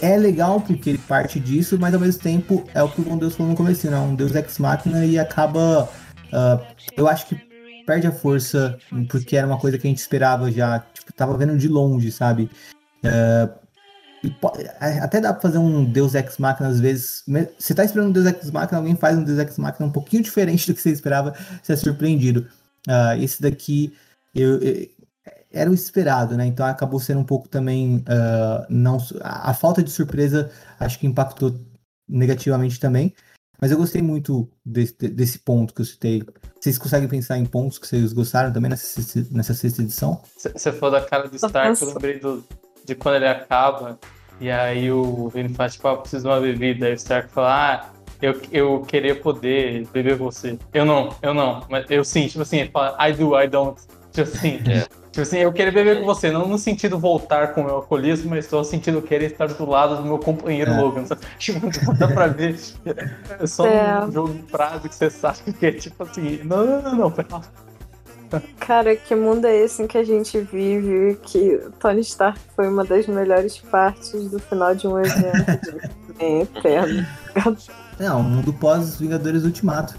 é 0.00 0.16
legal 0.16 0.60
porque 0.60 0.90
ele 0.90 0.98
parte 0.98 1.38
disso, 1.38 1.78
mas 1.78 1.94
ao 1.94 2.00
mesmo 2.00 2.22
tempo 2.22 2.64
é 2.74 2.82
o 2.82 2.88
que 2.88 3.00
o 3.00 3.16
Deus 3.16 3.34
falou 3.34 3.50
no 3.50 3.56
começo, 3.56 3.90
né? 3.90 3.98
Um 3.98 4.14
Deus 4.14 4.34
ex 4.34 4.58
machina 4.58 5.04
e 5.04 5.18
acaba. 5.18 5.88
Uh, 6.32 6.64
eu 6.96 7.08
acho 7.08 7.26
que 7.26 7.40
perde 7.86 8.06
a 8.06 8.12
força, 8.12 8.78
porque 9.08 9.36
era 9.36 9.46
uma 9.46 9.58
coisa 9.58 9.78
que 9.78 9.86
a 9.86 9.90
gente 9.90 9.98
esperava 9.98 10.50
já, 10.50 10.78
tipo, 10.92 11.12
tava 11.12 11.36
vendo 11.36 11.56
de 11.56 11.68
longe, 11.68 12.10
sabe? 12.12 12.50
Uh, 13.04 13.60
até 14.80 15.20
dá 15.20 15.32
pra 15.32 15.40
fazer 15.40 15.58
um 15.58 15.84
Deus 15.84 16.14
Ex 16.14 16.38
Machina 16.38 16.68
às 16.68 16.78
vezes. 16.78 17.24
Você 17.58 17.74
tá 17.74 17.84
esperando 17.84 18.08
um 18.08 18.12
Deus 18.12 18.26
Ex 18.26 18.50
Machina, 18.50 18.78
alguém 18.78 18.96
faz 18.96 19.16
um 19.16 19.24
Deus 19.24 19.38
Ex 19.38 19.58
Machina 19.58 19.86
um 19.86 19.92
pouquinho 19.92 20.22
diferente 20.24 20.66
do 20.66 20.74
que 20.74 20.80
você 20.80 20.90
esperava, 20.90 21.34
você 21.62 21.72
é 21.72 21.76
surpreendido. 21.76 22.46
Uh, 22.86 23.22
esse 23.22 23.42
daqui, 23.42 23.92
eu, 24.34 24.60
eu, 24.60 24.88
era 25.52 25.70
o 25.70 25.74
esperado, 25.74 26.36
né? 26.36 26.46
Então 26.46 26.64
acabou 26.64 27.00
sendo 27.00 27.20
um 27.20 27.24
pouco 27.24 27.48
também 27.48 27.98
uh, 27.98 28.66
não 28.68 28.98
a, 29.20 29.50
a, 29.50 29.54
falta 29.54 29.82
de 29.82 29.90
surpresa 29.90 30.50
acho 30.78 30.98
que 30.98 31.06
impactou 31.06 31.60
negativamente 32.08 32.78
também. 32.78 33.14
Mas 33.60 33.70
eu 33.70 33.76
gostei 33.76 34.00
muito 34.00 34.48
desse, 34.64 34.94
desse 35.08 35.38
ponto 35.38 35.74
que 35.74 35.82
eu 35.82 35.84
citei. 35.84 36.22
Vocês 36.58 36.78
conseguem 36.78 37.08
pensar 37.08 37.36
em 37.36 37.44
pontos 37.44 37.78
que 37.78 37.86
vocês 37.86 38.12
gostaram 38.12 38.52
também 38.52 38.70
nessa, 38.70 39.00
nessa 39.30 39.52
sexta 39.52 39.82
edição? 39.82 40.22
Você 40.36 40.72
falou 40.72 40.98
da 40.98 41.06
cara 41.06 41.28
do 41.28 41.36
Stark, 41.36 41.82
eu 41.82 41.88
lembrei 41.88 42.18
do, 42.18 42.42
de 42.86 42.94
quando 42.94 43.16
ele 43.16 43.28
acaba, 43.28 43.98
e 44.40 44.50
aí 44.50 44.90
o 44.90 45.28
Vini 45.28 45.50
fala, 45.50 45.68
tipo, 45.68 45.86
ah, 45.88 45.96
preciso 45.98 46.22
de 46.22 46.28
uma 46.28 46.40
bebida. 46.40 46.86
Aí 46.86 46.92
o 46.92 46.94
Stark 46.94 47.30
fala, 47.30 47.50
ah, 47.52 47.90
eu, 48.22 48.40
eu 48.50 48.80
queria 48.80 49.14
poder 49.14 49.86
beber 49.88 50.16
você. 50.16 50.58
Eu 50.72 50.86
não, 50.86 51.14
eu 51.20 51.34
não. 51.34 51.62
Mas 51.68 51.84
eu 51.90 52.02
sim, 52.02 52.26
tipo 52.28 52.40
assim, 52.40 52.60
ele 52.60 52.70
fala, 52.70 52.96
I 53.06 53.12
do, 53.12 53.38
I 53.38 53.46
don't. 53.46 53.78
Tipo 54.10 54.28
assim, 54.28 54.58
é. 54.66 54.99
Tipo 55.10 55.22
assim, 55.22 55.38
eu 55.38 55.52
queria 55.52 55.72
beber 55.72 56.00
com 56.00 56.06
você, 56.06 56.30
não 56.30 56.46
no 56.46 56.56
sentido 56.56 56.96
voltar 56.96 57.52
com 57.52 57.62
o 57.62 57.64
meu 57.64 57.74
alcoolismo, 57.76 58.30
mas 58.30 58.48
no 58.50 58.64
sentido 58.64 59.02
querer 59.02 59.32
estar 59.32 59.48
do 59.48 59.68
lado 59.68 59.96
do 59.96 60.04
meu 60.04 60.18
companheiro 60.18 60.70
é. 60.70 60.80
Logan. 60.80 61.04
Tipo, 61.38 61.68
dá 61.98 62.06
pra 62.06 62.28
ver. 62.28 62.56
É 63.40 63.46
só 63.46 63.66
é. 63.66 64.04
um 64.04 64.12
jogo 64.12 64.34
de 64.34 64.42
prazo 64.42 64.88
que 64.88 64.94
você 64.94 65.10
sabe 65.10 65.52
que 65.58 65.66
é 65.66 65.72
tipo 65.72 66.02
assim, 66.04 66.40
não, 66.44 66.64
não, 66.64 66.82
não, 66.82 66.94
não, 66.94 67.10
pera 67.10 67.28
Cara, 68.60 68.94
que 68.94 69.14
mundo 69.16 69.46
é 69.46 69.56
esse 69.56 69.82
em 69.82 69.88
que 69.88 69.98
a 69.98 70.04
gente 70.04 70.38
vive? 70.40 71.18
Que 71.22 71.60
Tony 71.80 72.02
Stark 72.02 72.38
foi 72.54 72.68
uma 72.68 72.84
das 72.84 73.08
melhores 73.08 73.58
partes 73.58 74.30
do 74.30 74.38
final 74.38 74.72
de 74.74 74.86
um 74.86 75.00
evento 75.00 75.60
de 76.16 76.24
eterno. 76.24 77.06
Não, 77.98 78.20
o 78.20 78.22
mundo 78.22 78.52
pós-Vingadores 78.52 79.42
Ultimato. 79.42 79.96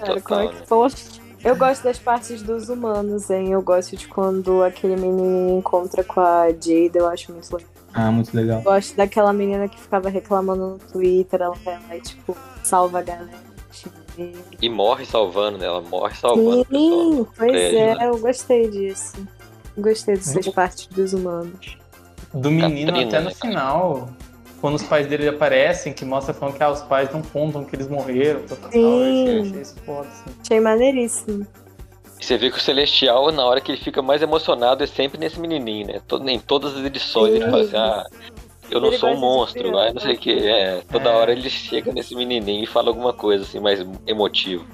Cara, 0.00 0.20
como 0.22 0.40
é 0.40 0.48
que 0.48 0.66
foi? 0.66 0.90
Eu 1.44 1.56
gosto 1.56 1.84
das 1.84 1.98
partes 1.98 2.42
dos 2.42 2.68
humanos, 2.68 3.30
hein? 3.30 3.52
Eu 3.52 3.62
gosto 3.62 3.96
de 3.96 4.08
quando 4.08 4.62
aquele 4.62 4.96
menino 4.96 5.58
encontra 5.58 6.02
com 6.02 6.20
a 6.20 6.48
Jade, 6.48 6.92
eu 6.94 7.08
acho 7.08 7.32
muito 7.32 7.52
legal. 7.52 7.70
Ah, 7.94 8.10
muito 8.10 8.36
legal. 8.36 8.58
Eu 8.58 8.64
gosto 8.64 8.96
daquela 8.96 9.32
menina 9.32 9.68
que 9.68 9.80
ficava 9.80 10.08
reclamando 10.08 10.66
no 10.72 10.78
Twitter, 10.78 11.40
ela 11.40 11.54
vai 11.64 11.78
lá 11.88 11.96
e, 11.96 12.00
tipo, 12.00 12.36
salva 12.62 12.98
a 12.98 13.02
galera. 13.02 13.46
E 14.60 14.68
morre 14.68 15.04
salvando, 15.04 15.58
né? 15.58 15.66
Ela 15.66 15.82
morre 15.82 16.14
salvando. 16.14 16.66
Sim, 16.70 17.26
pois 17.36 17.54
é, 17.54 17.94
né? 17.94 18.06
eu 18.06 18.18
gostei 18.18 18.68
disso. 18.70 19.14
Gostei 19.76 20.16
dessas 20.16 20.48
partes 20.48 20.86
dos 20.86 21.12
humanos. 21.12 21.76
Do 22.32 22.50
menino 22.50 22.92
Catrina, 22.92 23.08
até 23.08 23.20
no 23.20 23.28
né, 23.28 23.34
final, 23.34 24.08
quando 24.60 24.74
os 24.74 24.82
pais 24.82 25.06
dele 25.06 25.28
aparecem, 25.28 25.92
que 25.92 26.04
mostra 26.04 26.32
falando 26.32 26.56
que 26.56 26.62
ah, 26.62 26.70
os 26.70 26.82
pais 26.82 27.10
não 27.12 27.22
contam 27.22 27.64
que 27.64 27.76
eles 27.76 27.88
morreram. 27.88 28.40
Tal, 28.42 28.56
tal. 28.56 28.70
Eu 28.72 29.02
achei, 29.02 29.40
achei 29.40 29.60
isso 29.60 29.76
foda, 29.84 30.08
assim. 30.08 30.36
Achei 30.42 30.60
maneiríssimo. 30.60 31.46
Você 32.20 32.36
vê 32.38 32.50
que 32.50 32.56
o 32.56 32.60
Celestial, 32.60 33.30
na 33.30 33.44
hora 33.44 33.60
que 33.60 33.72
ele 33.72 33.80
fica 33.80 34.00
mais 34.00 34.22
emocionado, 34.22 34.82
é 34.82 34.86
sempre 34.86 35.18
nesse 35.18 35.38
menininho, 35.38 35.86
né? 35.86 36.00
Todo, 36.08 36.28
em 36.28 36.40
todas 36.40 36.76
as 36.76 36.84
edições 36.84 37.32
Sim. 37.32 37.36
ele 37.36 37.50
fala 37.50 37.62
assim, 37.62 37.76
ah, 37.76 38.04
eu 38.70 38.80
não 38.80 38.88
ele 38.88 38.98
sou 38.98 39.10
um 39.10 39.16
monstro, 39.16 39.70
vai, 39.70 39.92
não 39.92 40.00
sei 40.00 40.14
o 40.14 40.18
que. 40.18 40.48
É, 40.48 40.82
toda 40.90 41.10
é. 41.10 41.12
hora 41.12 41.32
ele 41.32 41.48
chega 41.50 41.92
nesse 41.92 42.14
menininho 42.14 42.64
e 42.64 42.66
fala 42.66 42.88
alguma 42.88 43.12
coisa 43.12 43.44
assim, 43.44 43.60
mais 43.60 43.84
emotivo. 44.06 44.64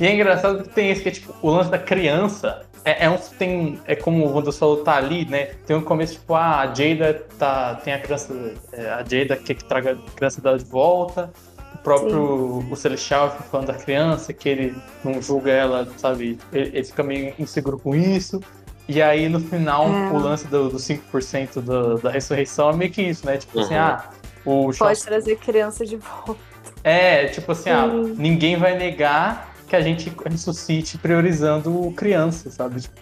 E 0.00 0.04
é 0.04 0.14
engraçado 0.14 0.64
que 0.64 0.68
tem 0.70 0.90
esse 0.90 1.02
que 1.02 1.08
é 1.08 1.12
tipo, 1.12 1.34
o 1.40 1.50
lance 1.50 1.70
da 1.70 1.78
criança 1.78 2.66
é, 2.86 3.04
é, 3.04 3.10
um, 3.10 3.18
tem, 3.18 3.80
é 3.84 3.96
como 3.96 4.24
o 4.24 4.32
Wanderson 4.32 4.58
falou, 4.60 4.76
tá 4.84 4.96
ali, 4.96 5.24
né? 5.24 5.46
Tem 5.66 5.74
um 5.74 5.82
começo, 5.82 6.14
tipo, 6.14 6.34
ah, 6.34 6.60
a 6.60 6.66
Jada 6.72 7.26
tá, 7.36 7.74
tem 7.74 7.92
a 7.92 7.98
criança, 7.98 8.32
é, 8.72 8.88
a 8.90 8.98
Jada 8.98 9.36
quer 9.36 9.54
que 9.54 9.64
traga 9.64 9.92
a 9.94 10.10
criança 10.12 10.40
dela 10.40 10.56
de 10.56 10.64
volta, 10.64 11.32
o 11.74 11.78
próprio 11.78 12.64
o 12.70 12.76
Celestial 12.76 13.32
fica 13.32 13.42
falando 13.42 13.66
da 13.66 13.74
criança, 13.74 14.32
que 14.32 14.48
ele 14.48 14.76
não 15.02 15.20
julga 15.20 15.50
ela, 15.50 15.88
sabe? 15.96 16.38
Ele, 16.52 16.68
ele 16.76 16.84
fica 16.84 17.02
meio 17.02 17.34
inseguro 17.40 17.76
com 17.76 17.92
isso. 17.92 18.40
E 18.88 19.02
aí, 19.02 19.28
no 19.28 19.40
final, 19.40 19.88
é. 19.88 20.10
o 20.12 20.18
lance 20.18 20.46
do, 20.46 20.68
do 20.68 20.76
5% 20.76 21.60
do, 21.60 21.98
da 21.98 22.10
ressurreição 22.12 22.70
é 22.70 22.76
meio 22.76 22.92
que 22.92 23.02
isso, 23.02 23.26
né? 23.26 23.36
Tipo 23.36 23.58
assim, 23.58 23.74
uhum. 23.74 23.80
assim, 23.80 24.04
ah, 24.04 24.10
o 24.44 24.70
Pode 24.78 25.02
trazer 25.02 25.36
criança 25.38 25.84
de 25.84 25.96
volta. 25.96 26.40
É, 26.84 27.26
tipo 27.26 27.50
assim, 27.50 27.68
ah, 27.68 27.88
ninguém 28.16 28.56
vai 28.56 28.78
negar 28.78 29.55
que 29.66 29.76
a 29.76 29.80
gente 29.80 30.12
ressuscite 30.24 30.98
priorizando 30.98 31.92
crianças, 31.96 32.54
sabe? 32.54 32.80
Tipo, 32.80 33.00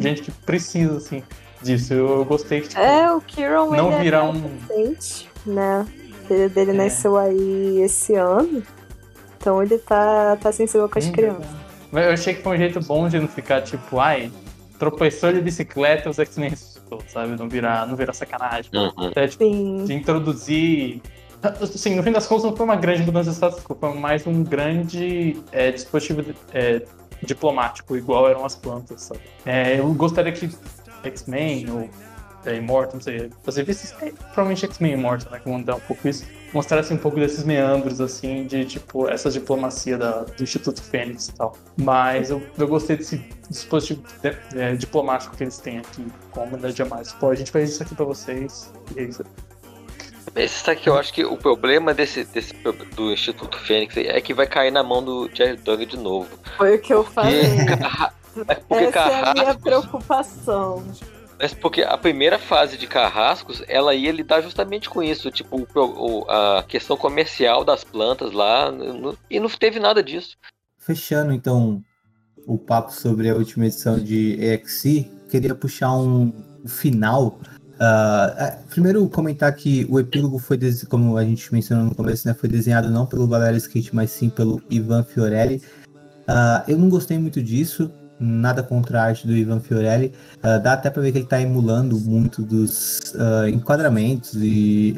gente 0.00 0.22
que 0.22 0.30
precisa, 0.30 0.96
assim, 0.96 1.22
disso. 1.62 1.92
Eu, 1.94 2.24
gostei 2.24 2.60
que, 2.60 2.68
tipo, 2.68 2.80
É, 2.80 3.12
o 3.12 3.20
Kieran 3.20 3.66
não 3.66 3.92
é 3.92 4.02
virar 4.02 4.24
um. 4.24 4.40
né? 5.46 5.86
O 6.22 6.26
filho 6.26 6.50
dele 6.50 6.70
é. 6.70 6.74
nasceu 6.74 7.16
aí 7.16 7.80
esse 7.82 8.14
ano. 8.14 8.62
Então 9.36 9.62
ele 9.62 9.78
tá, 9.78 10.36
tá 10.36 10.52
sensível 10.52 10.88
com 10.88 10.98
as 10.98 11.06
hum, 11.06 11.12
crianças. 11.12 11.46
Mas 11.90 12.06
eu 12.06 12.12
achei 12.12 12.34
que 12.34 12.42
foi 12.42 12.56
um 12.56 12.58
jeito 12.58 12.80
bom 12.80 13.08
de 13.08 13.18
não 13.18 13.26
ficar 13.26 13.62
tipo, 13.62 13.98
ai, 13.98 14.30
tropeçou 14.78 15.32
de 15.32 15.40
bicicleta 15.40 16.08
e 16.08 16.10
os 16.10 16.18
X-Men 16.18 16.50
ressuscitou, 16.50 17.02
sabe? 17.08 17.36
Não 17.38 17.48
virar, 17.48 17.86
não 17.86 17.96
virar 17.96 18.12
sacanagem. 18.12 18.70
Uhum. 18.74 19.08
Até, 19.08 19.28
tipo, 19.28 19.44
de 19.84 19.94
introduzir 19.94 21.00
Sim, 21.66 21.96
no 21.96 22.02
fim 22.02 22.12
das 22.12 22.26
contas 22.26 22.44
não 22.44 22.56
foi 22.56 22.64
uma 22.64 22.76
grande 22.76 23.02
mudança 23.02 23.30
de 23.30 23.36
status 23.36 23.62
quo, 23.64 23.76
foi 23.78 23.94
mais 23.94 24.26
um 24.26 24.42
grande 24.44 25.42
é, 25.52 25.70
dispositivo 25.70 26.22
é, 26.52 26.82
diplomático, 27.22 27.96
igual 27.96 28.28
eram 28.28 28.44
as 28.44 28.54
plantas, 28.54 29.02
sabe? 29.02 29.20
É, 29.46 29.78
eu 29.78 29.92
gostaria 29.94 30.32
que 30.32 30.50
X-Men 31.02 31.70
ou 31.70 31.90
é, 32.44 32.56
Immortal, 32.56 32.94
não 32.94 33.00
sei, 33.00 33.30
você 33.42 33.62
visse 33.62 33.94
é, 34.02 34.12
provavelmente 34.12 34.66
X-Men 34.66 34.92
Immortal, 34.92 35.32
né, 35.32 35.38
que 35.38 35.48
vão 35.48 35.62
dar 35.62 35.76
um 35.76 35.80
pouco 35.80 36.06
isso, 36.06 36.26
mostrasse 36.52 36.92
um 36.92 36.96
pouco 36.98 37.18
desses 37.18 37.44
meandros, 37.44 38.00
assim, 38.00 38.46
de, 38.46 38.64
tipo, 38.64 39.08
essa 39.08 39.30
diplomacia 39.30 39.96
da, 39.96 40.22
do 40.24 40.42
Instituto 40.42 40.82
Fênix 40.82 41.28
e 41.28 41.34
tal. 41.34 41.56
Mas 41.76 42.30
eu, 42.30 42.42
eu 42.58 42.68
gostei 42.68 42.96
desse 42.96 43.24
dispositivo 43.48 44.02
é, 44.54 44.74
diplomático 44.74 45.36
que 45.36 45.44
eles 45.44 45.58
têm 45.58 45.78
aqui 45.78 46.04
com 46.30 46.40
a 46.40 46.42
humanidade 46.44 46.82
a 46.82 46.84
mais. 46.84 47.12
Pô, 47.12 47.30
a 47.30 47.34
gente 47.34 47.50
faz 47.50 47.70
isso 47.70 47.82
aqui 47.82 47.94
pra 47.94 48.04
vocês, 48.04 48.72
e 48.94 49.00
é 49.00 49.04
isso. 49.04 49.24
Esse 50.36 50.62
sabe 50.62 50.80
que 50.80 50.88
eu 50.88 50.96
acho 50.96 51.12
que 51.12 51.24
o 51.24 51.36
problema 51.36 51.92
desse, 51.92 52.24
desse 52.24 52.54
do 52.94 53.12
Instituto 53.12 53.58
Fênix 53.58 53.96
é 53.96 54.20
que 54.20 54.32
vai 54.32 54.46
cair 54.46 54.70
na 54.70 54.82
mão 54.82 55.02
do 55.02 55.28
Jerry 55.34 55.56
Duggan 55.56 55.86
de 55.86 55.96
novo. 55.96 56.28
Foi 56.56 56.76
o 56.76 56.80
que 56.80 56.92
eu 56.92 57.04
falei. 57.04 57.42
É 58.46 58.54
porque 58.54 58.84
Essa 58.84 59.10
é 59.10 59.28
a 59.28 59.34
minha 59.34 59.54
preocupação. 59.58 60.84
Mas 61.38 61.54
porque 61.54 61.82
a 61.82 61.96
primeira 61.96 62.38
fase 62.38 62.76
de 62.76 62.86
Carrascos, 62.86 63.62
ela 63.66 63.94
ia 63.94 64.12
lidar 64.12 64.42
justamente 64.42 64.88
com 64.90 65.02
isso, 65.02 65.30
tipo, 65.30 65.66
o, 65.74 66.30
a 66.30 66.62
questão 66.62 66.96
comercial 66.96 67.64
das 67.64 67.82
plantas 67.82 68.30
lá, 68.32 68.70
no, 68.70 69.16
e 69.28 69.40
não 69.40 69.48
teve 69.48 69.80
nada 69.80 70.02
disso. 70.02 70.36
Fechando, 70.78 71.32
então, 71.32 71.82
o 72.46 72.58
papo 72.58 72.92
sobre 72.92 73.30
a 73.30 73.34
última 73.34 73.66
edição 73.66 73.98
de 73.98 74.38
EXI, 74.40 75.10
queria 75.30 75.54
puxar 75.54 75.92
um 75.94 76.32
final 76.66 77.38
Uh, 77.80 78.58
primeiro, 78.68 79.08
comentar 79.08 79.50
que 79.54 79.86
o 79.88 79.98
epílogo 79.98 80.38
foi, 80.38 80.58
como 80.86 81.16
a 81.16 81.24
gente 81.24 81.50
mencionou 81.50 81.86
no 81.86 81.94
começo, 81.94 82.28
né, 82.28 82.34
foi 82.34 82.46
desenhado 82.46 82.90
não 82.90 83.06
pelo 83.06 83.26
Valerio 83.26 83.56
Skate, 83.56 83.96
mas 83.96 84.10
sim 84.10 84.28
pelo 84.28 84.62
Ivan 84.68 85.02
Fiorelli. 85.02 85.62
Uh, 86.28 86.62
eu 86.68 86.76
não 86.76 86.90
gostei 86.90 87.18
muito 87.18 87.42
disso, 87.42 87.90
nada 88.20 88.62
contra 88.62 89.00
a 89.00 89.04
arte 89.04 89.26
do 89.26 89.34
Ivan 89.34 89.60
Fiorelli. 89.60 90.12
Uh, 90.38 90.62
dá 90.62 90.74
até 90.74 90.90
para 90.90 91.00
ver 91.00 91.10
que 91.10 91.18
ele 91.18 91.24
está 91.24 91.40
emulando 91.40 91.98
muito 91.98 92.42
dos 92.42 93.14
enquadramentos 93.50 94.34
e 94.34 94.94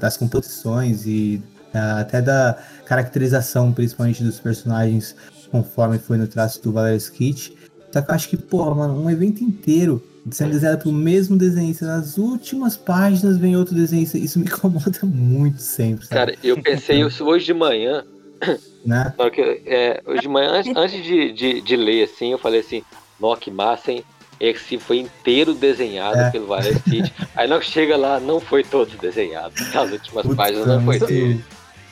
das 0.00 0.16
composições 0.16 1.04
e 1.06 1.42
até 1.74 2.22
da 2.22 2.56
caracterização, 2.86 3.70
principalmente 3.70 4.24
dos 4.24 4.40
personagens, 4.40 5.14
conforme 5.50 5.98
foi 5.98 6.16
no 6.16 6.26
traço 6.26 6.62
do 6.62 6.72
Valerio 6.72 6.96
Skate. 6.96 7.54
Só 7.92 8.00
que 8.00 8.10
eu 8.10 8.14
acho 8.14 8.28
que, 8.30 8.36
pô, 8.38 8.74
mano, 8.74 8.98
um 8.98 9.10
evento 9.10 9.44
inteiro 9.44 10.02
sendo 10.30 10.52
desenhado 10.52 10.82
pelo 10.82 10.94
mesmo 10.94 11.36
desenhista. 11.36 11.86
Nas 11.86 12.16
últimas 12.16 12.76
páginas 12.76 13.36
vem 13.36 13.56
outro 13.56 13.74
desenhista. 13.74 14.18
Isso 14.18 14.38
me 14.38 14.46
incomoda 14.46 15.00
muito 15.02 15.60
sempre. 15.60 16.06
Sabe? 16.06 16.14
Cara, 16.14 16.38
eu 16.42 16.60
pensei 16.60 17.02
isso 17.02 17.24
hoje 17.24 17.46
de 17.46 17.54
manhã. 17.54 18.04
Né? 18.84 19.14
Que, 19.32 19.62
é, 19.64 20.02
hoje 20.04 20.22
de 20.22 20.28
manhã, 20.28 20.62
antes, 20.76 21.02
de, 21.02 21.32
de, 21.32 21.60
de, 21.62 21.76
ler, 21.76 22.04
assim, 22.04 22.32
eu 22.32 22.38
falei 22.38 22.60
assim, 22.60 22.82
nó, 23.18 23.34
que 23.34 23.50
massa, 23.50 23.92
hein? 23.92 24.04
Esse 24.38 24.78
foi 24.78 24.98
inteiro 24.98 25.54
desenhado 25.54 26.18
é. 26.18 26.30
pelo 26.30 26.48
City. 26.62 27.12
Aí 27.34 27.48
não 27.48 27.62
chega 27.62 27.96
lá, 27.96 28.20
não 28.20 28.40
foi 28.40 28.62
todo 28.62 28.90
desenhado. 28.98 29.54
Nas 29.72 29.90
últimas 29.90 30.26
páginas 30.34 30.66
não 30.66 30.84
foi 30.84 30.98
tudo. 30.98 31.42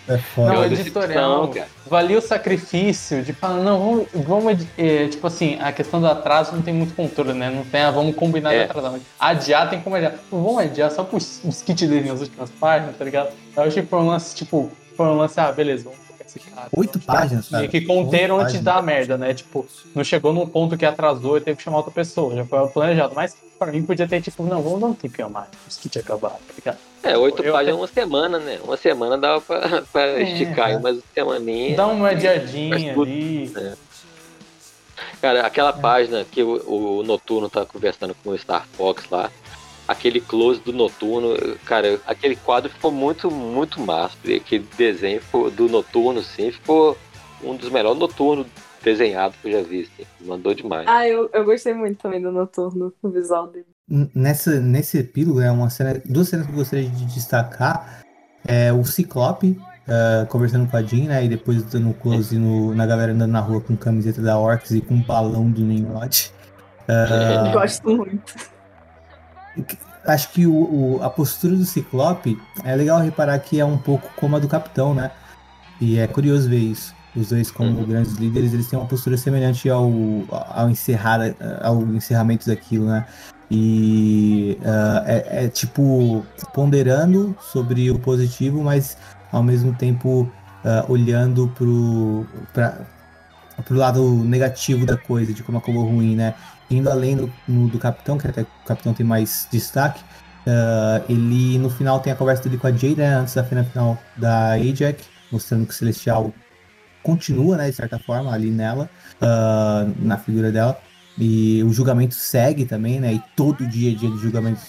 É 0.08 0.18
foda. 0.18 0.52
Não, 0.52 0.64
editorial. 0.64 1.48
Cara. 1.48 1.68
Valia 1.86 2.18
o 2.18 2.20
sacrifício 2.20 3.22
de 3.22 3.32
falar, 3.32 3.62
não, 3.62 3.78
vamos, 3.78 4.06
vamos 4.14 4.66
é, 4.76 5.08
tipo 5.08 5.26
assim, 5.26 5.58
a 5.60 5.70
questão 5.72 6.00
do 6.00 6.06
atraso 6.06 6.54
não 6.54 6.62
tem 6.62 6.74
muito 6.74 6.94
controle, 6.94 7.32
né? 7.32 7.50
Não 7.50 7.64
tem, 7.64 7.82
ah, 7.82 7.90
vamos 7.90 8.14
combinar 8.16 8.52
é. 8.52 8.64
de 8.64 8.70
atrasar. 8.70 8.98
Adiar 9.18 9.70
tem 9.70 9.80
como 9.80 9.96
adiar. 9.96 10.14
Vamos 10.30 10.58
adiar 10.58 10.90
só 10.90 11.04
pros, 11.04 11.40
os 11.44 11.62
kits 11.62 11.88
dele 11.88 12.08
nas 12.08 12.20
últimas 12.20 12.50
páginas, 12.50 12.96
tá 12.96 13.04
ligado? 13.04 13.30
Eu 13.56 13.62
acho 13.62 13.80
que 13.80 13.86
foi 13.86 13.98
um 13.98 14.06
lance, 14.08 14.34
tipo, 14.34 14.70
foi 14.96 15.06
um 15.06 15.16
lance, 15.16 15.38
ah, 15.38 15.52
beleza, 15.52 15.84
vamos 15.84 16.01
cara. 16.40 16.68
Oito 16.76 16.98
páginas, 17.00 17.48
cara. 17.48 17.64
E 17.64 17.68
que 17.68 17.80
conteram 17.82 18.40
antes 18.40 18.60
da 18.60 18.80
merda, 18.82 19.16
né? 19.16 19.34
Tipo, 19.34 19.66
não 19.94 20.04
chegou 20.04 20.32
num 20.32 20.46
ponto 20.46 20.76
que 20.76 20.84
atrasou 20.84 21.36
e 21.36 21.40
teve 21.40 21.56
que 21.56 21.62
chamar 21.62 21.78
outra 21.78 21.92
pessoa. 21.92 22.34
Já 22.34 22.44
foi 22.44 22.68
planejado. 22.68 23.14
Mas 23.14 23.36
pra 23.58 23.72
mim 23.72 23.82
podia 23.82 24.08
ter, 24.08 24.20
tipo, 24.20 24.42
não, 24.42 24.62
vamos 24.62 24.80
dar 24.80 24.86
um 24.86 24.94
tempinho 24.94 25.26
a 25.26 25.30
mais. 25.30 25.48
Os 25.68 25.76
kits 25.76 25.96
acabaram, 25.98 26.36
tá 26.36 26.54
ligado? 26.56 26.78
É, 27.02 27.16
oito 27.16 27.42
páginas 27.42 27.60
até... 27.60 27.74
uma 27.74 27.86
semana, 27.86 28.38
né? 28.38 28.58
Uma 28.62 28.76
semana 28.76 29.18
dava 29.18 29.40
pra, 29.40 29.82
pra 29.92 30.02
é, 30.02 30.22
esticar 30.22 30.70
é. 30.70 30.76
umas 30.76 31.00
semaninhas. 31.14 31.76
Dá 31.76 31.86
uma 31.86 32.08
adiadinha 32.08 32.92
ali. 32.92 33.52
É. 33.56 33.74
Cara, 35.22 35.46
aquela 35.46 35.70
é. 35.70 35.72
página 35.72 36.24
que 36.24 36.42
o, 36.42 36.98
o, 36.98 37.02
Noturno 37.04 37.48
tá 37.48 37.64
conversando 37.64 38.14
com 38.22 38.30
o 38.30 38.38
Star 38.38 38.66
Fox 38.72 39.08
lá, 39.08 39.30
aquele 39.86 40.20
close 40.20 40.60
do 40.60 40.72
Noturno, 40.72 41.36
cara, 41.64 42.00
aquele 42.06 42.36
quadro 42.36 42.70
ficou 42.70 42.90
muito, 42.90 43.30
muito 43.30 43.80
massa. 43.80 44.16
Aquele 44.24 44.66
desenho 44.76 45.20
do 45.56 45.68
Noturno, 45.68 46.22
sim, 46.22 46.50
ficou 46.50 46.96
um 47.42 47.56
dos 47.56 47.70
melhores 47.70 47.98
noturnos 47.98 48.46
desenhados 48.82 49.36
que 49.40 49.48
eu 49.48 49.52
já 49.52 49.62
vi, 49.62 49.82
assim. 49.82 50.06
Mandou 50.20 50.54
demais. 50.54 50.86
Ah, 50.88 51.06
eu, 51.06 51.28
eu 51.32 51.44
gostei 51.44 51.74
muito 51.74 51.98
também 51.98 52.20
do 52.20 52.32
Noturno, 52.32 52.92
o 53.02 53.08
visual 53.08 53.46
dele 53.46 53.66
nessa, 54.14 54.58
nesse 54.60 54.98
epílogo, 54.98 55.40
é 55.40 55.50
uma 55.50 55.68
cena, 55.68 56.00
duas 56.04 56.28
cenas 56.28 56.46
que 56.46 56.52
eu 56.52 56.56
gostaria 56.56 56.88
de 56.88 57.04
destacar. 57.06 58.02
É 58.44 58.72
o 58.72 58.84
Ciclope 58.84 59.58
uh, 59.86 60.26
conversando 60.26 60.68
com 60.68 60.76
a 60.76 60.82
Jean, 60.82 61.08
né? 61.08 61.24
E 61.24 61.28
depois 61.28 61.62
dando 61.64 61.94
close 61.94 62.36
no, 62.36 62.74
na 62.74 62.86
galera 62.86 63.12
andando 63.12 63.30
na 63.30 63.40
rua 63.40 63.60
com 63.60 63.76
camiseta 63.76 64.20
da 64.20 64.36
Orcs 64.36 64.72
e 64.72 64.80
com 64.80 64.94
um 64.94 65.02
balão 65.02 65.50
do 65.50 65.60
Nimrod. 65.60 66.32
Uh, 66.88 67.52
Gosto 67.54 67.96
muito. 67.96 68.51
Acho 70.06 70.30
que 70.30 70.46
o, 70.46 70.52
o, 70.52 71.02
a 71.02 71.08
postura 71.08 71.54
do 71.54 71.64
Ciclope 71.64 72.36
é 72.64 72.74
legal 72.74 73.00
reparar 73.00 73.38
que 73.38 73.60
é 73.60 73.64
um 73.64 73.78
pouco 73.78 74.10
como 74.16 74.36
a 74.36 74.38
do 74.38 74.48
Capitão, 74.48 74.94
né? 74.94 75.10
E 75.80 75.98
é 75.98 76.06
curioso 76.06 76.48
ver 76.48 76.58
isso. 76.58 76.94
Os 77.14 77.28
dois, 77.28 77.50
como 77.50 77.78
uhum. 77.78 77.86
grandes 77.86 78.14
líderes, 78.14 78.54
eles 78.54 78.68
têm 78.68 78.78
uma 78.78 78.88
postura 78.88 79.16
semelhante 79.16 79.68
ao, 79.68 79.92
ao, 80.30 80.70
encerrar, 80.70 81.20
ao 81.60 81.82
encerramento 81.82 82.46
daquilo, 82.46 82.86
né? 82.86 83.06
E 83.50 84.56
uh, 84.62 85.04
é, 85.04 85.44
é, 85.44 85.48
tipo 85.48 86.24
ponderando 86.54 87.36
sobre 87.52 87.90
o 87.90 87.98
positivo, 87.98 88.62
mas 88.62 88.96
ao 89.30 89.42
mesmo 89.42 89.74
tempo 89.74 90.22
uh, 90.64 90.90
olhando 90.90 91.48
pro, 91.48 92.26
pra, 92.54 92.78
pro 93.62 93.76
lado 93.76 94.02
negativo 94.24 94.86
da 94.86 94.96
coisa, 94.96 95.34
de 95.34 95.42
como 95.42 95.58
acabou 95.58 95.84
ruim, 95.84 96.16
né? 96.16 96.34
Indo 96.74 96.90
além 96.90 97.16
do, 97.16 97.32
no, 97.46 97.68
do 97.68 97.78
capitão, 97.78 98.18
que 98.18 98.26
até 98.26 98.42
o 98.42 98.46
capitão 98.66 98.94
tem 98.94 99.04
mais 99.04 99.46
destaque, 99.50 100.00
uh, 100.46 101.04
ele 101.08 101.58
no 101.58 101.68
final 101.68 102.00
tem 102.00 102.12
a 102.12 102.16
conversa 102.16 102.44
dele 102.44 102.58
com 102.58 102.66
a 102.66 102.70
Jade, 102.70 102.96
né, 102.96 103.14
antes 103.14 103.34
da 103.34 103.44
final 103.44 103.98
da 104.16 104.52
Ajax, 104.52 105.04
mostrando 105.30 105.66
que 105.66 105.72
o 105.72 105.76
Celestial 105.76 106.32
continua, 107.02 107.56
né, 107.56 107.68
de 107.70 107.76
certa 107.76 107.98
forma, 107.98 108.32
ali 108.32 108.50
nela, 108.50 108.88
na 109.98 110.16
figura 110.16 110.52
dela. 110.52 110.78
E 111.18 111.62
o 111.64 111.72
julgamento 111.72 112.14
segue 112.14 112.64
também, 112.64 112.98
né? 113.00 113.14
E 113.14 113.22
todo 113.36 113.66
dia 113.66 113.92
é 113.92 113.94
dia 113.94 114.10
de 114.10 114.18
julgamento. 114.18 114.60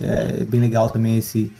É 0.00 0.44
bem 0.44 0.60
legal 0.60 0.88
também 0.88 1.18
esse, 1.18 1.52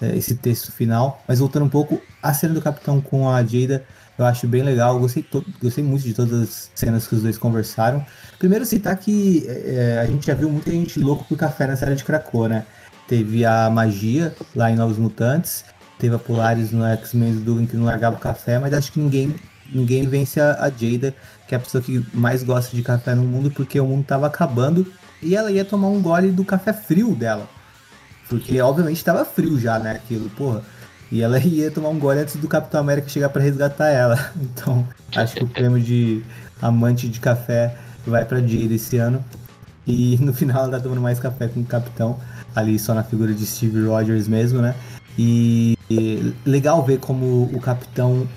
é, 0.00 0.16
esse 0.16 0.34
texto 0.36 0.72
final. 0.72 1.22
Mas 1.26 1.38
voltando 1.38 1.66
um 1.66 1.68
pouco, 1.68 2.00
a 2.22 2.34
cena 2.34 2.54
do 2.54 2.60
Capitão 2.60 3.00
com 3.00 3.30
a 3.30 3.42
Jada, 3.44 3.84
eu 4.18 4.24
acho 4.24 4.46
bem 4.46 4.62
legal. 4.62 4.98
gostei, 4.98 5.24
gostei 5.60 5.84
muito 5.84 6.04
de 6.04 6.14
todas 6.14 6.42
as 6.42 6.70
cenas 6.74 7.06
que 7.06 7.14
os 7.14 7.22
dois 7.22 7.36
conversaram. 7.38 8.04
Primeiro 8.38 8.64
citar 8.64 8.96
que 8.96 9.44
é, 9.48 10.00
a 10.02 10.06
gente 10.06 10.26
já 10.26 10.34
viu 10.34 10.50
muita 10.50 10.70
gente 10.70 10.98
louco 10.98 11.24
por 11.24 11.36
café 11.36 11.66
na 11.66 11.76
série 11.76 11.94
de 11.94 12.04
Krakow, 12.04 12.48
né? 12.48 12.64
Teve 13.06 13.44
a 13.44 13.70
Magia 13.70 14.34
lá 14.54 14.70
em 14.70 14.76
Novos 14.76 14.98
Mutantes, 14.98 15.64
teve 15.98 16.14
a 16.14 16.18
Polaris 16.18 16.72
no 16.72 16.84
X-Men 16.84 17.34
do 17.34 17.40
Dugan 17.40 17.66
que 17.66 17.76
não 17.76 17.84
largava 17.84 18.16
o 18.16 18.18
café, 18.18 18.58
mas 18.58 18.72
acho 18.74 18.90
que 18.92 18.98
ninguém, 18.98 19.34
ninguém 19.72 20.06
vence 20.08 20.40
a, 20.40 20.64
a 20.64 20.70
Jada 20.70 21.14
que 21.46 21.54
é 21.54 21.58
a 21.58 21.60
pessoa 21.60 21.82
que 21.82 22.04
mais 22.12 22.42
gosta 22.42 22.74
de 22.74 22.82
café 22.82 23.14
no 23.14 23.22
mundo, 23.22 23.50
porque 23.50 23.78
o 23.78 23.86
mundo 23.86 24.04
tava 24.04 24.26
acabando 24.26 24.86
e 25.22 25.36
ela 25.36 25.50
ia 25.50 25.64
tomar 25.64 25.88
um 25.88 26.02
gole 26.02 26.30
do 26.30 26.44
café 26.44 26.72
frio 26.72 27.14
dela. 27.14 27.48
Porque 28.28 28.60
obviamente 28.60 29.04
tava 29.04 29.24
frio 29.24 29.58
já, 29.58 29.78
né? 29.78 29.92
Aquilo, 29.92 30.28
porra. 30.30 30.62
E 31.10 31.22
ela 31.22 31.38
ia 31.44 31.70
tomar 31.70 31.88
um 31.88 31.98
gole 31.98 32.20
antes 32.20 32.36
do 32.36 32.48
Capitão 32.48 32.80
América 32.80 33.08
chegar 33.08 33.28
para 33.28 33.42
resgatar 33.42 33.88
ela. 33.88 34.32
Então, 34.36 34.86
acho 35.14 35.36
que 35.36 35.44
o 35.44 35.48
prêmio 35.48 35.80
de 35.80 36.22
amante 36.60 37.08
de 37.08 37.20
café 37.20 37.76
vai 38.06 38.24
pra 38.24 38.40
Jade 38.40 38.74
esse 38.74 38.96
ano. 38.96 39.24
E 39.86 40.16
no 40.22 40.32
final 40.32 40.64
ela 40.64 40.72
tá 40.72 40.80
tomando 40.80 41.00
mais 41.00 41.18
café 41.18 41.48
com 41.48 41.60
o 41.60 41.64
Capitão, 41.64 42.18
ali 42.54 42.78
só 42.78 42.94
na 42.94 43.04
figura 43.04 43.32
de 43.32 43.46
Steve 43.46 43.86
Rogers 43.86 44.28
mesmo, 44.28 44.60
né? 44.60 44.74
E 45.18 45.76
legal 46.44 46.84
ver 46.84 46.98
como 46.98 47.44
o 47.44 47.60
Capitão 47.60 48.28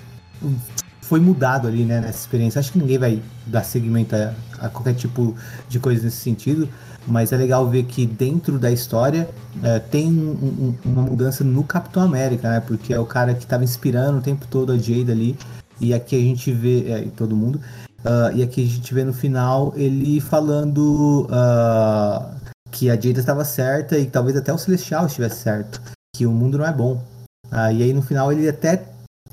foi 1.02 1.18
mudado 1.18 1.66
ali, 1.66 1.84
né, 1.84 2.00
nessa 2.00 2.20
experiência. 2.20 2.60
Acho 2.60 2.72
que 2.72 2.78
ninguém 2.78 2.96
vai 2.96 3.22
dar 3.46 3.64
seguimento 3.64 4.14
a, 4.14 4.32
a 4.60 4.68
qualquer 4.68 4.94
tipo 4.94 5.36
de 5.68 5.80
coisa 5.80 6.04
nesse 6.04 6.18
sentido, 6.18 6.68
mas 7.06 7.32
é 7.32 7.36
legal 7.36 7.68
ver 7.68 7.84
que 7.84 8.06
dentro 8.06 8.58
da 8.58 8.70
história 8.70 9.28
é, 9.62 9.78
tem 9.78 10.06
um, 10.12 10.30
um, 10.30 10.74
uma 10.84 11.02
mudança 11.02 11.42
no 11.42 11.64
Capitão 11.64 12.02
América, 12.02 12.48
né, 12.48 12.60
porque 12.60 12.92
é 12.92 12.98
o 12.98 13.06
cara 13.06 13.34
que 13.34 13.44
estava 13.44 13.64
inspirando 13.64 14.18
o 14.18 14.22
tempo 14.22 14.46
todo 14.48 14.72
a 14.72 14.76
Jade 14.76 15.10
ali, 15.10 15.36
e 15.80 15.94
aqui 15.94 16.14
a 16.14 16.20
gente 16.20 16.52
vê, 16.52 16.90
é, 16.90 17.08
todo 17.16 17.34
mundo, 17.34 17.60
uh, 18.00 18.34
e 18.34 18.42
aqui 18.42 18.62
a 18.62 18.68
gente 18.68 18.92
vê 18.92 19.02
no 19.02 19.12
final 19.12 19.72
ele 19.76 20.20
falando 20.20 21.26
uh, 21.26 22.50
que 22.70 22.90
a 22.90 22.94
Jade 22.94 23.18
estava 23.18 23.44
certa 23.44 23.98
e 23.98 24.06
talvez 24.06 24.36
até 24.36 24.52
o 24.52 24.58
Celestial 24.58 25.06
estivesse 25.06 25.40
certo, 25.40 25.80
que 26.14 26.26
o 26.26 26.30
mundo 26.30 26.58
não 26.58 26.66
é 26.66 26.72
bom. 26.72 27.02
Uh, 27.46 27.72
e 27.72 27.82
aí 27.82 27.92
no 27.92 28.02
final 28.02 28.30
ele 28.30 28.48
até 28.48 28.84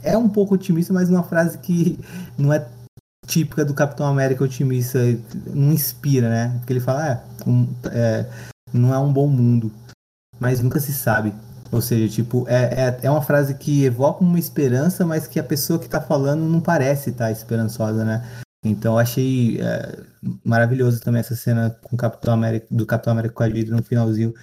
é 0.02 0.18
um 0.18 0.30
pouco 0.30 0.56
otimista, 0.56 0.94
mas 0.94 1.10
uma 1.10 1.24
frase 1.24 1.58
que 1.58 2.00
não 2.38 2.54
é 2.54 2.66
típica 3.28 3.66
do 3.66 3.74
Capitão 3.74 4.08
América 4.08 4.44
otimista, 4.44 5.00
não 5.54 5.74
inspira, 5.74 6.30
né? 6.30 6.56
Porque 6.58 6.74
ele 6.74 6.80
fala, 6.80 7.08
é, 7.08 7.22
um, 7.46 7.68
é, 7.92 8.26
não 8.74 8.94
é 8.94 8.98
um 8.98 9.12
bom 9.12 9.28
mundo, 9.28 9.72
mas 10.40 10.62
nunca 10.62 10.80
se 10.80 10.94
sabe. 10.94 11.34
Ou 11.70 11.82
seja, 11.82 12.08
tipo, 12.08 12.48
é, 12.48 12.88
é, 12.88 13.00
é 13.04 13.12
uma 13.12 13.22
frase 13.22 13.54
que 13.56 13.84
evoca 13.84 14.24
uma 14.24 14.40
esperança, 14.40 15.06
mas 15.06 15.28
que 15.28 15.40
a 15.40 15.44
pessoa 15.44 15.78
que 15.78 15.90
tá 15.90 16.00
falando 16.00 16.44
não 16.48 16.62
parece 16.62 17.10
estar 17.10 17.26
tá 17.26 17.32
esperançosa, 17.32 18.06
né? 18.06 18.26
Então 18.64 18.98
achei 18.98 19.60
é, 19.62 20.00
maravilhoso 20.44 21.02
também 21.02 21.20
essa 21.20 21.36
cena 21.36 21.78
com 21.84 21.96
o 21.96 22.00
Capitão 22.00 22.34
América, 22.34 22.68
do 22.72 22.86
Capitão 22.86 23.12
América 23.12 23.34
com 23.36 23.44
a 23.44 23.48
Hydra 23.48 23.76
no 23.76 23.84
finalzinho, 23.84 24.34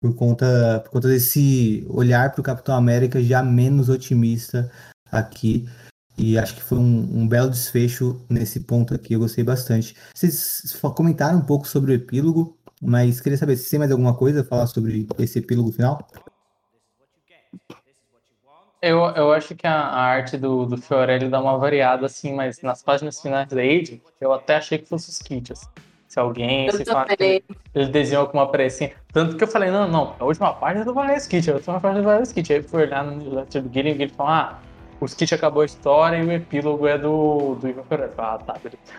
por 0.00 0.14
conta, 0.14 0.80
por 0.84 0.90
conta 0.90 1.08
desse 1.08 1.84
olhar 1.88 2.30
para 2.30 2.40
o 2.40 2.44
Capitão 2.44 2.76
América 2.76 3.22
já 3.22 3.42
menos 3.42 3.88
otimista 3.88 4.70
aqui. 5.10 5.66
E 6.16 6.38
acho 6.38 6.54
que 6.54 6.62
foi 6.62 6.78
um, 6.78 7.08
um, 7.12 7.28
belo 7.28 7.50
desfecho 7.50 8.24
nesse 8.28 8.60
ponto 8.60 8.94
aqui, 8.94 9.14
eu 9.14 9.20
gostei 9.20 9.42
bastante. 9.42 9.96
Vocês 10.14 10.76
comentaram 10.94 11.38
um 11.38 11.44
pouco 11.44 11.66
sobre 11.66 11.92
o 11.92 11.94
epílogo, 11.94 12.56
mas 12.80 13.20
queria 13.20 13.36
saber 13.36 13.56
se 13.56 13.68
tem 13.68 13.78
mais 13.78 13.90
alguma 13.90 14.14
coisa 14.14 14.42
a 14.42 14.44
falar 14.44 14.66
sobre 14.66 15.06
esse 15.18 15.40
epílogo 15.40 15.72
final? 15.72 16.06
Eu, 18.80 18.98
eu 19.16 19.32
acho 19.32 19.54
que 19.54 19.66
a, 19.66 19.72
a 19.72 20.00
arte 20.02 20.36
do, 20.36 20.66
do 20.66 20.76
Fiorelli 20.76 21.28
dá 21.28 21.40
uma 21.40 21.56
variada, 21.56 22.06
assim, 22.06 22.34
mas 22.34 22.60
nas 22.60 22.82
páginas 22.82 23.20
finais 23.20 23.48
da 23.48 23.60
Age, 23.60 24.00
eu 24.20 24.32
até 24.32 24.56
achei 24.56 24.78
que 24.78 24.88
fosse 24.88 25.10
os 25.10 25.18
kits. 25.18 25.52
Assim. 25.52 25.66
Se 26.06 26.20
alguém 26.20 26.70
se 26.70 26.84
fala, 26.84 27.08
ele, 27.18 27.42
ele 27.74 27.86
desenhou 27.88 28.28
com 28.28 28.38
uma 28.38 28.48
precinha. 28.48 28.92
Tanto 29.12 29.36
que 29.36 29.42
eu 29.42 29.48
falei, 29.48 29.68
não, 29.70 29.88
não, 29.88 30.14
a 30.20 30.24
última 30.24 30.52
página 30.52 30.84
do 30.84 30.94
Valais 30.94 31.26
Kit, 31.26 31.50
a 31.50 31.54
última 31.54 31.80
página 31.80 32.02
do 32.02 32.04
Valais 32.04 32.32
Kit. 32.32 32.52
Aí 32.52 32.62
fui 32.62 32.82
olhar 32.82 33.02
no 33.02 33.16
newsletter 33.16 33.62
do 33.62 33.68
Guilherme 33.68 33.98
e 33.98 34.02
ele 34.04 34.12
falou, 34.12 34.30
ah, 34.30 34.60
o 35.04 35.06
skit 35.06 35.34
acabou 35.34 35.62
a 35.62 35.66
história 35.66 36.16
e 36.16 36.26
o 36.26 36.32
epílogo 36.32 36.86
é 36.86 36.96
do, 36.96 37.54
do 37.56 37.68
Ivan 37.68 37.82
Pereira. 37.82 38.12
Ah, 38.16 38.38
tá. 38.38 38.56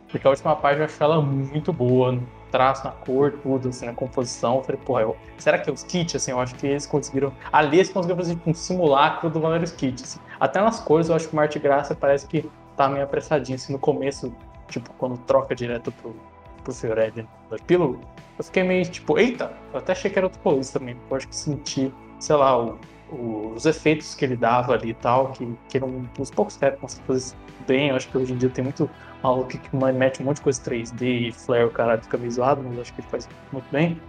Porque 0.09 0.25
a 0.25 0.29
última 0.29 0.55
página 0.55 0.83
eu 0.83 0.85
achei 0.85 1.03
ela 1.03 1.21
muito 1.21 1.73
boa, 1.73 2.11
no 2.11 2.27
traço, 2.51 2.85
na 2.85 2.91
cor, 2.91 3.33
tudo, 3.41 3.69
assim, 3.69 3.85
na 3.85 3.93
composição. 3.93 4.57
Eu 4.57 4.63
falei, 4.63 4.81
porra, 4.85 5.01
eu, 5.01 5.17
será 5.37 5.57
que 5.57 5.69
é 5.69 5.73
o 5.73 5.75
skit? 5.75 6.15
Assim, 6.15 6.31
eu 6.31 6.39
acho 6.39 6.55
que 6.55 6.67
eles 6.67 6.85
conseguiram. 6.85 7.33
Ali 7.51 7.77
eles 7.77 7.89
conseguiram 7.89 8.17
fazer 8.17 8.35
tipo, 8.35 8.49
um 8.49 8.53
simulacro 8.53 9.29
do 9.29 9.39
Valério 9.39 9.65
Skit. 9.65 10.03
Assim. 10.03 10.19
Até 10.39 10.61
nas 10.61 10.79
cores, 10.79 11.09
eu 11.09 11.15
acho 11.15 11.27
que 11.27 11.33
o 11.33 11.35
Marte 11.35 11.59
Graça 11.59 11.95
parece 11.95 12.27
que 12.27 12.49
tá 12.77 12.87
meio 12.87 13.03
apressadinho, 13.03 13.55
assim, 13.55 13.73
no 13.73 13.79
começo, 13.79 14.33
tipo, 14.69 14.91
quando 14.97 15.17
troca 15.19 15.55
direto 15.55 15.91
pro, 15.91 16.15
pro 16.63 16.73
Fiorelli 16.73 17.27
no 17.49 17.57
epílogo. 17.57 17.99
Eu 18.37 18.43
fiquei 18.43 18.63
meio 18.63 18.85
tipo, 18.85 19.17
eita, 19.17 19.53
eu 19.71 19.79
até 19.79 19.93
achei 19.93 20.11
que 20.11 20.19
era 20.19 20.25
outro 20.25 20.39
colorista 20.41 20.77
também, 20.77 20.95
porque 20.95 21.13
eu 21.13 21.17
acho 21.17 21.27
que 21.29 21.35
senti, 21.35 21.93
sei 22.19 22.35
lá, 22.35 22.57
o 22.61 22.77
os 23.11 23.65
efeitos 23.65 24.15
que 24.15 24.25
ele 24.25 24.35
dava 24.35 24.73
ali 24.73 24.89
e 24.89 24.93
tal, 24.93 25.31
que, 25.31 25.47
que 25.69 25.77
eram 25.77 26.07
os 26.19 26.31
poucos 26.31 26.57
que 26.57 26.71
conseguiam 26.71 27.07
fazer 27.07 27.35
bem. 27.67 27.89
Eu 27.89 27.95
acho 27.95 28.07
que 28.09 28.17
hoje 28.17 28.33
em 28.33 28.37
dia 28.37 28.49
tem 28.49 28.63
muito 28.63 28.89
maluco 29.21 29.49
que 29.49 29.75
mete 29.75 30.21
um 30.21 30.25
monte 30.25 30.37
de 30.37 30.41
coisa 30.43 30.61
3D 30.61 31.01
e 31.01 31.31
flare, 31.31 31.65
o 31.65 31.71
cara 31.71 31.97
fica 31.97 32.17
meio 32.17 32.31
zoado, 32.31 32.61
mas 32.63 32.79
acho 32.79 32.93
que 32.93 33.01
ele 33.01 33.07
faz 33.07 33.27
muito 33.51 33.65
bem. 33.71 33.99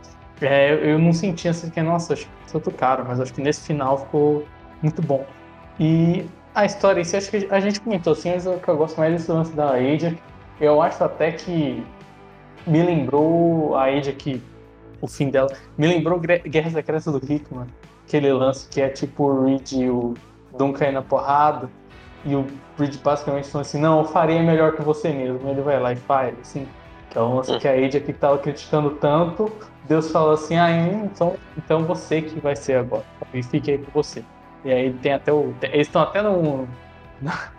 É, 0.41 0.75
eu 0.93 0.99
não 0.99 1.13
sentia 1.13 1.51
assim 1.51 1.71
que, 1.71 1.81
nossa, 1.81 2.13
acho 2.13 2.27
que 2.27 2.31
é 2.53 2.57
outro 2.57 2.73
cara, 2.73 3.03
mas 3.05 3.21
acho 3.21 3.33
que 3.33 3.41
nesse 3.41 3.67
final 3.67 3.99
ficou 3.99 4.47
muito 4.83 5.01
bom. 5.01 5.25
E 5.81 6.27
a 6.55 6.65
história, 6.65 7.01
acho 7.01 7.31
que 7.31 7.49
a 7.51 7.61
gente 7.61 7.81
comentou 7.81 8.13
assim, 8.13 8.31
mas 8.31 8.47
o 8.47 8.59
que 8.59 8.69
eu 8.69 8.77
gosto 8.77 8.99
mais 8.99 9.13
desse 9.13 9.31
lance 9.31 9.53
da 9.53 9.73
Age, 9.73 10.19
eu 10.61 10.81
acho 10.83 11.03
até 11.03 11.33
que 11.33 11.83
me 12.67 12.83
lembrou 12.83 13.75
a 13.77 13.85
Age 13.85 14.11
aqui, 14.11 14.43
o 15.01 15.07
fim 15.07 15.31
dela, 15.31 15.51
me 15.77 15.87
lembrou 15.87 16.19
Guerra 16.19 16.71
Secreta 16.71 17.13
do 17.13 17.19
Hickman, 17.33 17.67
aquele 18.07 18.33
lance 18.33 18.69
que 18.69 18.81
é 18.81 18.89
tipo 18.89 19.25
o 19.25 19.45
Reed 19.45 19.73
e 19.73 19.91
o 19.91 20.15
Dom 20.57 20.73
cair 20.73 20.93
na 20.93 21.03
porrada, 21.03 21.69
e 22.25 22.35
o 22.35 22.47
Reed 22.79 22.97
basicamente 23.03 23.49
falou 23.49 23.63
assim, 23.63 23.79
não, 23.79 24.01
eu 24.01 24.05
faria 24.05 24.43
melhor 24.43 24.75
que 24.75 24.83
você 24.83 25.11
mesmo. 25.11 25.49
Ele 25.49 25.61
vai 25.61 25.79
lá 25.79 25.93
e 25.93 25.97
faz, 25.97 26.35
assim. 26.41 26.67
Que 27.11 27.19
é 27.19 27.21
um 27.21 27.37
lance 27.37 27.57
que 27.59 27.69
a 27.69 27.73
Age 27.73 27.99
aqui 27.99 28.13
tava 28.13 28.39
criticando 28.39 28.91
tanto, 28.91 29.51
Deus 29.89 30.11
fala 30.11 30.35
assim, 30.35 30.57
ah, 30.57 30.71
então, 30.71 31.37
então 31.57 31.85
você 31.85 32.21
que 32.21 32.41
vai 32.41 32.57
ser 32.57 32.79
agora. 32.79 33.05
E 33.33 33.43
fique 33.43 33.71
aí 33.71 33.79
com 33.79 33.91
você. 33.93 34.25
E 34.65 34.73
aí 34.73 34.93
tem 34.95 35.13
até 35.13 35.33
o. 35.33 35.55
Eles 35.63 35.87
estão 35.87 36.03
até 36.03 36.23
no. 36.23 36.67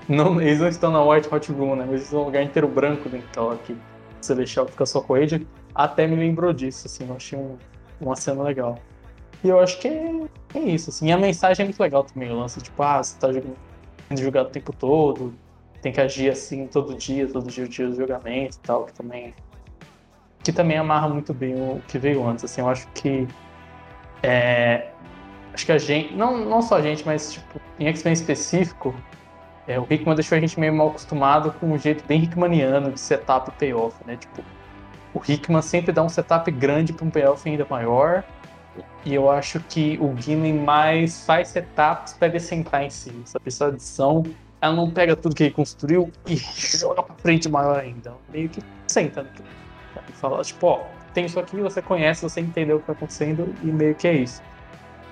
Não, 0.07 0.40
eles 0.41 0.60
não 0.60 0.68
estão 0.68 0.91
na 0.91 1.03
White 1.03 1.34
Hot 1.34 1.52
Room, 1.52 1.76
né? 1.76 1.84
Mas 1.86 1.90
eles 1.90 2.03
estão 2.03 2.19
no 2.19 2.26
lugar 2.26 2.44
inteiro 2.44 2.68
branco 2.68 3.10
dentro 3.10 3.28
então, 3.32 3.52
aqui. 3.52 3.76
Celestial 4.22 4.68
fica 4.68 4.86
só 4.86 5.02
com 5.02 5.15
a 5.15 5.19
Age. 5.19 5.48
Até 5.74 6.06
me 6.06 6.15
lembrou 6.15 6.53
disso, 6.53 6.88
assim, 6.88 7.07
eu 7.07 7.15
achei 7.15 7.40
um, 7.40 7.56
uma 7.99 8.15
cena 8.15 8.44
legal. 8.44 8.78
E 9.44 9.50
eu 9.50 9.60
acho 9.60 9.80
que 9.80 9.88
é, 9.88 10.12
é 10.56 10.60
isso, 10.60 10.90
assim. 10.90 11.08
E 11.08 11.12
a 11.12 11.18
mensagem 11.18 11.64
é 11.64 11.66
muito 11.68 11.80
legal 11.80 12.04
também, 12.04 12.32
o 12.32 12.40
lance, 12.40 12.62
tipo, 12.62 12.82
ah, 12.82 13.04
você 13.04 13.18
tá 13.20 13.32
jogando, 13.32 13.58
jogado 14.18 14.48
o 14.48 14.50
tempo 14.50 14.74
todo, 14.74 15.34
tem 15.82 15.92
que 15.92 16.02
agir 16.02 16.30
assim 16.30 16.68
todo 16.68 16.96
dia, 16.96 17.28
todo 17.28 17.48
dia, 17.50 17.68
dia 17.68 17.88
do 17.88 17.96
julgamento 17.96 18.58
e 18.58 18.60
tal, 18.62 18.86
que 18.86 18.94
também 18.94 19.34
que 20.44 20.52
também 20.54 20.78
amarra 20.78 21.10
muito 21.10 21.34
bem 21.34 21.56
o 21.56 21.82
que 21.88 22.00
veio 22.00 22.26
antes, 22.26 22.46
assim, 22.46 22.62
eu 22.62 22.70
acho 22.70 22.88
que 22.94 23.28
é, 24.24 24.88
acho 25.54 25.66
que 25.66 25.72
a 25.72 25.78
gente, 25.78 26.14
não, 26.14 26.38
não 26.38 26.62
só 26.62 26.76
a 26.78 26.82
gente, 26.82 27.06
mas 27.06 27.34
tipo, 27.34 27.60
em 27.78 27.88
X-Men 27.88 28.14
específico, 28.14 28.96
é, 29.68 29.78
o 29.78 29.86
Hickman 29.90 30.16
deixou 30.16 30.38
a 30.38 30.42
gente 30.42 30.58
meio 30.58 30.74
mal 30.74 30.90
acostumado 30.90 31.52
com 31.60 31.68
um 31.68 31.78
jeito 31.78 32.04
bem 32.06 32.24
Hickmaniano 32.24 32.92
de 32.92 33.00
setup 33.00 33.50
e 33.50 33.54
payoff, 33.54 33.96
né? 34.06 34.16
Tipo, 34.16 34.42
o 35.14 35.22
Hickman 35.28 35.62
sempre 35.62 35.92
dá 35.92 36.02
um 36.02 36.08
setup 36.08 36.50
grande 36.52 36.94
para 36.94 37.06
um 37.06 37.10
payoff 37.10 37.48
ainda 37.50 37.68
maior, 37.70 38.24
e 39.06 39.14
eu 39.14 39.30
acho 39.30 39.60
que 39.62 39.98
o 40.02 40.16
Gimli 40.20 40.54
mais 40.54 41.26
faz 41.26 41.49
setups 41.49 42.14
para 42.14 42.40
sentar 42.40 42.84
em 42.84 42.90
si. 42.90 43.14
Essa 43.24 43.40
pessoa 43.40 43.70
edição, 43.70 44.24
ela 44.62 44.76
não 44.76 44.90
pega 44.91 45.16
tudo 45.16 45.36
que 45.36 45.44
ele 45.44 45.54
construiu 45.54 46.12
e 46.26 46.36
joga 46.78 47.04
pra 47.04 47.16
frente 47.16 47.48
maior 47.49 47.80
ainda. 47.80 48.14
Meio 48.32 48.49
que 48.49 48.62
senta 48.88 49.24
no 49.24 49.30
E 50.10 50.12
fala, 50.14 50.41
tipo, 50.44 50.68
ó, 50.68 50.82
tem 51.14 51.26
isso 51.26 51.40
aqui, 51.40 51.58
você 51.58 51.82
conhece, 51.82 52.22
você 52.22 52.41
entendeu 52.41 52.78
o 52.78 52.80
que 52.80 52.88
tá 52.88 52.94
acontecendo 52.94 53.54
e 53.64 53.68
meio 53.68 53.95
que 53.95 54.08
é 54.08 54.14
isso. 54.14 54.41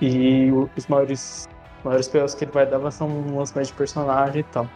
E 0.02 0.52
os 0.76 0.88
maiores, 0.88 1.48
maiores 1.84 2.08
pelos 2.08 2.36
que 2.36 2.44
ele 2.44 2.52
vai 2.52 2.66
dar 2.66 2.92
são 2.92 3.08
um 3.08 3.38
lançamento 3.38 3.68
de 3.68 3.74
personagem 3.74 4.42
e 4.42 4.44
tal. 4.44 4.70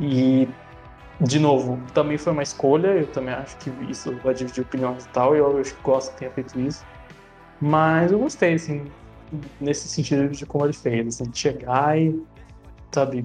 E, 0.00 0.48
de 1.20 1.38
novo, 1.38 1.78
também 1.92 2.16
foi 2.16 2.32
uma 2.32 2.42
escolha, 2.42 2.88
eu 2.88 3.06
também 3.08 3.34
acho 3.34 3.56
que 3.58 3.70
isso 3.88 4.16
vai 4.24 4.34
dividir 4.34 4.62
opiniões 4.62 5.04
e 5.04 5.08
tal, 5.10 5.36
e 5.36 5.38
eu, 5.38 5.58
eu 5.58 5.64
gosto 5.82 6.12
que 6.12 6.20
tenha 6.20 6.30
feito 6.30 6.58
isso. 6.58 6.84
Mas 7.60 8.12
eu 8.12 8.18
gostei, 8.18 8.54
assim, 8.54 8.84
nesse 9.60 9.88
sentido 9.88 10.28
de 10.28 10.46
como 10.46 10.64
ele 10.64 10.72
fez, 10.72 11.06
assim, 11.06 11.30
de 11.30 11.38
chegar 11.38 11.98
e, 11.98 12.22
sabe, 12.92 13.24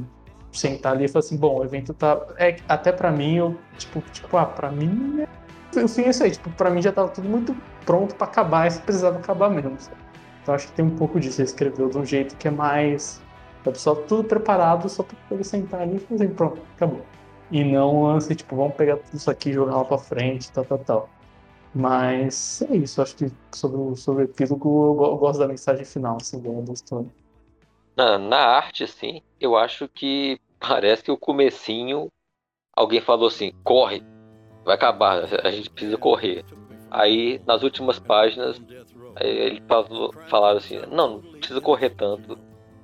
sentar 0.51 0.93
ali 0.93 1.06
e 1.06 1.07
falar 1.07 1.26
assim, 1.26 1.38
bom, 1.38 1.60
o 1.60 1.64
evento 1.64 1.93
tá. 1.93 2.19
É, 2.38 2.56
até 2.68 2.91
pra 2.91 3.11
mim, 3.11 3.35
eu, 3.35 3.57
tipo, 3.77 4.01
tipo, 4.11 4.38
ah, 4.38 4.45
pra 4.45 4.72
mim. 4.72 5.22
É... 5.22 5.84
O 5.84 5.88
fim 5.88 6.03
é 6.03 6.10
isso 6.10 6.23
aí, 6.23 6.31
tipo, 6.31 6.49
pra 6.51 6.69
mim 6.69 6.81
já 6.81 6.91
tava 6.91 7.10
tudo 7.10 7.30
muito 7.30 7.56
pronto 7.85 8.15
pra 8.15 8.26
acabar 8.26 8.68
e 8.72 8.80
precisava 8.80 9.19
acabar 9.19 9.49
mesmo. 9.49 9.76
Sabe? 9.80 9.97
Então 10.41 10.56
acho 10.56 10.68
que 10.68 10.73
tem 10.73 10.85
um 10.85 10.95
pouco 10.95 11.19
disso. 11.19 11.41
Ele 11.41 11.47
escreveu 11.47 11.89
de 11.89 11.97
um 11.97 12.06
jeito 12.06 12.35
que 12.38 12.47
é 12.47 12.51
mais. 12.51 13.22
Sabe, 13.64 13.77
só 13.77 13.93
tudo 13.93 14.23
preparado 14.23 14.89
só 14.89 15.03
pra 15.03 15.15
ele 15.31 15.43
sentar 15.43 15.81
ali 15.81 15.97
e 15.97 15.99
fazer, 15.99 16.30
pronto, 16.30 16.61
acabou. 16.76 17.01
E 17.51 17.64
não 17.64 18.15
assim, 18.15 18.34
tipo, 18.34 18.56
vamos 18.56 18.76
pegar 18.76 18.97
tudo 18.97 19.15
isso 19.15 19.30
aqui 19.30 19.51
jogar 19.51 19.76
lá 19.76 19.85
pra 19.85 19.97
frente, 19.97 20.51
tal, 20.51 20.64
tal, 20.65 20.77
tal. 20.80 21.10
Mas 21.74 22.62
é 22.64 22.76
isso, 22.76 23.02
acho 23.02 23.16
que 23.16 23.32
sobre 23.52 23.78
o, 23.78 23.96
sobre 23.96 24.24
o 24.24 24.26
epílogo 24.26 24.96
eu, 25.04 25.18
gosto 25.18 25.40
da 25.40 25.48
mensagem 25.48 25.86
final, 25.86 26.18
assim, 26.20 26.41
da 26.41 26.74
história. 26.74 27.08
Na, 27.96 28.18
na 28.18 28.38
arte, 28.38 28.84
assim, 28.84 29.22
eu 29.40 29.56
acho 29.56 29.88
que 29.88 30.40
parece 30.60 31.04
que 31.04 31.12
o 31.12 31.18
comecinho 31.18 32.08
alguém 32.76 33.02
falou 33.02 33.28
assim, 33.28 33.54
corre, 33.64 34.02
vai 34.66 34.76
acabar, 34.76 35.24
a 35.44 35.52
gente 35.52 35.70
precisa 35.70 35.98
correr. 35.98 36.44
Aí 36.90 37.40
nas 37.46 37.62
últimas 37.62 38.00
páginas 38.00 38.60
ele 39.20 39.62
falou, 39.68 40.14
falaram 40.28 40.58
assim, 40.58 40.80
não, 40.88 41.18
não 41.18 41.22
precisa 41.34 41.62
correr 41.62 41.90
tanto. 41.91 42.38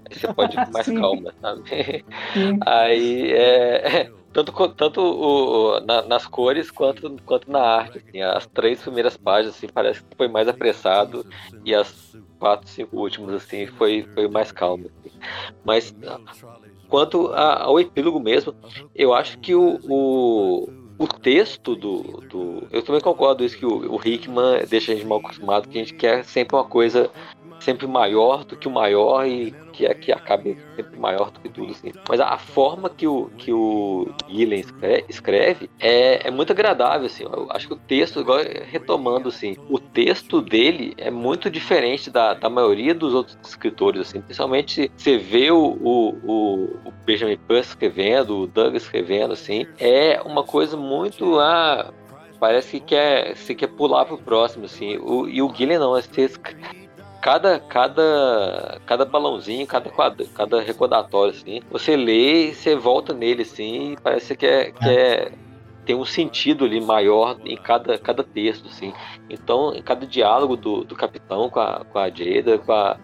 Aí 0.09 0.15
você 0.15 0.31
pode 0.31 0.55
ir 0.55 0.65
com 0.65 0.71
mais 0.73 0.85
calma, 0.87 1.33
sabe? 1.41 1.63
Aí 2.65 3.33
é, 3.33 4.11
tanto, 4.35 4.69
tanto 4.73 5.01
o, 5.01 5.79
na, 5.79 6.01
nas 6.01 6.27
cores 6.27 6.69
quanto, 6.69 7.09
quanto 7.25 7.49
na 7.49 7.61
arte. 7.61 7.99
Assim, 7.99 8.21
as 8.21 8.45
três 8.47 8.81
primeiras 8.81 9.15
páginas 9.15 9.55
assim, 9.55 9.67
parece 9.73 10.03
que 10.03 10.17
foi 10.17 10.27
mais 10.27 10.49
apressado 10.49 11.25
e 11.63 11.73
as 11.73 12.17
quatro, 12.37 12.67
cinco 12.67 12.97
últimas 12.97 13.35
assim, 13.35 13.65
foi, 13.65 14.03
foi 14.13 14.27
mais 14.27 14.51
calmo. 14.51 14.91
Assim. 14.99 15.17
Mas 15.63 15.95
quanto 16.89 17.27
a, 17.27 17.63
ao 17.63 17.79
epílogo 17.79 18.19
mesmo, 18.19 18.53
eu 18.93 19.13
acho 19.13 19.39
que 19.39 19.55
o, 19.55 19.79
o, 19.87 20.69
o 20.97 21.07
texto 21.07 21.73
do, 21.73 22.01
do. 22.29 22.67
Eu 22.71 22.83
também 22.83 22.99
concordo 22.99 23.41
isso 23.41 23.57
que 23.57 23.65
o, 23.65 23.95
o 23.95 24.01
Hickman 24.05 24.65
deixa 24.67 24.91
a 24.91 24.95
gente 24.95 25.07
mal 25.07 25.19
acostumado, 25.19 25.69
que 25.69 25.77
a 25.77 25.81
gente 25.81 25.93
quer 25.93 26.25
sempre 26.25 26.57
uma 26.57 26.65
coisa 26.65 27.09
sempre 27.65 27.87
maior 27.87 28.45
do 28.45 28.55
que 28.55 28.67
o 28.67 28.71
maior 28.71 29.25
e 29.25 29.51
que, 29.73 29.85
é, 29.85 29.93
que 29.93 30.11
acabe 30.11 30.57
sempre 30.75 30.97
maior 30.97 31.31
do 31.31 31.39
que 31.39 31.49
tudo, 31.49 31.71
assim. 31.71 31.91
Mas 32.07 32.19
a, 32.19 32.37
forma 32.37 32.89
que 32.89 33.07
o, 33.07 33.29
que 33.37 33.51
o 33.51 34.07
Gillen 34.29 34.63
escreve, 35.09 35.69
é, 35.79 36.27
é 36.27 36.31
muito 36.31 36.53
agradável, 36.53 37.07
assim. 37.07 37.23
Eu 37.23 37.47
acho 37.49 37.67
que 37.67 37.73
o 37.73 37.77
texto, 37.77 38.23
retomando, 38.69 39.29
assim, 39.29 39.57
o 39.69 39.79
texto 39.79 40.41
dele 40.41 40.93
é 40.97 41.09
muito 41.09 41.49
diferente 41.49 42.09
da, 42.09 42.35
da 42.35 42.49
maioria 42.49 42.93
dos 42.93 43.13
outros 43.13 43.37
escritores, 43.43 44.01
assim. 44.01 44.21
Principalmente 44.21 44.91
você 44.95 45.17
vê 45.17 45.51
o, 45.51 45.57
o, 45.57 46.09
o 46.85 46.91
Benjamin 47.05 47.37
Puss 47.37 47.69
escrevendo, 47.69 48.41
o 48.41 48.47
Doug 48.47 48.75
escrevendo, 48.75 49.33
assim. 49.33 49.65
É 49.79 50.21
uma 50.21 50.43
coisa 50.43 50.77
muito... 50.77 51.39
Ah, 51.39 51.91
parece 52.39 52.79
que 52.79 52.85
quer, 52.87 53.35
você 53.35 53.55
quer 53.55 53.67
pular 53.67 54.05
pro 54.05 54.17
próximo, 54.17 54.65
assim. 54.65 54.97
O, 54.97 55.27
e 55.27 55.41
o 55.41 55.53
Gillen 55.53 55.79
não, 55.79 55.91
você 55.91 56.29
cada, 57.25 57.59
cada, 57.59 58.79
cada 58.85 59.03
balãozinho, 59.03 59.65
cada 59.65 59.89
quadro, 59.89 60.27
cada 60.27 60.61
recordatório, 60.61 61.33
assim, 61.33 61.59
você 61.71 61.97
lê 61.97 62.49
e 62.49 62.53
você 62.53 62.75
volta 62.75 63.15
nele, 63.15 63.41
assim, 63.41 63.93
e 63.93 63.97
parece 63.97 64.35
que 64.37 64.45
é, 64.45 64.69
que 64.69 64.87
é 64.87 65.31
tem 65.87 65.95
um 65.95 66.05
sentido 66.05 66.65
ali 66.65 66.79
maior 66.79 67.37
em 67.43 67.57
cada, 67.57 67.97
cada 67.97 68.23
texto, 68.23 68.67
assim. 68.67 68.93
Então, 69.27 69.73
em 69.73 69.81
cada 69.81 70.05
diálogo 70.05 70.55
do, 70.55 70.83
do 70.83 70.95
capitão 70.95 71.49
com 71.49 71.59
a, 71.59 71.83
com 71.85 71.97
a 71.97 72.09
Jada, 72.11 72.59
com, 72.59 72.71
a, 72.71 72.97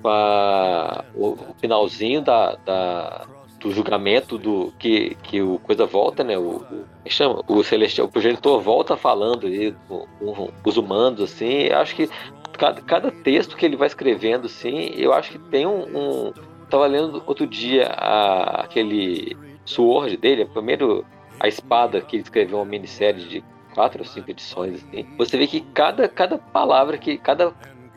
com 0.00 0.08
a, 0.08 1.04
o, 1.14 1.36
finalzinho 1.60 2.22
da, 2.22 2.56
da, 2.56 3.26
do 3.60 3.72
julgamento 3.72 4.38
do 4.38 4.72
que, 4.78 5.16
que 5.22 5.42
o 5.42 5.58
coisa 5.58 5.84
volta, 5.84 6.24
né? 6.24 6.38
O, 6.38 6.62
o 6.62 6.84
é 7.04 7.10
chama 7.10 7.42
o 7.46 7.62
celestial, 7.62 8.06
o 8.06 8.10
progenitor 8.10 8.58
volta 8.60 8.96
falando 8.96 9.46
ali 9.46 9.74
com, 9.86 10.06
com 10.18 10.50
os 10.64 10.76
humanos, 10.78 11.20
assim. 11.20 11.68
Acho 11.68 11.94
que 11.94 12.08
cada, 12.56 12.80
cada 12.82 13.10
texto 13.10 13.56
que 13.56 13.64
ele 13.64 13.76
vai 13.76 13.86
escrevendo, 13.86 14.46
assim, 14.46 14.92
eu 14.96 15.12
acho 15.12 15.32
que 15.32 15.38
tem 15.38 15.66
um, 15.66 15.82
um 15.96 16.32
tava 16.68 16.86
lendo 16.86 17.22
outro 17.26 17.46
dia 17.46 17.86
a, 17.88 18.62
aquele 18.62 19.36
Sword 19.64 20.16
dele, 20.16 20.44
primeiro 20.46 21.04
a 21.38 21.48
espada 21.48 22.00
que 22.00 22.16
ele 22.16 22.22
escreveu 22.22 22.58
uma 22.58 22.64
minissérie 22.64 23.24
de 23.24 23.44
quatro 23.74 24.00
ou 24.00 24.06
cinco 24.06 24.30
edições 24.30 24.82
assim. 24.82 25.06
Você 25.18 25.36
vê 25.36 25.46
que 25.46 25.60
cada 25.60 26.08
cada 26.08 26.38
palavra 26.38 26.96
que 26.96 27.18
cada 27.18 27.52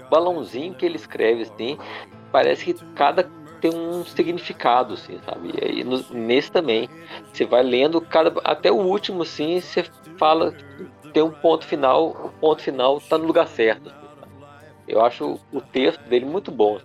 balãozinho 0.10 0.74
que 0.74 0.86
ele 0.86 0.98
escreve 0.98 1.44
assim, 1.44 1.78
parece 2.32 2.66
que 2.66 2.74
cada 2.96 3.30
tem 3.62 3.76
um 3.76 4.06
significado, 4.06 4.94
assim, 4.94 5.20
sabe? 5.26 5.52
E 5.54 5.66
aí, 5.66 5.84
no, 5.84 6.02
nesse 6.14 6.50
também, 6.50 6.90
você 7.32 7.44
vai 7.44 7.62
lendo 7.62 8.00
cada 8.00 8.34
até 8.46 8.72
o 8.72 8.78
último, 8.78 9.24
assim, 9.24 9.60
você 9.60 9.84
fala 10.18 10.54
tem 11.14 11.24
um 11.24 11.32
ponto 11.32 11.66
final, 11.66 12.10
o 12.10 12.30
ponto 12.40 12.62
final 12.62 13.02
tá 13.02 13.18
no 13.18 13.26
lugar 13.26 13.48
certo. 13.48 13.99
Eu 14.90 15.06
acho 15.06 15.40
o 15.54 15.62
texto 15.62 16.02
dele 16.10 16.26
muito 16.26 16.52
bom. 16.52 16.80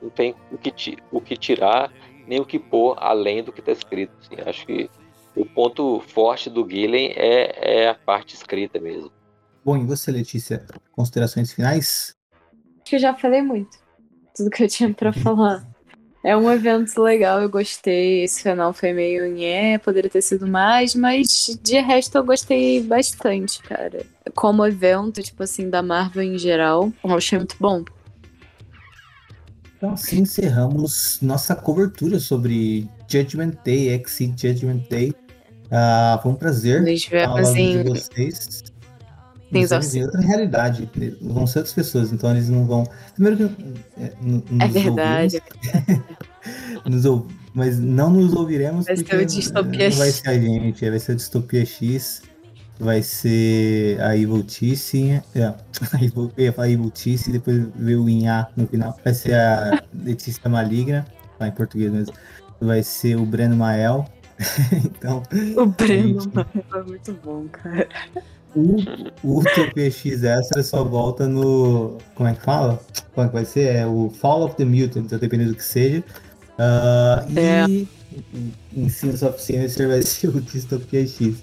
Não 0.00 0.08
tem 0.10 0.34
o 0.52 0.58
que, 0.58 0.96
o 1.10 1.20
que 1.20 1.36
tirar 1.36 1.92
nem 2.26 2.40
o 2.40 2.46
que 2.46 2.58
pôr 2.58 2.96
além 2.98 3.42
do 3.42 3.52
que 3.52 3.60
está 3.60 3.72
escrito. 3.72 4.12
Assim. 4.20 4.36
Acho 4.48 4.66
que 4.66 4.90
o 5.36 5.44
ponto 5.44 6.00
forte 6.00 6.48
do 6.48 6.68
Gillen 6.68 7.12
é, 7.16 7.82
é 7.84 7.88
a 7.88 7.94
parte 7.94 8.34
escrita 8.34 8.80
mesmo. 8.80 9.10
Bom, 9.64 9.76
e 9.76 9.84
você, 9.84 10.10
Letícia, 10.12 10.66
considerações 10.92 11.52
finais? 11.52 12.16
Acho 12.32 12.84
que 12.84 12.96
eu 12.96 13.00
já 13.00 13.14
falei 13.14 13.42
muito. 13.42 13.78
Tudo 14.34 14.50
que 14.50 14.62
eu 14.62 14.68
tinha 14.68 14.92
para 14.92 15.12
falar. 15.12 15.66
É 16.24 16.34
um 16.34 16.50
evento 16.50 17.02
legal, 17.02 17.42
eu 17.42 17.50
gostei. 17.50 18.24
Esse 18.24 18.42
final 18.42 18.72
foi 18.72 18.94
meio 18.94 19.30
nhé, 19.30 19.76
poderia 19.76 20.08
ter 20.08 20.22
sido 20.22 20.46
mais, 20.46 20.94
mas 20.94 21.58
de 21.62 21.78
resto 21.80 22.16
eu 22.16 22.24
gostei 22.24 22.82
bastante, 22.82 23.60
cara. 23.62 24.06
Como 24.34 24.64
evento, 24.64 25.22
tipo 25.22 25.42
assim, 25.42 25.68
da 25.68 25.82
Marvel 25.82 26.22
em 26.22 26.38
geral, 26.38 26.90
eu 27.04 27.14
achei 27.14 27.36
muito 27.36 27.56
bom. 27.60 27.84
Então, 29.76 29.92
assim 29.92 30.20
encerramos 30.20 31.18
nossa 31.20 31.54
cobertura 31.54 32.18
sobre 32.18 32.88
Judgment 33.06 33.52
Day, 33.62 33.90
Exit 33.90 34.48
Judgment 34.48 34.82
Day. 34.88 35.14
Uh, 35.66 36.22
foi 36.22 36.32
um 36.32 36.36
prazer 36.36 36.82
Nos 36.82 37.06
vemos 37.06 37.48
em... 37.50 37.82
de 37.82 37.88
vocês. 37.90 38.62
Nos 39.50 39.70
vemos 39.70 39.94
em 39.94 40.02
outra 40.02 40.20
realidade. 40.20 40.90
Vão 41.20 41.46
ser 41.46 41.60
outras 41.60 41.74
pessoas, 41.74 42.12
então 42.12 42.30
eles 42.30 42.48
não 42.48 42.66
vão. 42.66 42.84
Primeiro 43.14 43.48
que. 43.48 43.64
É, 43.98 44.12
é 44.60 44.68
verdade. 44.68 45.42
nos 46.84 47.04
Mas 47.54 47.78
não 47.78 48.10
nos 48.10 48.34
ouviremos. 48.34 48.86
Vai 48.86 48.96
ser 48.96 49.16
o 49.16 49.26
Distopia 49.26 49.90
X. 49.90 49.98
Vai 49.98 50.10
ser 50.10 50.28
a 50.28 50.38
gente, 50.38 50.90
vai 50.90 50.98
ser 50.98 51.12
o 51.12 51.16
Distopia 51.16 51.64
X 51.64 52.22
vai 52.78 53.02
ser 53.02 54.00
a 54.00 54.16
Evil 54.16 54.42
Tice, 54.42 55.22
é, 55.34 55.54
eu 56.36 56.44
ia 56.44 56.52
falar 56.52 56.68
depois 57.30 57.66
veio 57.76 58.02
o 58.02 58.08
Inha 58.08 58.48
no 58.56 58.66
final. 58.66 58.98
Vai 59.02 59.14
ser 59.14 59.34
a 59.34 59.82
Letícia 59.94 60.48
Maligna, 60.48 61.06
tá 61.38 61.48
em 61.48 61.52
português 61.52 61.92
mesmo. 61.92 62.14
Vai 62.60 62.82
ser 62.82 63.16
o 63.16 63.24
Breno 63.24 63.56
Mael. 63.56 64.06
então. 64.84 65.22
O 65.56 65.66
Breno 65.66 66.20
gente... 66.20 66.34
Mael 66.34 66.64
é 66.74 66.82
muito 66.82 67.12
bom, 67.24 67.46
cara. 67.48 67.88
O, 68.54 68.76
o 69.22 69.40
Utopia 69.40 69.90
X 69.90 70.22
Extra 70.22 70.62
só 70.62 70.84
volta 70.84 71.26
no. 71.26 71.98
Como 72.14 72.28
é 72.28 72.34
que 72.34 72.42
fala? 72.42 72.80
Como 73.14 73.26
é 73.26 73.28
que 73.28 73.34
vai 73.34 73.44
ser? 73.44 73.74
É 73.74 73.86
o 73.86 74.10
Fall 74.10 74.44
of 74.44 74.56
the 74.56 74.64
Mutants, 74.64 75.18
dependendo 75.18 75.50
do 75.50 75.56
que 75.56 75.64
seja. 75.64 76.04
Uh, 76.58 77.38
é. 77.38 77.66
E 77.68 77.88
em 78.76 78.88
Sins 78.88 79.22
of 79.22 79.40
Sinister 79.42 79.88
vai 79.88 80.02
ser 80.02 80.28
o 80.28 80.40
Dystopia 80.40 81.06
X. 81.06 81.42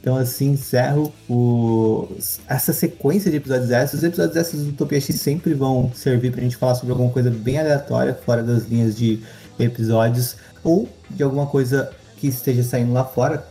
Então, 0.00 0.16
assim, 0.16 0.50
encerro 0.50 1.12
o... 1.28 2.08
essa 2.48 2.72
sequência 2.72 3.30
de 3.30 3.36
episódios 3.36 3.70
extras. 3.70 4.00
Os 4.00 4.04
episódios 4.04 4.36
extras 4.36 4.62
do 4.62 4.70
Utopia 4.70 5.00
X 5.00 5.20
sempre 5.20 5.54
vão 5.54 5.92
servir 5.94 6.32
pra 6.32 6.40
gente 6.40 6.56
falar 6.56 6.74
sobre 6.74 6.90
alguma 6.90 7.10
coisa 7.10 7.30
bem 7.30 7.58
aleatória, 7.58 8.12
fora 8.12 8.42
das 8.42 8.64
linhas 8.64 8.96
de 8.96 9.20
episódios, 9.60 10.36
ou 10.64 10.88
de 11.08 11.22
alguma 11.22 11.46
coisa 11.46 11.92
que 12.16 12.26
esteja 12.26 12.64
saindo 12.64 12.92
lá 12.92 13.04
fora, 13.04 13.46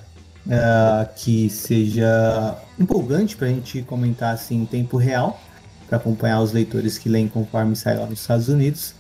uh, 0.48 1.10
que 1.16 1.50
seja 1.50 2.58
empolgante 2.80 3.36
pra 3.36 3.48
gente 3.48 3.82
comentar 3.84 4.34
assim 4.34 4.62
em 4.62 4.66
tempo 4.66 4.98
real, 4.98 5.40
para 5.88 5.98
acompanhar 5.98 6.42
os 6.42 6.52
leitores 6.52 6.98
que 6.98 7.10
leem 7.10 7.28
conforme 7.28 7.76
sai 7.76 7.98
lá 7.98 8.06
nos 8.06 8.22
Estados 8.22 8.48
Unidos. 8.48 8.94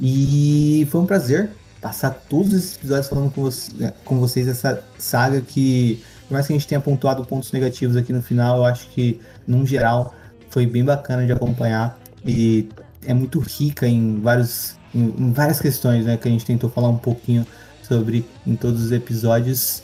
E 0.00 0.86
foi 0.90 1.00
um 1.00 1.06
prazer 1.06 1.50
passar 1.80 2.10
todos 2.28 2.52
esses 2.52 2.76
episódios 2.76 3.08
falando 3.08 3.30
com, 3.32 3.42
você, 3.42 3.92
com 4.04 4.18
vocês 4.18 4.48
essa 4.48 4.82
saga 4.98 5.40
que 5.40 6.02
por 6.28 6.34
mais 6.34 6.46
que 6.46 6.52
a 6.52 6.56
gente 6.56 6.68
tenha 6.68 6.80
pontuado 6.80 7.24
pontos 7.24 7.50
negativos 7.52 7.96
aqui 7.96 8.12
no 8.12 8.22
final, 8.22 8.58
eu 8.58 8.64
acho 8.66 8.86
que, 8.90 9.18
num 9.46 9.64
geral, 9.64 10.14
foi 10.50 10.66
bem 10.66 10.84
bacana 10.84 11.24
de 11.24 11.32
acompanhar 11.32 11.98
e 12.24 12.68
é 13.06 13.14
muito 13.14 13.38
rica 13.40 13.88
em, 13.88 14.20
vários, 14.20 14.76
em, 14.94 15.14
em 15.18 15.32
várias 15.32 15.58
questões, 15.58 16.04
né? 16.04 16.18
Que 16.18 16.28
a 16.28 16.30
gente 16.30 16.44
tentou 16.44 16.68
falar 16.68 16.90
um 16.90 16.98
pouquinho 16.98 17.46
sobre 17.82 18.26
em 18.46 18.54
todos 18.54 18.84
os 18.84 18.92
episódios. 18.92 19.82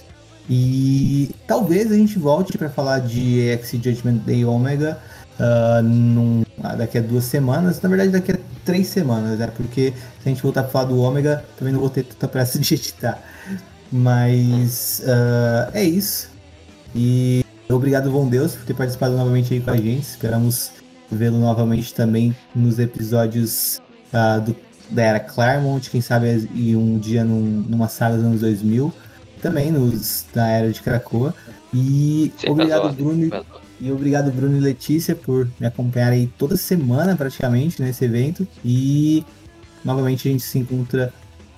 E 0.48 1.30
talvez 1.46 1.90
a 1.90 1.94
gente 1.94 2.18
volte 2.18 2.56
para 2.58 2.68
falar 2.68 2.98
de 3.00 3.48
X 3.50 3.70
Judgment 3.72 4.16
Day 4.26 4.44
Omega 4.44 4.98
uh, 5.38 5.82
num, 5.82 6.42
ah, 6.62 6.74
daqui 6.74 6.98
a 6.98 7.00
duas 7.00 7.24
semanas. 7.24 7.80
Na 7.80 7.88
verdade, 7.88 8.10
daqui 8.10 8.32
a 8.32 8.38
três 8.64 8.88
semanas, 8.88 9.38
né? 9.38 9.46
Porque 9.56 9.92
se 10.22 10.28
a 10.28 10.28
gente 10.28 10.42
voltar 10.42 10.62
para 10.62 10.72
falar 10.72 10.84
do 10.86 11.00
Omega, 11.00 11.44
também 11.56 11.72
não 11.72 11.80
vou 11.80 11.90
ter 11.90 12.04
tanta 12.04 12.28
pressa 12.28 12.58
de 12.60 12.74
editar. 12.74 13.22
Mas 13.90 15.02
uh, 15.04 15.70
é 15.72 15.84
isso. 15.84 16.28
E 16.94 17.44
obrigado, 17.68 18.10
bom 18.10 18.28
Deus, 18.28 18.54
por 18.54 18.64
ter 18.64 18.74
participado 18.74 19.16
novamente 19.16 19.54
aí 19.54 19.60
com 19.60 19.70
a 19.70 19.76
gente. 19.76 20.02
Esperamos 20.02 20.72
vê-lo 21.10 21.38
novamente 21.38 21.94
também 21.94 22.36
nos 22.54 22.78
episódios 22.78 23.80
uh, 24.12 24.40
do, 24.40 24.56
da 24.90 25.02
Era 25.02 25.20
Claremont, 25.20 25.88
quem 25.90 26.00
sabe 26.00 26.48
e 26.54 26.76
um 26.76 26.98
dia 26.98 27.24
num, 27.24 27.64
numa 27.68 27.88
saga 27.88 28.16
dos 28.16 28.24
anos 28.24 28.40
2000, 28.40 28.92
também 29.44 29.70
nos 29.70 30.24
da 30.32 30.48
Era 30.48 30.72
de 30.72 30.80
Krakoa. 30.80 31.34
E 31.72 32.32
obrigado, 32.48 32.90
Bruno. 32.94 33.44
E 33.78 33.92
obrigado, 33.92 34.32
Bruno 34.32 34.56
e 34.56 34.60
Letícia, 34.60 35.14
por 35.14 35.46
me 35.60 35.66
acompanhar 35.66 36.12
aí 36.12 36.26
toda 36.38 36.56
semana 36.56 37.14
praticamente 37.14 37.82
nesse 37.82 38.06
evento. 38.06 38.48
E 38.64 39.22
novamente 39.84 40.26
a 40.26 40.32
gente 40.32 40.44
se 40.44 40.58
encontra 40.58 41.12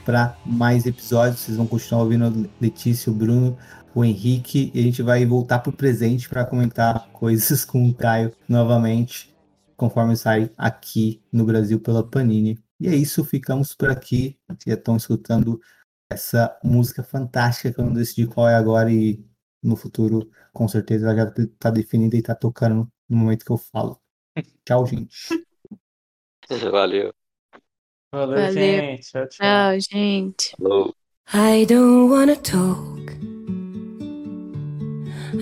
para 0.04 0.36
mais 0.44 0.84
episódios. 0.84 1.40
Vocês 1.40 1.56
vão 1.56 1.64
continuar 1.64 2.02
ouvindo 2.02 2.24
a 2.24 2.32
Letícia, 2.60 3.12
o 3.12 3.14
Bruno, 3.14 3.56
o 3.94 4.04
Henrique 4.04 4.72
e 4.74 4.80
a 4.80 4.82
gente 4.82 5.00
vai 5.00 5.24
voltar 5.24 5.60
pro 5.60 5.70
presente 5.70 6.28
para 6.28 6.44
comentar 6.44 7.08
coisas 7.12 7.64
com 7.64 7.88
o 7.88 7.94
Caio 7.94 8.32
novamente, 8.48 9.32
conforme 9.76 10.16
sai 10.16 10.50
aqui 10.58 11.22
no 11.30 11.44
Brasil 11.44 11.78
pela 11.78 12.02
Panini. 12.02 12.58
E 12.80 12.88
é 12.88 12.96
isso, 12.96 13.24
ficamos 13.24 13.74
por 13.74 13.90
aqui. 13.90 14.36
Já 14.66 14.74
estão 14.74 14.96
escutando 14.96 15.60
essa 16.11 16.59
música 16.62 17.03
fantástica 17.03 17.73
que 17.73 17.81
eu 17.81 17.85
não 17.85 17.93
decidi 17.93 18.27
qual 18.27 18.49
é 18.49 18.55
agora 18.55 18.93
e 18.93 19.24
no 19.62 19.77
futuro, 19.77 20.31
com 20.53 20.69
certeza, 20.69 21.07
ela 21.07 21.16
já 21.16 21.45
está 21.45 21.70
definida 21.70 22.16
e 22.16 22.20
está 22.20 22.35
tocando 22.35 22.89
no 23.09 23.16
momento 23.16 23.45
que 23.45 23.51
eu 23.51 23.59
falo. 23.59 24.01
Tchau, 24.65 24.87
gente. 24.87 25.16
Valeu. 26.70 27.12
Valeu, 28.12 28.37
Valeu. 28.37 28.53
gente. 28.53 29.11
Tchau, 29.11 29.28
tchau. 29.28 29.39
tchau 29.39 29.81
gente. 29.81 30.55
Hello. 30.59 30.95
I 31.35 31.65
don't 31.66 32.11
wanna 32.11 32.37
talk. 32.37 33.07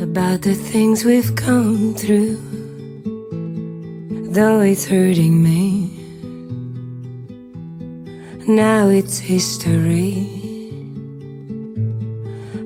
about 0.01 0.43
the 0.43 0.55
things 0.55 1.05
we've 1.05 1.35
come 1.37 1.95
through, 1.95 2.37
though 4.33 4.61
it's 4.61 4.85
hurting 4.85 5.43
me. 5.43 5.91
Now 8.47 8.89
it's 8.89 9.19
history. 9.19 10.44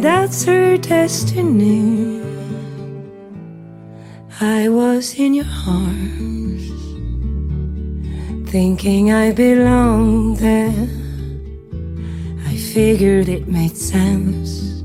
That's 0.00 0.44
her 0.44 0.78
destiny. 0.78 2.22
I 4.40 4.70
was 4.70 5.14
in 5.18 5.34
your 5.34 5.44
arms, 5.68 6.70
thinking 8.50 9.12
I 9.12 9.32
belonged 9.32 10.38
there. 10.38 10.88
I 12.48 12.56
figured 12.56 13.28
it 13.28 13.46
made 13.46 13.76
sense, 13.76 14.80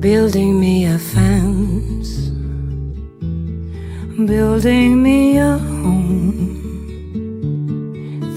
building 0.00 0.60
me 0.60 0.84
a 0.84 0.98
fence, 0.98 2.28
building 4.26 5.02
me 5.02 5.38
a 5.38 5.56
home, 5.56 6.60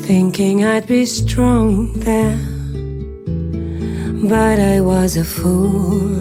thinking 0.04 0.64
I'd 0.64 0.88
be 0.88 1.06
strong 1.06 1.92
there. 2.00 2.51
But 4.24 4.60
I 4.60 4.82
was 4.82 5.18
a 5.18 5.24
fool 5.24 6.12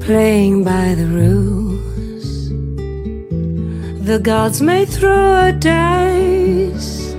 playing 0.00 0.62
by 0.62 0.94
the 0.94 1.06
rules. 1.06 2.48
The 4.06 4.20
gods 4.22 4.62
may 4.62 4.84
throw 4.84 5.48
a 5.48 5.52
dice, 5.52 7.16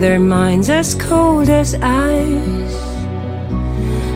their 0.00 0.18
minds 0.18 0.70
as 0.70 0.94
cold 0.94 1.50
as 1.50 1.74
ice. 1.74 2.76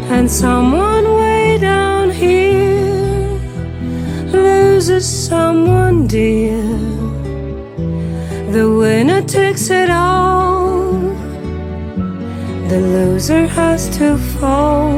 And 0.08 0.30
someone 0.30 1.04
way 1.04 1.58
down 1.58 2.10
here 2.12 3.38
loses 4.32 5.06
someone 5.06 6.06
dear. 6.06 6.62
The 8.52 8.74
winner 8.78 9.20
takes 9.20 9.68
it 9.68 9.90
all, 9.90 10.73
the 12.74 12.80
loser 12.80 13.46
has 13.46 13.88
to 13.96 14.18
fall. 14.18 14.90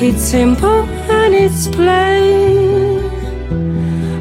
It's 0.00 0.22
simple 0.22 0.82
and 1.20 1.34
it's 1.34 1.68
plain. 1.68 3.02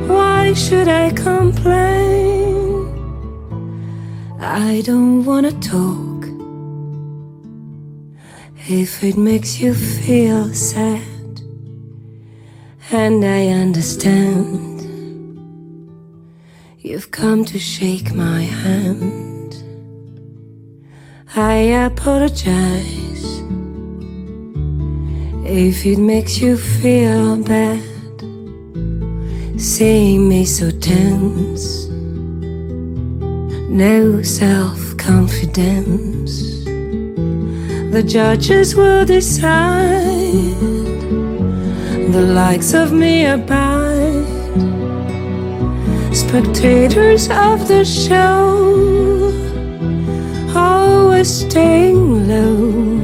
Why 0.09 0.51
should 0.53 0.89
I 0.89 1.11
complain? 1.11 2.67
I 4.41 4.81
don't 4.81 5.23
wanna 5.23 5.53
talk. 5.75 6.19
If 8.67 9.01
it 9.01 9.15
makes 9.15 9.61
you 9.61 9.73
feel 9.73 10.53
sad, 10.53 11.33
and 12.91 13.23
I 13.23 13.41
understand, 13.63 14.81
you've 16.79 17.09
come 17.11 17.45
to 17.45 17.57
shake 17.57 18.13
my 18.13 18.41
hand. 18.41 19.42
I 21.35 21.55
apologize 21.87 23.41
if 25.43 25.83
it 25.83 25.97
makes 25.97 26.37
you 26.37 26.57
feel 26.57 27.37
bad, 27.37 27.81
seeing 29.59 30.29
me 30.29 30.45
so 30.45 30.69
tense, 30.69 31.87
no 33.67 34.21
self 34.21 34.95
confidence. 34.97 36.65
The 36.65 38.03
judges 38.05 38.75
will 38.75 39.03
decide, 39.03 39.81
the 42.13 42.31
likes 42.31 42.75
of 42.75 42.91
me 42.91 43.25
abide, 43.25 44.23
spectators 46.13 47.27
of 47.31 47.67
the 47.67 47.83
show, 47.83 48.92
always 50.63 51.29
staying 51.41 52.27
low 52.27 53.03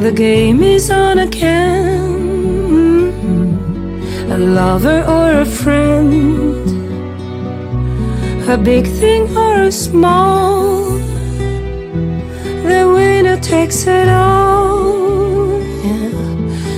the 0.00 0.10
game 0.10 0.62
is 0.62 0.90
on 0.90 1.18
again. 1.18 2.08
A 4.30 4.38
lover 4.38 5.04
or 5.06 5.40
a 5.40 5.44
friend, 5.44 6.66
a 8.48 8.56
big 8.56 8.86
thing 8.86 9.36
or 9.36 9.64
a 9.64 9.72
small. 9.72 10.98
The 12.68 12.90
winner 12.96 13.38
takes 13.40 13.86
it 13.86 14.08
all. 14.08 15.60
Yeah. 15.84 16.08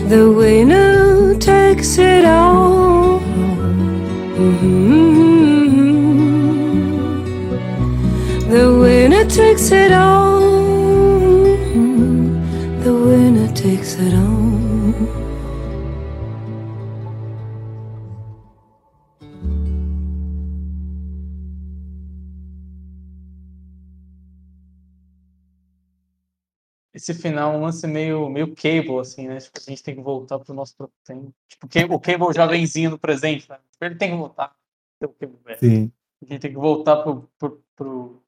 The 0.09 0.33
winner 0.37 1.37
takes 1.39 1.99
it 1.99 2.25
all. 2.25 3.21
Mm-hmm. 4.37 5.32
Takes 9.35 9.73
it 9.73 9.93
all. 9.93 10.23
takes 13.63 13.95
it 13.95 14.13
on. 14.15 14.93
Esse 26.95 27.15
final 27.15 27.55
é 27.55 27.57
um 27.57 27.63
lance 27.63 27.87
meio, 27.87 28.29
meio 28.29 28.55
cable, 28.55 28.99
assim, 29.01 29.27
né? 29.29 29.39
Tipo, 29.39 29.59
a 29.59 29.71
gente 29.71 29.83
tem 29.83 29.95
que 29.95 30.03
voltar 30.03 30.39
pro 30.39 30.55
nosso 30.55 30.77
próprio 30.77 30.97
tempo. 31.05 31.35
Tipo, 31.49 31.67
o 31.95 32.01
cable 32.01 32.35
jovenzinho 32.35 32.91
no 32.91 32.99
presente, 32.99 33.49
né? 33.49 33.59
Ele 33.81 33.95
tem 33.95 34.11
que 34.11 34.17
voltar. 34.17 34.55
Sim. 35.59 35.93
A 36.23 36.27
gente 36.27 36.41
tem 36.41 36.53
que 36.53 36.59
voltar 36.59 37.03
pro, 37.03 37.29
pro, 37.39 37.63
pro, 37.75 38.22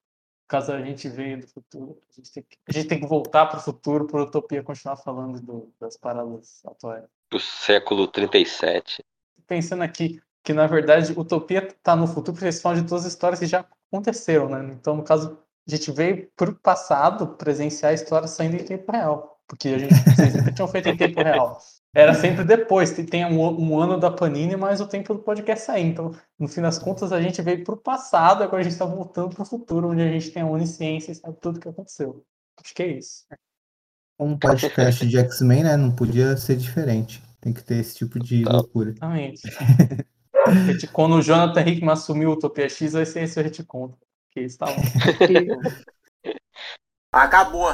caso 0.54 0.72
a 0.72 0.80
gente 0.80 1.08
veio 1.08 1.40
do 1.40 1.48
futuro, 1.48 1.98
a 2.08 2.14
gente 2.14 2.32
tem 2.32 2.42
que, 2.44 2.58
a 2.68 2.72
gente 2.72 2.88
tem 2.88 3.00
que 3.00 3.06
voltar 3.06 3.46
para 3.46 3.58
o 3.58 3.62
futuro 3.62 4.06
para 4.06 4.20
a 4.20 4.22
Utopia 4.22 4.62
continuar 4.62 4.96
falando 4.96 5.40
do, 5.40 5.74
das 5.80 5.96
paradas 5.96 6.62
atuais. 6.64 7.04
Do 7.28 7.40
século 7.40 8.06
37. 8.06 9.04
Pensando 9.48 9.82
aqui 9.82 10.20
que, 10.44 10.52
na 10.52 10.68
verdade, 10.68 11.12
Utopia 11.18 11.66
está 11.66 11.96
no 11.96 12.06
futuro 12.06 12.34
porque 12.34 12.44
eles 12.44 12.62
falam 12.62 12.80
de 12.80 12.88
todas 12.88 13.04
as 13.04 13.12
histórias 13.12 13.40
que 13.40 13.46
já 13.46 13.66
aconteceram, 13.88 14.48
né? 14.48 14.74
Então, 14.78 14.94
no 14.94 15.02
caso, 15.02 15.36
a 15.66 15.70
gente 15.70 15.90
veio 15.90 16.30
para 16.36 16.50
o 16.50 16.54
passado 16.54 17.26
presenciar 17.36 17.90
a 17.90 17.94
história 17.94 18.28
saindo 18.28 18.54
em 18.54 18.64
tempo 18.64 18.92
real. 18.92 19.40
Porque 19.48 19.68
a 19.70 19.78
gente 19.78 19.94
sempre 20.14 20.54
tinham 20.54 20.68
feito 20.68 20.88
em 20.88 20.96
tempo 20.96 21.20
real. 21.20 21.58
Era 21.94 22.12
sempre 22.12 22.44
depois, 22.44 22.90
tem 22.90 23.24
um, 23.24 23.40
um, 23.40 23.78
ano 23.78 24.00
da 24.00 24.10
Panini, 24.10 24.56
mas 24.56 24.80
o 24.80 24.86
tempo 24.86 25.14
do 25.14 25.20
podcast 25.20 25.64
sair. 25.64 25.86
Então, 25.86 26.12
no 26.36 26.48
fim 26.48 26.60
das 26.60 26.76
contas, 26.76 27.12
a 27.12 27.22
gente 27.22 27.40
veio 27.40 27.62
para 27.62 27.74
o 27.74 27.78
passado, 27.78 28.42
agora 28.42 28.60
a 28.60 28.62
gente 28.64 28.72
está 28.72 28.84
voltando 28.84 29.32
para 29.32 29.42
o 29.42 29.46
futuro, 29.46 29.90
onde 29.90 30.02
a 30.02 30.10
gente 30.10 30.30
tem 30.32 30.42
a 30.42 30.46
onisciência 30.46 31.12
e 31.12 31.14
sabe 31.14 31.38
tudo 31.40 31.58
o 31.58 31.60
que 31.60 31.68
aconteceu. 31.68 32.24
Acho 32.60 32.74
que 32.74 32.82
é 32.82 32.88
isso. 32.98 33.24
Um 34.18 34.36
podcast 34.36 35.06
de 35.06 35.18
X-Men, 35.18 35.64
né? 35.64 35.76
Não 35.76 35.94
podia 35.94 36.36
ser 36.36 36.56
diferente. 36.56 37.22
Tem 37.40 37.52
que 37.52 37.62
ter 37.62 37.76
esse 37.76 37.94
tipo 37.94 38.18
de 38.18 38.44
loucura. 38.44 38.90
Exatamente. 38.90 39.42
Quando 40.92 41.16
o 41.16 41.22
Jonathan 41.22 41.60
Hickman 41.60 41.92
assumiu 41.92 42.30
o 42.30 42.32
Utopia 42.32 42.68
X, 42.68 42.92
vai 42.92 43.06
ser 43.06 43.22
esse 43.22 43.38
o 43.38 43.42
retcon. 43.42 43.94
Que 44.32 44.40
está 44.40 44.66
Acabou. 47.12 47.68